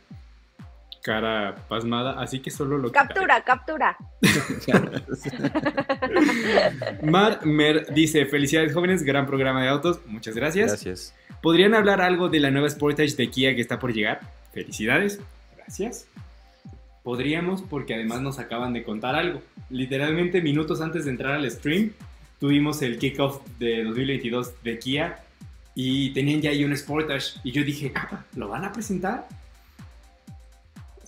cara 1.02 1.56
pasmada, 1.68 2.20
así 2.20 2.40
que 2.40 2.50
solo 2.50 2.78
lo 2.78 2.92
Captura, 2.92 3.42
captura. 3.42 3.96
Mar 7.02 7.44
Mer 7.44 7.92
dice, 7.92 8.24
felicidades 8.26 8.72
jóvenes, 8.72 9.02
gran 9.02 9.26
programa 9.26 9.62
de 9.62 9.68
autos, 9.68 10.00
muchas 10.06 10.36
gracias. 10.36 10.68
Gracias. 10.68 11.14
¿Podrían 11.42 11.74
hablar 11.74 12.00
algo 12.00 12.28
de 12.28 12.38
la 12.38 12.52
nueva 12.52 12.70
Sportage 12.70 13.16
de 13.16 13.28
Kia 13.28 13.54
que 13.54 13.60
está 13.60 13.80
por 13.80 13.92
llegar? 13.92 14.20
Felicidades, 14.52 15.20
gracias. 15.56 16.06
Podríamos 17.02 17.62
porque 17.62 17.94
además 17.94 18.20
nos 18.20 18.38
acaban 18.38 18.72
de 18.72 18.84
contar 18.84 19.16
algo. 19.16 19.42
Literalmente 19.70 20.40
minutos 20.40 20.80
antes 20.80 21.04
de 21.04 21.10
entrar 21.10 21.34
al 21.34 21.50
stream 21.50 21.92
tuvimos 22.38 22.80
el 22.82 22.98
kickoff 22.98 23.44
de 23.58 23.84
2022 23.84 24.62
de 24.62 24.78
Kia 24.78 25.24
y 25.74 26.10
tenían 26.10 26.40
ya 26.40 26.50
ahí 26.50 26.64
un 26.64 26.76
Sportage 26.76 27.40
y 27.42 27.50
yo 27.50 27.64
dije, 27.64 27.92
¿lo 28.36 28.48
van 28.48 28.64
a 28.64 28.72
presentar? 28.72 29.26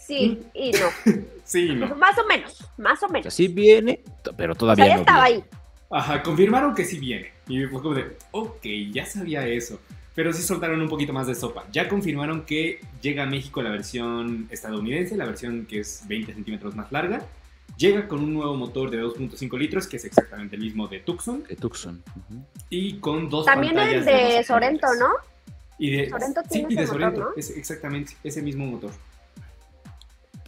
Sí 0.06 0.42
y 0.54 0.72
no. 0.72 1.14
sí 1.44 1.68
y 1.68 1.74
no. 1.74 1.94
Más 1.96 2.18
o 2.18 2.26
menos, 2.26 2.64
más 2.76 3.02
o 3.02 3.08
menos. 3.08 3.32
Sí 3.32 3.48
viene, 3.48 4.00
pero 4.36 4.54
todavía 4.54 4.84
o 4.84 4.86
sea, 4.86 4.96
no 4.96 5.02
estaba 5.02 5.26
viene. 5.26 5.42
ahí. 5.42 5.58
Ajá, 5.90 6.22
confirmaron 6.22 6.74
que 6.74 6.84
sí 6.84 6.98
viene. 6.98 7.32
Y 7.48 7.64
fue 7.66 7.80
como 7.80 7.94
de, 7.94 8.16
ok, 8.32 8.66
ya 8.92 9.06
sabía 9.06 9.46
eso. 9.46 9.80
Pero 10.14 10.32
sí 10.32 10.42
soltaron 10.42 10.80
un 10.80 10.88
poquito 10.88 11.12
más 11.12 11.26
de 11.26 11.34
sopa. 11.34 11.64
Ya 11.72 11.88
confirmaron 11.88 12.42
que 12.44 12.80
llega 13.00 13.24
a 13.24 13.26
México 13.26 13.62
la 13.62 13.70
versión 13.70 14.46
estadounidense, 14.50 15.16
la 15.16 15.24
versión 15.24 15.66
que 15.66 15.80
es 15.80 16.04
20 16.06 16.34
centímetros 16.34 16.76
más 16.76 16.90
larga. 16.92 17.26
Llega 17.76 18.06
con 18.06 18.20
un 18.20 18.34
nuevo 18.34 18.54
motor 18.54 18.90
de 18.90 19.02
2.5 19.02 19.58
litros, 19.58 19.86
que 19.88 19.96
es 19.96 20.04
exactamente 20.04 20.54
el 20.54 20.62
mismo 20.62 20.86
de 20.86 21.00
Tucson. 21.00 21.42
De 21.48 21.56
Tucson. 21.56 22.02
Y 22.70 22.98
con 22.98 23.28
dos 23.28 23.46
También 23.46 23.74
pantallas 23.74 23.98
el 24.00 24.04
de 24.04 24.22
12 24.36 24.44
Sorento. 24.44 24.86
¿no? 24.98 25.08
Y 25.78 25.90
de, 25.90 26.10
Sorento 26.10 26.42
sí, 26.42 26.48
tiene 26.50 26.68
y 26.70 26.76
de 26.76 26.82
motor, 26.82 27.00
Sorento, 27.00 27.20
¿no? 27.20 27.30
es 27.36 27.50
exactamente 27.50 28.12
ese 28.22 28.42
mismo 28.42 28.66
motor. 28.66 28.92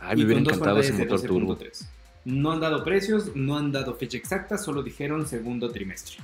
Ay, 0.01 0.17
me 0.17 0.23
y 0.23 0.25
hubiera 0.25 0.39
con 0.41 0.45
dos 0.45 0.53
encantado 0.55 0.81
ese 0.81 0.93
motor 0.93 1.23
turbo. 1.23 1.57
12.3. 1.59 1.87
No 2.25 2.53
han 2.53 2.61
dado 2.61 2.83
precios, 2.83 3.37
no 3.37 3.57
han 3.57 3.71
dado 3.73 3.95
fecha 3.95 4.17
exacta, 4.17 4.59
solo 4.59 4.83
dijeron 4.83 5.27
segundo 5.27 5.71
trimestre. 5.71 6.17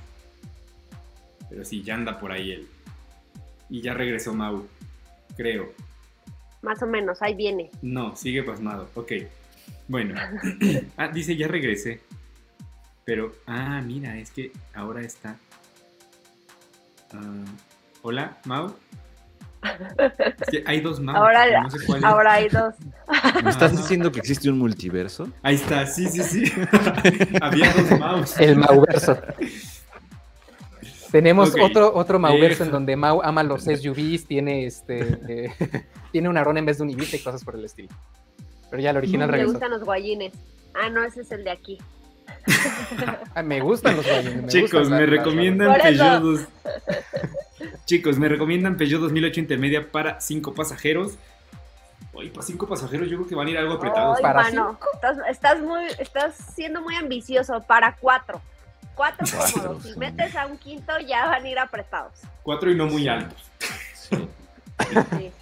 Pero 1.48 1.64
sí, 1.64 1.82
ya 1.82 1.94
anda 1.94 2.18
por 2.18 2.32
ahí 2.32 2.52
él. 2.52 2.68
Y 3.70 3.80
ya 3.80 3.94
regresó 3.94 4.34
Mau, 4.34 4.66
creo. 5.36 5.72
Más 6.62 6.82
o 6.82 6.86
menos, 6.86 7.22
ahí 7.22 7.34
viene. 7.34 7.70
No, 7.82 8.16
sigue 8.16 8.42
pasmado. 8.42 8.88
Ok. 8.94 9.12
Bueno. 9.88 10.14
ah, 10.96 11.08
dice 11.08 11.36
ya 11.36 11.48
regresé. 11.48 12.00
Pero, 13.04 13.34
ah, 13.46 13.82
mira, 13.84 14.18
es 14.18 14.30
que 14.30 14.52
ahora 14.74 15.02
está. 15.02 15.36
Ah, 17.12 17.44
Hola, 18.02 18.38
Mau. 18.46 18.74
Que 20.50 20.64
hay 20.66 20.80
dos 20.80 21.00
Mau. 21.00 21.14
Ahora, 21.16 21.44
pero 21.44 21.62
no 21.62 21.70
sé 21.70 21.86
cuál 21.86 21.98
es. 21.98 22.04
ahora 22.04 22.32
hay 22.34 22.48
dos. 22.48 22.74
¿Me 23.44 23.50
estás 23.50 23.76
diciendo 23.76 24.10
que 24.10 24.18
existe 24.20 24.50
un 24.50 24.58
multiverso? 24.58 25.28
Ahí 25.42 25.54
está, 25.56 25.86
sí, 25.86 26.08
sí, 26.08 26.22
sí. 26.22 26.52
Había 27.40 27.72
dos 27.72 27.98
Maus. 27.98 28.38
El 28.40 28.56
Mauverso. 28.56 29.18
Tenemos 31.10 31.54
otro, 31.60 31.94
otro 31.94 32.18
Mauverso 32.18 32.62
en 32.62 32.68
Deja. 32.68 32.72
donde 32.76 32.96
Mau 32.96 33.20
ama 33.22 33.42
los 33.42 33.64
SUVs, 33.64 34.24
tiene 34.26 34.66
este 34.66 35.18
eh, 35.28 35.84
tiene 36.12 36.28
un 36.28 36.36
Aron 36.38 36.56
en 36.56 36.64
vez 36.66 36.78
de 36.78 36.84
un 36.84 36.90
Ibiza 36.90 37.16
y 37.16 37.20
cosas 37.20 37.44
por 37.44 37.54
el 37.54 37.64
estilo. 37.64 37.88
Pero 38.70 38.82
ya 38.82 38.90
el 38.90 38.96
original 38.96 39.26
Me 39.28 39.32
regresó. 39.32 39.52
gustan 39.52 39.70
los 39.70 39.84
guayines. 39.84 40.32
Ah, 40.74 40.88
no, 40.88 41.04
ese 41.04 41.20
es 41.20 41.30
el 41.30 41.44
de 41.44 41.50
aquí. 41.50 41.78
Ah, 43.34 43.42
me 43.42 43.60
gustan 43.60 43.96
los 43.96 44.06
guayines. 44.06 44.42
me 44.42 44.48
Chicos, 44.48 44.70
gustan 44.88 44.98
me 44.98 45.06
recomiendan 45.06 45.68
Por 45.68 45.86
eso. 45.86 46.02
Peugeot. 46.04 46.22
dos- 46.22 46.48
Chicos, 47.84 48.18
me 48.18 48.28
recomiendan 48.28 48.76
Peugeot 48.76 49.00
2008 49.00 49.40
intermedia 49.40 49.90
para 49.90 50.20
cinco 50.20 50.54
pasajeros. 50.54 51.18
Oye, 52.14 52.30
para 52.30 52.42
cinco 52.42 52.68
pasajeros 52.68 53.08
yo 53.08 53.16
creo 53.18 53.28
que 53.28 53.34
van 53.34 53.46
a 53.46 53.50
ir 53.50 53.58
algo 53.58 53.74
apretados. 53.74 54.18
Ay, 54.18 54.22
¿Para 54.22 54.42
mano, 54.42 54.78
estás, 54.94 55.18
estás 55.28 55.60
muy, 55.60 55.86
estás 55.98 56.36
siendo 56.54 56.80
muy 56.82 56.94
ambicioso 56.94 57.60
para 57.62 57.96
cuatro. 57.96 58.40
Cuatro 58.94 59.26
Cuatro, 59.34 59.62
cómodos. 59.62 59.82
Si 59.84 59.98
metes 59.98 60.36
a 60.36 60.46
un 60.46 60.58
quinto, 60.58 60.92
ya 61.00 61.26
van 61.26 61.44
a 61.44 61.48
ir 61.48 61.58
apretados. 61.58 62.12
Cuatro 62.42 62.70
y 62.70 62.74
no 62.74 62.86
muy 62.86 63.08
altos. 63.08 63.50
Sí. 63.94 64.28
Sí. 65.16 65.32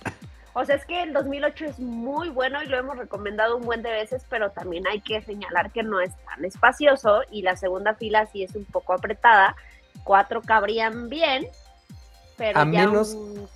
O 0.52 0.64
sea, 0.64 0.76
es 0.76 0.84
que 0.84 1.02
el 1.02 1.12
2008 1.12 1.64
es 1.64 1.78
muy 1.78 2.28
bueno 2.28 2.62
y 2.62 2.66
lo 2.66 2.76
hemos 2.76 2.96
recomendado 2.96 3.56
un 3.56 3.64
buen 3.64 3.82
de 3.82 3.90
veces, 3.90 4.24
pero 4.28 4.50
también 4.50 4.86
hay 4.88 5.00
que 5.00 5.22
señalar 5.22 5.70
que 5.70 5.82
no 5.82 6.00
es 6.00 6.12
tan 6.24 6.44
espacioso 6.44 7.22
y 7.30 7.42
la 7.42 7.56
segunda 7.56 7.94
fila 7.94 8.26
sí 8.26 8.42
es 8.42 8.54
un 8.56 8.64
poco 8.64 8.92
apretada. 8.92 9.54
Cuatro 10.02 10.42
cabrían 10.42 11.08
bien, 11.08 11.46
pero 12.40 12.58
A 12.58 12.64
ya 12.64 12.86
menos- 12.86 13.12
un, 13.14 13.46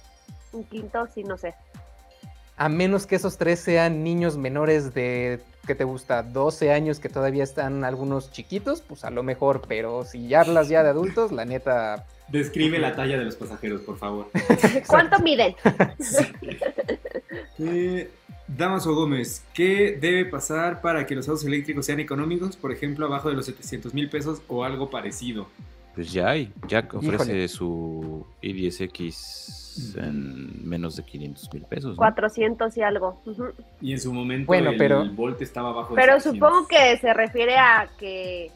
un 0.52 0.64
quinto 0.64 1.08
sí, 1.14 1.24
no 1.24 1.38
sé. 1.38 1.54
A 2.56 2.68
menos 2.68 3.06
que 3.06 3.16
esos 3.16 3.36
tres 3.38 3.58
sean 3.60 4.04
niños 4.04 4.36
menores 4.36 4.92
de, 4.94 5.40
¿qué 5.66 5.74
te 5.74 5.82
gusta? 5.84 6.22
12 6.22 6.70
años 6.70 7.00
que 7.00 7.08
todavía 7.08 7.42
están 7.42 7.82
algunos 7.82 8.30
chiquitos, 8.30 8.80
pues 8.82 9.04
a 9.04 9.10
lo 9.10 9.22
mejor, 9.24 9.62
pero 9.66 10.04
si 10.04 10.28
ya 10.28 10.42
hablas 10.42 10.68
ya 10.68 10.82
de 10.84 10.90
adultos, 10.90 11.32
la 11.32 11.44
neta... 11.46 12.06
Describe 12.28 12.78
la 12.78 12.94
talla 12.94 13.18
de 13.18 13.24
los 13.24 13.34
pasajeros, 13.36 13.80
por 13.80 13.96
favor. 13.98 14.30
¿Cuánto 14.86 15.18
miden? 15.20 15.56
Eh, 17.58 18.10
Damaso 18.46 18.94
Gómez, 18.94 19.42
¿qué 19.54 19.96
debe 20.00 20.24
pasar 20.24 20.80
para 20.80 21.06
que 21.06 21.14
los 21.14 21.28
autos 21.28 21.44
eléctricos 21.44 21.86
sean 21.86 21.98
económicos? 22.00 22.56
Por 22.56 22.72
ejemplo, 22.72 23.06
abajo 23.06 23.28
de 23.28 23.34
los 23.36 23.46
700 23.46 23.94
mil 23.94 24.10
pesos 24.10 24.42
o 24.48 24.64
algo 24.64 24.90
parecido. 24.90 25.48
Pues 25.94 26.12
ya 26.12 26.28
hay. 26.30 26.52
Ya 26.68 26.80
ofrece 26.92 27.14
Híjole. 27.24 27.48
su 27.48 28.26
i10X 28.42 29.96
en 29.98 30.68
menos 30.68 30.96
de 30.96 31.04
500 31.04 31.52
mil 31.52 31.62
pesos. 31.64 31.90
¿no? 31.92 31.96
400 31.96 32.76
y 32.76 32.82
algo. 32.82 33.20
Y 33.80 33.92
en 33.92 34.00
su 34.00 34.12
momento 34.12 34.46
Bueno, 34.46 34.70
el 34.70 34.76
pero- 34.76 35.08
Volt 35.12 35.40
estaba 35.42 35.70
abajo 35.70 35.94
de 35.94 36.00
Pero 36.00 36.14
700. 36.20 36.34
supongo 36.48 36.68
que 36.68 36.96
se 36.98 37.12
refiere 37.14 37.56
a 37.56 37.88
que, 37.98 38.50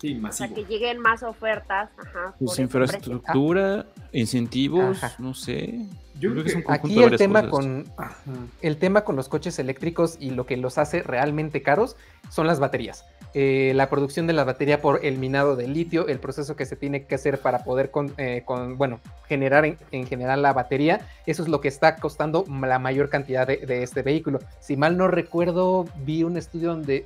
Sí, 0.00 0.08
o 0.08 0.12
sea, 0.12 0.20
masivo. 0.20 0.54
que 0.54 0.64
lleguen 0.64 0.98
más 1.00 1.22
ofertas. 1.22 1.90
Ajá, 1.98 2.34
Pues 2.38 2.58
infraestructura, 2.58 3.86
incentivos, 4.12 5.02
Ajá. 5.02 5.14
no 5.18 5.34
sé. 5.34 5.86
Yo 6.18 6.30
creo 6.32 6.44
es 6.44 6.54
un 6.54 6.60
que- 6.60 6.66
conjunto 6.66 7.00
Aquí 7.00 7.12
el 7.12 7.16
tema 7.18 7.40
cosas. 7.48 7.50
con 7.50 7.84
Ajá. 7.96 8.16
el 8.60 8.76
tema 8.76 9.04
con 9.04 9.16
los 9.16 9.28
coches 9.28 9.58
eléctricos 9.58 10.16
y 10.20 10.30
lo 10.30 10.44
que 10.46 10.56
los 10.58 10.76
hace 10.78 11.02
realmente 11.02 11.62
caros 11.62 11.96
son 12.30 12.46
las 12.46 12.60
baterías. 12.60 13.04
Eh, 13.34 13.72
la 13.76 13.88
producción 13.88 14.26
de 14.26 14.32
la 14.32 14.42
batería 14.44 14.80
por 14.82 15.04
el 15.04 15.16
minado 15.18 15.54
de 15.54 15.68
litio, 15.68 16.08
el 16.08 16.18
proceso 16.18 16.56
que 16.56 16.66
se 16.66 16.74
tiene 16.76 17.04
que 17.04 17.14
hacer 17.14 17.38
para 17.38 17.62
poder 17.62 17.90
con, 17.90 18.12
eh, 18.18 18.42
con- 18.44 18.76
bueno, 18.76 19.00
generar 19.28 19.64
en, 19.64 19.78
en 19.92 20.06
general 20.06 20.42
la 20.42 20.52
batería, 20.52 21.00
eso 21.26 21.42
es 21.44 21.48
lo 21.48 21.60
que 21.60 21.68
está 21.68 21.96
costando 21.96 22.44
la 22.60 22.78
mayor 22.80 23.08
cantidad 23.08 23.46
de, 23.46 23.58
de 23.58 23.82
este 23.84 24.02
vehículo. 24.02 24.40
Si 24.58 24.76
mal 24.76 24.96
no 24.96 25.06
recuerdo, 25.08 25.84
vi 26.04 26.24
un 26.24 26.36
estudio 26.36 26.70
donde 26.70 27.04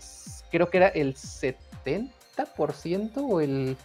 creo 0.51 0.71
que 0.71 0.79
era 0.79 0.89
el 0.89 1.15
70% 1.15 2.09
o 3.29 3.41
el 3.41 3.77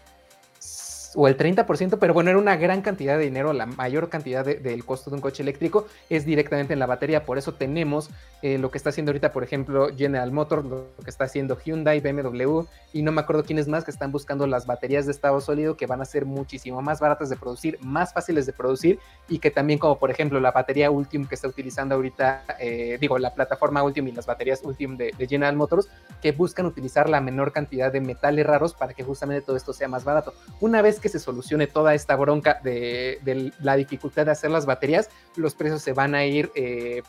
o 1.15 1.27
el 1.27 1.35
30%, 1.37 1.97
pero 1.99 2.13
bueno, 2.13 2.29
era 2.29 2.39
una 2.39 2.55
gran 2.55 2.81
cantidad 2.81 3.17
de 3.17 3.23
dinero, 3.25 3.53
la 3.53 3.65
mayor 3.65 4.09
cantidad 4.09 4.45
de- 4.45 4.55
del 4.55 4.85
costo 4.85 5.09
de 5.09 5.15
un 5.17 5.21
coche 5.21 5.43
eléctrico 5.43 5.85
es 6.09 6.25
directamente 6.25 6.73
en 6.73 6.79
la 6.79 6.85
batería, 6.85 7.25
por 7.25 7.37
eso 7.37 7.53
tenemos 7.53 8.09
eh, 8.41 8.57
lo 8.57 8.71
que 8.71 8.77
está 8.77 8.89
haciendo 8.91 9.09
ahorita, 9.09 9.33
por 9.33 9.43
ejemplo, 9.43 9.89
General 9.97 10.31
Motors, 10.31 10.63
lo 10.63 10.87
que 11.03 11.09
está 11.09 11.25
haciendo 11.25 11.57
Hyundai, 11.59 11.99
BMW, 11.99 12.61
y 12.93 13.01
no 13.01 13.11
me 13.11 13.19
acuerdo 13.19 13.43
quiénes 13.43 13.67
más 13.67 13.83
que 13.83 13.91
están 13.91 14.13
buscando 14.13 14.47
las 14.47 14.65
baterías 14.65 15.05
de 15.05 15.11
estado 15.11 15.41
sólido 15.41 15.75
que 15.75 15.87
van 15.87 16.01
a 16.01 16.05
ser 16.05 16.25
muchísimo 16.25 16.81
más 16.81 17.01
baratas 17.01 17.29
de 17.29 17.35
producir, 17.35 17.77
más 17.81 18.13
fáciles 18.13 18.45
de 18.45 18.53
producir, 18.53 18.97
y 19.27 19.39
que 19.39 19.51
también 19.51 19.77
como 19.77 19.99
por 19.99 20.09
ejemplo 20.09 20.39
la 20.39 20.51
batería 20.51 20.89
Ultium 20.89 21.25
que 21.25 21.35
está 21.35 21.49
utilizando 21.49 21.95
ahorita, 21.95 22.43
eh, 22.61 22.97
digo, 23.01 23.19
la 23.19 23.33
plataforma 23.33 23.83
Ultium 23.83 24.07
y 24.07 24.11
las 24.13 24.25
baterías 24.25 24.61
Ultium 24.63 24.95
de, 24.95 25.11
de 25.17 25.27
General 25.27 25.55
Motors, 25.57 25.89
que 26.21 26.31
buscan 26.31 26.65
utilizar 26.65 27.09
la 27.09 27.19
menor 27.19 27.51
cantidad 27.51 27.91
de 27.91 27.99
metales 27.99 28.45
raros 28.45 28.73
para 28.73 28.93
que 28.93 29.03
justamente 29.03 29.45
todo 29.45 29.57
esto 29.57 29.73
sea 29.73 29.89
más 29.89 30.05
barato. 30.05 30.33
Una 30.61 30.81
vez 30.81 30.98
que 30.99 31.09
se 31.09 31.19
solucione 31.19 31.67
toda 31.67 31.93
esta 31.93 32.15
bronca 32.15 32.59
de, 32.63 33.19
de 33.23 33.51
la 33.59 33.75
dificultad 33.75 34.25
de 34.25 34.31
hacer 34.31 34.51
las 34.51 34.65
baterías, 34.65 35.09
los 35.35 35.55
precios 35.55 35.81
se 35.81 35.93
van 35.93 36.15
a 36.15 36.25
ir 36.25 36.51
eh, 36.55 37.01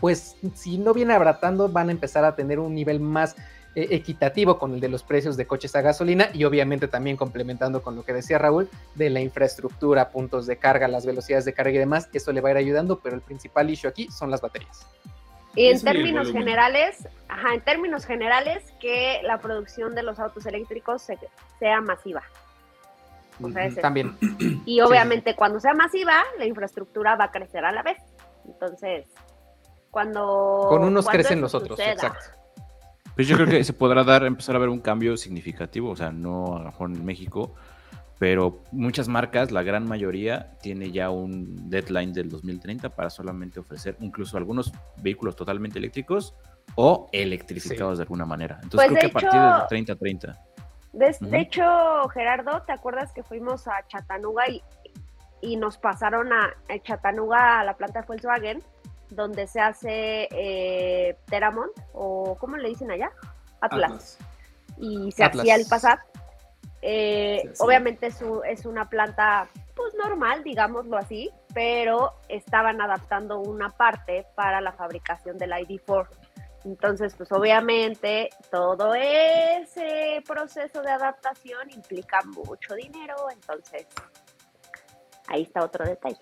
pues 0.00 0.36
si 0.54 0.78
no 0.78 0.94
viene 0.94 1.14
abratando, 1.14 1.68
van 1.68 1.88
a 1.88 1.92
empezar 1.92 2.24
a 2.24 2.36
tener 2.36 2.58
un 2.58 2.74
nivel 2.74 3.00
más 3.00 3.36
eh, 3.74 3.88
equitativo 3.90 4.58
con 4.58 4.74
el 4.74 4.80
de 4.80 4.88
los 4.88 5.02
precios 5.02 5.36
de 5.36 5.46
coches 5.46 5.74
a 5.76 5.82
gasolina 5.82 6.30
y 6.32 6.44
obviamente 6.44 6.88
también 6.88 7.16
complementando 7.16 7.82
con 7.82 7.96
lo 7.96 8.04
que 8.04 8.12
decía 8.12 8.38
Raúl 8.38 8.68
de 8.94 9.10
la 9.10 9.20
infraestructura, 9.20 10.10
puntos 10.10 10.46
de 10.46 10.56
carga, 10.56 10.88
las 10.88 11.04
velocidades 11.04 11.44
de 11.44 11.52
carga 11.52 11.72
y 11.72 11.78
demás, 11.78 12.08
eso 12.12 12.32
le 12.32 12.40
va 12.40 12.48
a 12.48 12.52
ir 12.52 12.58
ayudando, 12.58 13.00
pero 13.00 13.16
el 13.16 13.22
principal 13.22 13.70
issue 13.70 13.88
aquí 13.88 14.08
son 14.10 14.30
las 14.30 14.40
baterías. 14.40 14.86
Y 15.54 15.68
en 15.68 15.80
términos 15.80 16.30
generales, 16.30 17.08
ajá, 17.28 17.54
en 17.54 17.60
términos 17.62 18.04
generales, 18.04 18.62
que 18.80 19.20
la 19.24 19.40
producción 19.40 19.94
de 19.94 20.04
los 20.04 20.20
autos 20.20 20.46
eléctricos 20.46 21.02
sea 21.58 21.80
masiva. 21.80 22.22
También. 23.80 24.16
Y 24.66 24.80
obviamente 24.80 25.34
cuando 25.34 25.60
sea 25.60 25.74
masiva, 25.74 26.22
la 26.38 26.46
infraestructura 26.46 27.16
va 27.16 27.24
a 27.24 27.30
crecer 27.30 27.64
a 27.64 27.72
la 27.72 27.82
vez. 27.82 27.98
Entonces, 28.46 29.06
cuando... 29.90 30.66
Con 30.68 30.84
unos 30.84 31.08
crecen 31.08 31.40
los 31.40 31.54
otros, 31.54 31.78
exacto. 31.78 32.38
Pues 33.14 33.26
yo 33.26 33.36
creo 33.36 33.48
que 33.48 33.64
se 33.64 33.72
podrá 33.72 34.04
dar, 34.04 34.24
empezar 34.24 34.54
a 34.54 34.60
ver 34.60 34.68
un 34.68 34.78
cambio 34.78 35.16
significativo, 35.16 35.90
o 35.90 35.96
sea, 35.96 36.12
no 36.12 36.54
a 36.54 36.58
lo 36.60 36.64
mejor 36.66 36.90
en 36.90 37.04
México, 37.04 37.54
pero 38.18 38.62
muchas 38.72 39.08
marcas, 39.08 39.50
la 39.50 39.62
gran 39.62 39.88
mayoría, 39.88 40.56
tiene 40.60 40.90
ya 40.90 41.10
un 41.10 41.68
deadline 41.68 42.12
del 42.12 42.28
2030 42.28 42.90
para 42.90 43.10
solamente 43.10 43.58
ofrecer 43.60 43.96
incluso 44.00 44.36
algunos 44.36 44.72
vehículos 45.02 45.36
totalmente 45.36 45.78
eléctricos 45.78 46.34
o 46.74 47.08
electrificados 47.12 47.98
de 47.98 48.02
alguna 48.02 48.24
manera. 48.24 48.60
Entonces 48.62 48.88
pues 48.88 49.00
creo 49.00 49.10
que 49.10 49.18
a 49.18 49.20
partir 49.20 49.40
del 49.40 49.68
3030. 49.68 50.38
De, 50.92 51.38
hecho, 51.38 52.08
Gerardo, 52.08 52.62
¿te 52.62 52.72
acuerdas 52.72 53.12
que 53.12 53.22
fuimos 53.22 53.68
a 53.68 53.86
Chattanooga 53.86 54.48
y, 54.48 54.62
y 55.40 55.56
nos 55.56 55.78
pasaron 55.78 56.32
a, 56.32 56.54
a 56.68 56.78
Chattanooga 56.82 57.60
a 57.60 57.64
la 57.64 57.76
planta 57.76 58.00
de 58.00 58.06
Volkswagen? 58.06 58.62
donde 59.10 59.46
se 59.46 59.60
hace 59.60 60.28
eh, 60.30 61.16
Teramont, 61.26 61.72
o 61.92 62.36
¿cómo 62.38 62.56
le 62.56 62.68
dicen 62.68 62.90
allá? 62.90 63.10
Atlas. 63.60 64.18
Y 64.76 65.10
se 65.12 65.24
hacía 65.24 65.56
el 65.56 65.66
Passat. 65.66 66.00
Eh, 66.80 67.52
obviamente 67.58 68.06
es, 68.06 68.22
es, 68.46 68.64
una 68.64 68.88
planta 68.88 69.48
pues 69.74 69.94
normal, 69.94 70.44
digámoslo 70.44 70.96
así, 70.96 71.30
pero 71.52 72.12
estaban 72.28 72.80
adaptando 72.80 73.40
una 73.40 73.70
parte 73.70 74.26
para 74.36 74.60
la 74.60 74.72
fabricación 74.72 75.38
del 75.38 75.50
ID4. 75.50 76.06
Entonces, 76.64 77.14
pues 77.16 77.30
obviamente 77.32 78.30
todo 78.50 78.94
ese 78.94 80.22
proceso 80.26 80.82
de 80.82 80.90
adaptación 80.90 81.70
implica 81.70 82.20
mucho 82.24 82.74
dinero, 82.74 83.14
entonces 83.32 83.86
ahí 85.28 85.42
está 85.42 85.64
otro 85.64 85.84
detalle. 85.84 86.18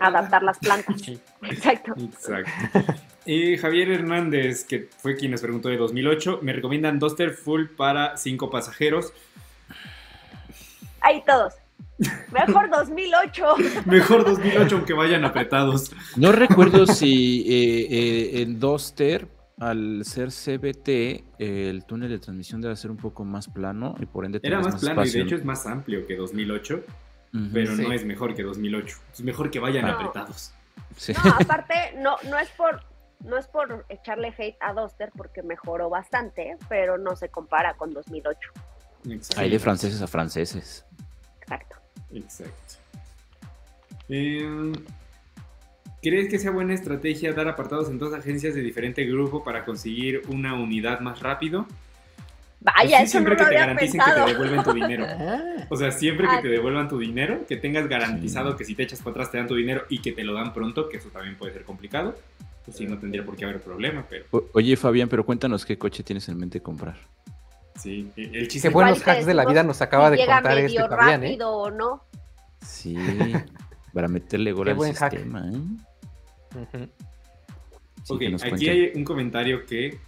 Adaptar 0.00 0.42
las 0.42 0.58
plantas. 0.58 0.96
Exacto. 1.42 1.94
Exacto. 1.98 2.94
Y 3.28 3.56
Javier 3.58 3.90
Hernández, 3.90 4.64
que 4.64 4.88
fue 4.98 5.16
quien 5.16 5.32
nos 5.32 5.40
preguntó 5.40 5.68
de 5.68 5.76
2008, 5.76 6.38
me 6.42 6.52
recomiendan 6.52 7.00
Duster 7.00 7.32
Full 7.32 7.70
para 7.76 8.16
cinco 8.16 8.50
pasajeros. 8.50 9.12
Ahí 11.00 11.24
todos. 11.26 11.54
Mejor 12.30 12.70
2008. 12.70 13.54
Mejor 13.86 14.24
2008 14.24 14.76
aunque 14.76 14.92
vayan 14.92 15.24
apretados. 15.24 15.92
No 16.14 16.30
recuerdo 16.30 16.86
si 16.86 17.40
eh, 17.48 17.86
eh, 17.90 18.42
en 18.42 18.60
Duster, 18.60 19.26
al 19.58 20.04
ser 20.04 20.28
CBT, 20.28 21.38
el 21.38 21.84
túnel 21.86 22.10
de 22.10 22.18
transmisión 22.18 22.60
debe 22.60 22.76
ser 22.76 22.90
un 22.90 22.96
poco 22.96 23.24
más 23.24 23.48
plano 23.48 23.94
y 23.98 24.06
por 24.06 24.24
ende... 24.24 24.40
Era 24.42 24.60
más, 24.60 24.80
plano 24.80 25.04
y 25.04 25.10
de 25.10 25.20
hecho 25.22 25.36
es 25.36 25.44
más 25.44 25.66
amplio 25.66 26.06
que 26.06 26.16
2008 26.16 26.82
pero 27.52 27.76
no 27.76 27.92
es 27.92 28.04
mejor 28.04 28.34
que 28.34 28.42
2008. 28.42 28.98
Es 29.12 29.22
mejor 29.22 29.50
que 29.50 29.58
vayan 29.58 29.86
apretados. 29.86 30.52
No, 31.24 31.30
aparte, 31.40 31.74
no, 31.98 32.16
no 32.28 32.38
es 32.38 32.48
por 32.50 32.82
no 33.20 33.38
es 33.38 33.46
por 33.46 33.86
echarle 33.88 34.32
hate 34.36 34.56
a 34.60 34.72
Duster 34.74 35.10
porque 35.16 35.42
mejoró 35.42 35.88
bastante, 35.88 36.56
pero 36.68 36.98
no 36.98 37.16
se 37.16 37.28
compara 37.28 37.74
con 37.74 37.92
2008. 37.92 38.52
Hay 39.36 39.50
de 39.50 39.58
franceses 39.58 40.02
a 40.02 40.06
franceses. 40.06 40.84
Exacto. 41.40 41.76
Exacto. 42.12 42.74
Em, 44.08 44.72
¿Crees 46.06 46.28
que 46.28 46.38
sea 46.38 46.52
buena 46.52 46.72
estrategia 46.72 47.32
dar 47.32 47.48
apartados 47.48 47.88
en 47.88 47.98
dos 47.98 48.14
agencias 48.14 48.54
de 48.54 48.60
diferente 48.60 49.04
grupo 49.06 49.42
para 49.42 49.64
conseguir 49.64 50.22
una 50.28 50.54
unidad 50.54 51.00
más 51.00 51.18
rápido? 51.18 51.66
Vaya, 52.60 53.02
eso 53.02 53.10
siempre 53.10 53.36
que 53.36 53.44
te 53.44 53.54
garanticen 53.54 54.00
que 54.00 54.12
te 54.12 54.32
devuelven 54.32 54.62
tu 54.62 54.72
dinero. 54.72 55.04
Ah. 55.04 55.42
O 55.68 55.76
sea, 55.76 55.90
siempre 55.90 56.28
que 56.28 56.42
te 56.42 56.48
devuelvan 56.48 56.88
tu 56.88 57.00
dinero, 57.00 57.44
que 57.48 57.56
tengas 57.56 57.88
garantizado 57.88 58.54
que 58.54 58.64
si 58.64 58.76
te 58.76 58.84
echas 58.84 59.00
para 59.00 59.14
atrás 59.14 59.32
te 59.32 59.38
dan 59.38 59.48
tu 59.48 59.56
dinero 59.56 59.82
y 59.88 60.00
que 60.00 60.12
te 60.12 60.22
lo 60.22 60.34
dan 60.34 60.52
pronto, 60.52 60.88
que 60.88 60.98
eso 60.98 61.08
también 61.08 61.34
puede 61.34 61.52
ser 61.52 61.64
complicado. 61.64 62.16
Pues 62.64 62.76
sí, 62.76 62.86
no 62.86 62.98
tendría 62.98 63.24
por 63.24 63.34
qué 63.34 63.44
haber 63.44 63.60
problema, 63.60 64.06
pero... 64.08 64.26
oye, 64.52 64.76
Fabián, 64.76 65.08
pero 65.08 65.26
cuéntanos 65.26 65.66
qué 65.66 65.76
coche 65.76 66.04
tienes 66.04 66.28
en 66.28 66.38
mente 66.38 66.60
comprar. 66.60 66.98
Sí, 67.74 68.12
el 68.16 68.46
chiste... 68.46 68.68
Qué 68.68 68.72
buenos 68.72 69.02
hacks 69.04 69.26
de 69.26 69.34
la 69.34 69.44
vida 69.44 69.64
nos 69.64 69.82
acaba 69.82 70.08
de 70.08 70.18
contar 70.18 70.56
este 70.56 70.88
Fabián, 70.88 71.24
¿eh? 71.24 71.36
o 71.42 71.68
no. 71.68 72.04
Sí, 72.64 72.96
para 73.92 74.06
meterle 74.06 74.52
gol 74.52 74.68
al 74.68 74.80
sistema, 74.94 75.50
¿eh? 75.52 75.58
Ok, 78.08 78.22
aquí 78.52 78.68
hay 78.68 78.92
un 78.94 79.04
comentario 79.04 79.66
que 79.66 79.98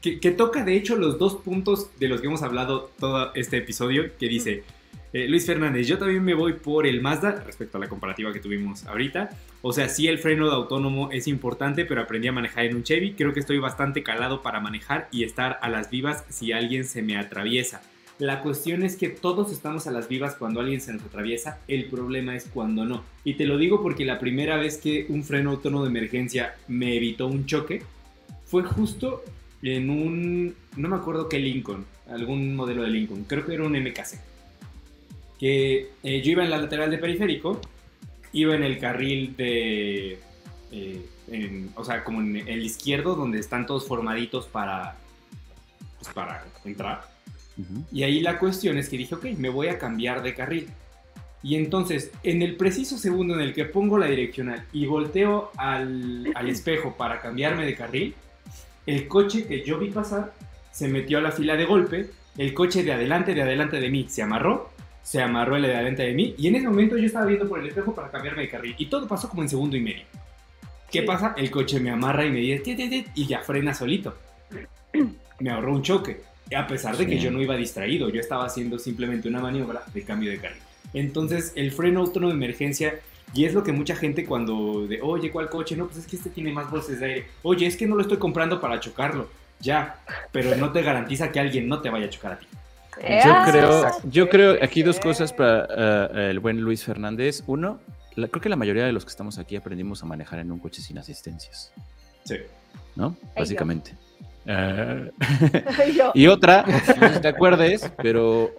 que, 0.00 0.30
toca 0.32 0.64
de 0.64 0.76
hecho 0.76 0.96
los 0.96 1.18
dos 1.18 1.36
puntos 1.36 1.90
de 1.98 2.08
los 2.08 2.20
que 2.20 2.26
hemos 2.26 2.42
hablado 2.42 2.90
todo 2.98 3.32
este 3.34 3.58
episodio, 3.58 4.16
que 4.18 4.28
dice 4.28 4.64
eh, 5.12 5.28
Luis 5.28 5.46
Fernández, 5.46 5.86
yo 5.86 5.98
también 5.98 6.24
me 6.24 6.34
voy 6.34 6.54
por 6.54 6.86
el 6.86 7.00
Mazda 7.00 7.42
respecto 7.46 7.78
a 7.78 7.80
la 7.80 7.88
comparativa 7.88 8.32
que 8.32 8.40
tuvimos 8.40 8.84
ahorita. 8.86 9.30
O 9.62 9.72
sea, 9.72 9.88
sí 9.88 10.08
el 10.08 10.18
freno 10.18 10.46
de 10.46 10.54
autónomo 10.54 11.10
es 11.12 11.28
importante, 11.28 11.84
pero 11.84 12.02
aprendí 12.02 12.28
a 12.28 12.32
manejar 12.32 12.66
en 12.66 12.76
un 12.76 12.82
Chevy. 12.82 13.14
Creo 13.14 13.32
que 13.32 13.40
estoy 13.40 13.58
bastante 13.58 14.02
calado 14.02 14.42
para 14.42 14.60
manejar 14.60 15.08
y 15.12 15.24
estar 15.24 15.58
a 15.62 15.70
las 15.70 15.90
vivas 15.90 16.24
si 16.28 16.52
alguien 16.52 16.84
se 16.84 17.02
me 17.02 17.16
atraviesa. 17.16 17.82
La 18.18 18.40
cuestión 18.40 18.82
es 18.82 18.96
que 18.96 19.10
todos 19.10 19.52
estamos 19.52 19.86
a 19.86 19.90
las 19.90 20.08
vivas 20.08 20.36
cuando 20.36 20.60
alguien 20.60 20.80
se 20.80 20.92
nos 20.92 21.02
atraviesa, 21.02 21.58
el 21.68 21.84
problema 21.84 22.34
es 22.34 22.46
cuando 22.46 22.86
no. 22.86 23.04
Y 23.24 23.34
te 23.34 23.44
lo 23.44 23.58
digo 23.58 23.82
porque 23.82 24.06
la 24.06 24.18
primera 24.18 24.56
vez 24.56 24.78
que 24.78 25.04
un 25.10 25.22
freno 25.22 25.50
autónomo 25.50 25.84
de 25.84 25.90
emergencia 25.90 26.54
me 26.66 26.96
evitó 26.96 27.26
un 27.26 27.44
choque, 27.44 27.82
fue 28.46 28.62
justo 28.62 29.22
en 29.60 29.90
un, 29.90 30.54
no 30.76 30.88
me 30.88 30.96
acuerdo 30.96 31.28
qué 31.28 31.38
Lincoln, 31.38 31.84
algún 32.08 32.56
modelo 32.56 32.82
de 32.82 32.88
Lincoln, 32.88 33.24
creo 33.24 33.44
que 33.44 33.52
era 33.52 33.64
un 33.64 33.72
MKC. 33.72 34.18
Que 35.38 35.90
eh, 36.02 36.22
yo 36.22 36.30
iba 36.30 36.42
en 36.42 36.50
la 36.50 36.56
lateral 36.56 36.90
de 36.90 36.96
periférico, 36.96 37.60
iba 38.32 38.54
en 38.54 38.62
el 38.62 38.78
carril 38.78 39.36
de, 39.36 40.18
eh, 40.72 41.66
o 41.74 41.84
sea, 41.84 42.02
como 42.02 42.22
en 42.22 42.48
el 42.48 42.64
izquierdo, 42.64 43.14
donde 43.14 43.40
están 43.40 43.66
todos 43.66 43.86
formaditos 43.86 44.46
para, 44.46 44.96
pues, 45.98 46.14
para 46.14 46.46
entrar. 46.64 47.15
Y 47.92 48.02
ahí 48.02 48.20
la 48.20 48.38
cuestión 48.38 48.76
es 48.78 48.88
que 48.88 48.98
dije, 48.98 49.14
ok, 49.14 49.24
me 49.38 49.48
voy 49.48 49.68
a 49.68 49.78
cambiar 49.78 50.22
de 50.22 50.34
carril. 50.34 50.68
Y 51.42 51.54
entonces, 51.54 52.10
en 52.22 52.42
el 52.42 52.56
preciso 52.56 52.98
segundo 52.98 53.34
en 53.34 53.40
el 53.40 53.54
que 53.54 53.64
pongo 53.64 53.98
la 53.98 54.06
direccional 54.06 54.64
y 54.72 54.86
volteo 54.86 55.52
al, 55.56 56.32
al 56.34 56.48
espejo 56.48 56.96
para 56.96 57.20
cambiarme 57.20 57.64
de 57.64 57.74
carril, 57.74 58.14
el 58.86 59.08
coche 59.08 59.46
que 59.46 59.64
yo 59.64 59.78
vi 59.78 59.90
pasar 59.90 60.32
se 60.72 60.88
metió 60.88 61.18
a 61.18 61.20
la 61.22 61.32
fila 61.32 61.56
de 61.56 61.64
golpe, 61.64 62.10
el 62.36 62.52
coche 62.52 62.82
de 62.82 62.92
adelante, 62.92 63.34
de 63.34 63.42
adelante 63.42 63.80
de 63.80 63.90
mí 63.90 64.06
se 64.08 64.22
amarró, 64.22 64.70
se 65.02 65.22
amarró 65.22 65.56
el 65.56 65.62
de 65.62 65.74
adelante 65.74 66.02
de 66.02 66.12
mí, 66.12 66.34
y 66.36 66.48
en 66.48 66.56
ese 66.56 66.68
momento 66.68 66.96
yo 66.96 67.06
estaba 67.06 67.26
viendo 67.26 67.48
por 67.48 67.60
el 67.60 67.68
espejo 67.68 67.94
para 67.94 68.10
cambiarme 68.10 68.42
de 68.42 68.48
carril, 68.48 68.74
y 68.76 68.86
todo 68.86 69.06
pasó 69.08 69.28
como 69.28 69.42
en 69.42 69.48
segundo 69.48 69.76
y 69.76 69.80
medio. 69.80 70.04
¿Qué 70.90 71.02
pasa? 71.02 71.34
El 71.36 71.50
coche 71.50 71.80
me 71.80 71.90
amarra 71.90 72.24
y 72.24 72.30
me 72.30 72.40
dice, 72.40 73.06
y 73.14 73.26
ya 73.26 73.40
frena 73.40 73.72
solito. 73.72 74.14
Me 75.40 75.50
ahorró 75.50 75.74
un 75.74 75.82
choque, 75.82 76.22
a 76.54 76.66
pesar 76.66 76.96
de 76.96 77.06
que 77.06 77.18
yo 77.18 77.30
no 77.30 77.40
iba 77.40 77.56
distraído, 77.56 78.08
yo 78.08 78.20
estaba 78.20 78.44
haciendo 78.46 78.78
simplemente 78.78 79.28
una 79.28 79.40
maniobra 79.40 79.82
de 79.92 80.02
cambio 80.02 80.30
de 80.30 80.38
carril. 80.38 80.62
Entonces, 80.94 81.52
el 81.56 81.72
freno 81.72 82.00
autónomo 82.00 82.32
de 82.32 82.36
emergencia 82.36 83.00
y 83.34 83.44
es 83.44 83.54
lo 83.54 83.62
que 83.62 83.72
mucha 83.72 83.96
gente 83.96 84.24
cuando 84.24 84.86
de, 84.86 85.00
oye, 85.02 85.30
¿cuál 85.30 85.50
coche? 85.50 85.76
No, 85.76 85.86
pues 85.86 85.98
es 85.98 86.06
que 86.06 86.16
este 86.16 86.30
tiene 86.30 86.52
más 86.52 86.70
bolsas 86.70 87.00
de 87.00 87.06
aire. 87.06 87.26
Oye, 87.42 87.66
es 87.66 87.76
que 87.76 87.86
no 87.86 87.96
lo 87.96 88.02
estoy 88.02 88.18
comprando 88.18 88.60
para 88.60 88.80
chocarlo. 88.80 89.28
Ya, 89.60 89.98
pero 90.32 90.54
no 90.56 90.70
te 90.72 90.82
garantiza 90.82 91.32
que 91.32 91.40
alguien 91.40 91.68
no 91.68 91.80
te 91.80 91.90
vaya 91.90 92.06
a 92.06 92.10
chocar 92.10 92.32
a 92.32 92.38
ti. 92.38 92.46
Yo 93.24 93.34
creo, 93.44 93.90
yo 94.04 94.28
creo 94.28 94.56
aquí 94.62 94.82
dos 94.82 94.98
cosas 94.98 95.32
para 95.32 95.66
eh, 96.14 96.30
el 96.30 96.40
buen 96.40 96.60
Luis 96.60 96.84
Fernández. 96.84 97.42
Uno, 97.46 97.80
creo 98.14 98.40
que 98.40 98.48
la 98.48 98.56
mayoría 98.56 98.86
de 98.86 98.92
los 98.92 99.04
que 99.04 99.10
estamos 99.10 99.38
aquí 99.38 99.56
aprendimos 99.56 100.02
a 100.02 100.06
manejar 100.06 100.38
en 100.38 100.50
un 100.50 100.58
coche 100.58 100.80
sin 100.80 100.96
asistencias. 100.96 101.72
Sí. 102.24 102.36
¿No? 102.94 103.16
Básicamente. 103.36 103.92
Eh, 104.46 105.10
y 106.14 106.26
otra, 106.28 106.64
no 106.66 106.78
sé 106.80 107.14
si 107.14 107.20
te 107.20 107.28
acuerdes, 107.28 107.90
pero 108.02 108.52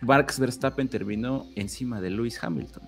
Marx 0.00 0.38
Verstappen 0.38 0.88
terminó 0.88 1.46
encima 1.56 2.00
de 2.00 2.10
Lewis 2.10 2.42
Hamilton. 2.42 2.82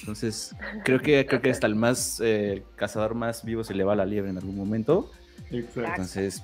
Entonces, 0.00 0.54
creo 0.84 1.00
que, 1.00 1.26
creo 1.26 1.40
que 1.40 1.50
hasta 1.50 1.66
el 1.66 1.74
más 1.74 2.20
eh, 2.22 2.62
cazador 2.76 3.14
más 3.14 3.44
vivo 3.44 3.64
se 3.64 3.74
le 3.74 3.84
va 3.84 3.96
la 3.96 4.04
liebre 4.04 4.30
en 4.30 4.38
algún 4.38 4.56
momento. 4.56 5.10
Entonces, 5.50 6.42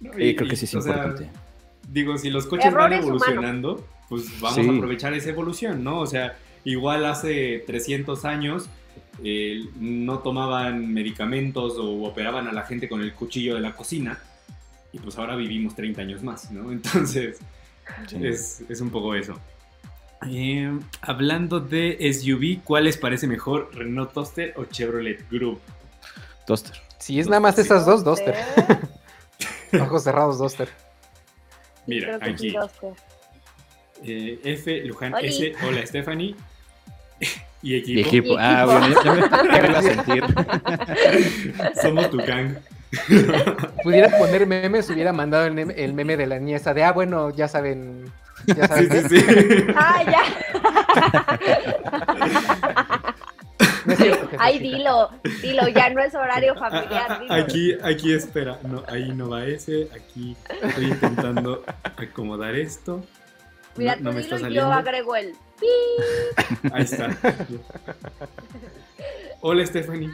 creo 0.00 0.48
que 0.48 0.56
sí 0.56 0.64
es 0.64 0.74
importante. 0.74 1.30
digo, 1.88 2.16
si 2.18 2.30
los 2.30 2.46
coches 2.46 2.72
van 2.72 2.92
evolucionando, 2.92 3.84
pues 4.08 4.40
vamos 4.40 4.58
a 4.58 4.76
aprovechar 4.76 5.14
esa 5.14 5.30
evolución, 5.30 5.82
¿no? 5.82 6.00
O 6.00 6.06
sea, 6.06 6.36
igual 6.64 7.04
hace 7.06 7.64
300 7.66 8.24
años 8.24 8.68
eh, 9.22 9.64
no 9.78 10.20
tomaban 10.20 10.92
medicamentos 10.92 11.76
o 11.78 12.04
operaban 12.04 12.48
a 12.48 12.52
la 12.52 12.62
gente 12.62 12.88
con 12.88 13.02
el 13.02 13.12
cuchillo 13.14 13.54
de 13.54 13.60
la 13.60 13.74
cocina. 13.74 14.18
Y 14.92 14.98
pues 14.98 15.18
ahora 15.18 15.36
vivimos 15.36 15.74
30 15.74 16.02
años 16.02 16.22
más, 16.22 16.50
¿no? 16.50 16.72
Entonces, 16.72 17.38
es, 18.20 18.62
es, 18.68 18.80
un 18.80 18.90
poco 18.90 19.14
eso. 19.14 19.38
Eh, 20.28 20.78
hablando 21.00 21.60
de 21.60 21.98
SUV, 22.12 22.62
¿cuál 22.62 22.84
les 22.84 22.96
parece 22.96 23.26
mejor, 23.26 23.70
Renault 23.72 24.12
Toaster 24.12 24.54
o 24.56 24.64
Chevrolet 24.64 25.28
Group? 25.30 25.60
Toaster. 26.46 26.76
Si 26.98 27.18
es 27.18 27.26
nada 27.26 27.40
más 27.40 27.58
esas 27.58 27.86
dos, 27.86 28.04
Duster. 28.04 28.36
Ojos 29.80 30.04
cerrados, 30.04 30.38
Duster. 30.38 30.68
Mira, 31.86 32.18
aquí. 32.20 32.54
Eh, 34.04 34.38
F, 34.44 34.84
Luján 34.84 35.14
S, 35.22 35.54
hola 35.66 35.86
Stephanie. 35.86 36.34
Y 37.62 37.76
equipo. 37.76 37.98
Y 37.98 38.02
equipo. 38.02 38.36
Ah, 38.38 38.64
bueno, 38.64 39.02
ya, 39.04 39.12
me, 39.12 39.76
a 39.76 39.82
sentir. 39.82 40.24
Somos 41.82 42.10
tu 42.10 42.18
gang. 42.18 42.56
Pudiera 43.82 44.18
poner 44.18 44.46
memes, 44.46 44.88
hubiera 44.90 45.12
mandado 45.12 45.46
el 45.46 45.52
meme, 45.52 45.74
el 45.76 45.92
meme 45.92 46.16
de 46.16 46.26
la 46.26 46.38
niña 46.38 46.58
de, 46.58 46.82
ah, 46.82 46.92
bueno, 46.92 47.30
ya 47.30 47.48
saben. 47.48 48.10
Ya 48.46 48.66
saben. 48.66 48.90
Sí, 49.08 49.08
sí, 49.08 49.20
sí. 49.20 49.66
Ah, 49.76 50.02
ya. 50.04 50.22
Ay, 54.38 54.58
dilo, 54.58 55.10
dilo, 55.42 55.68
ya 55.68 55.90
no 55.90 56.02
es 56.02 56.14
horario 56.14 56.54
familiar. 56.54 57.20
Dilo. 57.20 57.34
Aquí, 57.34 57.76
aquí 57.82 58.12
espera, 58.12 58.58
no, 58.62 58.82
ahí 58.88 59.10
no 59.12 59.30
va 59.30 59.44
ese, 59.44 59.88
aquí 59.94 60.36
estoy 60.62 60.86
intentando 60.86 61.64
acomodar 61.96 62.54
esto. 62.54 63.04
Mira, 63.76 63.96
no, 63.96 64.10
tú 64.10 64.16
me 64.16 64.22
dilo 64.22 64.48
y 64.48 64.54
yo 64.54 64.72
agrego 64.72 65.16
el 65.16 65.34
Ahí 66.72 66.82
está. 66.82 67.16
Hola, 69.40 69.64
Stephanie. 69.66 70.10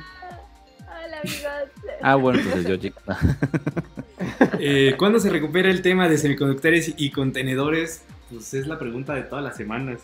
Hola, 0.87 1.21
amigos. 1.21 1.71
Ah, 2.03 2.15
bueno, 2.17 2.41
entonces 2.41 2.81
yo. 2.81 2.91
eh, 4.61 4.95
¿Cuándo 4.99 5.19
se 5.19 5.31
recupera 5.31 5.71
el 5.71 5.83
tema 5.83 6.09
de 6.09 6.19
semiconductores 6.19 6.95
y 6.97 7.11
contenedores? 7.11 8.05
Pues 8.31 8.55
es 8.55 8.67
la 8.67 8.79
pregunta 8.79 9.15
de 9.15 9.23
todas 9.23 9.45
las 9.45 9.57
semanas 9.57 10.01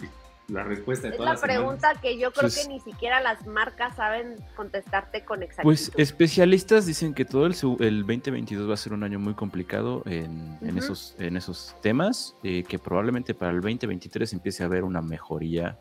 la 0.49 0.65
respuesta 0.65 1.09
de 1.09 1.17
todas 1.17 1.35
Es 1.35 1.41
la 1.41 1.47
pregunta 1.47 1.95
que 2.01 2.19
yo 2.19 2.33
creo 2.33 2.51
que 2.51 2.69
ni 2.69 2.81
siquiera 2.81 3.21
las 3.21 3.47
marcas 3.47 3.97
saben 3.97 4.37
contestarte 4.57 5.25
con 5.25 5.43
exactitud. 5.43 5.69
Pues 5.69 5.93
especialistas 5.97 6.87
dicen 6.87 7.15
que 7.15 7.25
todo 7.25 7.47
el, 7.47 7.55
el 7.81 8.01
2022 8.01 8.69
va 8.69 8.75
a 8.75 8.77
ser 8.77 8.93
un 8.93 9.05
año 9.05 9.19
muy 9.19 9.35
complicado 9.35 10.03
en, 10.07 10.59
esos, 10.77 11.15
en 11.19 11.37
esos 11.37 11.77
temas, 11.81 12.37
eh, 12.43 12.65
que 12.65 12.79
probablemente 12.79 13.35
para 13.35 13.53
el 13.53 13.61
2023 13.61 14.33
empiece 14.33 14.63
a 14.63 14.67
haber 14.67 14.85
una 14.85 15.01
mejoría. 15.01 15.79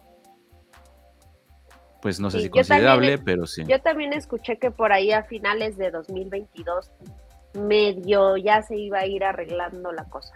Pues 2.02 2.20
no 2.20 2.32
sé 2.32 2.42
si 2.42 2.50
considerable, 2.50 3.18
pero 3.20 3.46
sí. 3.46 3.64
Yo 3.68 3.80
también 3.82 4.14
escuché 4.14 4.58
que 4.58 4.72
por 4.72 4.92
ahí 4.92 5.12
a 5.12 5.24
finales 5.24 5.78
de 5.78 5.92
2022 5.92 6.92
medio 7.54 8.38
ya 8.38 8.62
se 8.62 8.78
iba 8.78 9.00
a 9.00 9.06
ir 9.06 9.24
arreglando 9.24 9.92
la 9.92 10.06
cosa. 10.06 10.34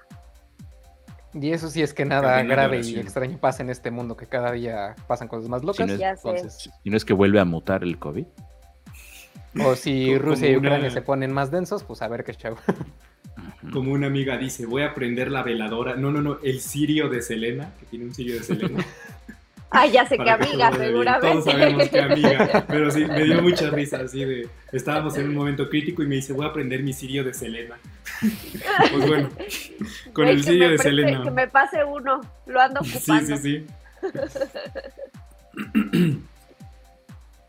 Y 1.39 1.51
eso 1.51 1.69
sí 1.69 1.81
es 1.81 1.93
que 1.93 2.05
nada 2.05 2.41
grave 2.43 2.79
y 2.81 2.97
extraño 2.97 3.37
pasa 3.37 3.61
en 3.61 3.69
este 3.69 3.91
mundo, 3.91 4.15
que 4.15 4.25
cada 4.25 4.53
día 4.53 4.95
pasan 5.07 5.27
cosas 5.27 5.49
más 5.49 5.63
locas. 5.63 5.91
y 6.83 6.89
no 6.89 6.97
es 6.97 7.03
que 7.03 7.13
vuelve 7.13 7.39
a 7.39 7.45
mutar 7.45 7.83
el 7.83 7.99
COVID. 7.99 8.25
O 9.63 9.75
si 9.75 10.17
Rusia 10.17 10.49
y 10.49 10.57
Ucrania 10.57 10.89
se 10.89 11.01
ponen 11.01 11.31
más 11.31 11.51
densos, 11.51 11.83
pues 11.83 12.01
a 12.01 12.07
ver 12.07 12.23
qué 12.23 12.33
chavo. 12.33 12.57
Como 13.73 13.91
una 13.91 14.07
amiga 14.07 14.37
dice, 14.37 14.65
voy 14.65 14.83
a 14.83 14.93
prender 14.93 15.31
la 15.31 15.43
veladora. 15.43 15.95
No, 15.95 16.11
no, 16.11 16.21
no, 16.21 16.37
el 16.41 16.61
sirio 16.61 17.09
de 17.09 17.21
Selena, 17.21 17.73
que 17.79 17.85
tiene 17.85 18.05
un 18.05 18.13
sirio 18.13 18.35
de 18.35 18.43
Selena. 18.43 18.85
Ay, 19.69 19.91
ya 19.91 20.05
sé 20.05 20.17
que 20.17 20.29
amiga, 20.29 20.71
seguramente. 20.71 21.27
Todos 21.27 21.45
sabemos 21.45 21.89
que 21.89 21.99
amiga, 21.99 22.65
pero 22.67 22.91
sí, 22.91 23.05
me 23.05 23.23
dio 23.23 23.41
mucha 23.41 23.69
risa, 23.69 23.97
así 23.97 24.23
de, 24.23 24.47
estábamos 24.71 25.17
en 25.17 25.29
un 25.29 25.35
momento 25.35 25.69
crítico 25.69 26.03
y 26.03 26.07
me 26.07 26.15
dice, 26.15 26.33
voy 26.33 26.45
a 26.45 26.49
aprender 26.49 26.83
mi 26.83 26.93
sirio 26.93 27.23
de 27.23 27.33
Selena. 27.33 27.77
pues 28.91 29.07
bueno, 29.07 29.29
con 30.13 30.27
el 30.27 30.43
sirio 30.43 30.69
de 30.69 30.77
Selena. 30.77 31.23
Que 31.23 31.31
me 31.31 31.47
pase 31.47 31.83
uno, 31.83 32.21
lo 32.45 32.61
ando 32.61 32.81
ocupando. 32.81 33.37
Sí, 33.37 33.37
sí, 33.37 33.65
sí. 35.93 36.25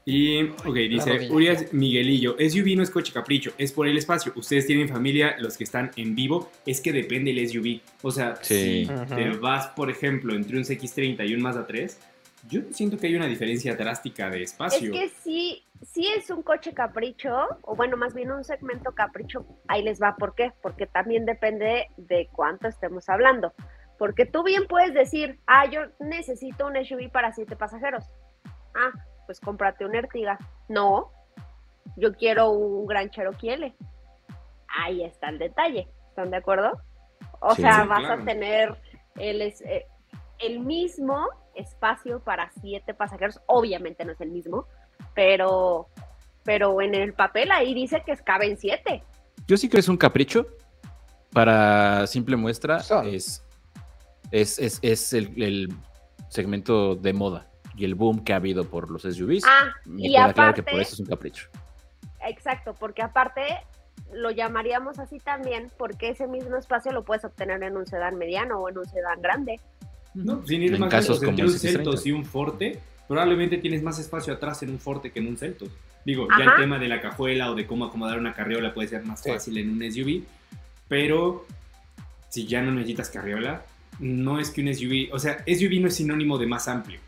Y, 0.09 0.45
ok, 0.45 0.75
dice 0.89 1.29
Urias 1.33 1.73
Miguelillo, 1.73 2.37
SUV 2.39 2.77
no 2.77 2.85
es 2.85 2.91
coche 2.91 3.13
capricho, 3.13 3.51
es 3.59 3.73
por 3.73 3.89
el 3.89 3.99
espacio. 3.99 4.33
Ustedes 4.37 4.65
tienen 4.65 4.89
familia, 4.89 5.35
los 5.41 5.57
que 5.57 5.65
están 5.65 5.91
en 5.97 6.15
vivo, 6.15 6.49
es 6.65 6.81
que 6.81 6.93
depende 6.93 7.33
el 7.33 7.49
SUV. 7.49 7.81
O 8.03 8.13
sea, 8.13 8.37
si 8.37 8.89
te 9.09 9.31
vas, 9.31 9.67
por 9.69 9.91
ejemplo, 9.91 10.37
entre 10.37 10.59
un 10.59 10.63
X30 10.63 11.29
y 11.29 11.35
un 11.35 11.43
Mazda 11.43 11.67
3, 11.67 11.99
yo 12.49 12.61
siento 12.71 12.99
que 12.99 13.09
hay 13.09 13.17
una 13.17 13.27
diferencia 13.27 13.75
drástica 13.75 14.31
de 14.31 14.45
espacio. 14.45 14.95
Es 14.95 15.01
que 15.01 15.09
sí, 15.25 15.65
sí 15.83 16.07
es 16.17 16.31
un 16.31 16.45
coche 16.45 16.73
capricho, 16.73 17.35
o 17.63 17.75
bueno, 17.75 17.97
más 17.97 18.15
bien 18.15 18.31
un 18.31 18.45
segmento 18.45 18.93
capricho, 18.93 19.45
ahí 19.67 19.83
les 19.83 20.01
va. 20.01 20.15
¿Por 20.15 20.37
qué? 20.37 20.53
Porque 20.63 20.87
también 20.87 21.27
depende 21.27 21.89
de 21.97 22.29
cuánto 22.31 22.69
estemos 22.69 23.09
hablando. 23.09 23.53
Porque 23.99 24.25
tú 24.25 24.45
bien 24.45 24.69
puedes 24.69 24.95
decir, 24.95 25.41
ah, 25.49 25.69
yo 25.69 25.81
necesito 25.99 26.69
un 26.69 26.77
SUV 26.77 27.11
para 27.11 27.33
siete 27.33 27.57
pasajeros. 27.57 28.05
Ah, 28.73 28.93
pues 29.27 29.41
cómprate 29.41 29.85
un 29.85 29.95
Ertiga. 29.95 30.39
No, 30.69 31.11
yo 31.97 32.15
quiero 32.15 32.51
un 32.51 32.87
gran 32.87 33.11
Cherokee 33.11 33.51
L. 33.51 33.75
Ahí 34.69 35.03
está 35.03 35.29
el 35.29 35.39
detalle. 35.39 35.89
¿Están 36.09 36.31
de 36.31 36.39
acuerdo? 36.39 36.81
O 37.41 37.55
sea, 37.55 37.85
vas 37.85 38.05
a 38.11 38.25
tener 38.25 38.75
el, 39.17 39.43
eh, 39.43 39.87
el 40.39 40.61
mismo 40.61 41.29
espacio 41.55 42.21
para 42.21 42.51
siete 42.61 42.95
pasajeros. 42.95 43.41
Obviamente 43.47 44.05
no 44.05 44.13
es 44.13 44.21
el 44.21 44.31
mismo, 44.31 44.67
pero, 45.15 45.89
pero 46.45 46.81
en 46.81 46.95
el 46.95 47.13
papel 47.13 47.51
ahí 47.51 47.75
dice 47.75 48.03
que 48.05 48.17
caben 48.17 48.57
siete. 48.57 49.03
Yo 49.47 49.57
sí 49.57 49.69
creo 49.69 49.79
que 49.79 49.81
es 49.81 49.89
un 49.89 49.97
capricho. 49.97 50.47
Para 51.33 52.07
simple 52.07 52.35
muestra, 52.35 52.79
es, 53.05 53.45
es, 54.31 54.79
es, 54.81 55.13
el 55.13 55.69
segmento 56.31 56.95
de 56.95 57.13
moda 57.13 57.47
y 57.77 57.85
el 57.85 57.95
boom 57.95 58.25
que 58.25 58.33
ha 58.33 58.37
habido 58.37 58.65
por 58.65 58.91
los 58.91 59.03
SUVs. 59.03 59.45
Ah, 59.47 59.73
y 59.97 60.17
aparte, 60.17 60.63
que 60.63 60.71
por 60.71 60.81
eso 60.81 60.95
es 60.95 61.01
un 61.01 61.07
capricho. 61.07 61.49
Exacto, 62.27 62.75
porque 62.79 63.03
aparte 63.03 63.43
lo 64.13 64.31
llamaríamos 64.31 64.99
así 64.99 65.19
también 65.19 65.71
porque 65.77 66.11
ese 66.11 66.27
mismo 66.27 66.57
espacio 66.57 66.93
lo 66.93 67.05
puedes 67.05 67.25
obtener 67.25 67.63
en 67.63 67.77
un 67.77 67.87
sedán 67.87 68.17
mediano 68.17 68.59
o 68.59 68.69
en 68.69 68.79
un 68.79 68.87
sedán 68.87 69.21
grande. 69.21 69.61
No, 70.15 70.45
sin 70.47 70.63
ir 70.63 70.79
más 70.79 70.91
casos 70.91 71.21
como 71.21 71.39
un 71.39 71.51
Celtos 71.51 72.07
y 72.07 72.13
un 72.13 72.25
Forte, 72.25 72.81
probablemente 73.07 73.59
tienes 73.59 73.83
más 73.83 73.99
espacio 73.99 74.33
atrás 74.33 74.63
en 74.63 74.71
un 74.71 74.79
Forte 74.79 75.11
que 75.11 75.19
en 75.19 75.29
un 75.29 75.37
Celtos. 75.37 75.71
Digo, 76.05 76.29
ya 76.39 76.45
el 76.45 76.57
tema 76.57 76.79
de 76.79 76.89
la 76.89 77.01
cajuela 77.01 77.51
o 77.51 77.55
de 77.55 77.67
cómo 77.67 77.85
acomodar 77.85 78.19
una 78.19 78.33
carriola 78.33 78.73
puede 78.73 78.89
ser 78.89 79.05
más 79.05 79.23
fácil 79.23 79.59
en 79.59 79.71
un 79.71 79.93
SUV, 79.93 80.23
pero 80.89 81.45
si 82.29 82.47
ya 82.47 82.63
no 82.63 82.71
necesitas 82.71 83.11
carriola, 83.11 83.65
no 83.99 84.39
es 84.39 84.51
que 84.51 84.61
un 84.61 84.73
SUV, 84.73 85.13
o 85.13 85.19
sea, 85.19 85.39
SUV 85.47 85.81
no 85.81 85.89
es 85.89 85.97
sinónimo 85.97 86.39
de 86.39 86.47
más 86.47 86.69
amplio 86.69 87.01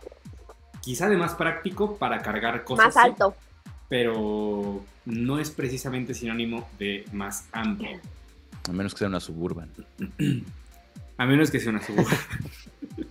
quizá 0.89 1.07
de 1.07 1.19
más 1.19 1.35
práctico 1.35 1.99
para 1.99 2.23
cargar 2.23 2.65
cosas. 2.65 2.87
Más 2.87 2.97
alto. 2.97 3.37
pero 3.91 4.83
no 5.05 5.39
es 5.39 5.51
precisamente 5.51 6.15
sinónimo 6.15 6.67
de 6.79 7.05
más 7.13 7.47
amplio. 7.53 8.01
A 8.67 8.73
menos 8.73 8.95
que 8.95 9.01
sea 9.01 9.09
una 9.09 9.21
suburban. 9.21 9.71
A 11.19 11.27
menos 11.27 11.51
que 11.51 11.61
sea 11.61 11.73
una 11.73 11.83
suburban. 11.83 12.17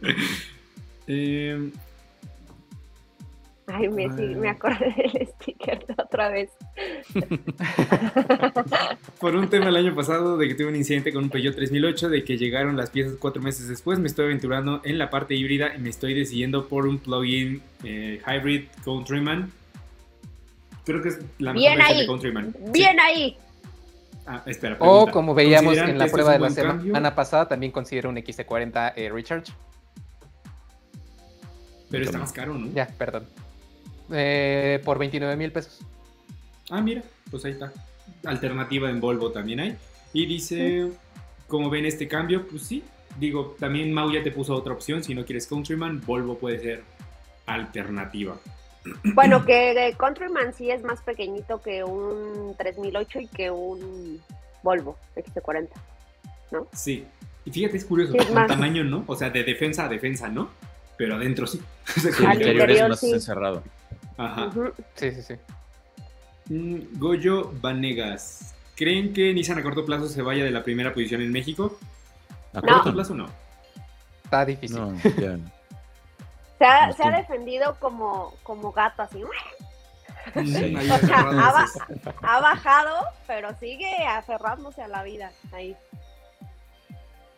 eh, 1.07 1.71
Ay, 3.69 3.89
me, 3.89 4.07
me 4.07 4.49
acordé 4.49 4.93
del 4.95 5.27
sticker 5.27 5.85
de 5.85 5.93
otra 6.01 6.29
vez. 6.29 6.51
Por 9.19 9.35
un 9.35 9.49
tema 9.49 9.67
el 9.67 9.75
año 9.75 9.93
pasado 9.93 10.37
de 10.37 10.47
que 10.47 10.55
tuve 10.55 10.67
un 10.67 10.75
incidente 10.77 11.11
con 11.11 11.25
un 11.25 11.29
Peugeot 11.29 11.53
3008, 11.53 12.09
de 12.09 12.23
que 12.23 12.37
llegaron 12.37 12.77
las 12.77 12.91
piezas 12.91 13.15
cuatro 13.19 13.41
meses 13.41 13.67
después, 13.67 13.99
me 13.99 14.07
estoy 14.07 14.25
aventurando 14.25 14.79
en 14.85 14.97
la 14.97 15.09
parte 15.09 15.35
híbrida 15.35 15.75
y 15.75 15.79
me 15.79 15.89
estoy 15.89 16.13
decidiendo 16.13 16.69
por 16.69 16.87
un 16.87 16.99
plug-in 16.99 17.61
eh, 17.83 18.21
hybrid 18.25 18.67
Countryman. 18.85 19.51
Creo 20.85 21.01
que 21.01 21.09
es 21.09 21.19
la 21.39 21.51
Bien 21.51 21.81
ahí. 21.81 21.99
de 21.99 22.07
Countryman. 22.07 22.55
Bien 22.71 22.97
ahí. 23.01 23.35
Ah, 24.25 24.43
espera, 24.45 24.77
o 24.79 25.07
como 25.07 25.33
veíamos 25.33 25.77
en 25.77 25.97
la 25.97 26.05
este 26.05 26.15
prueba 26.15 26.33
de 26.33 26.39
la 26.39 26.49
semana 26.49 27.15
pasada, 27.15 27.49
también 27.49 27.73
considero 27.73 28.09
un 28.09 28.15
XC40 28.15 28.93
eh, 28.95 29.09
Recharge. 29.09 29.51
Pero 31.89 32.05
está 32.05 32.17
más 32.17 32.31
caro, 32.31 32.53
¿no? 32.53 32.71
Ya, 32.73 32.87
perdón. 32.97 33.25
Eh, 34.11 34.81
por 34.83 34.97
29 34.97 35.35
mil 35.35 35.51
pesos. 35.51 35.79
Ah, 36.69 36.81
mira, 36.81 37.03
pues 37.29 37.45
ahí 37.45 37.51
está. 37.51 37.71
Alternativa 38.25 38.89
en 38.89 38.99
Volvo 38.99 39.31
también 39.31 39.59
hay. 39.59 39.77
Y 40.13 40.25
dice, 40.25 40.91
como 41.47 41.69
ven 41.69 41.85
este 41.85 42.07
cambio? 42.07 42.47
Pues 42.47 42.63
sí, 42.63 42.83
digo, 43.19 43.55
también 43.59 43.93
Mau 43.93 44.11
ya 44.11 44.23
te 44.23 44.31
puso 44.31 44.53
otra 44.55 44.73
opción. 44.73 45.03
Si 45.03 45.13
no 45.13 45.25
quieres 45.25 45.47
Countryman, 45.47 46.01
Volvo 46.05 46.37
puede 46.37 46.59
ser 46.59 46.83
alternativa. 47.45 48.37
Bueno, 49.03 49.45
que 49.45 49.93
Countryman 49.97 50.53
sí 50.53 50.71
es 50.71 50.81
más 50.81 51.01
pequeñito 51.01 51.61
que 51.61 51.83
un 51.83 52.55
3008 52.57 53.19
y 53.19 53.27
que 53.27 53.51
un 53.51 54.21
Volvo 54.63 54.97
XT40, 55.15 55.67
¿no? 56.51 56.67
Sí. 56.73 57.05
Y 57.43 57.51
fíjate, 57.51 57.77
es 57.77 57.85
curioso, 57.85 58.13
el 58.13 58.47
tamaño 58.47 58.83
no, 58.83 59.03
o 59.07 59.15
sea, 59.15 59.29
de 59.29 59.43
defensa 59.43 59.85
a 59.85 59.89
defensa 59.89 60.27
no, 60.27 60.49
pero 60.97 61.15
adentro 61.15 61.47
sí. 61.47 61.61
el 62.19 62.33
interior, 62.33 62.71
es 62.71 62.89
más 62.89 63.03
encerrado. 63.03 63.63
Ajá. 64.17 64.49
Sí, 64.95 65.11
sí, 65.11 65.21
sí. 65.21 65.35
Mm, 66.49 66.99
Goyo 66.99 67.51
Vanegas. 67.61 68.53
¿Creen 68.75 69.13
que 69.13 69.33
Nissan 69.33 69.57
a 69.59 69.63
corto 69.63 69.85
plazo 69.85 70.07
se 70.07 70.21
vaya 70.21 70.43
de 70.43 70.51
la 70.51 70.63
primera 70.63 70.93
posición 70.93 71.21
en 71.21 71.31
México? 71.31 71.77
¿A 72.53 72.61
No. 72.61 72.67
corto 72.67 72.93
plazo 72.93 73.15
no. 73.15 73.27
Está 74.23 74.45
difícil. 74.45 74.77
No, 74.77 74.93
ya. 75.17 75.37
Se 76.57 76.65
ha, 76.65 76.87
No 76.87 76.93
se 76.93 77.03
ha 77.03 77.11
defendido 77.11 77.75
como, 77.79 78.33
como 78.43 78.71
gato, 78.71 79.03
así. 79.03 79.23
Mm, 80.35 80.55
ahí 80.55 80.75
O 80.91 80.97
sea, 80.97 81.19
ha, 81.19 81.65
ha 82.21 82.41
bajado, 82.41 83.05
pero 83.27 83.57
sigue 83.59 83.91
aferrándose 84.05 84.81
a 84.81 84.87
la 84.87 85.03
vida. 85.03 85.31
Ahí. 85.53 85.75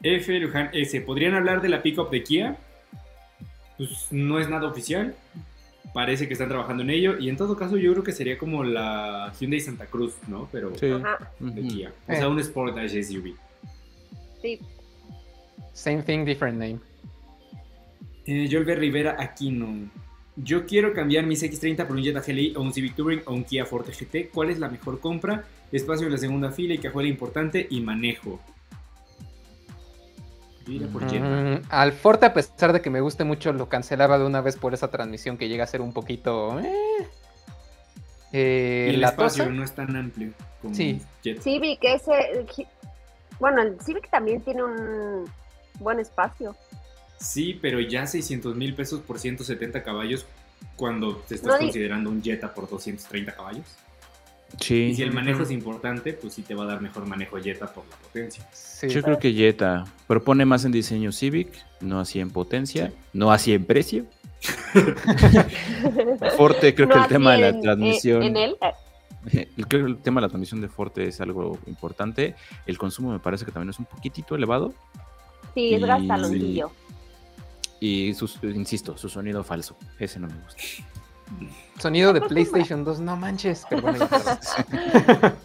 F. 0.01 0.39
Luján 0.39 0.69
S. 0.73 0.99
¿Podrían 1.01 1.35
hablar 1.35 1.61
de 1.61 1.69
la 1.69 1.81
pickup 1.81 2.10
de 2.10 2.23
Kia? 2.23 2.57
Pues 3.77 4.07
no 4.11 4.39
es 4.39 4.49
nada 4.49 4.68
oficial. 4.68 5.15
Parece 5.93 6.27
que 6.27 6.34
están 6.34 6.49
trabajando 6.49 6.84
en 6.84 6.89
ello. 6.91 7.18
Y 7.19 7.30
en 7.30 7.38
todo 7.38 7.56
caso, 7.57 7.77
yo 7.77 7.91
creo 7.93 8.03
que 8.03 8.11
sería 8.11 8.38
como 8.38 8.64
la 8.64 9.34
Hyundai 9.39 9.60
Santa 9.60 9.85
Cruz, 9.88 10.15
¿no? 10.27 10.47
Pero 10.51 10.76
Sí. 10.77 10.91
Ajá, 10.91 11.31
de. 11.39 11.61
Kia. 11.61 11.93
O 12.07 12.11
sea, 12.14 12.30
un 12.30 12.43
Sportage 12.43 13.03
SUV. 13.03 13.35
sí. 14.41 14.60
Same 15.73 16.03
thing, 16.03 16.26
different 16.26 16.57
name. 16.60 16.80
Eh, 18.26 18.47
Yolver 18.47 18.77
Rivera 18.80 19.15
Aquino. 19.18 19.89
Yo 20.35 20.65
quiero 20.65 20.93
cambiar 20.93 21.26
mis 21.26 21.41
X30 21.41 21.88
por 21.88 21.95
un 21.95 22.03
Jetta 22.03 22.22
GLI 22.22 22.53
o 22.56 22.61
un 22.61 22.73
Civic 22.73 22.95
Touring 22.95 23.22
o 23.26 23.34
un 23.34 23.43
Kia 23.43 23.65
Forte 23.65 23.91
GT. 23.93 24.30
¿Cuál 24.30 24.49
es 24.49 24.60
la 24.60 24.68
mejor 24.69 24.99
compra? 24.99 25.45
Espacio 25.72 26.06
en 26.07 26.11
la 26.11 26.18
segunda 26.18 26.51
fila 26.51 26.73
y 26.73 26.80
cajuela 26.80 27.07
importante 27.10 27.65
y 27.69 27.80
manejo. 27.81 28.39
Por. 30.91 31.04
Mm, 31.04 31.62
al 31.70 31.94
Forte, 31.94 32.26
a 32.28 32.34
pesar 32.34 32.74
de 32.74 32.82
que 32.82 32.90
me 32.90 33.02
guste 33.02 33.24
mucho, 33.24 33.52
lo 33.54 33.70
cancelaba 33.70 34.18
de 34.20 34.26
una 34.26 34.41
vez 34.41 34.56
por 34.56 34.74
esa 34.74 34.90
transmisión 34.90 35.38
que 35.38 35.48
llega 35.50 35.64
a 35.64 35.68
ser 35.68 35.82
un 35.82 35.94
poquito. 35.94 36.60
eh. 36.60 37.08
Eh, 38.32 38.90
y 38.91 38.94
el 38.96 39.02
la 39.02 39.08
espacio 39.10 39.46
Tosa, 39.46 39.56
no 39.56 39.64
es 39.64 39.74
tan 39.74 39.96
amplio 39.96 40.32
como 40.62 40.76
Sí. 40.76 41.02
Jetta. 41.24 41.41
Civic, 41.41 41.80
ese. 41.84 42.46
Bueno, 43.40 43.62
el 43.64 43.80
Civic 43.82 44.10
también 44.12 44.41
tiene 44.41 44.64
un 44.64 45.26
buen 45.80 46.00
espacio. 46.00 46.56
Sí, 47.20 47.58
pero 47.62 47.80
ya 47.80 48.06
600 48.06 48.56
mil 48.56 48.76
pesos 48.76 49.02
por 49.02 49.18
170 49.20 49.82
caballos 49.84 50.26
cuando 50.76 51.16
te 51.18 51.36
estás 51.36 51.54
No 51.54 51.58
considerando 51.60 52.10
un 52.10 52.22
Jetta 52.22 52.54
por 52.54 52.70
230 52.70 53.36
caballos. 53.36 53.66
Sí. 54.60 54.76
Y 54.92 54.96
si 54.96 55.04
el 55.04 55.12
manejo 55.14 55.44
es 55.44 55.52
importante, 55.52 56.14
pues 56.14 56.34
sí 56.34 56.42
te 56.42 56.56
va 56.56 56.64
a 56.64 56.68
dar 56.68 56.82
mejor 56.82 57.06
manejo 57.06 57.38
Jetta 57.38 57.68
por 57.74 57.86
la 57.90 57.96
potencia. 57.98 58.48
sí. 58.52 58.88
Yo 58.90 59.02
creo 59.02 59.20
que 59.20 59.34
Jetta 59.34 59.86
propone 60.08 60.46
más 60.46 60.66
en 60.66 60.72
diseño 60.72 61.12
Civic, 61.12 61.50
no 61.82 62.00
así 62.00 62.20
en 62.20 62.30
potencia, 62.32 62.92
no 63.14 63.32
así 63.32 63.54
en 63.54 63.66
precio. 63.66 64.06
Forte, 66.38 66.74
creo 66.76 66.88
No 66.88 66.94
que 66.96 67.00
el 67.02 67.08
tema 67.08 67.34
de 67.34 67.38
la 67.40 67.48
en- 67.50 67.62
transmisión. 67.62 68.24
En, 68.24 68.38
él. 68.38 68.58
eh, 69.32 69.50
el- 69.58 69.68
Creo 69.68 69.86
que 69.86 69.92
el 69.92 69.98
tema 69.98 70.22
de 70.22 70.28
la 70.28 70.30
transmisión 70.30 70.62
de 70.62 70.70
Forte 70.70 71.08
es 71.08 71.20
algo 71.22 71.58
importante. 71.68 72.36
El 72.66 72.78
consumo 72.78 73.12
me 73.12 73.20
parece 73.20 73.46
que 73.46 73.52
también 73.52 73.70
es 73.70 73.80
un 73.80 73.86
poquitito 73.86 74.36
elevado. 74.36 74.74
Sí, 75.54 75.74
es 75.74 75.82
Y- 75.82 75.86
gastalonillo. 75.86 76.72
Y 77.82 78.14
su- 78.14 78.30
insisto, 78.44 78.98
su 78.98 79.10
sonido 79.10 79.44
falso. 79.44 79.78
Ese 80.00 80.20
no 80.20 80.28
me 80.28 80.34
gusta. 80.36 80.62
Sonido 81.80 82.11
de. 82.14 82.22
PlayStation 82.22 82.84
2, 82.84 82.99
no 82.99 83.15
manches. 83.15 83.65
Pero 83.69 83.81
bueno. 83.84 84.07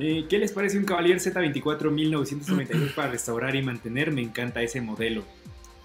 Eh, 0.00 0.26
¿Qué 0.28 0.38
les 0.38 0.52
parece 0.52 0.78
un 0.78 0.84
Cavalier 0.84 1.18
Z24 1.18 1.90
1992 1.90 2.92
para 2.92 3.10
restaurar 3.10 3.56
y 3.56 3.62
mantener? 3.62 4.12
Me 4.12 4.22
encanta 4.22 4.62
ese 4.62 4.80
modelo. 4.80 5.24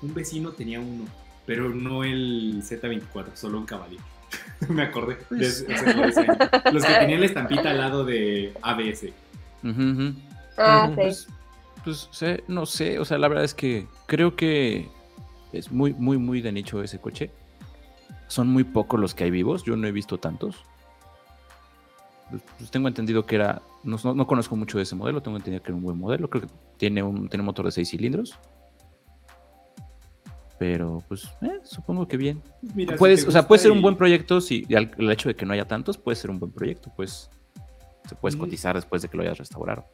Un 0.04 0.14
vecino 0.14 0.52
tenía 0.52 0.80
uno, 0.80 1.06
pero 1.48 1.70
no 1.70 2.04
el 2.04 2.62
Z24, 2.64 3.34
solo 3.34 3.58
un 3.58 3.66
Cavalier. 3.66 4.02
Me 4.70 4.84
acordé. 4.84 5.18
de 5.32 5.44
ese- 5.48 5.66
ese 5.74 5.94
diseño. 5.94 6.38
Los 6.72 6.86
que 6.86 6.94
tenían 6.94 7.22
la 7.22 7.26
estampita 7.26 7.72
al 7.72 7.78
lado 7.80 8.06
de 8.06 8.54
ABS. 8.62 9.08
Ah, 10.60 10.86
sí. 10.90 10.94
Pues, 10.96 11.28
pues 11.84 12.08
sé, 12.12 12.44
no 12.48 12.68
sé, 12.68 13.00
o 13.00 13.06
sea, 13.06 13.18
la 13.18 13.28
verdad 13.28 13.46
es 13.46 13.56
que 13.56 13.88
creo 14.06 14.36
que 14.36 14.90
es 15.54 15.72
muy, 15.72 15.94
muy, 15.96 16.18
muy 16.20 16.40
de 16.42 16.52
nicho 16.52 16.84
ese 16.84 17.00
coche. 17.00 17.32
Son 18.34 18.48
muy 18.48 18.64
pocos 18.64 19.00
los 19.00 19.14
que 19.14 19.26
hay 19.26 19.30
vivos, 19.30 19.62
yo 19.64 19.76
no 19.76 19.86
he 19.86 19.92
visto 19.92 20.18
tantos. 20.18 20.56
Pues, 22.32 22.42
pues 22.58 22.72
tengo 22.72 22.88
entendido 22.88 23.28
que 23.28 23.36
era, 23.36 23.62
no, 23.84 23.98
no- 24.04 24.16
no 24.16 24.26
conozco 24.26 24.56
mucho 24.56 24.78
de 24.80 24.84
ese 24.86 24.96
modelo, 24.96 25.22
tengo 25.22 25.38
entendido 25.38 25.62
que 25.62 25.70
era 25.70 25.76
un 25.78 25.84
buen 25.84 26.00
modelo, 26.00 26.28
creo 26.32 26.42
que 26.42 26.48
tiene 26.78 27.04
un, 27.04 27.30
tiene 27.30 27.44
un 27.44 27.46
motor 27.46 27.66
de 27.66 27.72
6 27.72 27.88
cilindros. 27.92 28.34
Pero 30.58 31.04
pues 31.08 31.26
eh, 31.44 31.60
supongo 31.64 32.08
que 32.08 32.18
bien. 32.18 32.42
Mira, 32.74 32.94
si 32.94 32.98
Puedes, 32.98 33.28
o 33.28 33.30
sea, 33.32 33.48
puede 33.48 33.62
ser 33.62 33.72
un 33.72 33.84
buen 33.84 33.96
proyecto 33.98 34.42
si 34.42 34.66
el 34.68 35.12
hecho 35.12 35.30
de 35.30 35.36
que 35.36 35.46
no 35.46 35.54
haya 35.54 35.68
tantos 35.68 36.00
puede 36.00 36.16
ser 36.16 36.32
un 36.32 36.40
buen 36.40 36.52
proyecto, 36.52 36.92
pues 36.96 37.30
se 38.10 38.16
puedes 38.16 38.36
Mm. 38.36 38.40
cotizar 38.40 38.76
después 38.76 39.04
de 39.04 39.10
que 39.10 39.18
lo 39.18 39.22
hayas 39.22 39.38
restaurado. 39.38 39.86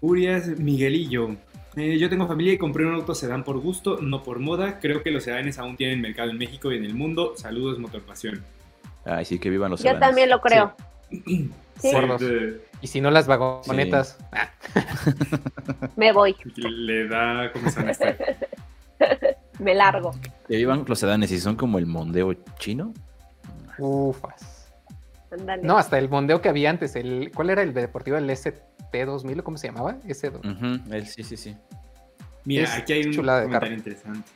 Urias 0.00 0.46
Miguelillo. 0.60 1.34
Eh, 1.76 1.98
yo 1.98 2.08
tengo 2.08 2.26
familia 2.26 2.52
y 2.54 2.58
compré 2.58 2.84
un 2.84 2.94
auto 2.94 3.14
sedán 3.14 3.44
por 3.44 3.58
gusto, 3.60 3.98
no 4.00 4.22
por 4.22 4.40
moda. 4.40 4.78
Creo 4.80 5.02
que 5.02 5.10
los 5.10 5.24
sedanes 5.24 5.58
aún 5.58 5.76
tienen 5.76 6.00
mercado 6.00 6.30
en 6.30 6.38
México 6.38 6.72
y 6.72 6.76
en 6.76 6.84
el 6.84 6.94
mundo. 6.94 7.34
Saludos, 7.36 7.78
Motorpasión. 7.78 8.42
Ay, 9.04 9.24
sí, 9.24 9.38
que 9.38 9.50
vivan 9.50 9.70
los 9.70 9.80
Yo 9.80 9.84
sedanes. 9.84 10.00
también 10.00 10.30
lo 10.30 10.40
creo. 10.40 10.74
Sí. 11.80 11.90
Y 12.82 12.86
si 12.88 13.00
no, 13.00 13.10
las 13.10 13.26
vagonetas. 13.26 14.18
Ah, 14.32 14.50
Me 15.96 16.12
voy, 16.12 16.36
le 16.56 17.08
da 17.08 17.46
estar. 17.46 18.16
me 19.58 19.74
largo. 19.74 20.12
Que 20.46 20.56
vivan 20.56 20.84
los 20.86 20.98
sedanes 20.98 21.32
y 21.32 21.40
son 21.40 21.56
como 21.56 21.78
el 21.78 21.86
mondeo 21.86 22.34
chino. 22.58 22.92
ufas. 23.78 24.70
No, 25.62 25.78
hasta 25.78 25.98
el 25.98 26.08
mondeo 26.08 26.42
que 26.42 26.48
había 26.48 26.70
antes. 26.70 26.96
El, 26.96 27.30
¿Cuál 27.34 27.50
era 27.50 27.62
el 27.62 27.72
deportivo? 27.72 28.16
El 28.16 28.36
ST2000, 28.92 29.42
¿cómo 29.42 29.56
se 29.58 29.68
llamaba? 29.68 29.96
S2. 30.06 30.38
Ujú, 30.38 30.92
el- 30.94 31.06
sí, 31.06 31.22
sí, 31.22 31.36
sí. 31.36 31.56
Mira, 32.44 32.64
Es 32.64 32.70
aquí 32.74 32.92
hay 32.94 33.04
un 33.04 33.12
chulada 33.12 33.40
de 33.40 33.44
comentario 33.46 33.76
interesante. 33.76 34.30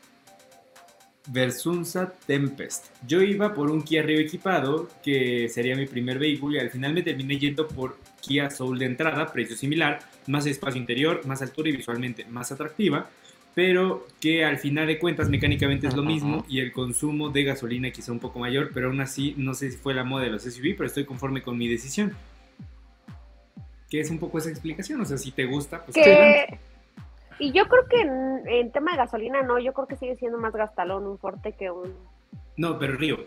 Versunza 1.27 2.13
Tempest. 2.27 2.87
Yo 3.07 3.23
iba 3.23 3.55
por 3.55 3.71
un 3.71 3.83
Kia 3.83 4.03
Rio 4.03 4.19
equipado, 4.21 4.91
que 5.03 5.49
sería 5.49 5.75
mi 5.75 5.87
primer 5.87 6.19
vehículo, 6.19 6.57
y 6.57 6.59
al 6.59 6.69
final 6.71 6.93
me 6.93 7.03
terminé 7.03 7.39
yendo 7.39 7.67
por 7.67 7.97
Kia 8.21 8.51
Soul 8.51 8.79
de 8.79 8.85
entrada, 8.87 9.33
precio 9.33 9.57
similar, 9.57 10.01
más 10.27 10.45
espacio 10.45 10.79
interior, 10.79 11.25
más 11.27 11.41
altura 11.41 11.71
y 11.71 11.77
visualmente 11.77 12.27
más 12.27 12.53
atractiva, 12.53 13.09
pero 13.55 14.07
que 14.21 14.45
al 14.45 14.59
final 14.59 14.87
de 14.87 14.99
cuentas 14.99 15.31
mecánicamente 15.31 15.87
es 15.87 15.95
lo 15.95 16.03
mismo 16.03 16.45
y 16.49 16.59
el 16.61 16.73
consumo 16.73 17.31
de 17.31 17.45
gasolina 17.45 17.91
quizá 17.91 18.13
un 18.13 18.19
poco 18.19 18.39
mayor, 18.39 18.71
pero 18.75 18.89
aún 18.89 19.01
así 19.01 19.33
no 19.39 19.55
sé 19.55 19.71
si 19.71 19.77
fue 19.79 19.95
la 19.95 20.05
moda 20.05 20.25
de 20.25 20.31
los 20.31 20.45
SUV, 20.45 20.75
pero 20.77 20.87
estoy 20.87 21.05
conforme 21.07 21.41
con 21.43 21.57
mi 21.57 21.69
decisión. 21.69 22.13
Que 23.95 24.01
es 24.01 24.11
un 24.11 24.19
poco 24.19 24.39
esa 24.39 24.51
explicación, 24.51 25.01
o 25.01 25.05
sea, 25.05 25.17
si 25.17 25.31
te 25.31 25.45
gusta, 25.47 25.85
pues. 25.85 25.95
Que... 25.95 26.59
Y 27.39 27.53
yo 27.53 27.67
creo 27.69 27.87
que 27.89 28.01
en, 28.01 28.41
en 28.49 28.73
tema 28.73 28.91
de 28.91 28.97
gasolina 28.97 29.41
no, 29.43 29.61
yo 29.61 29.73
creo 29.73 29.87
que 29.87 29.95
sigue 29.95 30.17
siendo 30.17 30.37
más 30.37 30.53
gastalón 30.53 31.07
un 31.07 31.17
Forte 31.17 31.53
que 31.53 31.71
un... 31.71 31.95
No, 32.57 32.77
pero 32.77 32.97
Río. 32.97 33.19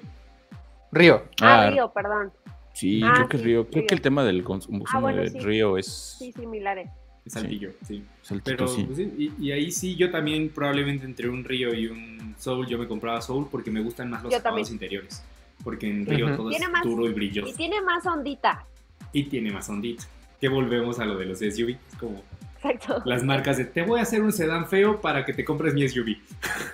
Río. 0.91 1.23
Ah, 1.41 1.61
Ah, 1.68 1.69
Río, 1.69 1.89
perdón. 1.94 2.34
Sí, 2.73 2.99
Ah, 3.02 3.14
creo 3.15 3.30
que 3.30 3.38
sí, 3.38 3.44
Río, 3.45 3.64
creo 3.69 3.80
Río. 3.80 3.88
que 3.88 3.95
el 3.95 4.02
tema 4.02 4.26
del 4.26 4.44
consumo 4.44 4.84
Ah, 4.91 4.99
bueno, 4.99 5.22
de 5.22 5.30
sí. 5.30 5.39
Río 5.39 5.77
es 5.77 6.18
Sí, 6.19 6.34
similares. 6.34 6.89
Es 7.26 7.31
Saltillo, 7.31 7.72
sí. 7.85 8.03
saltito, 8.23 8.52
Pero 8.57 8.68
sí. 8.68 8.84
pues, 8.84 8.98
sí, 8.98 9.34
y, 9.39 9.45
y 9.48 9.52
ahí 9.53 9.72
sí, 9.72 9.95
yo 9.95 10.11
también 10.11 10.49
probablemente 10.49 11.06
entre 11.06 11.30
un 11.30 11.45
Río 11.45 11.73
y 11.73 11.88
un 11.88 12.35
Soul, 12.38 12.68
yo 12.68 12.77
me 12.77 12.89
compraba 12.89 13.22
Soul 13.22 13.48
porque 13.49 13.72
me 13.72 13.80
gustan 13.80 14.10
más 14.10 14.22
los 14.22 14.34
Yo 14.34 14.39
acabados 14.39 14.68
también. 14.68 14.76
interiores. 14.76 15.23
Porque 15.64 15.89
en 15.89 16.06
Río 16.06 16.35
todo 16.35 16.49
Tiene 16.49 16.65
es 16.65 16.72
más- 16.72 16.84
duro 16.84 17.06
y 17.06 17.11
Y 17.11 17.14
brilloso. 17.14 17.56
tiene 17.56 17.80
más 17.80 18.06
ondita. 18.06 18.65
Y 19.14 19.23
tiene 19.23 19.49
más 19.52 19.69
ondito. 19.69 20.03
Que 20.39 20.49
volvemos 20.49 20.99
a 20.99 21.05
lo 21.05 21.18
de 21.18 21.26
los 21.26 21.39
SUV. 21.39 21.77
Es 21.91 21.97
como 21.99 22.22
Exacto. 22.57 23.01
las 23.05 23.23
marcas 23.23 23.57
de 23.57 23.65
te 23.65 23.84
voy 23.84 23.99
a 23.99 24.03
hacer 24.03 24.22
un 24.22 24.31
sedán 24.31 24.68
feo 24.68 24.99
para 25.01 25.26
que 25.26 25.34
te 25.34 25.43
compres 25.45 25.73
mi 25.73 25.88
SUV. 25.88 26.18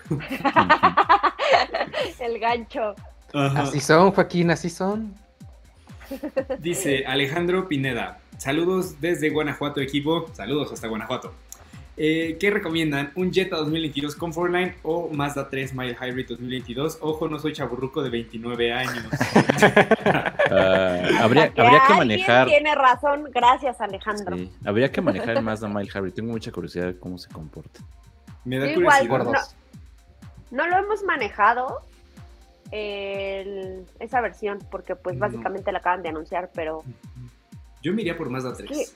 El 2.19 2.39
gancho. 2.39 2.95
Ajá. 3.33 3.63
Así 3.63 3.79
son, 3.79 4.11
Joaquín, 4.11 4.51
así 4.51 4.69
son. 4.69 5.13
Dice 6.59 7.05
Alejandro 7.05 7.67
Pineda. 7.67 8.19
Saludos 8.37 8.99
desde 9.01 9.29
Guanajuato, 9.29 9.81
equipo. 9.81 10.27
Saludos 10.33 10.71
hasta 10.71 10.87
Guanajuato. 10.87 11.33
Eh, 11.95 12.37
¿Qué 12.39 12.49
recomiendan? 12.49 13.11
¿Un 13.15 13.31
Jetta 13.31 13.57
2022 13.57 14.15
Comfortline 14.15 14.73
o 14.81 15.09
Mazda 15.09 15.47
3 15.49 15.75
Mile 15.75 15.95
Hybrid 16.01 16.27
2022? 16.27 16.97
Ojo, 17.01 17.27
no 17.29 17.37
soy 17.37 17.53
chaburruco 17.53 18.01
de 18.01 18.09
29 18.09 18.73
años. 18.73 19.05
Ah, 20.55 21.01
habría, 21.21 21.51
Que 21.51 21.61
habría 21.61 21.79
que 21.79 21.93
alguien 21.93 21.97
manejar. 21.97 22.47
Tiene 22.47 22.75
razón, 22.75 23.29
gracias 23.33 23.79
Alejandro. 23.81 24.35
sí, 24.37 24.51
habría 24.65 24.91
que 24.91 25.01
manejar 25.01 25.37
el 25.37 25.41
Mazda 25.43 25.67
Mile 25.67 25.89
Hybrid. 25.91 26.13
Tengo 26.13 26.31
mucha 26.31 26.51
curiosidad 26.51 26.87
de 26.87 26.99
cómo 26.99 27.17
se 27.17 27.29
comporta. 27.29 27.79
Me 28.45 28.59
da 28.59 28.69
igual, 28.69 29.07
curiosidad. 29.07 29.23
Por 29.25 29.33
dos. 29.35 29.55
No 30.51 30.67
lo 30.67 30.77
hemos 30.77 31.01
manejado 31.03 31.79
el- 32.71 33.85
esa 33.99 34.21
versión 34.21 34.59
porque 34.69 34.95
pues 34.95 35.15
No. 35.15 35.21
básicamente 35.21 35.71
la 35.71 35.79
acaban 35.79 36.03
de 36.03 36.09
anunciar, 36.09 36.51
pero 36.53 36.83
Yo 37.81 37.93
me 37.93 38.01
iría 38.01 38.15
por 38.17 38.29
Mazda 38.29 38.53
3. 38.53 38.93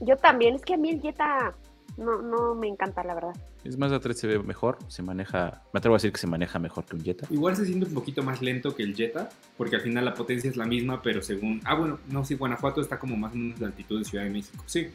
yo 0.00 0.16
también, 0.18 0.56
es 0.56 0.62
que 0.62 0.74
a 0.74 0.76
mí 0.76 0.90
el 0.90 1.00
Jetta 1.00 1.54
no, 1.96 2.22
no 2.22 2.54
me 2.54 2.68
encanta 2.68 3.04
la 3.04 3.14
verdad. 3.14 3.34
Es 3.64 3.76
Mazda 3.78 4.00
3 4.00 4.18
se 4.18 4.26
ve 4.26 4.38
mejor, 4.38 4.78
se 4.88 5.02
maneja, 5.02 5.62
me 5.72 5.78
atrevo 5.78 5.94
a 5.94 5.98
decir 5.98 6.12
que 6.12 6.18
se 6.18 6.26
maneja 6.26 6.58
mejor 6.58 6.84
que 6.84 6.96
un 6.96 7.04
Jetta. 7.04 7.26
Igual 7.30 7.56
se 7.56 7.66
siente 7.66 7.86
un 7.86 7.94
poquito 7.94 8.22
más 8.22 8.40
lento 8.40 8.74
que 8.74 8.82
el 8.82 8.94
Jetta, 8.94 9.28
porque 9.56 9.76
al 9.76 9.82
final 9.82 10.04
la 10.04 10.14
potencia 10.14 10.48
es 10.48 10.56
la 10.56 10.64
misma, 10.64 11.02
pero 11.02 11.22
según... 11.22 11.60
Ah, 11.64 11.74
bueno, 11.74 11.98
no, 12.08 12.24
sí, 12.24 12.34
Guanajuato 12.34 12.80
está 12.80 12.98
como 12.98 13.16
más 13.16 13.32
o 13.32 13.36
menos 13.36 13.60
la 13.60 13.66
altitud 13.68 13.98
de 13.98 14.04
Ciudad 14.04 14.24
de 14.24 14.30
México, 14.30 14.62
sí. 14.66 14.88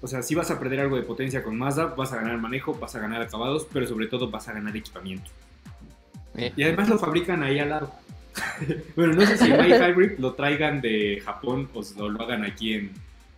O 0.00 0.08
sea, 0.08 0.22
si 0.22 0.34
vas 0.34 0.50
a 0.50 0.58
perder 0.58 0.80
algo 0.80 0.96
de 0.96 1.02
potencia 1.02 1.42
con 1.42 1.56
Mazda, 1.56 1.86
vas 1.86 2.12
a 2.12 2.16
ganar 2.16 2.38
manejo, 2.38 2.74
vas 2.74 2.94
a 2.96 2.98
ganar 2.98 3.22
acabados, 3.22 3.66
pero 3.72 3.86
sobre 3.86 4.08
todo 4.08 4.30
vas 4.30 4.48
a 4.48 4.52
ganar 4.52 4.76
equipamiento. 4.76 5.30
Eh. 6.34 6.52
Y 6.56 6.62
además 6.64 6.88
lo 6.88 6.98
fabrican 6.98 7.42
ahí 7.42 7.58
al 7.58 7.68
lado. 7.68 7.92
bueno, 8.96 9.14
no 9.14 9.26
sé 9.26 9.36
si 9.36 9.50
el 9.50 9.82
Hybrid 9.82 10.18
lo 10.18 10.34
traigan 10.34 10.80
de 10.80 11.22
Japón 11.24 11.68
o 11.74 12.08
lo 12.08 12.22
hagan 12.22 12.44
aquí 12.44 12.74
en, 12.74 12.90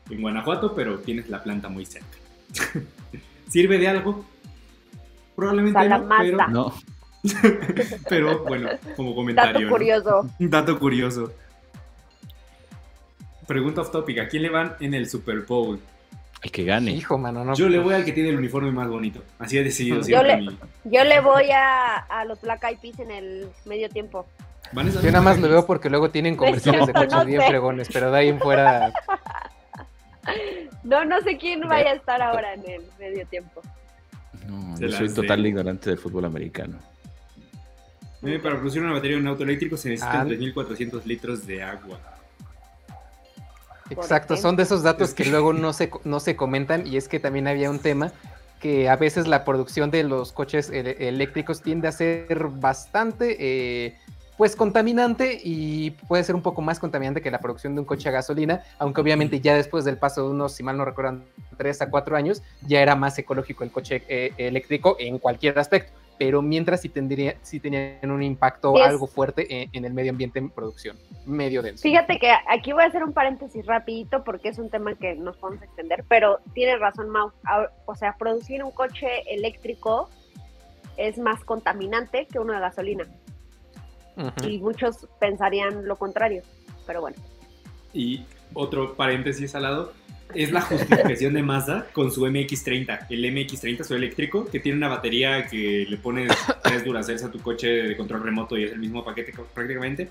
en 0.08 0.22
Guanajuato, 0.22 0.74
pero 0.74 0.98
tienes 1.00 1.28
la 1.28 1.42
planta 1.42 1.68
muy 1.68 1.84
cerca. 1.84 2.23
¿Sirve 3.48 3.78
de 3.78 3.88
algo? 3.88 4.24
Probablemente 5.36 5.88
no, 5.88 6.08
pero, 6.18 6.48
No, 6.48 6.74
pero 8.08 8.44
bueno, 8.44 8.68
como 8.96 9.14
comentario. 9.14 9.60
Dato 9.60 9.70
curioso. 9.70 10.30
Un 10.38 10.50
dato 10.50 10.78
curioso. 10.78 11.32
Pregunta 13.46 13.82
off 13.82 13.90
topic, 13.90 14.18
¿a 14.20 14.28
quién 14.28 14.42
le 14.42 14.48
van 14.50 14.74
en 14.80 14.94
el 14.94 15.08
Super 15.08 15.40
Bowl? 15.40 15.78
el 16.42 16.50
que 16.50 16.64
gane. 16.64 16.90
Hijo, 16.92 17.16
mano, 17.16 17.42
no. 17.42 17.54
Yo 17.54 17.70
le 17.70 17.78
voy 17.78 17.94
al 17.94 18.04
que 18.04 18.12
tiene 18.12 18.28
el 18.28 18.36
uniforme 18.36 18.70
más 18.70 18.86
bonito. 18.88 19.22
Así 19.38 19.56
he 19.56 19.64
decidido 19.64 19.96
Yo 19.98 20.02
siempre 20.04 20.42
le- 20.42 20.50
mi- 20.50 20.58
Yo 20.84 21.02
le 21.04 21.20
voy 21.20 21.50
a, 21.50 21.96
a 21.96 22.24
los 22.26 22.38
Black 22.42 22.62
Eyed 22.64 22.78
Peas 22.80 22.98
en 23.00 23.10
el 23.10 23.48
medio 23.64 23.88
tiempo. 23.88 24.26
Yo 24.74 25.10
nada 25.10 25.22
más 25.22 25.38
lo 25.38 25.48
veo 25.48 25.64
porque 25.66 25.88
luego 25.88 26.10
tienen 26.10 26.36
comerciales 26.36 26.86
de 26.86 26.92
coches 26.92 27.12
no 27.12 27.24
bien 27.24 27.40
fregones, 27.42 27.88
pero 27.92 28.10
de 28.10 28.18
ahí 28.18 28.28
en 28.28 28.40
fuera. 28.40 28.92
No, 30.82 31.04
no 31.04 31.20
sé 31.22 31.36
quién 31.38 31.60
vaya 31.68 31.90
a 31.90 31.94
estar 31.94 32.20
ahora 32.22 32.54
en 32.54 32.68
el 32.68 32.82
medio 32.98 33.26
tiempo. 33.26 33.62
No, 34.46 34.78
yo 34.78 34.90
soy 34.90 35.12
total 35.12 35.44
ignorante 35.46 35.90
del 35.90 35.98
fútbol 35.98 36.24
americano. 36.26 36.78
Eh, 38.22 38.38
para 38.38 38.56
producir 38.56 38.82
una 38.82 38.92
batería 38.92 39.16
de 39.16 39.22
un 39.22 39.28
auto 39.28 39.42
eléctrico 39.44 39.76
se 39.76 39.90
necesitan 39.90 40.26
Ah. 40.26 40.30
3.400 40.30 41.04
litros 41.04 41.46
de 41.46 41.62
agua. 41.62 42.00
Exacto, 43.90 44.36
son 44.36 44.56
de 44.56 44.62
esos 44.62 44.82
datos 44.82 45.12
que 45.12 45.26
luego 45.26 45.52
no 45.52 45.72
se, 45.74 45.90
no 46.04 46.18
se 46.20 46.36
comentan 46.36 46.86
y 46.86 46.96
es 46.96 47.06
que 47.06 47.20
también 47.20 47.46
había 47.46 47.70
un 47.70 47.78
tema 47.78 48.12
que 48.60 48.88
a 48.88 48.96
veces 48.96 49.26
la 49.26 49.44
producción 49.44 49.90
de 49.90 50.04
los 50.04 50.32
coches 50.32 50.70
eléctricos 50.70 51.60
tiende 51.60 51.86
a 51.88 51.92
ser 51.92 52.48
bastante 52.48 53.36
eh, 53.38 53.98
pues 54.36 54.56
contaminante 54.56 55.40
y 55.42 55.92
puede 55.92 56.24
ser 56.24 56.34
un 56.34 56.42
poco 56.42 56.60
más 56.62 56.78
contaminante 56.80 57.20
que 57.22 57.30
la 57.30 57.38
producción 57.40 57.74
de 57.74 57.80
un 57.80 57.86
coche 57.86 58.08
a 58.08 58.12
gasolina, 58.12 58.62
aunque 58.78 59.00
obviamente 59.00 59.40
ya 59.40 59.54
después 59.54 59.84
del 59.84 59.96
paso 59.96 60.24
de 60.24 60.30
unos, 60.30 60.52
si 60.54 60.62
mal 60.62 60.76
no 60.76 60.84
recuerdan, 60.84 61.24
3 61.56 61.82
a 61.82 61.90
4 61.90 62.16
años, 62.16 62.42
ya 62.66 62.80
era 62.80 62.96
más 62.96 63.16
ecológico 63.18 63.62
el 63.64 63.70
coche 63.70 64.02
eh, 64.08 64.32
eléctrico 64.36 64.96
en 64.98 65.18
cualquier 65.18 65.56
aspecto, 65.58 65.92
pero 66.18 66.42
mientras 66.42 66.80
sí, 66.80 66.88
tendría, 66.88 67.36
sí 67.42 67.60
tenían 67.60 68.10
un 68.10 68.22
impacto 68.24 68.74
es- 68.76 68.82
algo 68.82 69.06
fuerte 69.06 69.46
en, 69.62 69.70
en 69.72 69.84
el 69.84 69.92
medio 69.94 70.10
ambiente 70.10 70.40
en 70.40 70.50
producción, 70.50 70.96
medio 71.26 71.62
denso. 71.62 71.82
Fíjate 71.82 72.18
que 72.18 72.32
aquí 72.48 72.72
voy 72.72 72.82
a 72.82 72.86
hacer 72.86 73.04
un 73.04 73.12
paréntesis 73.12 73.64
rapidito 73.66 74.24
porque 74.24 74.48
es 74.48 74.58
un 74.58 74.68
tema 74.68 74.94
que 74.96 75.14
nos 75.14 75.36
podemos 75.36 75.62
extender, 75.62 76.04
pero 76.08 76.40
tienes 76.54 76.80
razón, 76.80 77.08
Mau. 77.08 77.30
O 77.86 77.94
sea, 77.94 78.16
producir 78.18 78.64
un 78.64 78.72
coche 78.72 79.06
eléctrico 79.32 80.08
es 80.96 81.18
más 81.18 81.42
contaminante 81.44 82.26
que 82.26 82.38
uno 82.38 82.52
de 82.52 82.60
gasolina. 82.60 83.04
Y 84.46 84.58
muchos 84.58 85.06
pensarían 85.20 85.86
lo 85.86 85.96
contrario, 85.96 86.42
pero 86.86 87.00
bueno. 87.00 87.16
Y 87.92 88.24
otro 88.52 88.94
paréntesis 88.94 89.54
al 89.54 89.62
lado, 89.62 89.92
es 90.34 90.52
la 90.52 90.60
justificación 90.62 91.34
de 91.34 91.42
Mazda 91.42 91.86
con 91.92 92.10
su 92.10 92.26
MX-30. 92.26 93.06
El 93.10 93.24
MX-30, 93.24 93.84
su 93.84 93.94
eléctrico, 93.94 94.46
que 94.46 94.60
tiene 94.60 94.78
una 94.78 94.88
batería 94.88 95.46
que 95.46 95.86
le 95.88 95.96
pones 95.96 96.32
tres 96.62 96.84
Duracells 96.84 97.24
a 97.24 97.30
tu 97.30 97.40
coche 97.40 97.68
de 97.68 97.96
control 97.96 98.22
remoto 98.22 98.56
y 98.56 98.64
es 98.64 98.72
el 98.72 98.78
mismo 98.78 99.04
paquete 99.04 99.32
prácticamente. 99.54 100.08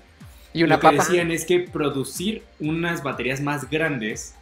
Y 0.52 0.62
una 0.62 0.76
Lo 0.76 0.80
que 0.80 0.86
papa. 0.88 1.04
decían 1.04 1.30
es 1.30 1.44
que 1.44 1.60
producir 1.60 2.42
unas 2.60 3.02
baterías 3.02 3.40
más 3.40 3.68
grandes 3.68 4.36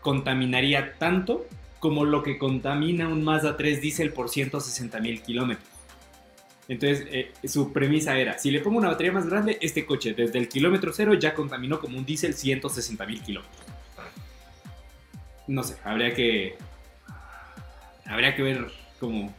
contaminaría 0.00 0.94
tanto 0.98 1.46
como 1.78 2.04
lo 2.04 2.22
que 2.22 2.38
contamina 2.38 3.08
un 3.08 3.22
Mazda 3.24 3.56
3 3.56 3.80
diésel 3.80 4.12
por 4.12 4.28
160 4.28 5.00
mil 5.00 5.20
kilómetros. 5.22 5.68
Entonces, 6.72 7.06
eh, 7.10 7.30
su 7.46 7.70
premisa 7.70 8.16
era, 8.16 8.38
si 8.38 8.50
le 8.50 8.60
pongo 8.60 8.78
una 8.78 8.88
batería 8.88 9.12
más 9.12 9.26
grande, 9.26 9.58
este 9.60 9.84
coche 9.84 10.14
desde 10.14 10.38
el 10.38 10.48
kilómetro 10.48 10.90
cero 10.94 11.12
ya 11.12 11.34
contaminó 11.34 11.78
como 11.78 11.98
un 11.98 12.06
diésel 12.06 12.32
160 12.32 13.04
mil 13.04 13.22
kilómetros. 13.22 13.66
No 15.48 15.62
sé, 15.62 15.76
habría 15.84 16.14
que... 16.14 16.56
Habría 18.06 18.34
que 18.34 18.42
ver 18.42 18.68
cómo... 18.98 19.34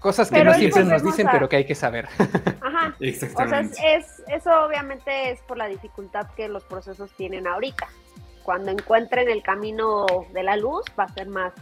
Cosas 0.00 0.28
que 0.28 0.34
Pero 0.34 0.50
no 0.52 0.58
siempre 0.58 0.84
nos 0.84 1.02
dicen, 1.02 1.28
pero 1.32 1.48
que 1.48 1.56
hay 1.56 1.64
que 1.64 1.74
saber. 1.74 2.06
Ajá. 2.60 2.94
O 2.98 2.98
sea, 2.98 3.08
es, 3.08 3.22
Exactamente. 3.22 3.76
es- 3.94 4.22
eso 4.28 4.50
obviamente 4.66 5.30
es 5.30 5.40
por 5.40 5.56
la 5.56 5.66
dificultad 5.66 6.26
que 6.36 6.46
los 6.46 6.62
procesos 6.64 7.10
tienen 7.16 7.46
ahorita. 7.46 7.88
Cuando 8.42 8.70
encuentren 8.70 9.30
el 9.30 9.42
camino 9.42 10.04
de 10.34 10.42
la 10.42 10.58
luz, 10.58 10.84
va 10.98 11.04
a 11.04 11.14
ser 11.14 11.28
más, 11.28 11.54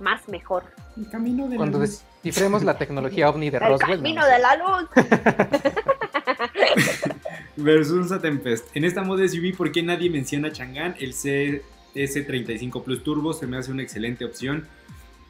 más 0.00 0.28
mejor. 0.28 0.64
El 0.96 1.08
camino 1.10 1.44
de 1.44 1.50
la 1.50 1.56
Cuando 1.56 1.78
luz. 1.78 2.02
descifremos 2.22 2.62
la 2.64 2.78
tecnología 2.78 3.28
ovni 3.30 3.50
de 3.50 3.58
El 3.58 3.64
Roswell. 3.64 3.96
camino 3.96 4.20
no, 4.20 4.26
de 4.26 4.38
la 4.38 4.56
luz. 4.56 4.88
Versus 7.56 8.12
a 8.12 8.20
Tempest. 8.20 8.74
En 8.76 8.84
esta 8.84 9.02
moda 9.02 9.26
SUV, 9.26 9.56
¿por 9.56 9.72
qué 9.72 9.82
nadie 9.82 10.10
menciona 10.10 10.52
Chang'an? 10.52 10.94
El 10.98 11.12
CS35 11.12 12.82
Plus 12.82 13.02
Turbo 13.02 13.32
se 13.32 13.46
me 13.46 13.56
hace 13.56 13.72
una 13.72 13.82
excelente 13.82 14.24
opción. 14.24 14.66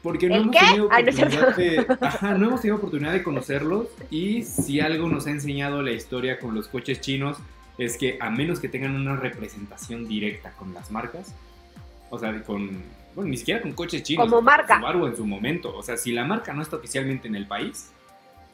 Porque 0.03 0.29
no 0.29 0.35
¿El 0.35 0.41
hemos 0.43 0.55
tenido 0.55 0.87
Ay, 0.91 1.03
no 1.03 1.11
de, 1.11 1.85
ajá, 1.99 2.33
no 2.35 2.47
hemos 2.47 2.61
tenido 2.61 2.77
oportunidad 2.77 3.11
de 3.11 3.23
conocerlos. 3.23 3.87
Y 4.09 4.43
si 4.43 4.79
algo 4.79 5.09
nos 5.09 5.27
ha 5.27 5.31
enseñado 5.31 5.81
la 5.81 5.91
historia 5.91 6.39
con 6.39 6.55
los 6.55 6.67
coches 6.67 7.01
chinos, 7.01 7.37
es 7.77 7.97
que 7.97 8.17
a 8.21 8.29
menos 8.29 8.59
que 8.59 8.69
tengan 8.69 8.95
una 8.95 9.15
representación 9.15 10.07
directa 10.07 10.51
con 10.51 10.73
las 10.73 10.91
marcas, 10.91 11.33
o 12.09 12.19
sea, 12.19 12.41
con, 12.43 12.81
bueno, 13.15 13.31
ni 13.31 13.37
siquiera 13.37 13.61
con 13.61 13.73
coches 13.73 14.03
chinos, 14.03 14.27
Como 14.27 14.41
marca. 14.41 14.79
Subaru 14.79 15.07
en 15.07 15.15
su 15.15 15.25
momento, 15.25 15.75
o 15.75 15.83
sea, 15.83 15.97
si 15.97 16.11
la 16.11 16.23
marca 16.25 16.53
no 16.53 16.61
está 16.61 16.77
oficialmente 16.77 17.27
en 17.27 17.35
el 17.35 17.47
país, 17.47 17.91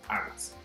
aguas. 0.08 0.56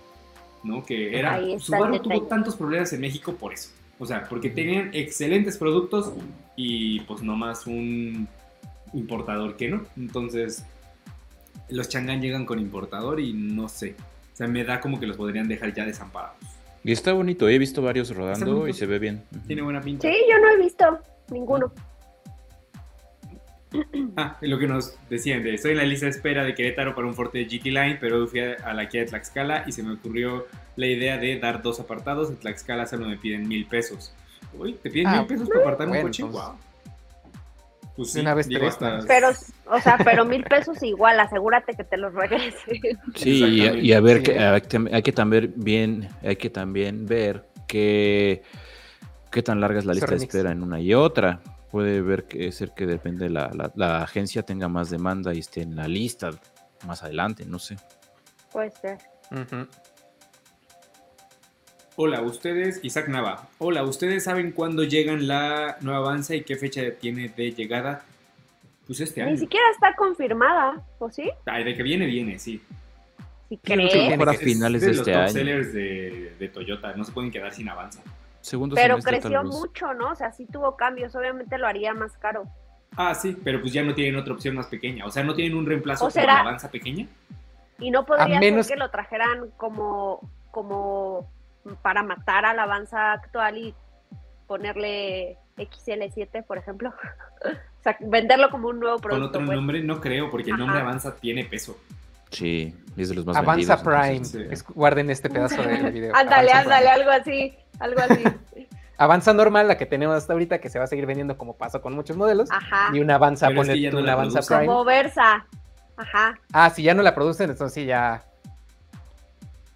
¿No? 0.62 0.84
Que 0.84 1.18
era, 1.18 1.40
Subaru 1.58 1.98
tuvo 1.98 2.14
detalle. 2.14 2.28
tantos 2.28 2.56
problemas 2.56 2.92
en 2.92 3.00
México 3.00 3.34
por 3.34 3.52
eso. 3.52 3.70
O 3.98 4.06
sea, 4.06 4.26
porque 4.28 4.50
tenían 4.50 4.90
excelentes 4.94 5.58
productos 5.58 6.12
y 6.56 7.00
pues 7.00 7.22
nomás 7.22 7.66
un 7.66 8.28
importador 8.92 9.56
que 9.56 9.68
no. 9.68 9.84
Entonces, 9.96 10.64
los 11.68 11.88
Chang'an 11.88 12.20
llegan 12.20 12.46
con 12.46 12.58
importador 12.58 13.20
y 13.20 13.32
no 13.32 13.68
sé. 13.68 13.94
O 14.32 14.36
sea, 14.36 14.48
me 14.48 14.64
da 14.64 14.80
como 14.80 14.98
que 14.98 15.06
los 15.06 15.16
podrían 15.16 15.48
dejar 15.48 15.74
ya 15.74 15.84
desamparados. 15.84 16.36
Y 16.82 16.92
está 16.92 17.12
bonito, 17.12 17.48
he 17.48 17.58
visto 17.58 17.82
varios 17.82 18.14
rodando 18.14 18.66
y 18.66 18.72
se 18.72 18.86
ve 18.86 18.98
bien. 18.98 19.22
Tiene 19.46 19.60
buena 19.62 19.82
pinta. 19.82 20.08
Sí, 20.08 20.16
yo 20.30 20.38
no 20.38 20.48
he 20.50 20.56
visto 20.56 20.98
ninguno. 21.30 21.72
Ah, 24.16 24.36
lo 24.40 24.58
que 24.58 24.66
nos 24.66 24.96
decían 25.08 25.42
de 25.44 25.54
estoy 25.54 25.72
en 25.72 25.76
la 25.78 25.84
lista 25.84 26.06
de 26.06 26.10
espera 26.10 26.44
de 26.44 26.54
Querétaro 26.54 26.94
para 26.94 27.06
un 27.06 27.14
Forte 27.14 27.44
GT 27.44 27.66
Line, 27.66 27.98
pero 28.00 28.26
fui 28.26 28.40
a, 28.40 28.54
a 28.64 28.74
la 28.74 28.88
Kia 28.88 29.00
de 29.02 29.06
Tlaxcala 29.06 29.64
y 29.66 29.72
se 29.72 29.82
me 29.84 29.92
ocurrió 29.94 30.46
la 30.76 30.86
idea 30.86 31.18
de 31.18 31.38
dar 31.38 31.62
dos 31.62 31.78
apartados. 31.78 32.30
En 32.30 32.36
Tlaxcala 32.36 32.86
solo 32.86 33.06
me 33.06 33.16
piden 33.16 33.46
mil 33.46 33.66
pesos. 33.66 34.12
Uy, 34.58 34.74
¿te 34.74 34.90
piden 34.90 35.06
Ah, 35.06 35.18
mil 35.18 35.26
pesos 35.26 35.48
para 35.48 35.60
apartar 35.60 35.86
bueno, 35.88 36.02
un 36.02 36.08
coche? 36.08 36.22
entonces- 36.22 36.48
Wow. 36.48 36.58
Pues 37.96 38.14
una 38.16 38.34
vez 38.34 38.48
digo, 38.48 38.60
tres, 38.60 38.72
hasta-. 38.74 39.06
Pero, 39.06 39.28
o 39.66 39.80
sea, 39.80 39.98
pero 40.02 40.24
mil 40.24 40.42
pesos 40.44 40.82
igual, 40.82 41.20
asegúrate 41.20 41.74
que 41.74 41.84
te 41.84 41.96
los 41.98 42.14
regresen. 42.14 42.80
Sí, 43.14 43.44
y, 43.82 43.92
a 43.92 44.00
ver, 44.00 44.18
Sí. 44.18 44.22
que, 44.22 44.38
hay, 44.38 44.60
que, 44.62 44.88
hay 44.92 45.02
que 45.02 45.12
también 45.12 45.52
bien, 45.56 46.08
hay 46.22 46.36
que 46.36 46.48
también 46.50 47.04
ver 47.06 47.44
qué, 47.68 48.42
qué 49.30 49.42
tan 49.42 49.60
larga 49.60 49.80
es 49.80 49.84
la 49.84 49.92
lista 49.92 50.06
de 50.10 50.16
espera 50.16 50.50
en 50.52 50.62
una 50.62 50.80
y 50.80 50.94
otra. 50.94 51.40
Puede 51.70 52.00
ver 52.00 52.24
que 52.24 52.50
ser 52.52 52.72
que 52.72 52.86
depende 52.86 53.30
la, 53.30 53.50
la, 53.54 53.70
la 53.76 54.02
agencia 54.02 54.42
tenga 54.42 54.68
más 54.68 54.90
demanda 54.90 55.32
y 55.34 55.38
esté 55.38 55.62
en 55.62 55.76
la 55.76 55.86
lista 55.86 56.30
más 56.86 57.02
adelante, 57.02 57.44
no 57.46 57.58
sé. 57.58 57.76
Puede 58.52 58.70
ser. 58.72 58.98
Hola, 61.96 62.22
ustedes, 62.22 62.80
Isaac 62.82 63.08
Nava. 63.08 63.48
Hola, 63.58 63.84
¿ustedes 63.84 64.24
saben 64.24 64.52
cuándo 64.52 64.82
llegan 64.84 65.28
la 65.28 65.76
nueva 65.80 65.98
Avanza 66.00 66.34
y 66.34 66.42
qué 66.42 66.56
fecha 66.56 66.82
tiene 66.98 67.28
de 67.28 67.52
llegada? 67.52 68.04
Pues 68.86 69.00
este 69.00 69.22
Ni 69.22 69.28
año. 69.30 69.38
siquiera 69.38 69.66
está 69.72 69.94
confirmada, 69.94 70.82
¿o 70.98 71.10
sí? 71.10 71.30
Ay, 71.46 71.62
de 71.64 71.76
que 71.76 71.82
viene, 71.82 72.06
viene, 72.06 72.38
sí. 72.38 72.60
Si 73.48 73.56
creo 73.58 73.86
que 73.86 73.92
crees. 73.92 74.10
mejor 74.10 74.28
a 74.30 74.32
Es 74.32 74.40
finales 74.40 74.80
de 74.80 74.86
de 74.88 74.92
los 74.94 75.00
este 75.00 75.12
top 75.12 75.20
año. 75.22 75.32
sellers 75.32 75.72
de, 75.72 76.34
de 76.38 76.48
Toyota, 76.48 76.94
no 76.96 77.04
se 77.04 77.12
pueden 77.12 77.30
quedar 77.30 77.52
sin 77.52 77.68
Avanza. 77.68 78.00
Segundo 78.40 78.74
Pero 78.74 78.94
semestre, 79.00 79.20
creció 79.20 79.44
mucho, 79.44 79.92
¿no? 79.94 80.12
O 80.12 80.14
sea, 80.14 80.32
sí 80.32 80.46
tuvo 80.46 80.76
cambios. 80.76 81.14
Obviamente 81.14 81.58
lo 81.58 81.66
haría 81.66 81.92
más 81.94 82.16
caro. 82.16 82.44
Ah, 82.96 83.14
sí, 83.14 83.36
pero 83.44 83.60
pues 83.60 83.72
ya 83.72 83.82
no 83.82 83.94
tienen 83.94 84.16
otra 84.16 84.32
opción 84.34 84.54
más 84.56 84.66
pequeña. 84.66 85.04
O 85.06 85.10
sea, 85.10 85.22
no 85.22 85.34
tienen 85.34 85.56
un 85.56 85.66
reemplazo 85.66 86.04
¿O 86.04 86.08
por 86.08 86.12
será- 86.12 86.34
la 86.34 86.40
Avanza 86.40 86.70
pequeña. 86.70 87.06
Y 87.78 87.90
no 87.90 88.04
podría 88.04 88.36
A 88.38 88.40
menos- 88.40 88.66
ser 88.66 88.76
que 88.76 88.80
lo 88.80 88.90
trajeran 88.90 89.50
como, 89.56 90.20
como 90.50 91.30
para 91.82 92.02
matar 92.02 92.44
al 92.44 92.58
Avanza 92.58 93.12
actual 93.12 93.58
y 93.58 93.74
ponerle 94.46 95.36
XL7, 95.56 96.42
por 96.44 96.58
ejemplo. 96.58 96.92
O 97.80 97.82
sea, 97.82 97.96
venderlo 98.00 98.50
como 98.50 98.68
un 98.68 98.78
nuevo 98.78 98.98
producto. 98.98 99.20
Con 99.22 99.28
otro 99.30 99.46
pues. 99.46 99.56
nombre 99.56 99.82
no 99.82 100.02
creo, 100.02 100.30
porque 100.30 100.50
el 100.50 100.58
nombre 100.58 100.80
Avanza 100.80 101.16
tiene 101.16 101.46
peso. 101.46 101.78
Sí, 102.30 102.74
es 102.96 103.08
de 103.08 103.14
los 103.14 103.26
más 103.26 103.36
Avanza 103.36 103.76
vendidos, 103.76 103.82
Prime. 103.82 104.16
entonces, 104.16 104.52
Es- 104.52 104.64
guarden 104.64 105.10
este 105.10 105.28
pedazo 105.30 105.62
de 105.62 105.90
video. 105.90 106.14
Ándale, 106.14 106.50
Avanza 106.52 106.76
ándale, 106.76 106.86
Prime. 106.86 107.00
algo 107.02 107.10
así, 107.10 107.54
algo 107.78 108.00
así. 108.00 108.66
Avanza 108.98 109.32
normal, 109.32 109.66
la 109.66 109.78
que 109.78 109.86
tenemos 109.86 110.14
hasta 110.16 110.32
ahorita, 110.34 110.58
que 110.60 110.68
se 110.68 110.78
va 110.78 110.84
a 110.84 110.88
seguir 110.88 111.06
vendiendo 111.06 111.38
como 111.38 111.56
pasa 111.56 111.80
con 111.80 111.94
muchos 111.94 112.16
modelos. 112.16 112.50
Ajá. 112.50 112.90
Y 112.92 113.00
una 113.00 113.14
Avanza, 113.14 113.48
Pero 113.48 113.62
es 113.62 113.68
que 113.68 113.90
no 113.90 113.98
una 114.00 114.12
Avanza. 114.12 114.40
Prime. 114.42 114.66
Como 114.66 114.84
Versa. 114.84 115.46
Ajá. 115.96 116.38
Ah, 116.52 116.70
si 116.70 116.82
ya 116.82 116.94
no 116.94 117.02
la 117.02 117.14
producen, 117.14 117.50
entonces 117.50 117.74
sí, 117.74 117.86
ya. 117.86 118.24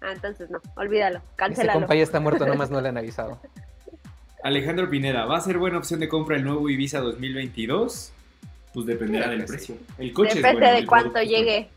Ah, 0.01 0.11
entonces 0.13 0.49
no, 0.51 0.59
olvídalo, 0.75 1.17
Ese 1.17 1.25
cancélalo. 1.35 1.79
compa 1.79 1.95
ya 1.95 2.03
está 2.03 2.19
muerto, 2.19 2.45
nomás 2.47 2.69
no 2.69 2.79
le 2.81 2.89
han 2.89 2.97
avisado. 2.97 3.39
Alejandro 4.43 4.89
Pineda, 4.89 5.25
¿va 5.25 5.37
a 5.37 5.41
ser 5.41 5.57
buena 5.57 5.79
opción 5.79 5.99
de 5.99 6.07
compra 6.07 6.35
el 6.35 6.43
nuevo 6.43 6.69
Ibiza 6.69 6.99
2022? 6.99 8.11
Pues 8.73 8.85
dependerá 8.85 9.25
Sí, 9.25 9.29
del 9.31 9.39
sí. 9.41 9.47
precio. 9.47 9.75
El 9.97 10.13
coche 10.13 10.35
Depende 10.35 10.49
es 10.49 10.53
bueno, 10.59 10.71
de 10.73 10.77
el 10.79 10.85
cuánto 10.85 11.11
producto 11.13 11.31
llegue. 11.35 11.69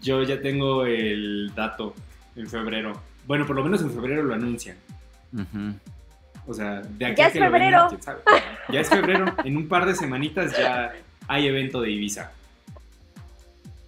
Yo 0.00 0.22
ya 0.22 0.40
tengo 0.40 0.84
el 0.84 1.52
dato 1.54 1.94
en 2.36 2.48
febrero. 2.48 3.00
Bueno, 3.26 3.46
por 3.46 3.56
lo 3.56 3.64
menos 3.64 3.82
en 3.82 3.90
febrero 3.92 4.22
lo 4.22 4.34
anuncian. 4.34 4.76
O 6.46 6.54
sea, 6.54 6.80
de 6.80 7.06
aquí 7.06 7.16
Ya 7.16 7.24
a 7.24 7.26
es 7.28 7.32
que 7.34 7.40
lo 7.40 7.46
febrero. 7.46 7.88
Ya 8.70 8.80
es 8.80 8.88
febrero. 8.88 9.34
En 9.44 9.56
un 9.56 9.68
par 9.68 9.86
de 9.86 9.94
semanitas 9.94 10.56
ya 10.56 10.92
hay 11.26 11.46
evento 11.46 11.80
de 11.80 11.90
Ibiza. 11.90 12.32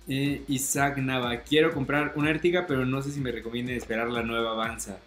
Eh, 0.08 0.42
Isaac 0.48 0.98
Nava, 0.98 1.36
quiero 1.38 1.72
comprar 1.72 2.12
una 2.16 2.30
Ertiga, 2.30 2.66
pero 2.66 2.84
no 2.84 3.00
sé 3.00 3.12
si 3.12 3.20
me 3.20 3.30
recomiende 3.30 3.76
esperar 3.76 4.08
la 4.10 4.22
nueva 4.22 4.52
Avanza. 4.52 4.98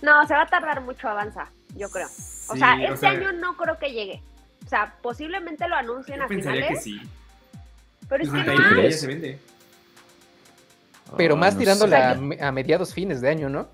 No, 0.00 0.26
se 0.26 0.34
va 0.34 0.42
a 0.42 0.46
tardar 0.46 0.80
mucho 0.80 1.08
Avanza, 1.08 1.48
yo 1.76 1.88
creo. 1.90 2.08
O 2.48 2.56
sea, 2.56 2.82
este 2.82 3.06
año 3.06 3.32
no 3.32 3.56
creo 3.56 3.78
que 3.78 3.92
llegue. 3.92 4.22
O 4.64 4.68
sea, 4.68 4.94
posiblemente 5.02 5.68
lo 5.68 5.76
anuncien 5.76 6.18
yo 6.18 6.24
a 6.24 6.28
pensaría 6.28 6.68
que 6.68 6.76
sí. 6.76 7.00
pero 8.08 8.24
es 8.24 8.30
que 8.30 8.38
no 8.38 8.82
ya 8.82 8.90
se 8.92 9.06
vende. 9.06 9.38
Pero 11.16 11.36
más 11.36 11.54
no 11.54 11.60
tirándole 11.60 11.96
a, 11.96 12.14
me- 12.14 12.40
a 12.42 12.52
mediados 12.52 12.92
fines 12.94 13.20
de 13.20 13.28
año, 13.28 13.48
¿no? 13.48 13.68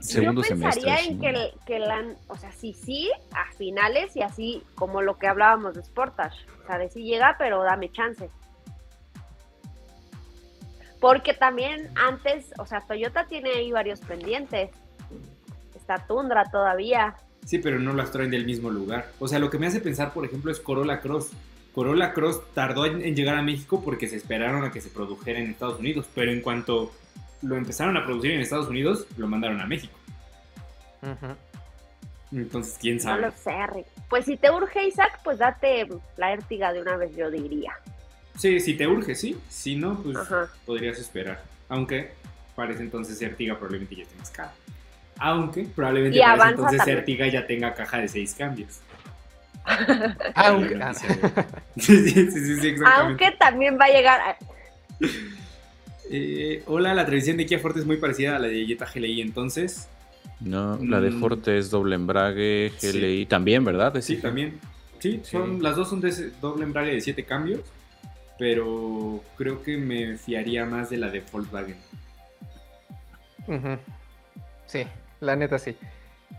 Segundo 0.00 0.40
yo 0.42 0.48
semestre. 0.48 0.82
pensaría 0.82 1.04
sí. 1.04 1.10
en 1.10 1.20
que, 1.20 1.28
el- 1.28 1.52
que 1.66 1.78
la, 1.78 2.02
o 2.28 2.36
sea, 2.36 2.50
sí, 2.52 2.72
sí, 2.72 3.10
a 3.32 3.52
finales 3.54 4.16
y 4.16 4.22
así 4.22 4.62
como 4.74 5.02
lo 5.02 5.18
que 5.18 5.26
hablábamos 5.26 5.74
de 5.74 5.82
Sportage. 5.82 6.38
O 6.62 6.66
sea, 6.66 6.78
de 6.78 6.88
sí 6.88 7.02
llega, 7.02 7.36
pero 7.38 7.62
dame 7.62 7.90
chance. 7.92 8.30
Porque 11.00 11.32
también 11.34 11.88
antes, 11.96 12.52
o 12.58 12.66
sea, 12.66 12.80
Toyota 12.82 13.26
tiene 13.26 13.50
ahí 13.50 13.72
varios 13.72 14.00
pendientes. 14.00 14.70
Está 15.74 15.98
Tundra 16.06 16.44
todavía. 16.50 17.14
Sí, 17.44 17.58
pero 17.58 17.78
no 17.78 17.94
las 17.94 18.10
traen 18.12 18.30
del 18.30 18.44
mismo 18.44 18.70
lugar. 18.70 19.10
O 19.18 19.26
sea, 19.26 19.38
lo 19.38 19.48
que 19.50 19.58
me 19.58 19.66
hace 19.66 19.80
pensar, 19.80 20.12
por 20.12 20.24
ejemplo, 20.26 20.52
es 20.52 20.60
Corolla 20.60 21.00
Cross. 21.00 21.30
Corolla 21.74 22.12
Cross 22.12 22.40
tardó 22.54 22.84
en, 22.86 23.14
llegar 23.14 23.36
a 23.36 23.42
México 23.42 23.82
porque 23.84 24.08
se 24.08 24.16
esperaron 24.16 24.64
a 24.64 24.72
que 24.72 24.80
se 24.80 24.88
produjera 24.90 25.38
en 25.38 25.50
Estados 25.50 25.78
Unidos, 25.78 26.06
pero 26.14 26.32
en 26.32 26.40
cuanto 26.40 26.92
lo 27.42 27.56
empezaron 27.56 27.96
a 27.96 28.04
producir 28.04 28.32
en 28.32 28.40
Estados 28.40 28.68
Unidos, 28.68 29.06
lo 29.16 29.26
mandaron 29.28 29.60
a 29.60 29.66
México. 29.66 29.96
Entonces, 32.32 32.76
quién 32.80 32.96
No 32.96 33.02
sabe. 33.02 33.22
lo 33.22 33.32
sé, 33.32 33.66
Rick. 33.72 33.86
Pues 34.08 34.24
si 34.24 34.36
te 34.36 34.50
urge 34.50 34.86
Isaac, 34.86 35.20
pues 35.24 35.38
date 35.38 35.88
la 36.16 36.32
Ertiga 36.32 36.72
de 36.72 36.80
una 36.82 36.96
vez, 36.96 37.14
yo 37.16 37.30
diría. 37.30 37.72
Sí, 38.36 38.60
si 38.60 38.74
te 38.74 38.86
urge, 38.86 39.14
sí. 39.14 39.38
Si 39.48 39.76
no, 39.76 40.00
pues 40.02 40.16
Ajá. 40.16 40.48
podrías 40.64 40.98
esperar. 40.98 41.42
Aunque 41.68 42.12
parece 42.54 42.82
entonces 42.82 43.20
Ertiga 43.22 43.54
probablemente 43.54 43.96
ya 43.96 44.02
esté 44.02 44.16
más 44.16 44.30
cara. 44.30 44.52
Aunque 45.18 45.64
probablemente 45.64 46.22
Avanza 46.22 46.50
entonces. 46.50 46.86
Ertiga 46.86 47.26
ya 47.28 47.46
tenga 47.46 47.74
caja 47.74 47.98
de 47.98 48.08
seis 48.08 48.34
cambios. 48.34 48.80
Aunque, 50.34 50.74
sí, 51.76 51.96
sí, 52.10 52.30
sí, 52.30 52.60
sí. 52.60 52.74
Aunque 52.96 53.30
también 53.38 53.78
va 53.80 53.84
a 53.86 53.88
llegar. 53.90 54.20
a- 54.20 54.36
Eh, 56.12 56.64
hola, 56.66 56.92
la 56.94 57.04
transmisión 57.06 57.36
de 57.36 57.46
Kia 57.46 57.60
Forte 57.60 57.78
es 57.80 57.86
muy 57.86 57.96
parecida 57.98 58.34
a 58.34 58.38
la 58.40 58.48
de 58.48 58.66
Jetta 58.66 58.86
GLI 58.92 59.20
entonces. 59.20 59.88
No, 60.40 60.76
la 60.82 61.00
de 61.00 61.10
Mm. 61.10 61.20
Forte 61.20 61.56
es 61.58 61.70
doble 61.70 61.94
embrague, 61.94 62.72
Sí. 62.78 62.88
GLI 62.92 63.26
también, 63.26 63.64
¿verdad? 63.64 63.96
Es 63.96 64.06
Sí, 64.06 64.16
también. 64.16 64.58
Sí, 64.98 65.20
son, 65.22 65.56
Sí. 65.58 65.62
las 65.62 65.76
dos 65.76 65.88
son 65.88 66.00
de 66.00 66.08
ese 66.08 66.30
doble 66.40 66.64
embrague 66.64 66.92
de 66.92 67.00
7 67.00 67.24
cambios, 67.24 67.60
pero 68.38 69.22
creo 69.36 69.62
que 69.62 69.76
me 69.76 70.16
fiaría 70.18 70.64
más 70.64 70.90
de 70.90 70.96
la 70.96 71.10
de 71.10 71.22
Volkswagen. 71.30 71.76
Sí, 74.66 74.84
la 75.20 75.36
neta 75.36 75.58
sí. 75.58 75.76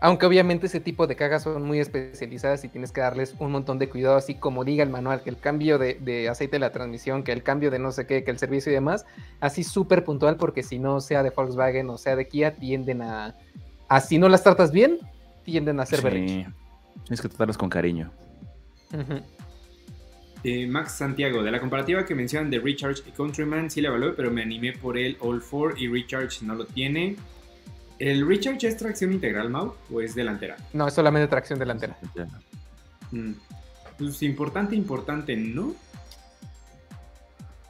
Aunque 0.00 0.26
obviamente 0.26 0.66
ese 0.66 0.80
tipo 0.80 1.06
de 1.06 1.14
cajas 1.14 1.44
son 1.44 1.62
muy 1.62 1.78
especializadas 1.78 2.64
y 2.64 2.68
tienes 2.68 2.90
que 2.90 3.00
darles 3.00 3.36
un 3.38 3.52
montón 3.52 3.78
de 3.78 3.88
cuidado, 3.88 4.16
así 4.16 4.34
como 4.34 4.64
diga 4.64 4.82
el 4.82 4.90
manual, 4.90 5.22
que 5.22 5.30
el 5.30 5.36
cambio 5.38 5.78
de, 5.78 5.94
de 5.94 6.28
aceite 6.28 6.56
de 6.56 6.60
la 6.60 6.72
transmisión, 6.72 7.22
que 7.22 7.30
el 7.32 7.42
cambio 7.44 7.70
de 7.70 7.78
no 7.78 7.92
sé 7.92 8.06
qué, 8.06 8.24
que 8.24 8.30
el 8.32 8.38
servicio 8.38 8.72
y 8.72 8.74
demás, 8.74 9.04
así 9.40 9.62
súper 9.62 10.02
puntual, 10.04 10.36
porque 10.36 10.62
si 10.64 10.78
no 10.78 11.00
sea 11.00 11.22
de 11.22 11.30
Volkswagen 11.30 11.88
o 11.90 11.98
sea 11.98 12.16
de 12.16 12.26
Kia, 12.26 12.56
tienden 12.56 13.02
a, 13.02 13.36
a 13.88 14.00
si 14.00 14.18
no 14.18 14.28
las 14.28 14.42
tratas 14.42 14.72
bien, 14.72 14.98
tienden 15.44 15.78
a 15.78 15.84
hacer 15.84 15.98
Sí. 16.00 16.04
berrinche. 16.04 16.46
Tienes 17.04 17.20
que 17.20 17.28
tratarlas 17.28 17.58
con 17.58 17.68
cariño. 17.68 18.10
Eh, 20.44 20.66
Max 20.66 20.92
Santiago, 20.92 21.42
de 21.44 21.50
la 21.52 21.60
comparativa 21.60 22.04
que 22.04 22.14
mencionan 22.16 22.50
de 22.50 22.58
Recharge 22.58 23.02
y 23.06 23.12
Countryman, 23.12 23.70
sí 23.70 23.80
la 23.80 23.88
evalué, 23.90 24.12
pero 24.14 24.30
me 24.30 24.42
animé 24.42 24.72
por 24.72 24.98
el 24.98 25.16
All 25.20 25.40
4 25.48 25.76
y 25.78 25.86
Recharge 25.86 26.44
no 26.44 26.56
lo 26.56 26.64
tiene. 26.66 27.14
¿El 28.02 28.26
Recharge 28.26 28.66
es 28.66 28.76
tracción 28.76 29.12
integral, 29.12 29.48
Mau? 29.48 29.76
¿O 29.88 30.00
es 30.00 30.16
delantera? 30.16 30.56
No, 30.72 30.88
es 30.88 30.94
solamente 30.94 31.28
tracción 31.28 31.56
delantera. 31.60 31.96
Mm, 33.12 33.34
Pues 33.96 34.20
importante, 34.24 34.74
importante, 34.74 35.36
¿no? 35.36 35.66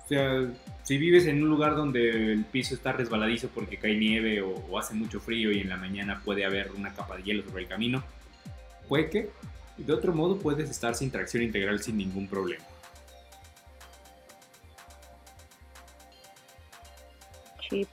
O 0.04 0.08
sea, 0.08 0.50
si 0.84 0.96
vives 0.96 1.26
en 1.26 1.42
un 1.42 1.50
lugar 1.50 1.76
donde 1.76 2.32
el 2.32 2.46
piso 2.46 2.74
está 2.74 2.92
resbaladizo 2.92 3.48
porque 3.48 3.76
cae 3.76 3.94
nieve 3.94 4.40
o, 4.40 4.54
o 4.70 4.78
hace 4.78 4.94
mucho 4.94 5.20
frío 5.20 5.52
y 5.52 5.60
en 5.60 5.68
la 5.68 5.76
mañana 5.76 6.22
puede 6.24 6.46
haber 6.46 6.72
una 6.72 6.94
capa 6.94 7.18
de 7.18 7.24
hielo 7.24 7.42
sobre 7.42 7.64
el 7.64 7.68
camino, 7.68 8.02
puede 8.88 9.10
que. 9.10 9.28
De 9.76 9.92
otro 9.92 10.14
modo 10.14 10.38
puedes 10.38 10.70
estar 10.70 10.94
sin 10.94 11.10
tracción 11.10 11.42
integral 11.42 11.82
sin 11.82 11.98
ningún 11.98 12.26
problema. 12.26 12.64
Chip. 17.60 17.88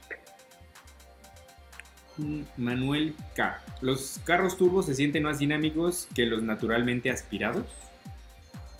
Manuel 2.56 3.14
K. 3.34 3.60
¿Los 3.80 4.20
carros 4.24 4.56
turbos 4.56 4.86
se 4.86 4.94
sienten 4.94 5.22
más 5.22 5.38
dinámicos 5.38 6.06
que 6.14 6.26
los 6.26 6.42
naturalmente 6.42 7.10
aspirados? 7.10 7.64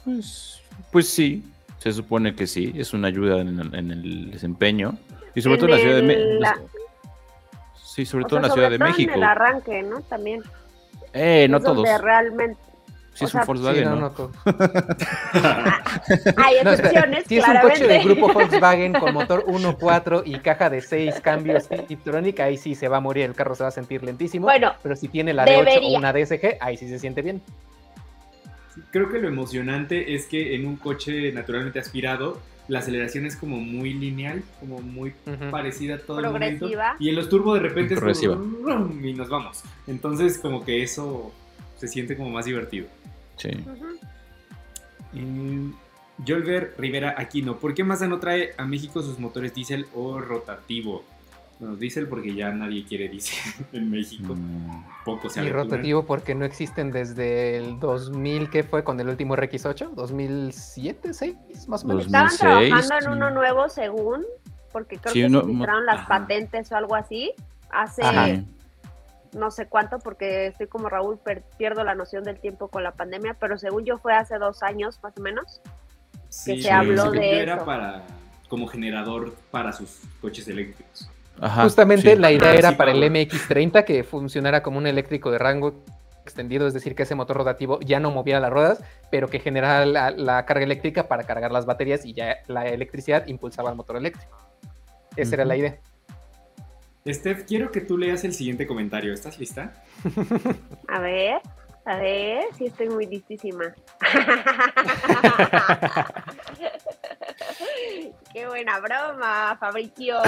Pues, 0.04 0.60
pues 0.92 1.08
sí, 1.08 1.44
se 1.78 1.92
supone 1.92 2.34
que 2.34 2.46
sí, 2.46 2.72
es 2.76 2.92
una 2.94 3.08
ayuda 3.08 3.40
en, 3.40 3.58
el- 3.60 3.74
en 3.74 3.90
el 3.90 4.30
desempeño. 4.30 4.98
Y 5.34 5.42
sobre 5.42 5.54
En 5.54 5.60
todo 5.60 5.68
en 5.68 5.74
la 5.76 5.78
Ciudad 5.80 5.96
de 5.96 6.38
la- 6.40 6.50
México. 6.56 6.70
Sí, 7.84 8.06
sobre 8.06 8.24
O 8.24 8.28
todo 8.28 8.38
en 8.38 8.42
la 8.44 8.48
Ciudad 8.50 8.66
sobre 8.68 8.78
de 8.78 8.78
todo 8.78 8.88
México. 8.88 9.10
En 9.12 9.16
el 9.18 9.24
arranque, 9.24 9.82
¿no? 9.82 10.00
También. 10.02 10.42
Eh, 11.12 11.46
no 11.50 11.58
Es 11.58 11.62
donde 11.64 11.82
todos. 11.88 12.00
realmente. 12.02 12.60
O 13.20 13.24
es 13.24 13.30
sea, 13.30 13.40
un 13.40 13.46
Volkswagen, 13.46 13.82
Sí, 13.82 13.84
no, 13.84 13.96
¿no? 13.96 14.10
no. 14.10 14.30
Hay 16.36 16.56
excepciones, 16.62 17.24
Si 17.26 17.38
es 17.38 17.46
un 17.48 17.56
coche 17.60 17.86
de 17.86 17.98
grupo 18.00 18.28
Volkswagen 18.32 18.92
con 18.94 19.12
motor 19.14 19.44
1.4 19.46 20.22
y 20.24 20.38
caja 20.38 20.70
de 20.70 20.80
6 20.80 21.20
cambios 21.20 21.68
Tiptronic, 21.88 22.40
ahí 22.40 22.56
sí 22.56 22.74
se 22.74 22.88
va 22.88 22.98
a 22.98 23.00
morir, 23.00 23.24
el 23.24 23.34
carro 23.34 23.54
se 23.54 23.62
va 23.64 23.68
a 23.68 23.72
sentir 23.72 24.02
lentísimo. 24.02 24.46
Bueno, 24.46 24.72
pero 24.82 24.96
si 24.96 25.08
tiene 25.08 25.34
la 25.34 25.44
de 25.44 25.56
8 25.56 25.60
o 25.60 25.64
debería. 25.64 25.98
una 25.98 26.12
DSG, 26.12 26.56
ahí 26.60 26.76
sí 26.76 26.88
se 26.88 26.98
siente 26.98 27.22
bien. 27.22 27.42
Creo 28.90 29.08
que 29.10 29.18
lo 29.18 29.28
emocionante 29.28 30.14
es 30.14 30.26
que 30.26 30.54
en 30.54 30.66
un 30.66 30.76
coche 30.76 31.32
naturalmente 31.32 31.78
aspirado, 31.78 32.40
la 32.68 32.78
aceleración 32.78 33.26
es 33.26 33.36
como 33.36 33.56
muy 33.58 33.92
lineal, 33.92 34.42
como 34.60 34.80
muy 34.80 35.12
parecida 35.50 35.96
a 35.96 35.98
todo 35.98 36.20
el 36.20 36.26
momento. 36.26 36.60
Progresiva. 36.60 36.96
Y 37.00 37.08
en 37.08 37.16
los 37.16 37.28
turbos 37.28 37.60
de 37.60 37.68
repente 37.68 37.94
es 37.94 38.00
Progresiva. 38.00 38.36
como 38.36 39.04
y 39.04 39.12
nos 39.12 39.28
vamos. 39.28 39.62
Entonces 39.88 40.38
como 40.38 40.64
que 40.64 40.82
eso 40.82 41.32
se 41.80 41.88
siente 41.88 42.16
como 42.16 42.28
más 42.30 42.44
divertido. 42.44 42.86
Sí. 43.36 43.48
Ujú. 43.48 43.86
Mm, 45.12 45.72
Yolver 46.24 46.74
Rivera 46.78 47.14
Aquino, 47.16 47.56
¿por 47.56 47.72
qué 47.74 47.82
Mazda 47.82 48.06
no 48.06 48.18
trae 48.20 48.52
a 48.58 48.66
México 48.66 49.02
sus 49.02 49.18
motores 49.18 49.54
diésel 49.54 49.86
o 49.94 50.18
rotativo? 50.20 51.02
Bueno, 51.58 51.76
diésel 51.76 52.06
porque 52.06 52.34
ya 52.34 52.50
nadie 52.52 52.84
quiere 52.84 53.08
diésel 53.08 53.38
en 53.72 53.90
México. 53.90 54.34
Mm, 54.36 54.84
Poco 55.04 55.30
se 55.30 55.40
Y 55.40 55.42
aventuran. 55.42 55.70
rotativo 55.70 56.04
porque 56.04 56.34
no 56.34 56.44
existen 56.44 56.92
desde 56.92 57.56
el 57.56 57.80
2000, 57.80 58.50
¿qué 58.50 58.62
fue 58.62 58.84
con 58.84 59.00
el 59.00 59.08
último 59.08 59.34
RX8? 59.34 59.94
¿2007, 59.94 61.12
6 61.12 61.36
más 61.68 61.84
o 61.84 61.88
menos? 61.88 62.06
Estaban 62.06 62.28
2006, 62.28 62.38
trabajando 62.70 62.94
en 63.10 63.16
uno 63.16 63.30
nuevo 63.30 63.68
según, 63.70 64.24
porque 64.72 64.98
creo 64.98 65.12
Sí, 65.14 65.20
que 65.20 65.26
uno- 65.26 65.40
se 65.40 65.46
filtraron 65.46 65.86
las 65.86 66.00
ajá. 66.00 66.08
patentes 66.08 66.70
o 66.72 66.76
algo 66.76 66.94
así, 66.94 67.32
hace 67.70 68.02
Ajá. 68.02 68.42
No 69.32 69.50
sé 69.50 69.66
cuánto, 69.66 69.98
porque 69.98 70.46
estoy 70.48 70.66
como 70.66 70.88
Raúl, 70.88 71.18
per- 71.18 71.42
pierdo 71.56 71.84
la 71.84 71.94
noción 71.94 72.24
del 72.24 72.40
tiempo 72.40 72.68
con 72.68 72.82
la 72.82 72.92
pandemia, 72.92 73.36
pero 73.38 73.56
según 73.58 73.84
yo 73.84 73.98
fue 73.98 74.12
hace 74.14 74.38
dos 74.38 74.62
años 74.62 74.98
más 75.02 75.16
o 75.16 75.20
menos. 75.20 75.60
Sí, 76.28 76.62
se 76.62 76.70
habló 76.70 77.10
de 77.10 77.40
era 77.40 77.56
eso. 77.56 77.64
para 77.64 78.02
como 78.48 78.66
generador 78.66 79.34
para 79.50 79.72
sus 79.72 80.00
coches 80.20 80.46
eléctricos. 80.48 81.08
Ajá, 81.40 81.62
Justamente 81.62 82.14
sí. 82.14 82.20
la 82.20 82.32
idea 82.32 82.50
Ah, 82.50 82.54
era 82.54 82.68
sí, 82.70 82.74
para 82.74 82.90
el 82.90 83.00
Pablo. 83.00 83.14
MX30 83.14 83.84
que 83.84 84.04
funcionara 84.04 84.62
como 84.62 84.78
un 84.78 84.86
eléctrico 84.86 85.30
de 85.30 85.38
rango 85.38 85.82
extendido, 86.22 86.66
es 86.66 86.74
decir, 86.74 86.94
que 86.94 87.04
ese 87.04 87.14
motor 87.14 87.36
rotativo 87.38 87.80
ya 87.80 87.98
no 87.98 88.10
moviera 88.10 88.40
las 88.40 88.50
ruedas, 88.50 88.84
pero 89.10 89.28
que 89.28 89.38
generara 89.40 89.86
la, 89.86 90.44
carga 90.46 90.64
eléctrica 90.64 91.08
para 91.08 91.24
cargar 91.24 91.50
las 91.50 91.64
baterías 91.66 92.04
y 92.04 92.12
ya 92.12 92.38
la 92.46 92.66
electricidad 92.66 93.26
impulsaba 93.26 93.70
el 93.70 93.76
motor 93.76 93.96
eléctrico. 93.96 94.36
Esa 95.16 95.34
era 95.36 95.44
la 95.44 95.56
idea. 95.56 95.78
Steph, 97.06 97.44
quiero 97.46 97.70
que 97.70 97.80
tú 97.80 97.96
leas 97.96 98.24
el 98.24 98.34
siguiente 98.34 98.66
comentario. 98.66 99.14
¿Estás 99.14 99.38
lista? 99.38 99.72
A 100.88 101.00
ver, 101.00 101.40
a 101.86 101.96
ver, 101.96 102.44
si 102.56 102.66
estoy 102.66 102.90
muy 102.90 103.06
listísima. 103.06 103.74
Qué 108.32 108.46
buena 108.46 108.78
broma, 108.80 109.56
Fabricio. 109.58 110.18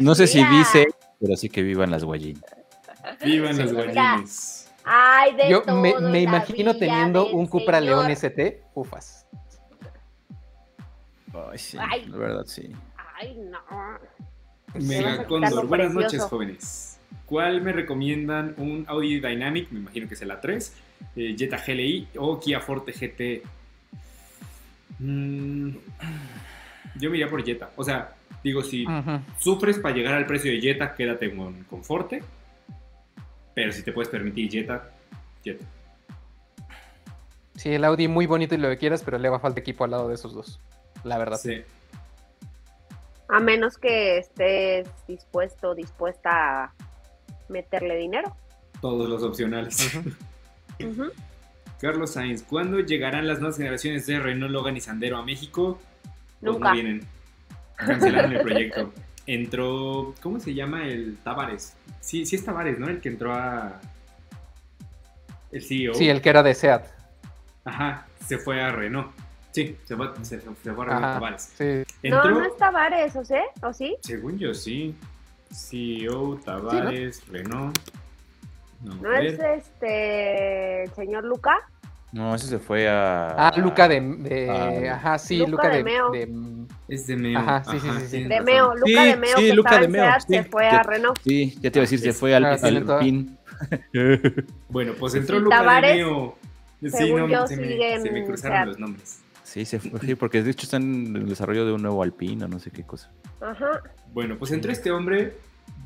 No, 0.00 0.14
sé 0.14 0.26
si 0.26 0.44
dice, 0.44 0.88
pero 1.20 1.36
sí 1.36 1.48
que 1.48 1.62
vivan 1.62 1.90
las 1.90 2.04
guayinas. 2.04 2.44
Vivan 3.24 3.56
las 3.56 3.72
guayines. 3.72 4.70
Ay, 4.84 5.34
de 5.36 5.48
Yo 5.48 5.62
me, 5.64 6.20
imagino 6.20 6.76
teniendo 6.76 7.30
un 7.30 7.46
Cupra 7.46 7.80
León 7.80 8.10
ST, 8.10 8.62
ufas. 8.74 9.26
Ay, 11.50 11.58
sí, 11.58 11.78
la 11.78 12.16
verdad 12.16 12.44
sí. 12.46 12.70
Ay, 13.16 13.34
no. 13.36 13.58
Mega 14.74 15.24
Condor, 15.24 15.66
buenas 15.66 15.92
noches, 15.92 16.22
jóvenes. 16.22 16.98
¿Cuál 17.26 17.62
me 17.62 17.72
recomiendan? 17.72 18.54
Un 18.56 18.84
Audi 18.88 19.20
Dynamic, 19.20 19.70
me 19.70 19.80
imagino 19.80 20.08
que 20.08 20.14
es 20.14 20.22
el 20.22 20.30
A3, 20.30 20.72
eh, 21.16 21.34
Jetta 21.36 21.62
GLI 21.64 22.08
o 22.16 22.38
Kia 22.40 22.60
Forte 22.60 22.92
GT. 22.92 23.42
Mm, 24.98 25.70
yo 26.96 27.10
me 27.10 27.16
iría 27.16 27.28
por 27.28 27.44
Jetta. 27.44 27.70
O 27.76 27.84
sea, 27.84 28.14
digo, 28.42 28.62
si 28.62 28.86
sufres 29.38 29.78
para 29.78 29.94
llegar 29.94 30.14
al 30.14 30.26
precio 30.26 30.50
de 30.50 30.60
Jetta, 30.60 30.94
quédate 30.94 31.34
con, 31.34 31.64
con 31.64 31.84
Forte. 31.84 32.22
Pero 33.54 33.72
si 33.72 33.82
te 33.82 33.92
puedes 33.92 34.08
permitir 34.08 34.50
Jetta, 34.50 34.90
Jetta. 35.44 35.64
Sí, 37.54 37.70
el 37.70 37.84
Audi 37.84 38.08
muy 38.08 38.26
bonito 38.26 38.54
y 38.54 38.58
lo 38.58 38.68
que 38.70 38.78
quieras, 38.78 39.02
pero 39.02 39.18
le 39.18 39.28
va 39.28 39.36
a 39.36 39.40
falta 39.40 39.60
equipo 39.60 39.84
al 39.84 39.90
lado 39.90 40.08
de 40.08 40.14
esos 40.14 40.32
dos. 40.32 40.58
La 41.04 41.18
verdad. 41.18 41.38
Sí. 41.38 41.62
A 43.32 43.40
menos 43.40 43.78
que 43.78 44.18
estés 44.18 44.86
dispuesto, 45.08 45.74
dispuesta 45.74 46.64
a 46.64 46.74
meterle 47.48 47.96
dinero. 47.96 48.36
Todos 48.82 49.08
los 49.08 49.22
opcionales. 49.22 49.90
Carlos 51.80 52.12
Sainz, 52.12 52.42
¿cuándo 52.42 52.80
llegarán 52.80 53.26
las 53.26 53.38
nuevas 53.38 53.56
generaciones 53.56 54.06
de 54.06 54.20
Renault 54.20 54.52
Logan 54.52 54.76
y 54.76 54.82
Sandero 54.82 55.16
a 55.16 55.24
México? 55.24 55.80
Pues 56.40 56.52
Nunca. 56.52 56.68
no 56.68 56.74
vienen. 56.74 57.06
Cancelaron 57.76 58.34
el 58.34 58.42
proyecto. 58.42 58.92
Entró, 59.26 60.14
¿cómo 60.22 60.38
se 60.38 60.52
llama 60.52 60.86
el 60.86 61.16
Tavares? 61.24 61.74
Sí, 62.00 62.26
sí 62.26 62.36
es 62.36 62.44
Tavares, 62.44 62.78
¿no? 62.78 62.88
El 62.88 63.00
que 63.00 63.08
entró 63.08 63.32
a... 63.32 63.80
El 65.50 65.62
CEO. 65.62 65.94
Sí, 65.94 66.10
el 66.10 66.20
que 66.20 66.28
era 66.28 66.42
de 66.42 66.54
SEAT. 66.54 66.84
Ajá, 67.64 68.06
se 68.26 68.36
fue 68.36 68.60
a 68.60 68.72
Renault. 68.72 69.10
Sí, 69.52 69.76
se 69.84 69.96
fue, 69.96 70.10
se, 70.22 70.38
fue 70.38 70.72
a 70.72 70.74
Renault 70.74 71.02
Tavares. 71.02 71.52
Sí. 71.56 72.08
No, 72.08 72.24
no 72.24 72.44
es 72.44 72.56
Tavares, 72.56 73.14
¿o, 73.16 73.24
sé? 73.24 73.42
¿o 73.62 73.72
sí? 73.72 73.96
Según 74.00 74.38
yo, 74.38 74.54
sí. 74.54 74.94
CEO, 75.52 76.40
Tavares, 76.44 77.22
Renault. 77.28 77.78
No, 78.82 79.14
es 79.14 79.38
este 79.38 80.84
el 80.84 80.92
señor 80.94 81.24
Luca? 81.24 81.56
No, 82.12 82.34
ese 82.34 82.46
se 82.46 82.58
fue 82.58 82.88
a. 82.88 83.48
Ah, 83.48 83.52
Luca 83.56 83.88
de. 83.88 84.90
ajá, 84.90 85.18
sí, 85.18 85.46
Luca, 85.46 85.68
de, 85.68 85.82
de, 85.82 86.66
Es 86.88 87.06
de 87.06 87.16
Meo. 87.16 87.38
Ajá, 87.38 87.64
sí, 87.64 87.78
sí, 87.78 87.88
sí. 88.08 88.24
De 88.24 88.40
Meo, 88.40 88.74
Luca 88.74 89.04
de 89.04 89.16
Meo. 89.16 89.36
Sí, 89.36 89.46
que 89.48 89.54
Luca 89.54 89.78
de 89.80 89.88
Meo. 89.88 90.20
se 90.26 90.44
fue 90.44 90.68
a 90.68 90.82
Renault. 90.82 91.18
Sí, 91.22 91.54
ya 91.60 91.70
te 91.70 91.78
iba 91.78 91.82
a 91.82 91.88
decir, 91.88 92.00
se 92.00 92.12
fue 92.12 92.34
al, 92.34 92.44
al 92.44 92.98
PIN. 93.00 93.38
bueno, 94.68 94.92
pues 94.98 95.14
entró 95.14 95.38
Luca 95.38 95.58
Tavares, 95.58 95.96
de 95.96 96.04
Meo. 96.04 96.36
Sí, 96.82 97.12
no, 97.12 97.46
se, 97.46 97.56
me, 97.56 98.00
se 98.00 98.10
me 98.10 98.24
cruzaron 98.24 98.68
los 98.68 98.78
nombres. 98.78 99.21
Sí, 99.52 99.66
se 99.66 99.78
fue, 99.78 100.00
sí, 100.00 100.14
porque 100.14 100.42
de 100.42 100.50
hecho 100.50 100.64
están 100.64 100.82
en 100.82 101.14
el 101.14 101.28
desarrollo 101.28 101.66
de 101.66 101.72
un 101.72 101.82
nuevo 101.82 102.02
Alpine 102.02 102.46
o 102.46 102.48
no 102.48 102.58
sé 102.58 102.70
qué 102.70 102.84
cosa. 102.84 103.10
Ajá. 103.38 103.82
Bueno, 104.14 104.38
pues 104.38 104.50
entró 104.50 104.72
este 104.72 104.90
hombre, 104.90 105.34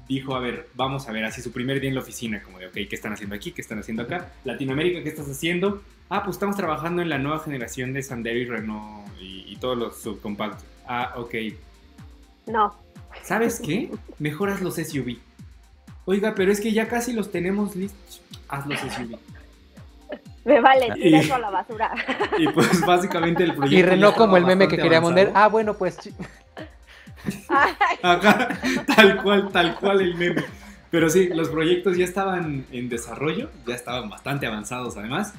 dijo, 0.08 0.36
a 0.36 0.38
ver, 0.38 0.68
vamos 0.74 1.08
a 1.08 1.12
ver, 1.12 1.24
así 1.24 1.42
su 1.42 1.50
primer 1.50 1.80
día 1.80 1.88
en 1.88 1.96
la 1.96 2.00
oficina, 2.00 2.40
como 2.44 2.60
de, 2.60 2.68
ok, 2.68 2.74
¿qué 2.74 2.88
están 2.92 3.12
haciendo 3.12 3.34
aquí? 3.34 3.50
¿Qué 3.50 3.62
están 3.62 3.80
haciendo 3.80 4.04
acá? 4.04 4.34
Latinoamérica, 4.44 5.02
¿qué 5.02 5.08
estás 5.08 5.28
haciendo? 5.28 5.82
Ah, 6.08 6.22
pues 6.22 6.36
estamos 6.36 6.56
trabajando 6.56 7.02
en 7.02 7.08
la 7.08 7.18
nueva 7.18 7.40
generación 7.40 7.92
de 7.92 8.04
Sandero 8.04 8.38
y 8.38 8.44
Renault 8.44 9.08
y, 9.20 9.56
todos 9.56 9.76
los 9.76 9.96
subcompactos. 10.00 10.64
Ah, 10.86 11.14
ok. 11.16 11.34
No. 12.46 12.72
¿Sabes 13.24 13.58
qué? 13.58 13.90
Mejoras 14.20 14.62
los 14.62 14.76
SUV. 14.76 15.18
Oiga, 16.04 16.36
pero 16.36 16.52
es 16.52 16.60
que 16.60 16.72
ya 16.72 16.86
casi 16.86 17.12
los 17.12 17.32
tenemos 17.32 17.74
listos. 17.74 18.22
Haz 18.46 18.64
los 18.68 18.78
SUV. 18.78 19.18
Me 20.46 20.60
vale, 20.60 20.92
tira 20.94 21.18
eso 21.18 21.34
a 21.34 21.38
la 21.38 21.50
basura. 21.50 21.92
Y 22.38 22.48
pues 22.48 22.80
básicamente 22.86 23.42
el 23.42 23.54
proyecto. 23.56 23.78
Y 23.78 23.82
Renault 23.82 24.16
como 24.16 24.36
el 24.36 24.46
meme 24.46 24.68
que 24.68 24.76
quería 24.76 25.02
poner. 25.02 25.32
Ah, 25.34 25.48
bueno, 25.48 25.74
pues. 25.74 25.98
Tal 28.86 29.22
cual, 29.22 29.50
tal 29.52 29.74
cual 29.74 30.00
el 30.00 30.14
meme. 30.14 30.44
Pero 30.90 31.10
sí, 31.10 31.28
los 31.28 31.48
proyectos 31.48 31.96
ya 31.96 32.04
estaban 32.04 32.64
en 32.70 32.88
desarrollo, 32.88 33.50
ya 33.66 33.74
estaban 33.74 34.08
bastante 34.08 34.46
avanzados 34.46 34.96
además, 34.96 35.34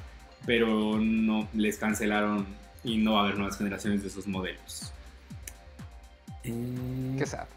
pero 0.45 0.99
no 0.99 1.47
les 1.53 1.77
cancelaron 1.77 2.45
y 2.83 2.97
no 2.97 3.13
va 3.13 3.21
a 3.21 3.23
haber 3.23 3.37
nuevas 3.37 3.57
generaciones 3.57 4.01
de 4.01 4.09
esos 4.09 4.27
modelos. 4.27 4.91
Qué 6.43 7.25
sad. 7.25 7.47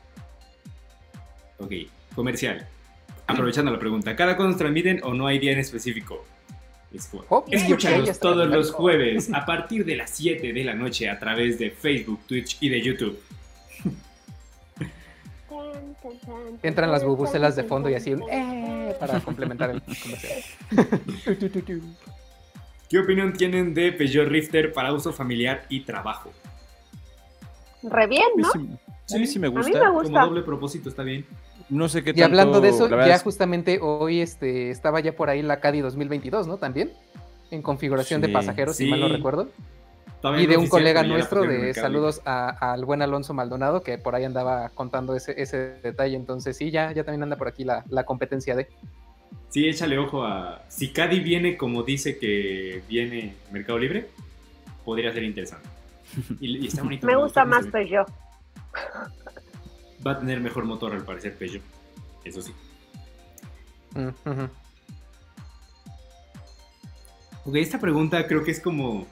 Ok, 1.58 1.72
comercial. 2.14 2.66
Aprovechando 3.26 3.72
la 3.72 3.78
pregunta, 3.78 4.14
¿cada 4.14 4.36
cuándo 4.36 4.56
transmiten 4.56 5.00
o 5.02 5.12
no 5.12 5.26
hay 5.26 5.40
día 5.40 5.52
en 5.52 5.58
específico? 5.58 6.24
Escúchanos 6.92 8.18
todos 8.18 8.48
los 8.48 8.70
jueves 8.72 9.30
a 9.32 9.44
partir 9.46 9.84
de 9.84 9.96
las 9.96 10.10
7 10.10 10.52
de 10.52 10.64
la 10.64 10.74
noche 10.74 11.08
a 11.08 11.18
través 11.18 11.58
de 11.58 11.70
Facebook, 11.70 12.20
Twitch 12.26 12.58
y 12.60 12.68
de 12.68 12.82
YouTube. 12.82 13.20
Entran 16.62 16.90
las 16.90 17.04
bubucelas 17.04 17.56
de 17.56 17.64
fondo 17.64 17.88
y 17.88 17.94
así 17.94 18.12
un 18.12 18.22
eh, 18.30 18.96
para 18.98 19.20
complementar 19.20 19.70
el 19.70 19.82
comercial. 19.82 20.42
¿Qué 22.88 22.98
opinión 22.98 23.32
tienen 23.32 23.72
de 23.72 23.92
Peugeot 23.92 24.28
Rifter 24.28 24.72
para 24.72 24.92
uso 24.92 25.12
familiar 25.12 25.64
y 25.68 25.80
trabajo? 25.84 26.32
Re 27.82 28.06
bien, 28.08 28.28
¿no? 28.36 28.50
Sí, 29.06 29.26
sí, 29.26 29.38
me 29.38 29.48
gusta. 29.48 29.70
A 29.70 29.72
mí 29.72 29.78
me 29.78 29.90
gusta. 29.90 30.12
Como 30.12 30.26
doble 30.26 30.42
propósito 30.42 30.88
está 30.88 31.02
bien. 31.02 31.24
No 31.70 31.88
sé 31.88 32.02
qué 32.02 32.12
Y 32.14 32.22
hablando 32.22 32.60
de 32.60 32.70
eso, 32.70 32.88
ya 32.88 33.18
justamente 33.18 33.78
hoy 33.80 34.20
este, 34.20 34.70
estaba 34.70 35.00
ya 35.00 35.12
por 35.12 35.30
ahí 35.30 35.40
la 35.40 35.60
Caddy 35.60 35.80
2022, 35.80 36.46
¿no? 36.46 36.56
También, 36.56 36.92
en 37.50 37.62
configuración 37.62 38.20
de 38.20 38.28
pasajeros, 38.28 38.76
si 38.76 38.90
mal 38.90 39.00
no 39.00 39.08
recuerdo. 39.08 39.48
y 40.38 40.46
de 40.46 40.56
un 40.56 40.68
colega 40.68 41.02
nuestro, 41.04 41.42
de 41.42 41.72
saludos 41.74 42.20
al 42.24 42.84
buen 42.84 43.02
Alonso 43.02 43.34
Maldonado, 43.34 43.82
que 43.82 43.98
por 43.98 44.14
ahí 44.14 44.24
andaba 44.24 44.70
contando 44.70 45.14
ese, 45.14 45.40
ese 45.40 45.76
detalle. 45.82 46.16
Entonces, 46.16 46.56
sí, 46.56 46.70
ya, 46.70 46.92
ya 46.92 47.04
también 47.04 47.22
anda 47.22 47.36
por 47.36 47.48
aquí 47.48 47.64
la, 47.64 47.84
la 47.88 48.04
competencia 48.04 48.56
de. 48.56 48.68
Sí, 49.48 49.68
échale 49.68 49.96
ojo 49.98 50.24
a. 50.24 50.62
Si 50.68 50.92
Caddy 50.92 51.20
viene 51.20 51.56
como 51.56 51.84
dice 51.84 52.18
que 52.18 52.82
viene 52.88 53.34
Mercado 53.52 53.78
Libre, 53.78 54.08
podría 54.84 55.12
ser 55.12 55.22
interesante. 55.22 55.68
Y, 56.40 56.66
está 56.66 56.82
bonito. 56.82 57.06
Me 57.06 57.14
gusta 57.14 57.44
más 57.44 57.66
Peugeot. 57.66 58.08
Va 60.06 60.12
a 60.12 60.18
tener 60.18 60.40
mejor 60.40 60.64
motor 60.64 60.92
al 60.92 61.04
parecer 61.04 61.36
Peugeot. 61.36 61.62
Eso 62.24 62.42
sí. 62.42 62.54
Ok, 67.44 67.56
esta 67.56 67.78
pregunta 67.80 68.26
creo 68.26 68.44
que 68.44 68.50
es 68.50 68.60
como 68.60 69.06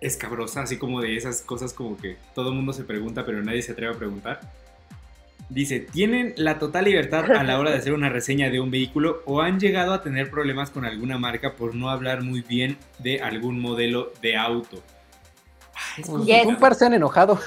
escabrosa, 0.00 0.62
así 0.62 0.78
como 0.78 1.00
de 1.00 1.16
esas 1.16 1.42
cosas 1.42 1.72
como 1.72 1.96
que 1.96 2.16
todo 2.34 2.48
el 2.48 2.54
mundo 2.54 2.72
se 2.72 2.84
pregunta, 2.84 3.26
pero 3.26 3.42
nadie 3.42 3.62
se 3.62 3.72
atreve 3.72 3.94
a 3.94 3.98
preguntar. 3.98 4.40
Dice, 5.50 5.80
¿tienen 5.80 6.32
la 6.36 6.58
total 6.58 6.84
libertad 6.84 7.30
a 7.32 7.42
la 7.42 7.58
hora 7.58 7.70
de 7.70 7.78
hacer 7.78 7.92
una 7.92 8.08
reseña 8.08 8.50
de 8.50 8.60
un 8.60 8.70
vehículo 8.70 9.22
o 9.26 9.40
han 9.40 9.58
llegado 9.58 9.92
a 9.92 10.02
tener 10.02 10.30
problemas 10.30 10.70
con 10.70 10.84
alguna 10.84 11.18
marca 11.18 11.56
por 11.56 11.74
no 11.74 11.90
hablar 11.90 12.22
muy 12.22 12.42
bien 12.42 12.78
de 12.98 13.20
algún 13.20 13.60
modelo 13.60 14.12
de 14.22 14.36
auto? 14.36 14.80
Un 16.46 16.56
par 16.56 16.76
se 16.76 16.86
han 16.86 16.94
enojado. 16.94 17.38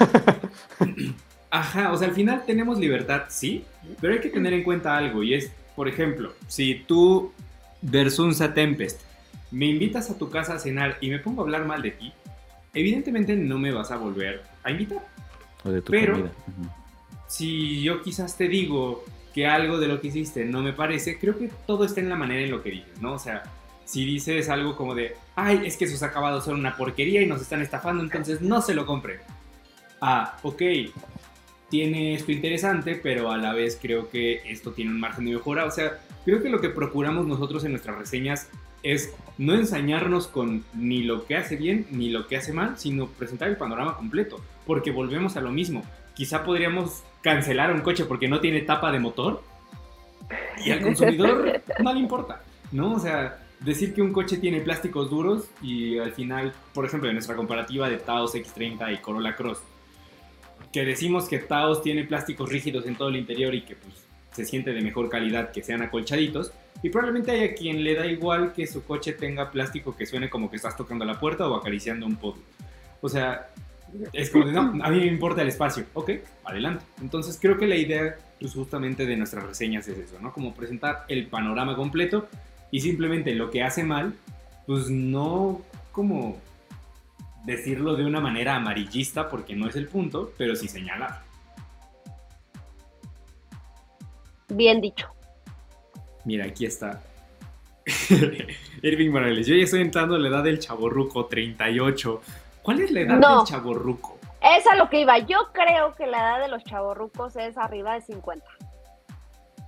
Ajá, 1.56 1.92
o 1.92 1.98
sea, 1.98 2.08
al 2.08 2.16
final 2.16 2.42
tenemos 2.48 2.80
libertad, 2.80 3.26
sí, 3.30 3.64
pero 4.02 4.16
hay 4.16 4.20
que 4.20 4.30
tener 4.30 4.54
en 4.54 4.64
cuenta 4.64 4.98
algo 4.98 5.22
y 5.22 5.36
es, 5.36 5.52
por 5.76 5.88
ejemplo, 5.88 6.34
si 6.48 6.84
tú, 6.88 7.32
Versunza 7.80 8.56
Tempest, 8.56 9.02
me 9.52 9.68
invitas 9.68 10.10
a 10.10 10.18
tu 10.18 10.32
casa 10.32 10.56
a 10.56 10.60
cenar 10.60 10.98
y 11.00 11.12
me 11.12 11.20
pongo 11.20 11.42
a 11.42 11.44
hablar 11.44 11.66
mal 11.66 11.84
de 11.84 11.92
ti, 11.92 12.12
evidentemente 12.74 13.36
no 13.36 13.60
me 13.60 13.72
vas 13.72 13.92
a 13.92 13.98
volver 13.98 14.42
a 14.64 14.72
invitar. 14.72 15.06
O 15.64 15.70
de 15.70 15.84
tu 15.84 15.92
pero, 15.92 16.14
comida. 16.14 16.32
si 17.28 17.84
yo 17.84 18.02
quizás 18.02 18.36
te 18.36 18.48
digo 18.48 19.06
que 19.32 19.46
algo 19.46 19.78
de 19.78 19.88
lo 19.88 20.02
que 20.02 20.08
hiciste 20.08 20.46
no 20.46 20.64
me 20.64 20.74
parece, 20.74 21.20
creo 21.20 21.38
que 21.38 21.52
todo 21.68 21.86
está 21.86 22.00
en 22.00 22.10
la 22.10 22.16
manera 22.16 22.42
en 22.42 22.50
lo 22.50 22.64
que 22.64 22.72
dices, 22.72 23.00
¿no? 23.00 23.14
O 23.14 23.20
sea, 23.20 23.44
si 23.86 24.04
dices 24.06 24.50
algo 24.50 24.76
como 24.76 24.96
de, 24.96 25.16
ay, 25.36 25.62
es 25.66 25.78
que 25.78 25.88
sus 25.88 26.02
acabados 26.02 26.46
son 26.46 26.56
una 26.56 26.76
porquería 26.76 27.22
y 27.22 27.28
nos 27.28 27.44
están 27.44 27.62
estafando, 27.62 28.02
entonces 28.02 28.42
no 28.42 28.60
se 28.60 28.74
lo 28.74 28.88
compren. 28.88 29.20
Ah, 30.02 30.36
ok, 30.42 30.62
tiene 31.74 32.14
esto 32.14 32.32
interesante, 32.32 32.94
pero 33.02 33.32
a 33.32 33.38
la 33.38 33.52
vez 33.52 33.80
creo 33.82 34.08
que 34.08 34.44
esto 34.46 34.74
tiene 34.74 34.92
un 34.92 35.00
margen 35.00 35.26
de 35.26 35.32
mejora. 35.32 35.66
O 35.66 35.72
sea, 35.72 36.02
creo 36.24 36.40
que 36.44 36.50
lo 36.50 36.62
que 36.62 36.70
procuramos 36.70 37.26
nosotros 37.26 37.64
en 37.64 37.72
nuestras 37.72 37.98
reseñas 37.98 38.48
es 38.84 39.12
no 39.40 39.56
ensañarnos 39.56 40.28
con 40.28 40.64
ni 40.76 41.02
lo 41.02 41.26
que 41.26 41.36
hace 41.36 41.56
bien 41.56 41.88
ni 41.90 42.12
lo 42.12 42.28
que 42.28 42.38
hace 42.38 42.54
mal, 42.54 42.78
sino 42.78 43.08
presentar 43.08 43.48
el 43.48 43.58
panorama 43.58 43.98
completo, 43.98 44.40
porque 44.68 44.92
volvemos 44.92 45.36
a 45.36 45.42
lo 45.42 45.50
mismo. 45.50 45.82
Quizá 46.14 46.44
podríamos 46.44 47.02
cancelar 47.24 47.74
un 47.74 47.82
coche 47.82 48.06
porque 48.06 48.28
no 48.28 48.40
tiene 48.40 48.62
tapa 48.62 48.92
de 48.92 49.00
motor 49.00 49.42
y 50.64 50.70
al 50.70 50.82
consumidor 50.84 51.60
no 51.80 51.92
le 51.92 52.00
importa, 52.00 52.44
¿no? 52.72 52.94
O 52.94 53.00
sea, 53.00 53.40
decir 53.62 53.96
que 53.96 54.04
un 54.04 54.14
coche 54.14 54.38
tiene 54.38 54.62
plásticos 54.62 55.10
duros 55.10 55.50
y 55.60 55.98
al 55.98 56.12
final, 56.12 56.54
por 56.76 56.86
ejemplo, 56.86 57.10
en 57.10 57.16
nuestra 57.16 57.36
comparativa 57.36 57.90
de 57.90 57.98
Taos 57.98 58.36
X30 58.36 58.94
y 58.94 58.98
Corolla 58.98 59.36
Cross, 59.36 59.64
que 60.74 60.84
decimos 60.84 61.30
que 61.30 61.38
Taos 61.38 61.84
tiene 61.84 62.04
plásticos 62.04 62.50
rígidos 62.50 62.86
en 62.88 62.96
todo 62.96 63.10
el 63.10 63.16
interior 63.16 63.54
y 63.54 63.62
que 63.62 63.76
pues 63.76 63.94
se 64.34 64.44
siente 64.44 64.74
de 64.74 64.82
mejor 64.82 65.08
calidad 65.10 65.52
que 65.52 65.62
sean 65.62 65.84
acolchaditos, 65.84 66.52
y 66.82 66.90
probablemente 66.90 67.32
haya 67.32 67.54
quien 67.54 67.84
le 67.84 67.96
da 67.96 68.08
igual 68.08 68.52
que 68.52 68.66
su 68.66 68.84
coche 68.84 69.14
tenga 69.14 69.52
plástico 69.52 69.96
que 69.96 70.08
suene 70.08 70.30
como 70.30 70.50
que 70.50 70.56
estás 70.56 70.76
tocando 70.76 71.06
la 71.06 71.20
puerta 71.20 71.48
o 71.48 71.56
acariciando 71.56 72.06
un 72.06 72.16
podio. 72.16 72.42
O 73.00 73.08
sea, 73.08 73.50
es 74.12 74.32
como 74.32 74.46
de, 74.46 74.52
no, 74.52 74.84
a 74.84 74.90
mí 74.90 75.00
me 75.00 75.06
importa 75.06 75.44
el 75.44 75.50
espacio. 75.50 75.86
Ok, 75.94 76.12
adelante. 76.44 76.84
Entonces 77.00 77.38
creo 77.40 77.58
que 77.58 77.68
la 77.68 77.76
idea 77.76 78.18
pues, 78.40 78.54
justamente 78.54 79.06
de 79.06 79.16
nuestras 79.16 79.46
reseñas 79.46 79.88
es 79.88 79.98
eso, 79.98 80.20
¿no? 80.20 80.34
Como 80.34 80.56
presentar 80.56 81.06
el 81.08 81.28
panorama 81.28 81.76
completo 81.76 82.28
y 82.72 82.82
simplemente 82.82 83.36
lo 83.36 83.52
que 83.52 83.62
hace 83.62 83.84
mal, 83.84 84.16
pues 84.66 84.90
no 84.90 85.62
como 85.92 86.42
decirlo 87.44 87.96
de 87.96 88.06
una 88.06 88.20
manera 88.20 88.56
amarillista 88.56 89.30
porque 89.30 89.56
no 89.56 89.68
es 89.68 89.76
el 89.76 89.88
punto, 89.88 90.32
pero 90.38 90.56
sí 90.56 90.68
señalar. 90.68 91.22
Bien 94.50 94.82
dicho. 94.82 95.08
Mira, 96.26 96.46
aquí 96.46 96.66
está. 96.66 97.02
Irving 98.82 99.12
Morales, 99.12 99.46
yo 99.46 99.56
ya 99.56 99.64
estoy 99.64 99.82
entrando 99.82 100.16
a 100.16 100.20
la 100.20 100.30
edad 100.30 100.44
del 100.44 100.60
chaborruco, 100.60 101.26
38. 101.26 102.22
¿Cuál 102.62 102.82
es 102.82 102.92
la 102.92 103.02
edad 103.02 103.20
del 103.20 103.46
chaborruco? 103.46 104.18
Es 104.42 104.66
a 104.68 104.76
lo 104.76 104.90
que 104.90 105.02
iba. 105.02 105.18
Yo 105.20 105.52
creo 105.54 105.94
que 105.94 106.06
la 106.08 106.20
edad 106.20 106.42
de 106.42 106.48
los 106.50 106.64
chaborrucos 106.64 107.36
es 107.36 107.58
arriba 107.58 107.96
de 107.96 108.02
50. 108.02 108.46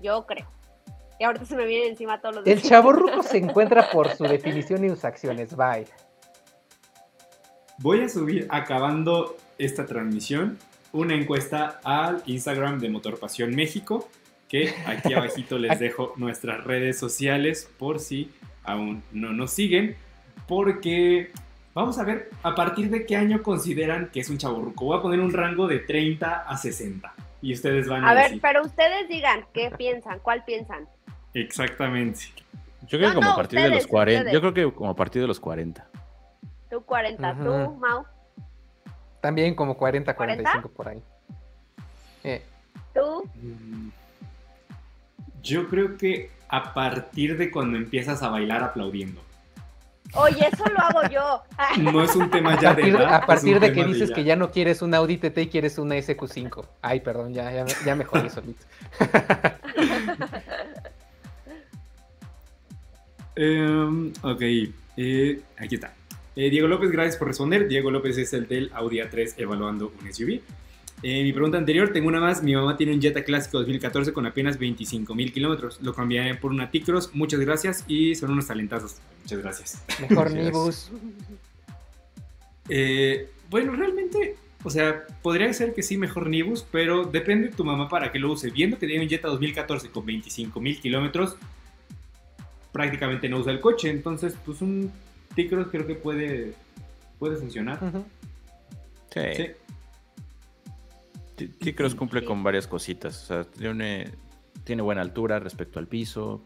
Yo 0.02 0.26
creo. 0.26 0.48
Y 1.20 1.24
ahorita 1.24 1.46
se 1.46 1.56
me 1.56 1.66
viene 1.66 1.88
encima 1.88 2.20
todos 2.20 2.36
los 2.36 2.48
El 2.48 2.62
chaborruco 2.62 3.24
se 3.24 3.38
encuentra 3.38 3.90
por 3.90 4.10
su 4.16 4.24
definición 4.26 4.84
y 4.84 4.90
sus 4.90 5.06
acciones. 5.06 5.56
Bye. 5.56 5.88
Voy 7.80 8.02
a 8.02 8.10
subir, 8.10 8.48
acabando 8.50 9.36
esta 9.58 9.86
transmisión, 9.86 10.58
una 10.94 11.14
encuesta 11.14 11.82
al 11.84 12.24
Instagram 12.26 12.80
de 12.80 12.90
Motor 12.90 13.20
Pasión 13.20 13.54
México, 13.54 14.10
que 14.48 14.74
aquí 14.86 15.14
abajito 15.14 15.58
les 15.58 15.78
dejo 15.82 16.14
nuestras 16.16 16.64
redes 16.64 16.98
sociales 16.98 17.70
por 17.78 18.00
si 18.00 18.32
aún 18.64 19.04
no 19.12 19.34
nos 19.34 19.52
siguen, 19.52 19.98
porque 20.48 21.32
vamos 21.74 22.00
a 22.00 22.06
ver 22.06 22.30
a 22.44 22.56
partir 22.56 22.90
de 22.90 23.06
qué 23.06 23.18
año 23.18 23.44
consideran 23.44 24.10
que 24.12 24.22
es 24.22 24.30
un 24.30 24.38
chaborruco. 24.38 24.86
Voy 24.86 24.98
a 24.98 25.02
poner 25.02 25.20
un 25.20 25.34
rango 25.34 25.68
de 25.68 25.80
30 25.80 26.44
a 26.48 26.58
60 26.58 27.14
y 27.42 27.54
ustedes 27.54 27.90
van 27.90 28.06
a, 28.06 28.12
a 28.12 28.14
ver, 28.14 28.40
pero 28.42 28.64
ustedes 28.64 29.10
digan 29.10 29.46
qué 29.54 29.70
piensan, 29.78 30.20
cuál 30.20 30.46
piensan. 30.46 30.88
Exactamente. 31.34 32.22
Yo 32.88 32.98
creo 32.98 33.10
que 33.10 33.16
como 33.16 33.32
a 33.32 33.36
partir 33.36 33.60
de 33.60 33.70
los 33.70 33.86
40. 33.86 34.32
Yo 34.32 34.40
creo 34.40 34.54
que 34.54 34.72
como 34.74 34.92
a 34.92 34.96
partir 34.96 35.22
de 35.22 35.28
los 35.28 35.42
40. 35.42 35.86
Tú 36.76 36.84
40, 36.84 37.36
tú, 37.36 37.78
Mau. 37.80 38.04
También 39.22 39.56
como 39.56 39.78
40, 39.78 40.14
45 40.14 40.68
por 40.68 40.90
ahí. 40.90 41.02
Eh. 42.22 42.44
¿Tú? 42.94 43.24
Mm, 43.36 43.92
yo 45.42 45.70
creo 45.70 45.96
que 45.96 46.32
a 46.50 46.74
partir 46.74 47.38
de 47.38 47.50
cuando 47.50 47.78
empiezas 47.78 48.22
a 48.24 48.28
bailar 48.28 48.62
aplaudiendo. 48.62 49.22
Oye, 50.16 50.50
eso 50.52 50.66
lo 50.66 50.80
hago 50.80 51.10
yo. 51.10 51.44
No 51.82 52.04
es 52.04 52.14
un 52.14 52.30
tema 52.30 52.60
ya 52.60 52.74
de 52.74 52.90
edad, 52.90 53.14
A 53.14 53.26
partir 53.26 53.62
de 53.62 53.72
que 53.72 53.86
dices 53.86 54.12
que 54.12 54.26
ya 54.26 54.36
no 54.36 54.52
quieres 54.52 54.82
una 54.82 54.98
Audi 54.98 55.16
TT 55.16 55.38
y 55.38 55.48
quieres 55.48 55.78
una 55.78 55.96
SQ5. 55.96 56.66
Ay, 56.82 57.00
perdón, 57.00 57.34
ya, 57.34 57.54
ya, 57.54 57.66
ya 57.86 57.96
me 57.96 58.04
jodí 58.04 58.30
solito. 58.30 58.66
Em, 63.38 64.14
ok, 64.22 64.42
eh, 64.98 65.42
aquí 65.58 65.76
está. 65.76 65.94
Eh, 66.36 66.50
Diego 66.50 66.68
López, 66.68 66.92
gracias 66.92 67.18
por 67.18 67.30
responder. 67.30 67.68
Diego 67.68 67.90
López 67.92 68.18
es 68.18 68.34
el 68.34 68.48
del 68.48 68.70
Audi 68.74 68.98
A3 68.98 69.36
evaluando 69.38 69.94
un 70.02 70.14
SUV. 70.14 70.42
Eh, 71.04 71.24
mi 71.24 71.32
pregunta 71.32 71.58
anterior, 71.58 71.94
tengo 71.94 72.08
una 72.08 72.20
más. 72.20 72.44
Mi 72.44 72.54
mamá 72.54 72.76
tiene 72.76 72.94
un 72.94 73.02
Jetta 73.02 73.24
clásico 73.24 73.58
2014 73.60 74.12
con 74.12 74.26
apenas 74.26 74.58
25 74.58 75.16
mil 75.16 75.32
kilómetros. 75.32 75.80
Lo 75.82 75.94
cambiaré 75.94 76.36
por 76.36 76.52
una 76.52 76.72
T-Cross. 76.72 77.12
Muchas 77.14 77.40
gracias 77.40 77.86
y 77.88 78.16
son 78.16 78.32
unos 78.32 78.48
talentazos. 78.48 78.98
Muchas 79.22 79.40
gracias. 79.40 79.84
Mejor 80.02 80.32
Nibus. 80.34 80.92
bueno, 83.50 83.74
realmente, 83.74 84.36
o 84.64 84.70
sea, 84.70 85.06
podría 85.22 85.54
ser 85.54 85.74
que 85.74 85.84
sí, 85.84 85.96
mejor 85.96 86.28
Nibus, 86.28 86.66
pero 86.70 87.06
depende 87.06 87.50
de 87.50 87.56
tu 87.56 87.64
mamá 87.64 87.88
para 87.88 88.12
que 88.12 88.20
lo 88.20 88.32
use. 88.32 88.50
Viendo 88.50 88.78
que 88.78 88.88
tiene 88.88 89.04
un 89.04 89.10
Jetta 89.10 89.30
2014 89.30 89.90
con 89.90 90.06
25 90.06 90.60
mil 90.60 90.82
kilómetros, 90.82 91.38
prácticamente 92.74 93.30
no 93.30 93.38
usa 93.38 93.54
el 93.54 93.62
coche. 93.62 93.90
Entonces, 93.90 94.36
pues 94.46 94.62
un 94.62 94.92
T-Cross 95.36 95.68
creo 95.70 95.86
que 95.86 95.96
puede, 95.96 96.54
puede 97.20 97.36
funcionar. 97.38 97.80
Sí. 99.14 99.52
T-Cross 101.36 101.96
cumple 101.96 102.24
con 102.24 102.44
varias 102.44 102.68
cositas. 102.68 103.24
O 103.24 103.26
sea, 103.26 103.44
tiene, 103.44 104.12
tiene 104.64 104.82
buena 104.82 105.02
altura 105.02 105.40
respecto 105.40 105.80
al 105.80 105.88
piso. 105.88 106.42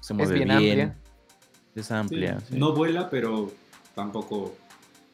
Se 0.00 0.14
mueve 0.14 0.34
bien. 0.34 0.50
Amplia. 0.50 0.96
Es 1.74 1.90
amplia. 1.90 2.38
No 2.50 2.74
vuela, 2.74 3.08
pero 3.10 3.52
tampoco. 3.94 4.56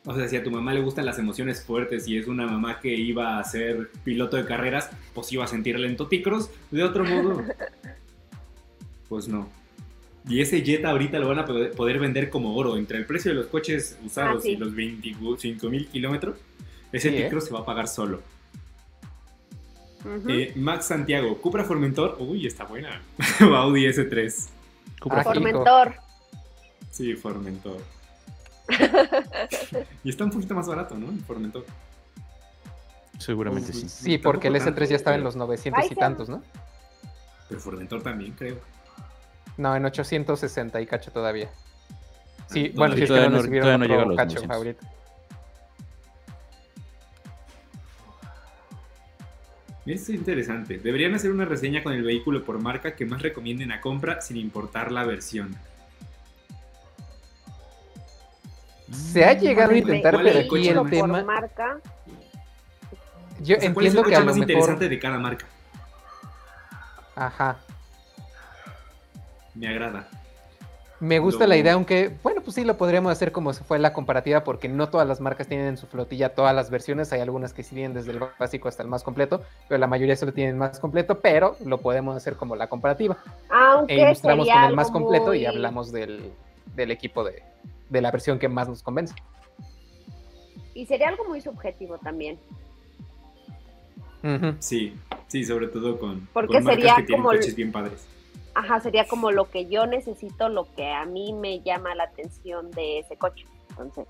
O 0.04 0.14
sea, 0.14 0.28
si 0.28 0.36
a 0.36 0.44
tu 0.44 0.50
mamá 0.50 0.72
le 0.72 0.80
gustan 0.80 1.04
las 1.04 1.18
emociones 1.18 1.64
fuertes 1.64 2.06
y 2.06 2.16
es 2.16 2.28
una 2.28 2.46
mamá 2.46 2.80
que 2.80 2.94
iba 2.94 3.38
a 3.38 3.44
ser 3.44 3.90
piloto 4.04 4.36
de 4.36 4.44
carreras, 4.44 4.90
pues 5.14 5.32
iba 5.32 5.44
a 5.44 5.48
sentir 5.48 5.78
lento 5.78 6.06
T-Cross. 6.06 6.50
De 6.70 6.84
otro 6.84 7.04
modo, 7.04 7.42
pues 9.08 9.28
no. 9.28 9.48
Y 10.28 10.40
ese 10.40 10.62
Jetta 10.62 10.90
ahorita 10.90 11.18
lo 11.18 11.28
van 11.28 11.38
a 11.38 11.44
poder 11.44 11.98
vender 11.98 12.30
como 12.30 12.56
oro. 12.56 12.76
Entre 12.76 12.98
el 12.98 13.06
precio 13.06 13.30
de 13.30 13.36
los 13.36 13.46
coches 13.46 13.96
usados 14.04 14.42
ah, 14.44 14.48
y 14.48 14.56
los 14.56 14.74
25 14.74 15.68
mil 15.68 15.86
kilómetros, 15.86 16.36
ese 16.92 17.10
sí, 17.10 17.16
¿eh? 17.16 17.40
se 17.40 17.52
va 17.52 17.60
a 17.60 17.64
pagar 17.64 17.86
solo. 17.86 18.22
Eh, 20.28 20.52
Max 20.56 20.86
Santiago, 20.86 21.36
Cupra 21.38 21.64
Formentor. 21.64 22.16
Uy, 22.18 22.46
está 22.46 22.64
buena. 22.64 23.02
Audi 23.40 23.86
S3. 23.86 24.48
Cupra 25.00 25.22
Formentor. 25.22 25.94
Sí, 26.90 27.14
Formentor. 27.14 27.80
y 30.04 30.10
está 30.10 30.24
un 30.24 30.30
poquito 30.30 30.54
más 30.54 30.66
barato, 30.66 30.96
¿no? 30.96 31.10
El 31.10 31.20
Formentor. 31.20 31.64
Seguramente 33.18 33.72
sí. 33.72 33.88
Sí, 33.88 34.18
porque 34.18 34.48
el 34.48 34.56
S3 34.56 34.86
ya 34.88 34.96
estaba 34.96 35.16
en 35.16 35.24
los 35.24 35.36
900 35.36 35.90
y 35.90 35.94
tantos, 35.94 36.28
¿no? 36.28 36.42
Pero 37.48 37.60
Formentor 37.60 38.02
también, 38.02 38.32
creo. 38.32 38.58
No, 39.56 39.74
en 39.74 39.84
860 39.84 40.80
y 40.80 40.86
cacho 40.86 41.10
todavía. 41.10 41.48
Sí, 42.48 42.72
bueno, 42.74 42.94
si 42.94 43.02
es 43.02 43.10
que 43.10 43.28
no, 43.28 43.42
subieron 43.42 43.80
no 43.80 44.02
otro 44.02 44.16
cacho 44.16 44.40
ahorita. 44.48 44.86
Es 49.86 50.08
interesante. 50.08 50.78
Deberían 50.78 51.14
hacer 51.14 51.30
una 51.30 51.44
reseña 51.44 51.82
con 51.82 51.92
el 51.92 52.02
vehículo 52.02 52.44
por 52.44 52.60
marca 52.60 52.96
que 52.96 53.06
más 53.06 53.22
recomienden 53.22 53.72
a 53.72 53.80
compra 53.80 54.20
sin 54.20 54.36
importar 54.36 54.90
la 54.90 55.04
versión. 55.04 55.56
Se 58.90 59.24
ha 59.24 59.32
llegado 59.32 59.72
a 59.72 59.76
intentar, 59.76 60.16
pero 60.22 60.40
aquí 60.40 60.68
el 60.68 60.90
tema. 60.90 61.22
Marca? 61.22 61.80
Yo 63.40 63.56
entiendo 63.60 64.02
que 64.02 64.16
a 64.16 64.20
lo 64.20 64.26
más 64.26 64.36
mejor... 64.36 64.50
interesante 64.50 64.88
de 64.88 64.98
cada 64.98 65.18
marca. 65.18 65.46
Ajá 67.14 67.58
me 69.56 69.68
agrada. 69.68 70.08
Me 70.98 71.18
gusta 71.18 71.46
la 71.46 71.58
idea, 71.58 71.74
aunque, 71.74 72.16
bueno, 72.22 72.40
pues 72.40 72.54
sí 72.54 72.64
lo 72.64 72.78
podríamos 72.78 73.12
hacer 73.12 73.30
como 73.30 73.52
se 73.52 73.62
fue 73.62 73.78
la 73.78 73.92
comparativa, 73.92 74.44
porque 74.44 74.68
no 74.68 74.88
todas 74.88 75.06
las 75.06 75.20
marcas 75.20 75.46
tienen 75.46 75.66
en 75.66 75.76
su 75.76 75.86
flotilla 75.86 76.30
todas 76.30 76.54
las 76.54 76.70
versiones. 76.70 77.12
Hay 77.12 77.20
algunas 77.20 77.52
que 77.52 77.62
sí 77.62 77.74
vienen 77.74 77.92
desde 77.92 78.12
el 78.12 78.20
básico 78.38 78.68
hasta 78.68 78.82
el 78.82 78.88
más 78.88 79.02
completo, 79.02 79.42
pero 79.68 79.78
la 79.78 79.86
mayoría 79.86 80.16
solo 80.16 80.32
tienen 80.32 80.56
más 80.56 80.80
completo, 80.80 81.20
pero 81.20 81.56
lo 81.66 81.78
podemos 81.78 82.16
hacer 82.16 82.36
como 82.36 82.56
la 82.56 82.68
comparativa. 82.68 83.18
Aunque 83.50 83.94
e 83.94 84.06
ilustramos 84.06 84.48
con 84.48 84.64
el 84.64 84.74
más 84.74 84.90
completo 84.90 85.34
y 85.34 85.44
hablamos 85.44 85.92
del, 85.92 86.32
equipo 86.76 87.24
de, 87.24 87.42
la 87.90 88.10
versión 88.10 88.38
que 88.38 88.48
más 88.48 88.66
nos 88.66 88.82
convence. 88.82 89.14
Y 90.72 90.86
sería 90.86 91.08
algo 91.08 91.24
muy 91.26 91.42
subjetivo 91.42 91.98
también. 91.98 92.38
Sí, 94.60 94.94
sí, 95.28 95.44
sobre 95.44 95.68
todo 95.68 95.98
con, 95.98 96.26
porque 96.32 96.62
sería 96.62 96.96
que 96.96 97.02
tienen 97.02 97.22
como 97.22 97.36
coches 97.36 97.54
bien 97.54 97.70
padres 97.70 98.06
ajá, 98.56 98.80
sería 98.80 99.06
como 99.06 99.30
lo 99.30 99.50
que 99.50 99.66
yo 99.66 99.86
necesito, 99.86 100.48
lo 100.48 100.66
que 100.74 100.90
a 100.90 101.04
mí 101.04 101.32
me 101.34 101.60
llama 101.60 101.94
la 101.94 102.04
atención 102.04 102.70
de 102.70 103.00
ese 103.00 103.16
coche. 103.16 103.46
Entonces. 103.70 104.06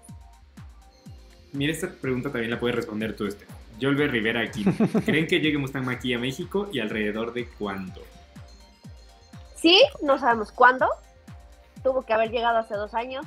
Mira, 1.53 1.73
esta 1.73 1.91
pregunta 1.91 2.31
también 2.31 2.53
la 2.53 2.61
puedes 2.61 2.77
responder 2.77 3.17
tú, 3.17 3.27
este. 3.27 3.45
Yolbe 3.79 4.07
Rivera 4.07 4.41
aquí. 4.41 4.65
¿Creen 5.05 5.27
que 5.27 5.41
llegue 5.41 5.59
Mustang 5.59 5.85
Mach 5.85 6.05
a 6.05 6.19
México 6.19 6.69
y 6.73 6.79
alrededor 6.79 7.33
de 7.33 7.49
cuándo? 7.49 8.01
Sí, 9.57 9.83
no 10.03 10.19
sabemos 10.19 10.53
cuándo. 10.53 10.89
Tuvo 11.83 12.03
que 12.03 12.13
haber 12.13 12.31
llegado 12.31 12.59
hace 12.59 12.75
dos 12.75 12.95
años. 12.95 13.27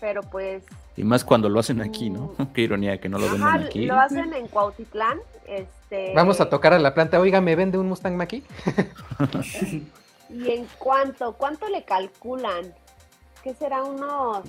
Pero 0.00 0.22
pues. 0.22 0.64
Y 1.00 1.02
más 1.02 1.24
cuando 1.24 1.48
lo 1.48 1.58
hacen 1.60 1.80
aquí, 1.80 2.10
¿no? 2.10 2.34
Qué 2.54 2.60
ironía 2.60 3.00
que 3.00 3.08
no 3.08 3.18
lo 3.18 3.24
venden 3.30 3.48
aquí. 3.48 3.86
Lo 3.86 3.98
hacen 3.98 4.34
en 4.34 4.46
Cuautitlán. 4.48 5.18
Este... 5.46 6.12
Vamos 6.14 6.42
a 6.42 6.50
tocar 6.50 6.74
a 6.74 6.78
la 6.78 6.92
planta. 6.92 7.18
Oiga, 7.18 7.40
¿me 7.40 7.56
vende 7.56 7.78
un 7.78 7.88
Mustang 7.88 8.16
Maki? 8.16 8.44
¿Y 10.28 10.50
en 10.50 10.66
cuánto? 10.78 11.32
¿Cuánto 11.32 11.68
le 11.68 11.84
calculan? 11.84 12.74
¿Qué 13.42 13.54
será 13.54 13.82
unos 13.82 14.44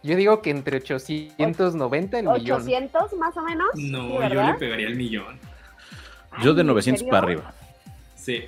yo 0.00 0.14
digo 0.14 0.40
que 0.40 0.50
entre 0.50 0.76
890 0.78 2.20
el 2.20 2.28
millón. 2.28 2.64
¿800 2.64 3.16
más 3.16 3.36
o 3.36 3.42
menos? 3.42 3.68
No, 3.74 4.26
yo 4.28 4.42
le 4.42 4.54
pegaría 4.54 4.86
el 4.86 4.94
millón. 4.94 5.40
Yo 6.40 6.54
de 6.54 6.62
900 6.62 7.02
para 7.08 7.18
arriba. 7.18 7.52
Sí. 8.14 8.44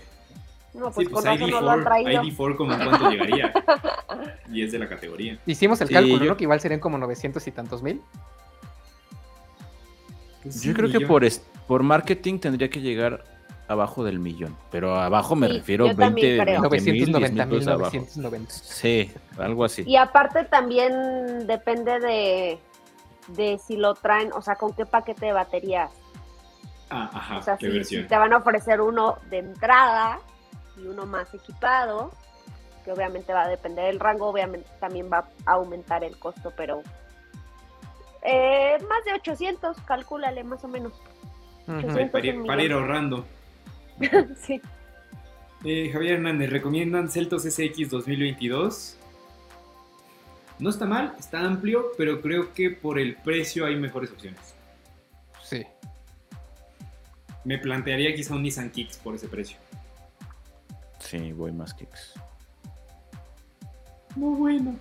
No, 0.72 0.90
pues, 0.90 1.08
sí, 1.08 1.12
pues 1.12 1.24
ID4, 1.24 1.60
no 1.60 2.22
ID4 2.22 2.56
como 2.56 2.72
en 2.72 2.84
cuánto 2.84 3.10
llegaría. 3.10 3.52
y 4.52 4.62
es 4.62 4.72
de 4.72 4.78
la 4.78 4.88
categoría. 4.88 5.38
Hicimos 5.46 5.80
el 5.80 5.90
cálculo, 5.90 6.24
¿no? 6.24 6.36
Que 6.36 6.44
igual 6.44 6.60
serían 6.60 6.80
como 6.80 6.96
900 6.98 7.44
y 7.46 7.50
tantos 7.50 7.82
mil. 7.82 8.00
Pues 10.42 10.62
yo 10.62 10.72
creo 10.72 10.90
que 10.90 11.00
por, 11.00 11.24
por 11.66 11.82
marketing 11.82 12.38
tendría 12.38 12.70
que 12.70 12.80
llegar 12.80 13.24
abajo 13.70 14.04
del 14.04 14.18
millón. 14.18 14.56
Pero 14.70 14.96
abajo 14.96 15.36
me 15.36 15.48
refiero 15.48 15.88
a 15.88 15.92
20, 15.92 16.44
990 16.60 17.46
mil, 17.46 17.64
990. 17.64 18.50
Sí, 18.50 19.10
algo 19.38 19.64
así. 19.64 19.84
Y 19.86 19.96
aparte 19.96 20.44
también 20.44 21.46
depende 21.46 22.00
de, 22.00 22.58
de 23.28 23.58
si 23.58 23.76
lo 23.76 23.94
traen, 23.94 24.32
o 24.32 24.42
sea, 24.42 24.56
con 24.56 24.72
qué 24.74 24.86
paquete 24.86 25.26
de 25.26 25.32
baterías. 25.32 25.92
Ah, 26.90 27.08
ajá, 27.12 27.38
o 27.38 27.42
sea, 27.42 27.58
si, 27.58 28.02
te 28.02 28.16
van 28.16 28.32
a 28.32 28.38
ofrecer 28.38 28.80
uno 28.80 29.18
de 29.30 29.38
entrada 29.38 30.18
y 30.82 30.86
uno 30.86 31.06
más 31.06 31.32
equipado, 31.34 32.12
que 32.84 32.92
obviamente 32.92 33.32
va 33.32 33.42
a 33.42 33.48
depender 33.48 33.86
del 33.86 34.00
rango, 34.00 34.26
obviamente 34.26 34.68
también 34.80 35.10
va 35.12 35.28
a 35.46 35.52
aumentar 35.52 36.04
el 36.04 36.18
costo, 36.18 36.52
pero 36.56 36.82
eh, 38.22 38.76
más 38.88 39.04
de 39.04 39.14
800, 39.14 39.76
calcúlale 39.82 40.44
más 40.44 40.64
o 40.64 40.68
menos. 40.68 40.92
para 42.12 42.62
ir 42.62 42.72
ahorrando. 42.72 43.24
sí. 44.36 44.60
Eh, 45.64 45.90
Javier 45.92 46.14
Hernández, 46.14 46.50
¿recomiendan 46.50 47.10
Celtos 47.10 47.42
SX 47.42 47.90
2022? 47.90 48.96
No 50.58 50.70
está 50.70 50.86
mal, 50.86 51.14
está 51.18 51.40
amplio, 51.40 51.92
pero 51.96 52.20
creo 52.20 52.52
que 52.52 52.70
por 52.70 52.98
el 52.98 53.16
precio 53.16 53.66
hay 53.66 53.76
mejores 53.76 54.10
opciones. 54.10 54.54
Sí. 55.42 55.64
Me 57.44 57.58
plantearía 57.58 58.14
quizá 58.14 58.34
un 58.34 58.42
Nissan 58.42 58.70
Kicks 58.70 58.98
por 58.98 59.14
ese 59.14 59.28
precio. 59.28 59.56
Sí, 61.00 61.32
voy 61.32 61.52
más 61.52 61.74
Kicks. 61.74 62.14
Muy 64.14 64.38
bueno. 64.38 64.76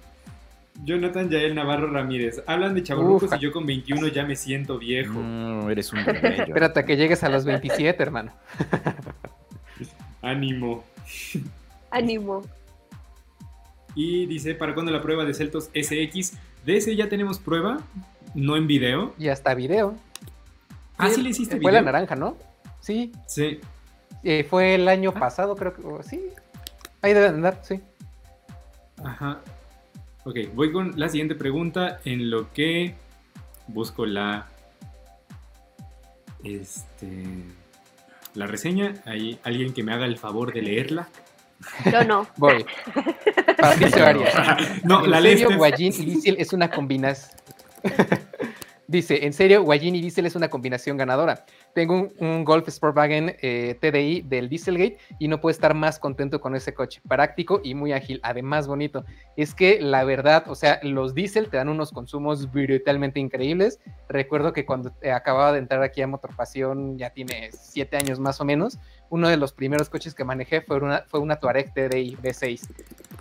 Jonathan 0.83 1.29
Yael 1.29 1.55
Navarro 1.55 1.91
Ramírez. 1.91 2.41
Hablan 2.47 2.73
de 2.73 2.83
chaburrucos 2.83 3.31
y 3.35 3.39
yo 3.39 3.51
con 3.51 3.65
21 3.65 4.07
ya 4.07 4.25
me 4.25 4.35
siento 4.35 4.77
viejo. 4.77 5.13
No, 5.19 5.69
eres 5.69 5.91
un 5.91 5.99
Espérate 5.99 6.79
a 6.79 6.85
que 6.85 6.95
llegues 6.95 7.23
a 7.23 7.29
los 7.29 7.45
27, 7.45 8.01
hermano. 8.01 8.31
Ánimo. 10.21 10.83
Ánimo. 11.91 12.43
Y 13.95 14.25
dice, 14.27 14.55
¿para 14.55 14.73
cuándo 14.73 14.91
la 14.91 15.01
prueba 15.01 15.25
de 15.25 15.33
Celtos 15.33 15.69
SX? 15.73 16.37
De 16.65 16.77
ese 16.77 16.95
ya 16.95 17.09
tenemos 17.09 17.39
prueba, 17.39 17.79
no 18.35 18.55
en 18.55 18.67
video. 18.67 19.13
Y 19.17 19.29
hasta 19.29 19.53
video. 19.55 19.95
Ah, 20.97 21.09
sí, 21.09 21.21
le 21.21 21.29
hiciste 21.29 21.55
video. 21.55 21.63
Fue 21.63 21.71
la 21.71 21.81
naranja, 21.81 22.15
¿no? 22.15 22.37
Sí. 22.79 23.11
Sí. 23.27 23.59
Eh, 24.23 24.45
fue 24.49 24.75
el 24.75 24.87
año 24.87 25.13
ah. 25.15 25.19
pasado, 25.19 25.55
creo 25.55 25.73
que. 25.73 26.03
Sí. 26.03 26.29
Ahí 27.01 27.13
deben 27.13 27.35
andar, 27.35 27.59
sí. 27.61 27.81
Ajá. 29.03 29.39
Ok, 30.25 30.37
voy 30.53 30.71
con 30.71 30.99
la 30.99 31.07
siguiente 31.09 31.35
pregunta 31.35 31.99
en 32.05 32.29
lo 32.29 32.51
que 32.53 32.95
busco 33.67 34.05
la. 34.05 34.47
Este. 36.43 37.23
La 38.35 38.47
reseña. 38.47 38.93
¿Hay 39.05 39.39
alguien 39.43 39.73
que 39.73 39.83
me 39.83 39.93
haga 39.93 40.05
el 40.05 40.17
favor 40.17 40.53
de 40.53 40.61
leerla? 40.61 41.07
Yo 41.91 42.03
no. 42.03 42.27
Voy. 42.37 42.65
Patricio 43.57 44.05
Arias. 44.05 44.83
no, 44.83 45.05
la 45.05 45.19
ley. 45.19 45.43
Guayín 45.43 45.93
y 45.97 46.41
es 46.41 46.53
una 46.53 46.69
combinación. 46.69 47.39
Dice, 48.89 49.23
en 49.23 49.33
serio, 49.33 49.61
Guayín 49.61 49.93
y 49.93 50.01
Diesel 50.01 50.25
es 50.25 50.35
una 50.35 50.49
combinación 50.49 50.97
ganadora. 50.97 51.45
Tengo 51.75 52.09
un, 52.17 52.43
Golf 52.43 52.67
Sportwagen 52.69 53.35
eh, 53.39 53.77
TDI 53.79 54.21
del 54.21 54.49
Dieselgate 54.49 54.97
y 55.19 55.27
no 55.27 55.39
puedo 55.39 55.51
estar 55.51 55.75
más 55.75 55.99
contento 55.99 56.41
con 56.41 56.55
ese 56.55 56.73
coche. 56.73 56.99
Práctico 57.07 57.61
y 57.63 57.75
muy 57.75 57.93
ágil, 57.93 58.19
además 58.23 58.65
bonito. 58.65 59.05
Es 59.37 59.53
que 59.53 59.79
la 59.79 60.03
verdad, 60.05 60.45
o 60.47 60.55
sea, 60.55 60.79
los 60.81 61.13
Diesel 61.13 61.51
te 61.51 61.57
dan 61.57 61.69
unos 61.69 61.91
consumos 61.91 62.51
brutalmente 62.51 63.19
increíbles. 63.19 63.79
Recuerdo 64.07 64.53
que 64.53 64.65
cuando 64.65 64.91
eh, 65.03 65.11
acababa 65.11 65.51
de 65.51 65.59
entrar 65.59 65.83
aquí 65.83 66.01
a 66.01 66.07
Motorpasión, 66.07 66.97
ya 66.97 67.11
tiene 67.11 67.51
siete 67.51 67.95
años 67.95 68.19
más 68.19 68.41
o 68.41 68.45
menos, 68.45 68.79
uno 69.09 69.27
de 69.27 69.37
los 69.37 69.53
primeros 69.53 69.89
coches 69.89 70.13
que 70.13 70.23
manejé 70.23 70.61
fue 70.61 70.77
una, 70.77 71.03
fue 71.07 71.19
una 71.19 71.37
Touareg 71.37 71.73
TDI 71.73 72.17
V6. 72.17 72.69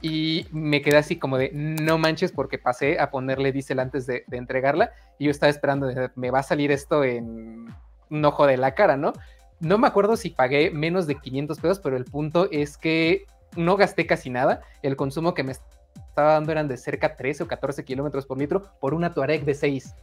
Y 0.01 0.47
me 0.53 0.83
quedé 0.83 0.99
así 0.99 1.17
como 1.17 1.39
de, 1.39 1.51
no 1.53 1.99
manches, 1.99 2.33
porque 2.33 2.59
pasé 2.59 3.01
a 3.01 3.11
ponerle 3.11 3.53
diésel 3.53 3.81
antes 3.81 4.07
de, 4.07 4.25
entregarla. 4.31 4.93
Y 5.19 5.25
yo 5.25 5.31
estaba 5.31 5.51
esperando, 5.51 5.91
me 6.15 6.31
va 6.31 6.41
a 6.41 6.45
salir 6.45 6.71
esto 6.71 7.05
en 7.05 7.67
un 8.11 8.25
ojo 8.25 8.47
de 8.47 8.57
la 8.57 8.75
cara, 8.75 8.97
¿no? 8.97 9.13
No 9.61 9.79
me 9.79 9.89
acuerdo 9.89 10.17
si 10.17 10.31
pagué 10.31 10.71
menos 10.71 11.07
de 11.07 11.17
500 11.17 11.59
pesos, 11.59 11.81
pero 11.81 11.97
el 11.97 12.05
punto 12.05 12.49
es 12.51 12.79
que 12.79 13.27
no 13.57 13.77
gasté 13.77 14.07
casi 14.07 14.31
nada. 14.31 14.61
El 14.83 14.95
consumo 14.95 15.35
que 15.35 15.43
me 15.43 15.53
estaba 15.53 16.35
dando 16.35 16.53
eran 16.53 16.69
de 16.69 16.77
cerca 16.77 17.17
13 17.17 17.45
o 17.45 17.49
14 17.49 17.85
kilómetros 17.85 18.27
por 18.27 18.39
litro 18.39 18.71
por 18.81 18.95
una 18.95 19.13
Touareg 19.13 19.45
de 19.45 19.55
6. 19.55 19.95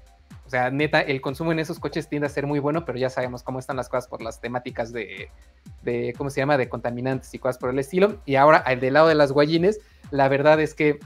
O 0.45 0.49
sea, 0.49 0.69
neta, 0.69 1.01
el 1.01 1.21
consumo 1.21 1.51
en 1.51 1.59
esos 1.59 1.79
coches 1.79 2.07
tiende 2.07 2.27
a 2.27 2.29
ser 2.29 2.45
muy 2.45 2.59
bueno, 2.59 2.85
pero 2.85 2.99
ya 2.99 3.09
sabemos 3.09 3.41
cómo 3.41 3.57
están 3.57 3.77
las 3.77 3.89
cosas 3.89 4.07
por 4.07 4.21
las 4.21 4.39
temáticas 4.39 4.93
de, 4.93 5.29
de 5.81 6.13
¿cómo 6.17 6.29
se 6.29 6.39
llama?, 6.39 6.57
de 6.57 6.69
contaminantes 6.69 7.33
y 7.33 7.39
cosas 7.39 7.57
por 7.57 7.71
el 7.71 7.79
estilo. 7.79 8.21
Y 8.25 8.35
ahora, 8.35 8.57
al 8.57 8.79
del 8.79 8.93
lado 8.93 9.07
de 9.07 9.15
las 9.15 9.31
guayines, 9.31 9.79
la 10.11 10.27
verdad 10.27 10.59
es 10.59 10.75
que 10.75 10.99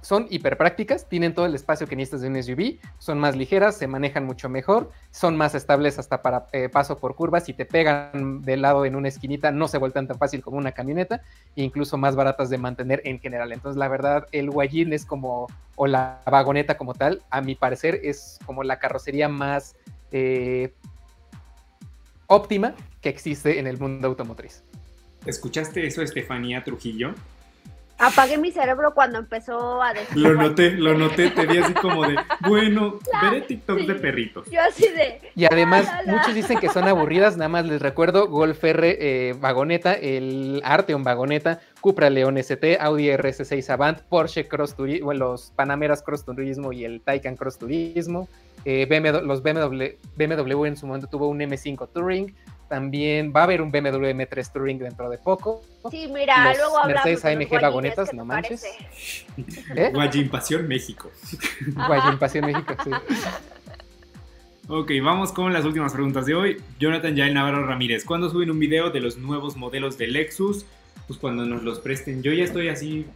son 0.00 0.26
hiper 0.30 0.56
prácticas, 0.56 1.08
tienen 1.08 1.34
todo 1.34 1.46
el 1.46 1.54
espacio 1.54 1.86
que 1.86 1.96
necesitas 1.96 2.20
de 2.22 2.28
un 2.28 2.42
SUV, 2.42 2.78
son 2.98 3.18
más 3.18 3.36
ligeras, 3.36 3.76
se 3.76 3.86
manejan 3.86 4.24
mucho 4.24 4.48
mejor, 4.48 4.90
son 5.10 5.36
más 5.36 5.54
estables 5.54 5.98
hasta 5.98 6.22
para 6.22 6.46
eh, 6.52 6.68
paso 6.68 6.98
por 6.98 7.14
curvas, 7.14 7.44
si 7.44 7.52
te 7.52 7.64
pegan 7.64 8.42
de 8.42 8.56
lado 8.56 8.84
en 8.84 8.96
una 8.96 9.08
esquinita 9.08 9.50
no 9.50 9.68
se 9.68 9.78
vuelven 9.78 10.06
tan 10.06 10.18
fácil 10.18 10.42
como 10.42 10.56
una 10.56 10.72
camioneta, 10.72 11.22
e 11.56 11.62
incluso 11.62 11.96
más 11.98 12.16
baratas 12.16 12.50
de 12.50 12.58
mantener 12.58 13.02
en 13.04 13.18
general. 13.18 13.52
Entonces 13.52 13.78
la 13.78 13.88
verdad 13.88 14.26
el 14.32 14.50
Guayin 14.50 14.92
es 14.92 15.04
como, 15.04 15.48
o 15.76 15.86
la 15.86 16.20
vagoneta 16.26 16.76
como 16.76 16.94
tal, 16.94 17.22
a 17.30 17.40
mi 17.40 17.54
parecer 17.54 18.00
es 18.02 18.38
como 18.46 18.62
la 18.62 18.78
carrocería 18.78 19.28
más 19.28 19.76
eh, 20.12 20.72
óptima 22.26 22.74
que 23.00 23.08
existe 23.08 23.58
en 23.58 23.66
el 23.66 23.78
mundo 23.78 24.08
automotriz. 24.08 24.62
¿Escuchaste 25.26 25.86
eso, 25.86 26.02
Estefanía 26.02 26.62
Trujillo? 26.64 27.14
Apagué 27.98 28.38
mi 28.38 28.52
cerebro 28.52 28.94
cuando 28.94 29.18
empezó 29.18 29.82
a 29.82 29.92
decir. 29.92 30.16
Lo 30.16 30.34
noté, 30.34 30.70
lo 30.70 30.96
noté, 30.96 31.30
te 31.30 31.46
vi 31.46 31.58
así 31.58 31.74
como 31.74 32.06
de, 32.06 32.16
bueno, 32.46 33.00
veré 33.22 33.40
TikTok 33.40 33.80
de 33.80 33.94
perritos. 33.96 34.48
Yo 34.50 34.60
así 34.62 34.86
de. 34.88 35.20
Y 35.34 35.44
además, 35.46 35.90
muchos 36.06 36.32
dicen 36.32 36.58
que 36.60 36.68
son 36.68 36.86
aburridas, 36.86 37.36
nada 37.36 37.48
más 37.48 37.66
les 37.66 37.82
recuerdo: 37.82 38.28
Golf 38.28 38.62
R 38.62 38.96
eh, 39.00 39.34
Vagoneta, 39.40 39.94
el 39.94 40.60
Arteon 40.64 41.02
Vagoneta, 41.02 41.60
Cupra 41.80 42.08
León 42.08 42.38
ST, 42.38 42.78
Audi 42.80 43.08
RS6 43.08 43.68
Avant, 43.70 44.00
Porsche 44.02 44.46
Cross 44.46 44.76
Turismo, 44.76 45.12
los 45.12 45.50
Panameras 45.56 46.02
Cross 46.02 46.24
Turismo 46.24 46.72
y 46.72 46.84
el 46.84 47.00
Taycan 47.00 47.36
Cross 47.36 47.58
Turismo. 47.58 48.28
Eh, 48.64 48.86
BMW, 48.86 49.26
los 49.26 49.42
BMW, 49.42 49.84
BMW 50.16 50.64
en 50.66 50.76
su 50.76 50.86
momento 50.86 51.08
tuvo 51.08 51.28
un 51.28 51.40
M5 51.40 51.88
Touring, 51.92 52.34
también 52.68 53.32
va 53.34 53.40
a 53.40 53.44
haber 53.44 53.62
un 53.62 53.70
BMW 53.70 54.10
M3 54.10 54.52
Touring 54.52 54.78
dentro 54.78 55.08
de 55.08 55.18
poco. 55.18 55.62
Sí, 55.90 56.08
mira, 56.12 56.54
luego 56.54 56.78
hablamos 56.78 57.04
Mercedes 57.04 57.24
AMG 57.24 57.60
vagonetas, 57.60 58.14
no 58.14 58.24
manches. 58.24 58.64
¿Eh? 59.74 59.90
Guayimpasión 59.92 60.68
México. 60.68 61.10
Guayimpasión 61.86 62.46
México, 62.46 62.74
sí. 62.84 62.90
Ok, 64.68 64.92
vamos 65.02 65.32
con 65.32 65.52
las 65.52 65.64
últimas 65.64 65.92
preguntas 65.94 66.26
de 66.26 66.34
hoy. 66.34 66.62
Jonathan 66.78 67.16
Yael 67.16 67.32
Navarro 67.32 67.66
Ramírez, 67.66 68.04
¿cuándo 68.04 68.28
suben 68.28 68.50
un 68.50 68.58
video 68.58 68.90
de 68.90 69.00
los 69.00 69.16
nuevos 69.16 69.56
modelos 69.56 69.96
de 69.96 70.08
Lexus? 70.08 70.66
Pues 71.06 71.18
cuando 71.18 71.46
nos 71.46 71.62
los 71.62 71.80
presten. 71.80 72.22
Yo 72.22 72.32
ya 72.32 72.44
estoy 72.44 72.68
así 72.68 73.06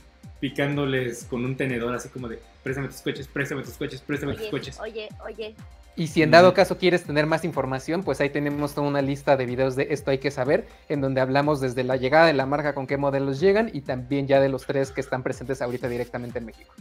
picándoles 0.41 1.24
con 1.24 1.45
un 1.45 1.57
tenedor, 1.57 1.95
así 1.95 2.09
como 2.09 2.27
de, 2.27 2.41
préstame 2.62 2.89
tus 2.89 3.03
coches, 3.03 3.29
préstame 3.29 3.62
tus 3.62 3.74
coches, 3.74 4.01
préstame 4.01 4.35
tus 4.35 4.49
coches. 4.49 4.81
Oye, 4.81 5.09
oye, 5.24 5.55
y 5.97 6.06
si 6.06 6.23
en 6.23 6.31
dado 6.31 6.55
caso 6.55 6.78
quieres 6.78 7.05
tener 7.05 7.27
más 7.27 7.44
información, 7.44 8.02
pues 8.02 8.20
ahí 8.20 8.31
tenemos 8.31 8.74
toda 8.74 8.86
una 8.89 9.02
lista 9.02 9.36
de 9.36 9.44
videos 9.47 9.77
de 9.77 9.89
esto 9.90 10.10
hay 10.10 10.19
que 10.19 10.31
saber, 10.31 10.66
en 10.89 11.01
donde 11.01 11.20
hablamos 11.20 11.60
desde 11.60 11.85
la 11.85 11.97
llegada 11.97 12.27
de 12.27 12.32
la 12.32 12.47
marca 12.47 12.74
con 12.74 12.86
qué 12.86 12.97
modelos 12.97 13.40
llegan 13.40 13.70
y 13.73 13.82
también 13.82 14.27
ya 14.27 14.40
de 14.40 14.48
los 14.48 14.64
tres 14.66 14.90
que 14.90 15.01
están 15.02 15.23
presentes 15.23 15.60
ahorita 15.60 15.89
directamente 15.89 16.39
en 16.39 16.47
México. 16.47 16.73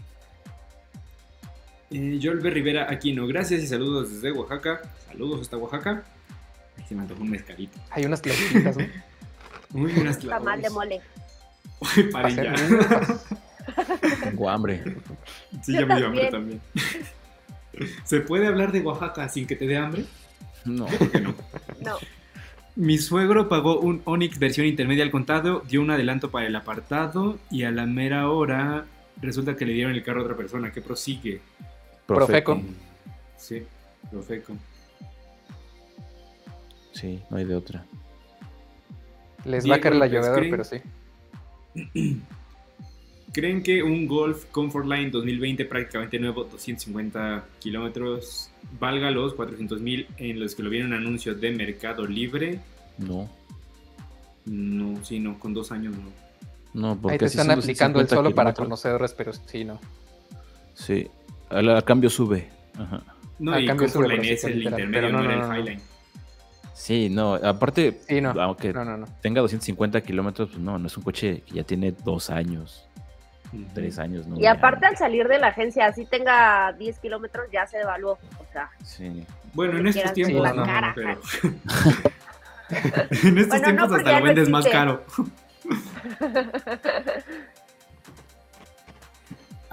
Eh, 1.91 2.19
Jolbe 2.23 2.49
Rivera 2.51 2.87
Aquino, 2.89 3.27
gracias 3.27 3.61
y 3.61 3.67
saludos 3.67 4.11
desde 4.13 4.31
Oaxaca. 4.31 4.81
Saludos 5.07 5.41
hasta 5.41 5.57
Oaxaca. 5.57 6.03
Ahí 6.77 6.85
se 6.87 6.95
me 6.95 7.01
antojó 7.01 7.21
un 7.21 7.31
mezcalito. 7.31 7.77
Hay 7.89 8.05
unas 8.05 8.21
clasificadas, 8.21 8.77
¿no? 8.77 8.85
Uy, 9.73 9.91
unas 9.99 10.17
Tamal 10.19 10.61
de 10.61 10.69
mole. 10.69 11.01
Uy, 11.79 12.03
paren 12.11 12.37
Va 12.37 12.41
a 12.41 12.45
ya. 12.45 12.57
ser- 12.57 13.17
Tengo 14.23 14.49
hambre. 14.49 14.83
Sí, 15.63 15.73
Yo 15.73 15.81
ya 15.81 15.85
me 15.85 15.95
dio 15.97 16.07
hambre 16.07 16.27
también. 16.31 16.61
¿Se 18.03 18.21
puede 18.21 18.47
hablar 18.47 18.71
de 18.71 18.81
Oaxaca 18.81 19.29
sin 19.29 19.47
que 19.47 19.55
te 19.55 19.67
dé 19.67 19.77
hambre? 19.77 20.05
No. 20.63 20.85
No. 21.79 21.97
Mi 22.75 22.99
suegro 22.99 23.49
pagó 23.49 23.79
un 23.79 24.03
Onix 24.05 24.37
versión 24.37 24.67
intermedia 24.67 25.03
al 25.03 25.09
contado, 25.09 25.63
dio 25.67 25.81
un 25.81 25.89
adelanto 25.89 26.29
para 26.29 26.45
el 26.45 26.55
apartado 26.55 27.39
y 27.49 27.63
a 27.63 27.71
la 27.71 27.87
mera 27.87 28.29
hora 28.29 28.85
resulta 29.19 29.55
que 29.55 29.65
le 29.65 29.73
dieron 29.73 29.93
el 29.93 30.03
carro 30.03 30.21
a 30.21 30.23
otra 30.23 30.37
persona. 30.37 30.71
¿Qué 30.71 30.81
prosigue? 30.81 31.41
Profeco. 32.05 32.61
Sí, 33.37 33.65
Profeco. 34.11 34.53
Sí, 36.93 37.21
no 37.29 37.37
hay 37.37 37.45
de 37.45 37.55
otra. 37.55 37.85
Les 39.45 39.69
va 39.69 39.75
a 39.75 39.81
caer 39.81 39.95
la 39.95 40.07
llovedora, 40.07 40.45
pero 40.49 40.63
sí. 40.63 40.81
¿Creen 43.33 43.63
que 43.63 43.81
un 43.81 44.07
Golf 44.07 44.45
Comfort 44.51 44.85
Line 44.85 45.09
2020 45.09 45.65
prácticamente 45.65 46.19
nuevo, 46.19 46.43
250 46.43 47.45
kilómetros, 47.59 48.49
valga 48.79 49.09
los 49.09 49.33
400 49.35 49.79
mil 49.79 50.05
en 50.17 50.39
los 50.39 50.53
que 50.53 50.63
lo 50.63 50.69
vieron 50.69 50.91
anuncio 50.93 51.33
de 51.33 51.51
Mercado 51.51 52.05
Libre? 52.05 52.59
No. 52.97 53.29
No, 54.45 55.03
sí, 55.05 55.19
no, 55.19 55.39
con 55.39 55.53
dos 55.53 55.71
años 55.71 55.93
no. 55.95 56.11
No, 56.73 56.95
porque 57.01 57.13
Ahí 57.13 57.19
te 57.19 57.25
están 57.25 57.51
aplicando 57.51 57.99
el 57.99 58.05
250 58.07 58.15
solo 58.15 58.35
para 58.35 58.53
conocedores, 58.53 59.13
pero 59.13 59.31
sí, 59.33 59.63
no. 59.63 59.79
Sí. 60.73 61.07
Al, 61.49 61.69
al 61.69 61.83
cambio 61.83 62.09
sube. 62.09 62.49
Ajá. 62.77 63.01
No, 63.39 63.53
A 63.53 63.61
y 63.61 63.65
cambio 63.67 63.87
sube, 63.89 64.07
pero 64.07 64.21
es 64.23 64.43
el 64.43 64.59
literal, 64.59 64.79
intermedio, 64.79 65.07
pero 65.09 65.17
no, 65.17 65.23
no, 65.23 65.31
era 65.31 65.47
no, 65.47 65.53
el. 65.53 65.59
Highline. 65.61 65.81
Sí, 66.73 67.09
no. 67.09 67.35
Aparte, 67.35 67.99
Sí, 68.07 68.19
no. 68.21 68.31
aunque 68.41 68.73
No, 68.73 68.83
no, 68.83 68.97
no. 68.97 69.07
tenga 69.21 69.41
250 69.41 70.01
kilómetros, 70.01 70.49
pues 70.49 70.61
no, 70.61 70.79
no 70.79 70.87
es 70.87 70.97
un 70.97 71.03
coche 71.03 71.43
que 71.45 71.55
ya 71.55 71.63
tiene 71.63 71.91
dos 71.91 72.29
años, 72.29 72.85
tres 73.73 73.99
años, 73.99 74.27
¿no? 74.27 74.39
Y 74.39 74.45
aparte 74.45 74.85
al 74.85 74.97
salir 74.97 75.27
de 75.27 75.39
la 75.39 75.47
agencia, 75.47 75.87
así 75.87 76.05
tenga 76.05 76.73
10 76.73 76.99
kilómetros, 76.99 77.47
ya 77.51 77.67
se 77.67 77.77
devaluó. 77.77 78.13
O 78.13 78.45
sea, 78.51 78.69
Sí. 78.83 79.25
Bueno, 79.53 79.77
en 79.79 79.87
estos 79.87 80.13
tiempos 80.13 80.55
no, 80.55 80.63
cara. 80.63 80.93
pero... 80.95 81.09
en 82.69 83.37
estos 83.37 83.59
Bueno, 83.59 83.65
tiempos 83.65 83.75
no, 83.75 83.87
porque 83.87 84.09
hasta 84.09 84.11
lo 84.11 84.19
no 84.19 84.25
vendes 84.25 84.49
más 84.49 84.67
caro. 84.67 85.03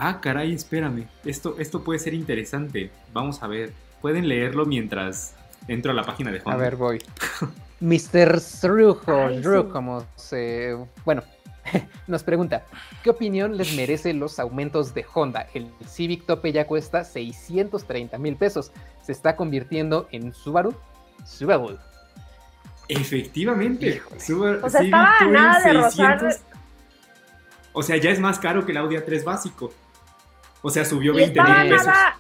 Ah, 0.00 0.20
caray, 0.20 0.55
espérame. 0.55 1.09
Esto, 1.24 1.56
esto 1.59 1.82
puede 1.82 1.98
ser 1.98 2.14
interesante. 2.14 2.92
Vamos 3.12 3.42
a 3.42 3.48
ver. 3.48 3.72
Pueden 4.00 4.28
leerlo 4.28 4.64
mientras 4.64 5.34
entro 5.66 5.90
a 5.90 5.94
la 5.94 6.05
página 6.05 6.30
de 6.30 6.38
Honda. 6.38 6.52
A 6.52 6.56
ver, 6.56 6.76
voy. 6.76 7.02
Mr. 7.80 8.38
Sru, 8.38 9.00
sí. 9.05 9.70
como 9.72 10.05
se... 10.14 10.76
Bueno, 11.05 11.24
nos 12.07 12.23
pregunta, 12.23 12.65
¿qué 13.03 13.11
opinión 13.11 13.57
les 13.57 13.74
merece 13.74 14.12
los 14.15 14.39
aumentos 14.39 14.95
de 14.95 15.05
Honda? 15.15 15.47
El 15.55 15.70
Civic 15.86 16.24
tope 16.27 16.53
ya 16.53 16.66
cuesta 16.66 17.05
630 17.05 18.19
mil 18.19 18.36
pesos. 18.36 18.73
¿Se 19.03 19.12
está 19.12 19.36
convirtiendo 19.36 20.09
en 20.12 20.32
Subaru? 20.32 20.74
Subaru. 21.24 21.78
Efectivamente. 22.89 23.89
Híjole. 23.97 24.20
Subaru 24.20 24.66
O 24.66 24.70
sea, 24.70 24.81
Civic 24.81 24.95
estaba 24.95 25.31
nada 25.31 25.61
de 25.61 25.73
rozar- 25.73 26.39
O 27.73 27.82
sea, 27.82 27.97
ya 27.97 28.11
es 28.11 28.19
más 28.20 28.39
caro 28.39 28.65
que 28.65 28.73
el 28.73 28.78
Audi 28.78 28.97
A3 28.97 29.24
básico. 29.24 29.73
O 30.62 30.70
sea, 30.70 30.85
subió 30.85 31.12
y 31.12 31.16
20 31.16 31.39
estaba 31.39 31.61
a 31.61 31.65
mil 31.65 31.73
pesos. 31.73 31.86
nada, 31.86 32.19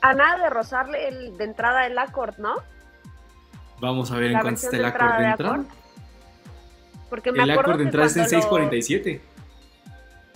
a, 0.00 0.08
a 0.10 0.14
nada 0.14 0.44
de 0.44 0.50
rozarle 0.50 1.08
el, 1.08 1.36
de 1.36 1.44
entrada 1.44 1.86
el 1.86 1.98
Accord, 1.98 2.38
¿no? 2.38 2.54
Vamos 3.80 4.10
a 4.12 4.14
ver 4.16 4.26
en 4.26 4.32
La 4.34 4.40
cuánto 4.42 4.60
está 4.60 4.76
el 4.76 4.82
de 4.82 4.88
Accord 4.88 5.02
entrada 5.02 5.18
de 5.18 5.24
de 5.24 5.30
entrada. 5.30 5.64
Porque 7.14 7.30
me 7.30 7.44
El 7.44 7.50
acuerdo 7.52 7.60
Accord 7.74 7.78
de 7.78 7.84
que 7.84 7.88
entrada 7.90 8.06
está 8.08 8.20
en 8.24 8.42
cuando 8.42 8.58
lo- 8.58 8.80
647. 8.80 9.20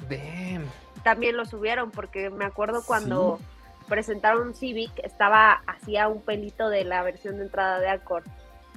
Damn. 0.09 0.65
también 1.03 1.37
lo 1.37 1.45
subieron, 1.45 1.91
porque 1.91 2.31
me 2.31 2.45
acuerdo 2.45 2.85
cuando 2.87 3.41
presentaron 3.89 4.55
Civic, 4.55 4.93
estaba 5.03 5.55
hacía 5.67 6.07
un 6.07 6.23
pelito 6.23 6.69
de 6.69 6.85
la 6.85 7.03
versión 7.03 7.39
de 7.39 7.43
entrada 7.47 7.81
de 7.81 7.89
Accord. 7.89 8.23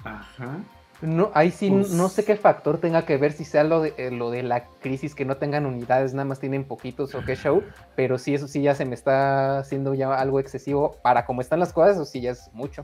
Ajá. 0.03 0.57
No, 1.01 1.29
ahí 1.35 1.51
sí 1.51 1.69
Pues- 1.69 1.91
no 1.91 2.09
sé 2.09 2.25
qué 2.25 2.35
factor 2.37 2.79
tenga 2.79 3.05
que 3.05 3.17
ver 3.17 3.33
si 3.33 3.45
sea 3.45 3.63
lo 3.63 3.81
de, 3.81 3.93
eh, 3.97 4.09
lo 4.09 4.31
de 4.31 4.41
la 4.41 4.65
crisis, 4.79 5.13
que 5.13 5.23
no 5.25 5.37
tengan 5.37 5.67
unidades, 5.67 6.15
nada 6.15 6.25
más 6.25 6.39
tienen 6.39 6.63
poquitos 6.63 7.13
o 7.13 7.23
qué 7.23 7.35
show, 7.35 7.63
pero 7.95 8.17
sí, 8.17 8.33
eso 8.33 8.47
sí 8.47 8.63
ya 8.63 8.73
se 8.73 8.85
me 8.85 8.95
está 8.95 9.59
haciendo 9.59 9.93
ya 9.93 10.11
algo 10.15 10.39
excesivo 10.39 10.97
para 11.03 11.27
cómo 11.27 11.41
están 11.41 11.59
las 11.59 11.71
cosas, 11.71 11.97
eso 11.97 12.05
sí 12.05 12.19
ya 12.21 12.31
es 12.31 12.49
mucho, 12.53 12.83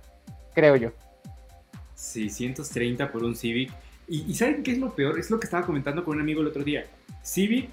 creo 0.53 0.75
yo. 0.75 0.91
630 1.95 3.11
por 3.11 3.23
un 3.23 3.35
Civic. 3.35 3.71
Y, 4.07 4.29
y 4.29 4.35
¿saben 4.35 4.63
qué 4.63 4.71
es 4.71 4.77
lo 4.77 4.95
peor? 4.95 5.19
Es 5.19 5.29
lo 5.29 5.39
que 5.39 5.45
estaba 5.45 5.65
comentando 5.65 6.03
con 6.03 6.15
un 6.15 6.21
amigo 6.21 6.41
el 6.41 6.47
otro 6.47 6.63
día. 6.63 6.85
Civic, 7.23 7.69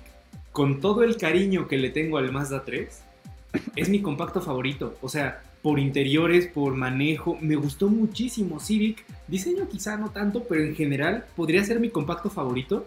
con 0.53 0.81
todo 0.81 1.03
el 1.03 1.17
cariño 1.17 1.69
que 1.69 1.79
le 1.79 1.91
tengo 1.91 2.19
al 2.19 2.33
Mazda 2.33 2.65
3, 2.65 3.03
es 3.77 3.89
mi 3.89 4.03
compacto 4.03 4.41
favorito. 4.41 4.97
O 5.01 5.09
sea, 5.09 5.43
por 5.63 5.79
interiores, 5.79 6.47
por 6.47 6.75
manejo, 6.75 7.39
me 7.41 7.57
gustó 7.57 7.89
muchísimo 7.89 8.61
Civic. 8.61 9.05
Diseño 9.29 9.69
quizá 9.69 9.97
no 9.97 10.11
tanto, 10.11 10.45
pero 10.45 10.63
en 10.63 10.75
general 10.75 11.25
podría 11.37 11.65
ser 11.65 11.81
mi 11.81 11.91
compacto 11.91 12.31
favorito. 12.31 12.87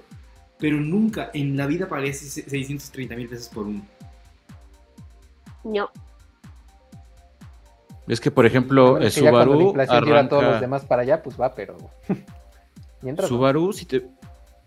Pero 0.60 0.78
nunca 0.78 1.30
en 1.34 1.56
la 1.56 1.68
vida 1.68 1.88
pagué 1.88 2.14
630 2.14 3.16
mil 3.16 3.28
pesos 3.28 3.50
por 3.50 3.68
uno. 3.68 3.86
No, 5.64 5.90
Es 8.08 8.22
que, 8.22 8.32
por 8.32 8.46
ejemplo, 8.46 8.92
Bueno, 8.92 8.98
el 9.02 9.08
es 9.08 9.16
que 9.16 9.24
ya 9.24 9.32
cuando 9.32 9.54
la 9.54 9.60
Subaru 9.60 9.68
inflación 9.70 10.06
lleva 10.06 10.20
a 10.20 10.30
todos 10.30 10.44
los 10.44 10.62
demás 10.62 10.86
para 10.86 11.02
allá, 11.02 11.22
pues 11.22 11.40
va, 11.40 11.54
pero... 11.54 11.78
Mientras 13.02 13.30
no. 13.30 13.38
Subaru, 13.38 13.74
si, 13.74 13.86
te, 13.86 14.08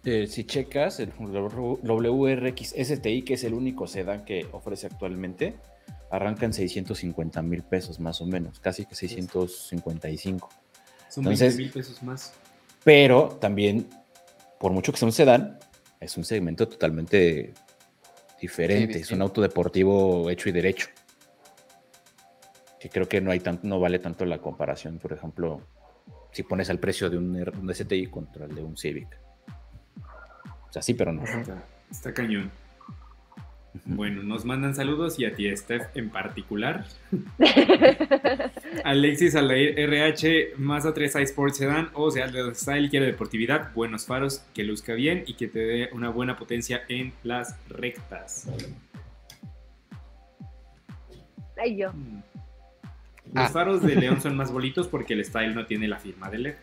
eh, 0.04 0.26
si 0.26 0.44
checas 0.44 1.00
el 1.00 1.10
WRX 1.18 2.74
STI, 2.76 3.22
que 3.22 3.34
es 3.34 3.44
el 3.44 3.54
único 3.54 3.86
sedán 3.86 4.24
que 4.24 4.46
ofrece 4.52 4.86
actualmente, 4.86 5.56
arranca 6.10 6.46
en 6.46 6.52
650 6.52 7.42
mil 7.42 7.62
pesos 7.62 8.00
más 8.00 8.20
o 8.20 8.26
menos, 8.26 8.60
casi 8.60 8.84
que 8.86 8.94
655. 8.94 10.48
Son 11.08 11.24
Entonces- 11.24 11.56
20 11.56 11.62
mil 11.62 11.72
pesos 11.72 12.02
más. 12.02 12.32
Pero 12.84 13.28
también, 13.40 13.88
por 14.58 14.72
mucho 14.72 14.92
que 14.92 14.98
sea 14.98 15.06
un 15.06 15.12
sedán, 15.12 15.58
es 16.00 16.16
un 16.16 16.24
segmento 16.24 16.66
totalmente 16.68 17.52
diferente. 18.40 18.94
Sí, 18.94 19.00
es 19.00 19.10
un 19.12 19.20
auto 19.22 19.42
deportivo 19.42 20.30
hecho 20.30 20.48
y 20.48 20.52
derecho. 20.52 20.86
Que 22.78 22.88
creo 22.88 23.06
que 23.08 23.20
no 23.20 23.30
hay 23.30 23.40
tan- 23.40 23.60
no 23.62 23.78
vale 23.78 23.98
tanto 23.98 24.24
la 24.24 24.38
comparación, 24.38 24.98
por 24.98 25.12
ejemplo, 25.12 25.60
si 26.32 26.42
pones 26.42 26.68
el 26.68 26.78
precio 26.78 27.10
de 27.10 27.18
un, 27.18 27.74
STI 27.74 28.06
contra 28.06 28.46
el 28.46 28.54
de 28.54 28.62
un 28.62 28.76
Civic. 28.76 29.08
O 30.68 30.72
sea, 30.72 30.82
sí, 30.82 30.94
pero 30.94 31.12
no. 31.12 31.24
Está, 31.24 31.64
está 31.90 32.14
cañón. 32.14 32.50
Bueno, 33.84 34.22
nos 34.22 34.44
mandan 34.44 34.74
saludos 34.74 35.18
y 35.18 35.24
a 35.24 35.34
ti, 35.34 35.54
Steph, 35.56 35.96
en 35.96 36.10
particular. 36.10 36.86
Alexis 38.84 39.36
Aldair 39.36 39.78
RH, 39.78 40.54
Mazda 40.56 40.92
3 40.92 41.16
iSport 41.22 41.54
Sedan 41.54 41.90
o 41.94 42.10
sea, 42.10 42.26
de 42.26 42.54
Style 42.54 42.90
quiere 42.90 43.06
deportividad, 43.06 43.72
buenos 43.72 44.06
faros, 44.06 44.44
que 44.54 44.64
luzca 44.64 44.94
bien 44.94 45.22
y 45.26 45.34
que 45.34 45.46
te 45.46 45.60
dé 45.60 45.90
una 45.92 46.10
buena 46.10 46.36
potencia 46.36 46.82
en 46.88 47.12
las 47.22 47.56
rectas. 47.68 48.48
ay 51.56 51.76
yo. 51.76 51.92
Mm. 53.32 53.38
Los 53.38 53.46
Ah. 53.46 53.48
faros 53.48 53.82
de 53.82 53.96
León 53.96 54.20
son 54.22 54.36
más 54.36 54.52
bonitos 54.52 54.88
porque 54.88 55.14
el 55.14 55.24
Style 55.24 55.54
no 55.54 55.66
tiene 55.66 55.88
la 55.88 55.98
firma 55.98 56.30
de 56.30 56.38
LED. 56.38 56.54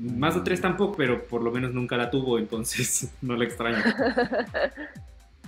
Mazda 0.00 0.42
3 0.42 0.60
tampoco, 0.60 0.96
pero 0.96 1.26
por 1.28 1.42
lo 1.42 1.52
menos 1.52 1.72
nunca 1.72 1.96
la 1.96 2.10
tuvo, 2.10 2.38
entonces 2.38 3.12
no 3.22 3.36
la 3.36 3.44
extraño. 3.44 3.78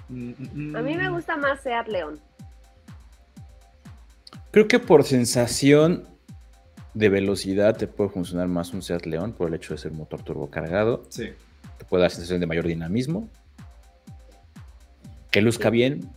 Mm, 0.08 0.32
mm, 0.70 0.76
A 0.76 0.82
mí 0.82 0.94
me 0.94 1.08
mm. 1.10 1.14
gusta 1.14 1.36
más 1.36 1.60
Seat 1.62 1.88
León. 1.88 2.20
Creo 4.52 4.68
que 4.68 4.78
por 4.78 5.04
sensación 5.04 6.04
de 6.94 7.08
velocidad 7.08 7.76
te 7.76 7.86
puede 7.86 8.10
funcionar 8.10 8.48
más 8.48 8.74
un 8.74 8.82
Seat 8.82 9.06
León 9.06 9.32
por 9.32 9.48
el 9.48 9.54
hecho 9.54 9.74
de 9.74 9.78
ser 9.78 9.92
motor 9.92 10.22
turbocargado. 10.22 11.04
Sí. 11.08 11.30
Te 11.78 11.84
puede 11.86 12.02
dar 12.02 12.10
sensación 12.10 12.38
de 12.40 12.46
mayor 12.46 12.66
dinamismo. 12.66 13.28
Que 15.30 15.40
luzca 15.40 15.70
bien. 15.70 16.10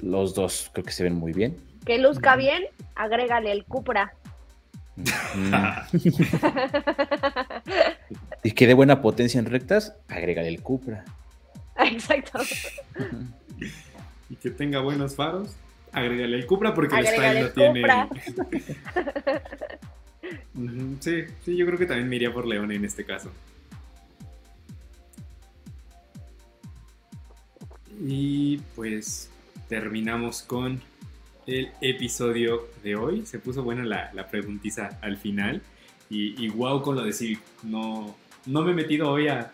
Los 0.00 0.34
dos 0.34 0.70
creo 0.74 0.84
que 0.84 0.92
se 0.92 1.02
ven 1.02 1.14
muy 1.14 1.32
bien. 1.32 1.56
Que 1.84 1.98
luzca 1.98 2.36
bien, 2.36 2.64
agrégale 2.94 3.52
el 3.52 3.64
Cupra. 3.64 4.14
Mm. 5.34 5.54
y 8.44 8.52
que 8.52 8.66
dé 8.66 8.74
buena 8.74 9.00
potencia 9.00 9.38
en 9.38 9.46
rectas, 9.46 9.94
agrégale 10.08 10.48
el 10.48 10.60
Cupra. 10.60 11.04
Exacto. 11.78 12.40
Y 14.28 14.36
que 14.36 14.50
tenga 14.50 14.80
buenos 14.80 15.16
faros. 15.16 15.56
Agrégale 15.92 16.36
el 16.36 16.46
Cupra 16.46 16.74
porque 16.74 16.94
Agrégale 16.94 17.40
el 17.40 17.50
Style 17.50 17.72
no 17.72 17.74
tiene. 17.74 17.82
Sí, 21.00 21.24
sí, 21.44 21.56
yo 21.56 21.66
creo 21.66 21.78
que 21.78 21.86
también 21.86 22.08
me 22.08 22.16
iría 22.16 22.32
por 22.32 22.46
León 22.46 22.70
en 22.70 22.84
este 22.84 23.04
caso. 23.04 23.32
Y 28.00 28.58
pues 28.76 29.30
terminamos 29.68 30.42
con 30.42 30.80
el 31.46 31.70
episodio 31.80 32.68
de 32.82 32.96
hoy. 32.96 33.26
Se 33.26 33.38
puso 33.38 33.62
buena 33.62 33.84
la, 33.84 34.10
la 34.14 34.28
preguntiza 34.28 34.98
al 35.00 35.16
final. 35.16 35.62
Y, 36.08 36.44
y 36.44 36.48
wow 36.48 36.82
con 36.82 36.96
lo 36.96 37.04
de 37.04 37.12
Civic. 37.12 37.40
No, 37.62 38.14
no 38.46 38.62
me 38.62 38.72
he 38.72 38.74
metido 38.74 39.10
hoy 39.10 39.28
a, 39.28 39.50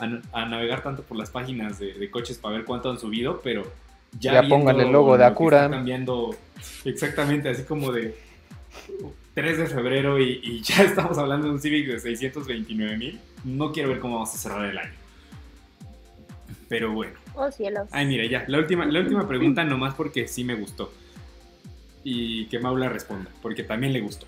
navegar 0.48 0.82
tanto 0.82 1.02
por 1.02 1.16
las 1.16 1.30
páginas 1.30 1.78
de, 1.78 2.10
coches 2.10 2.38
para 2.38 2.56
ver 2.56 2.64
cuánto 2.64 2.90
han 2.90 2.98
subido, 2.98 3.40
pero 3.42 3.64
ya, 4.18 4.42
ya 4.42 4.48
pongan 4.48 4.80
el 4.80 4.90
logo 4.90 5.18
de 5.18 5.24
Acura. 5.24 5.68
cambiando 5.68 6.34
exactamente, 6.84 7.48
así 7.48 7.64
como 7.64 7.92
de 7.92 8.16
3 9.34 9.58
de 9.58 9.66
febrero 9.66 10.20
y, 10.20 10.60
ya 10.64 10.82
estamos 10.82 11.18
hablando 11.18 11.48
de 11.48 11.54
un 11.54 11.60
Civic 11.60 11.86
de 11.88 12.00
629 12.00 12.96
mil. 12.96 13.20
No 13.44 13.72
quiero 13.72 13.90
ver 13.90 14.00
cómo 14.00 14.14
vamos 14.14 14.34
a 14.34 14.38
cerrar 14.38 14.64
el 14.66 14.78
año. 14.78 14.94
Pero 16.68 16.92
bueno. 16.92 17.14
Oh, 17.34 17.50
cielos. 17.50 17.88
Ay, 17.92 18.06
mira, 18.06 18.26
ya. 18.26 18.44
La 18.48 18.58
última, 18.58 18.86
la 18.86 19.00
última 19.00 19.28
pregunta, 19.28 19.62
nomás 19.64 19.94
porque 19.94 20.26
sí 20.26 20.42
me 20.42 20.54
gustó. 20.54 20.92
Y 22.08 22.46
que 22.46 22.60
Maula 22.60 22.88
responda, 22.88 23.28
porque 23.42 23.64
también 23.64 23.92
le 23.92 24.00
gustó. 24.00 24.26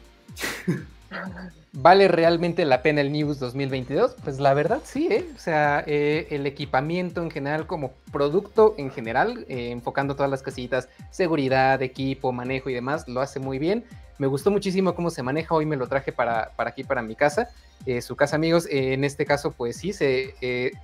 ¿Vale 1.72 2.09
realmente 2.09 2.64
la 2.64 2.82
pena 2.82 3.02
el 3.02 3.12
News 3.12 3.38
2022? 3.38 4.16
Pues 4.24 4.40
la 4.40 4.52
verdad 4.52 4.80
sí, 4.82 5.06
¿eh? 5.09 5.24
O 5.36 5.38
sea, 5.38 5.84
eh, 5.86 6.26
el 6.30 6.44
equipamiento 6.46 7.22
en 7.22 7.30
general 7.30 7.68
como 7.68 7.92
producto 8.10 8.74
en 8.78 8.90
general, 8.90 9.46
eh, 9.48 9.70
enfocando 9.70 10.16
todas 10.16 10.28
las 10.28 10.42
casitas, 10.42 10.88
seguridad, 11.12 11.80
equipo, 11.80 12.32
manejo 12.32 12.68
y 12.68 12.74
demás, 12.74 13.06
lo 13.06 13.20
hace 13.20 13.38
muy 13.38 13.60
bien. 13.60 13.84
Me 14.18 14.26
gustó 14.26 14.50
muchísimo 14.50 14.96
cómo 14.96 15.10
se 15.10 15.22
maneja, 15.22 15.55
hoy 15.55 15.64
me 15.64 15.76
lo 15.76 15.86
traje 15.86 16.10
para, 16.10 16.50
para 16.56 16.70
aquí, 16.70 16.82
para 16.82 17.00
mi 17.00 17.14
casa. 17.14 17.48
Eh, 17.86 18.02
su 18.02 18.16
casa, 18.16 18.34
amigos, 18.34 18.66
en 18.68 19.05
este 19.05 19.24
caso, 19.24 19.52
pues 19.52 19.76
sí, 19.76 19.92
se 19.92 20.34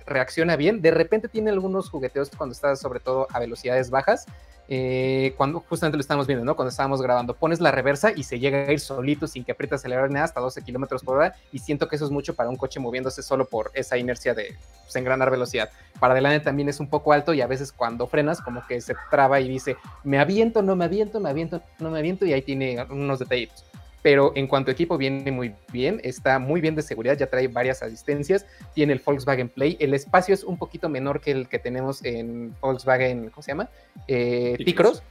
reacciona 0.05 0.55
bien. 0.55 0.81
De 0.81 0.91
repente 0.91 1.27
tiene 1.27 1.49
algunos 1.49 1.89
jugueteos 1.89 2.31
cuando 2.37 2.53
está 2.53 2.73
sobre 2.77 3.01
todo 3.01 3.27
a 3.31 3.39
velocidades 3.39 3.89
bajas, 3.89 4.27
eh, 4.67 5.33
cuando 5.37 5.59
justamente 5.59 5.97
lo 5.97 6.01
estamos 6.01 6.27
viendo, 6.27 6.43
¿no? 6.43 6.55
Cuando 6.55 6.69
estábamos 6.69 7.01
grabando, 7.01 7.35
pones 7.35 7.59
la 7.59 7.71
reversa 7.71 8.11
y 8.15 8.23
se 8.23 8.39
llega 8.39 8.59
a 8.59 8.71
ir 8.71 8.79
solito 8.79 9.27
sin 9.27 9.43
que 9.43 9.51
aprietas 9.51 9.81
acelerar 9.81 10.09
nada 10.09 10.25
hasta 10.25 10.39
12 10.39 10.61
kilómetros 10.63 11.03
por 11.03 11.17
hora. 11.17 11.35
Y 11.51 11.59
siento 11.59 11.87
que 11.87 11.95
eso 11.95 12.05
es 12.05 12.11
mucho 12.11 12.35
para 12.35 12.49
un 12.49 12.55
coche 12.55 12.79
moviéndose 12.79 13.21
solo 13.21 13.45
por 13.45 13.71
esa 13.73 13.97
inercia 13.97 14.33
de 14.33 14.55
pues, 14.83 14.95
engranar 14.95 15.29
velocidad. 15.29 15.69
Para 15.99 16.13
adelante 16.13 16.39
también 16.39 16.69
es 16.69 16.79
un 16.79 16.89
poco 16.89 17.13
alto 17.13 17.33
y 17.33 17.41
a 17.41 17.47
veces 17.47 17.71
cuando 17.71 18.07
frenas, 18.07 18.41
como 18.41 18.65
que 18.67 18.81
se 18.81 18.95
traba 19.11 19.39
y 19.39 19.47
dice, 19.47 19.77
me 20.03 20.19
aviento, 20.19 20.61
no 20.61 20.75
me 20.75 20.85
aviento, 20.85 21.19
me 21.19 21.29
aviento, 21.29 21.61
no 21.79 21.91
me 21.91 21.99
aviento. 21.99 22.25
Y 22.25 22.33
ahí 22.33 22.41
tiene 22.41 22.83
unos 22.89 23.19
detallitos 23.19 23.65
pero 24.05 24.33
en 24.35 24.45
cuanto 24.45 24.69
a 24.69 24.73
equipo 24.73 24.99
viene 24.99 25.31
muy 25.31 25.55
bien, 25.73 25.99
está 26.03 26.37
muy 26.37 26.61
bien 26.61 26.75
de 26.75 26.83
seguridad, 26.83 27.17
ya 27.17 27.25
trae 27.25 27.47
varias 27.47 27.81
asistencias, 27.81 28.45
tiene 28.75 28.93
el 28.93 29.01
Volkswagen 29.03 29.49
Play, 29.49 29.77
el 29.79 29.95
espacio 29.95 30.35
es 30.35 30.43
un 30.43 30.59
poquito 30.59 30.89
menor 30.89 31.21
que 31.21 31.31
el 31.31 31.47
que 31.47 31.57
tenemos 31.57 32.05
en 32.05 32.53
Volkswagen, 32.61 33.31
¿cómo 33.31 33.41
se 33.41 33.53
llama? 33.53 33.67
Eh, 34.07 34.57
T-Cross, 34.63 35.01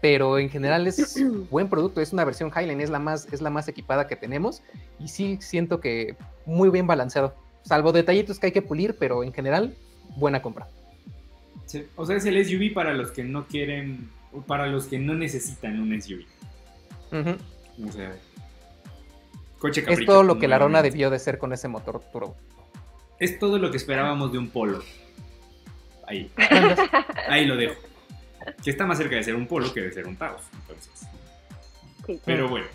pero 0.00 0.40
en 0.40 0.50
general 0.50 0.84
es 0.88 1.16
buen 1.48 1.68
producto, 1.68 2.00
es 2.00 2.12
una 2.12 2.24
versión 2.24 2.50
Highline, 2.50 2.80
es 2.80 2.90
la 2.90 2.98
más, 2.98 3.32
es 3.32 3.40
la 3.40 3.50
más 3.50 3.68
equipada 3.68 4.08
que 4.08 4.16
tenemos 4.16 4.64
y 4.98 5.06
sí 5.06 5.38
siento 5.40 5.78
que 5.78 6.16
muy 6.44 6.70
bien 6.70 6.88
balanceado, 6.88 7.36
salvo 7.62 7.92
detallitos 7.92 8.40
que 8.40 8.46
hay 8.46 8.52
que 8.52 8.62
pulir, 8.62 8.96
pero 8.98 9.22
en 9.22 9.32
general 9.32 9.76
buena 10.16 10.42
compra. 10.42 10.66
o 11.94 12.04
sea, 12.04 12.16
es 12.16 12.24
el 12.24 12.44
SUV 12.44 12.74
para 12.74 12.94
los 12.94 13.12
que 13.12 13.22
no 13.22 13.46
quieren, 13.46 14.10
para 14.48 14.66
los 14.66 14.86
que 14.86 14.98
no 14.98 15.14
necesitan 15.14 15.78
un 15.78 16.02
SUV. 16.02 16.24
Coche 19.58 19.84
Es 19.88 20.04
todo 20.04 20.22
lo 20.22 20.38
que 20.38 20.48
la 20.48 20.58
Rona 20.58 20.82
debió 20.82 21.10
de 21.10 21.18
ser 21.18 21.38
con 21.38 21.52
ese 21.52 21.68
motor 21.68 22.00
turbo. 22.12 22.36
Es 23.18 23.38
todo 23.38 23.58
lo 23.58 23.70
que 23.70 23.76
esperábamos 23.76 24.32
de 24.32 24.38
un 24.38 24.50
polo. 24.50 24.82
Ahí. 26.06 26.30
Ahí 27.28 27.46
lo 27.46 27.56
dejo. 27.56 27.80
Que 28.62 28.70
está 28.70 28.86
más 28.86 28.98
cerca 28.98 29.16
de 29.16 29.22
ser 29.22 29.36
un 29.36 29.46
polo 29.46 29.72
que 29.72 29.80
de 29.80 29.92
ser 29.92 30.06
un 30.06 30.16
Taos. 30.16 30.42
Pero 32.24 32.48
bueno. 32.48 32.66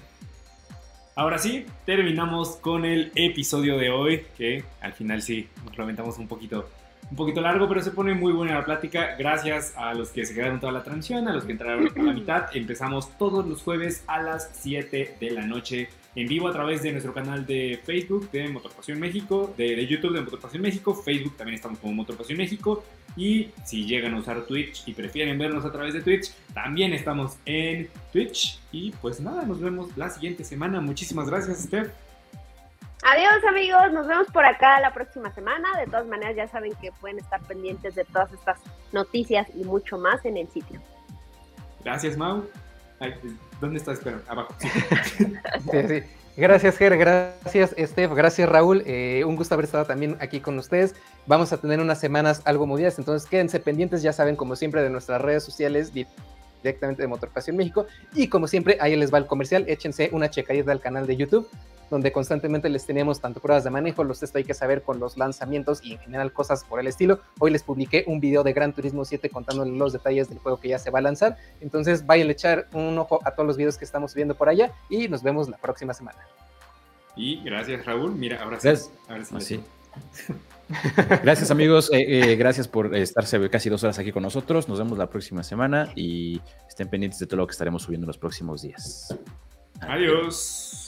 Ahora 1.15 1.39
sí, 1.39 1.65
terminamos 1.85 2.57
con 2.57 2.85
el 2.85 3.11
episodio 3.15 3.77
de 3.77 3.89
hoy, 3.89 4.27
que 4.37 4.63
al 4.81 4.93
final 4.93 5.21
sí, 5.21 5.49
nos 5.65 5.75
lamentamos 5.77 6.17
un 6.19 6.27
poquito 6.27 6.69
un 7.09 7.15
poquito 7.15 7.41
largo, 7.41 7.67
pero 7.67 7.81
se 7.81 7.91
pone 7.91 8.13
muy 8.13 8.33
buena 8.33 8.55
la 8.55 8.65
plática. 8.65 9.15
Gracias 9.17 9.73
a 9.77 9.93
los 9.93 10.09
que 10.09 10.25
se 10.25 10.33
quedaron 10.33 10.59
toda 10.59 10.73
la 10.73 10.83
transmisión, 10.83 11.27
a 11.27 11.33
los 11.33 11.45
que 11.45 11.53
entraron 11.53 11.87
a 11.87 12.03
la 12.03 12.13
mitad. 12.13 12.45
Empezamos 12.53 13.17
todos 13.17 13.45
los 13.47 13.61
jueves 13.61 14.03
a 14.07 14.21
las 14.21 14.51
7 14.53 15.15
de 15.19 15.31
la 15.31 15.45
noche 15.45 15.89
en 16.17 16.27
vivo 16.27 16.47
a 16.47 16.51
través 16.51 16.81
de 16.81 16.91
nuestro 16.91 17.13
canal 17.13 17.45
de 17.45 17.79
Facebook 17.83 18.31
de 18.31 18.49
Motorpasión 18.49 18.99
México, 18.99 19.53
de, 19.55 19.85
YouTube 19.85 20.13
de 20.13 20.21
Motorpasión 20.21 20.63
México, 20.63 20.95
Facebook 20.95 21.37
también 21.37 21.55
estamos 21.55 21.77
como 21.77 21.93
Motorpasión 21.93 22.39
México. 22.39 22.83
Y 23.15 23.49
si 23.65 23.85
llegan 23.85 24.15
a 24.15 24.19
usar 24.19 24.45
Twitch 24.45 24.83
y 24.87 24.93
prefieren 24.93 25.37
vernos 25.37 25.63
a 25.63 25.71
través 25.71 25.93
de 25.93 26.01
Twitch, 26.01 26.31
también 26.53 26.93
estamos 26.93 27.37
en 27.45 27.87
Twitch. 28.11 28.59
Y 28.71 28.91
pues 28.99 29.19
nada, 29.19 29.43
nos 29.43 29.61
vemos 29.61 29.95
la 29.95 30.09
siguiente 30.09 30.43
semana. 30.43 30.81
Muchísimas 30.81 31.29
gracias, 31.29 31.63
Steph. 31.63 31.89
Adiós 33.03 33.43
amigos, 33.47 33.91
nos 33.93 34.07
vemos 34.07 34.27
por 34.27 34.43
acá 34.43 34.79
la 34.79 34.93
próxima 34.93 35.31
semana. 35.33 35.67
De 35.79 35.85
todas 35.85 36.07
maneras 36.07 36.35
ya 36.35 36.47
saben 36.47 36.73
que 36.81 36.91
pueden 36.93 37.19
estar 37.19 37.41
pendientes 37.43 37.95
de 37.95 38.03
todas 38.05 38.31
estas 38.33 38.57
noticias 38.91 39.47
y 39.55 39.63
mucho 39.63 39.97
más 39.97 40.25
en 40.25 40.37
el 40.37 40.47
sitio. 40.49 40.81
Gracias 41.83 42.17
Mau. 42.17 42.43
¿Dónde 43.61 43.77
estás? 43.77 43.99
Espera, 43.99 44.21
abajo. 44.27 44.53
Gracias 46.37 46.77
Ger, 46.77 46.95
gracias 46.99 47.75
Steph, 47.79 48.13
gracias 48.13 48.47
Raúl. 48.47 48.83
Eh, 48.85 49.23
un 49.25 49.35
gusto 49.35 49.55
haber 49.55 49.65
estado 49.65 49.85
también 49.85 50.17
aquí 50.19 50.39
con 50.39 50.59
ustedes. 50.59 50.93
Vamos 51.25 51.51
a 51.51 51.57
tener 51.57 51.79
unas 51.79 51.99
semanas 51.99 52.43
algo 52.45 52.67
movidas, 52.67 52.99
entonces 52.99 53.27
quédense 53.27 53.59
pendientes, 53.59 54.03
ya 54.03 54.13
saben 54.13 54.35
como 54.35 54.55
siempre 54.55 54.83
de 54.83 54.91
nuestras 54.91 55.19
redes 55.19 55.43
sociales 55.43 55.91
directamente 56.63 57.01
de 57.01 57.07
Motor 57.07 57.29
Pasión 57.29 57.55
México. 57.57 57.85
Y 58.13 58.27
como 58.27 58.47
siempre, 58.47 58.77
ahí 58.79 58.95
les 58.95 59.13
va 59.13 59.17
el 59.17 59.25
comercial. 59.25 59.65
Échense 59.67 60.09
una 60.11 60.29
checadita 60.29 60.71
al 60.71 60.79
canal 60.79 61.07
de 61.07 61.17
YouTube 61.17 61.49
donde 61.89 62.11
constantemente 62.11 62.69
les 62.69 62.85
tenemos 62.85 63.21
tanto 63.21 63.39
pruebas 63.39 63.63
de 63.63 63.69
manejo, 63.69 64.03
los 64.03 64.19
test 64.19 64.35
hay 64.35 64.43
que 64.43 64.53
saber 64.53 64.81
con 64.83 64.99
los 64.99 65.17
lanzamientos 65.17 65.83
y 65.83 65.93
en 65.93 65.99
general 65.99 66.33
cosas 66.33 66.63
por 66.63 66.79
el 66.79 66.87
estilo. 66.87 67.19
Hoy 67.39 67.51
les 67.51 67.63
publiqué 67.63 68.03
un 68.07 68.19
video 68.19 68.43
de 68.43 68.53
Gran 68.53 68.73
Turismo 68.73 69.05
7 69.05 69.29
contándoles 69.29 69.73
los 69.73 69.93
detalles 69.93 70.29
del 70.29 70.39
juego 70.39 70.59
que 70.59 70.69
ya 70.69 70.79
se 70.79 70.91
va 70.91 70.99
a 70.99 71.01
lanzar. 71.01 71.37
Entonces 71.61 72.05
vayan 72.05 72.27
a 72.27 72.31
echar 72.31 72.67
un 72.73 72.97
ojo 72.97 73.19
a 73.23 73.31
todos 73.31 73.47
los 73.47 73.57
videos 73.57 73.77
que 73.77 73.85
estamos 73.85 74.13
viendo 74.13 74.35
por 74.35 74.49
allá 74.49 74.73
y 74.89 75.07
nos 75.07 75.23
vemos 75.23 75.49
la 75.49 75.57
próxima 75.57 75.93
semana. 75.93 76.19
Y 77.15 77.41
gracias 77.43 77.85
Raúl, 77.85 78.13
mira, 78.13 78.43
ahora 78.43 78.59
sí. 78.59 78.67
Gracias. 79.07 79.59
Gracias 81.23 81.51
amigos, 81.51 81.89
eh, 81.93 82.31
eh, 82.31 82.35
gracias 82.35 82.67
por 82.67 82.95
estarse 82.95 83.49
casi 83.49 83.69
dos 83.69 83.83
horas 83.83 83.99
aquí 83.99 84.11
con 84.11 84.23
nosotros. 84.23 84.67
Nos 84.67 84.79
vemos 84.79 84.97
la 84.97 85.09
próxima 85.09 85.43
semana 85.43 85.91
y 85.95 86.41
estén 86.67 86.89
pendientes 86.89 87.19
de 87.19 87.27
todo 87.27 87.37
lo 87.37 87.47
que 87.47 87.51
estaremos 87.51 87.83
subiendo 87.83 88.05
en 88.05 88.07
los 88.07 88.17
próximos 88.17 88.61
días. 88.61 89.15
Adiós. 89.81 90.86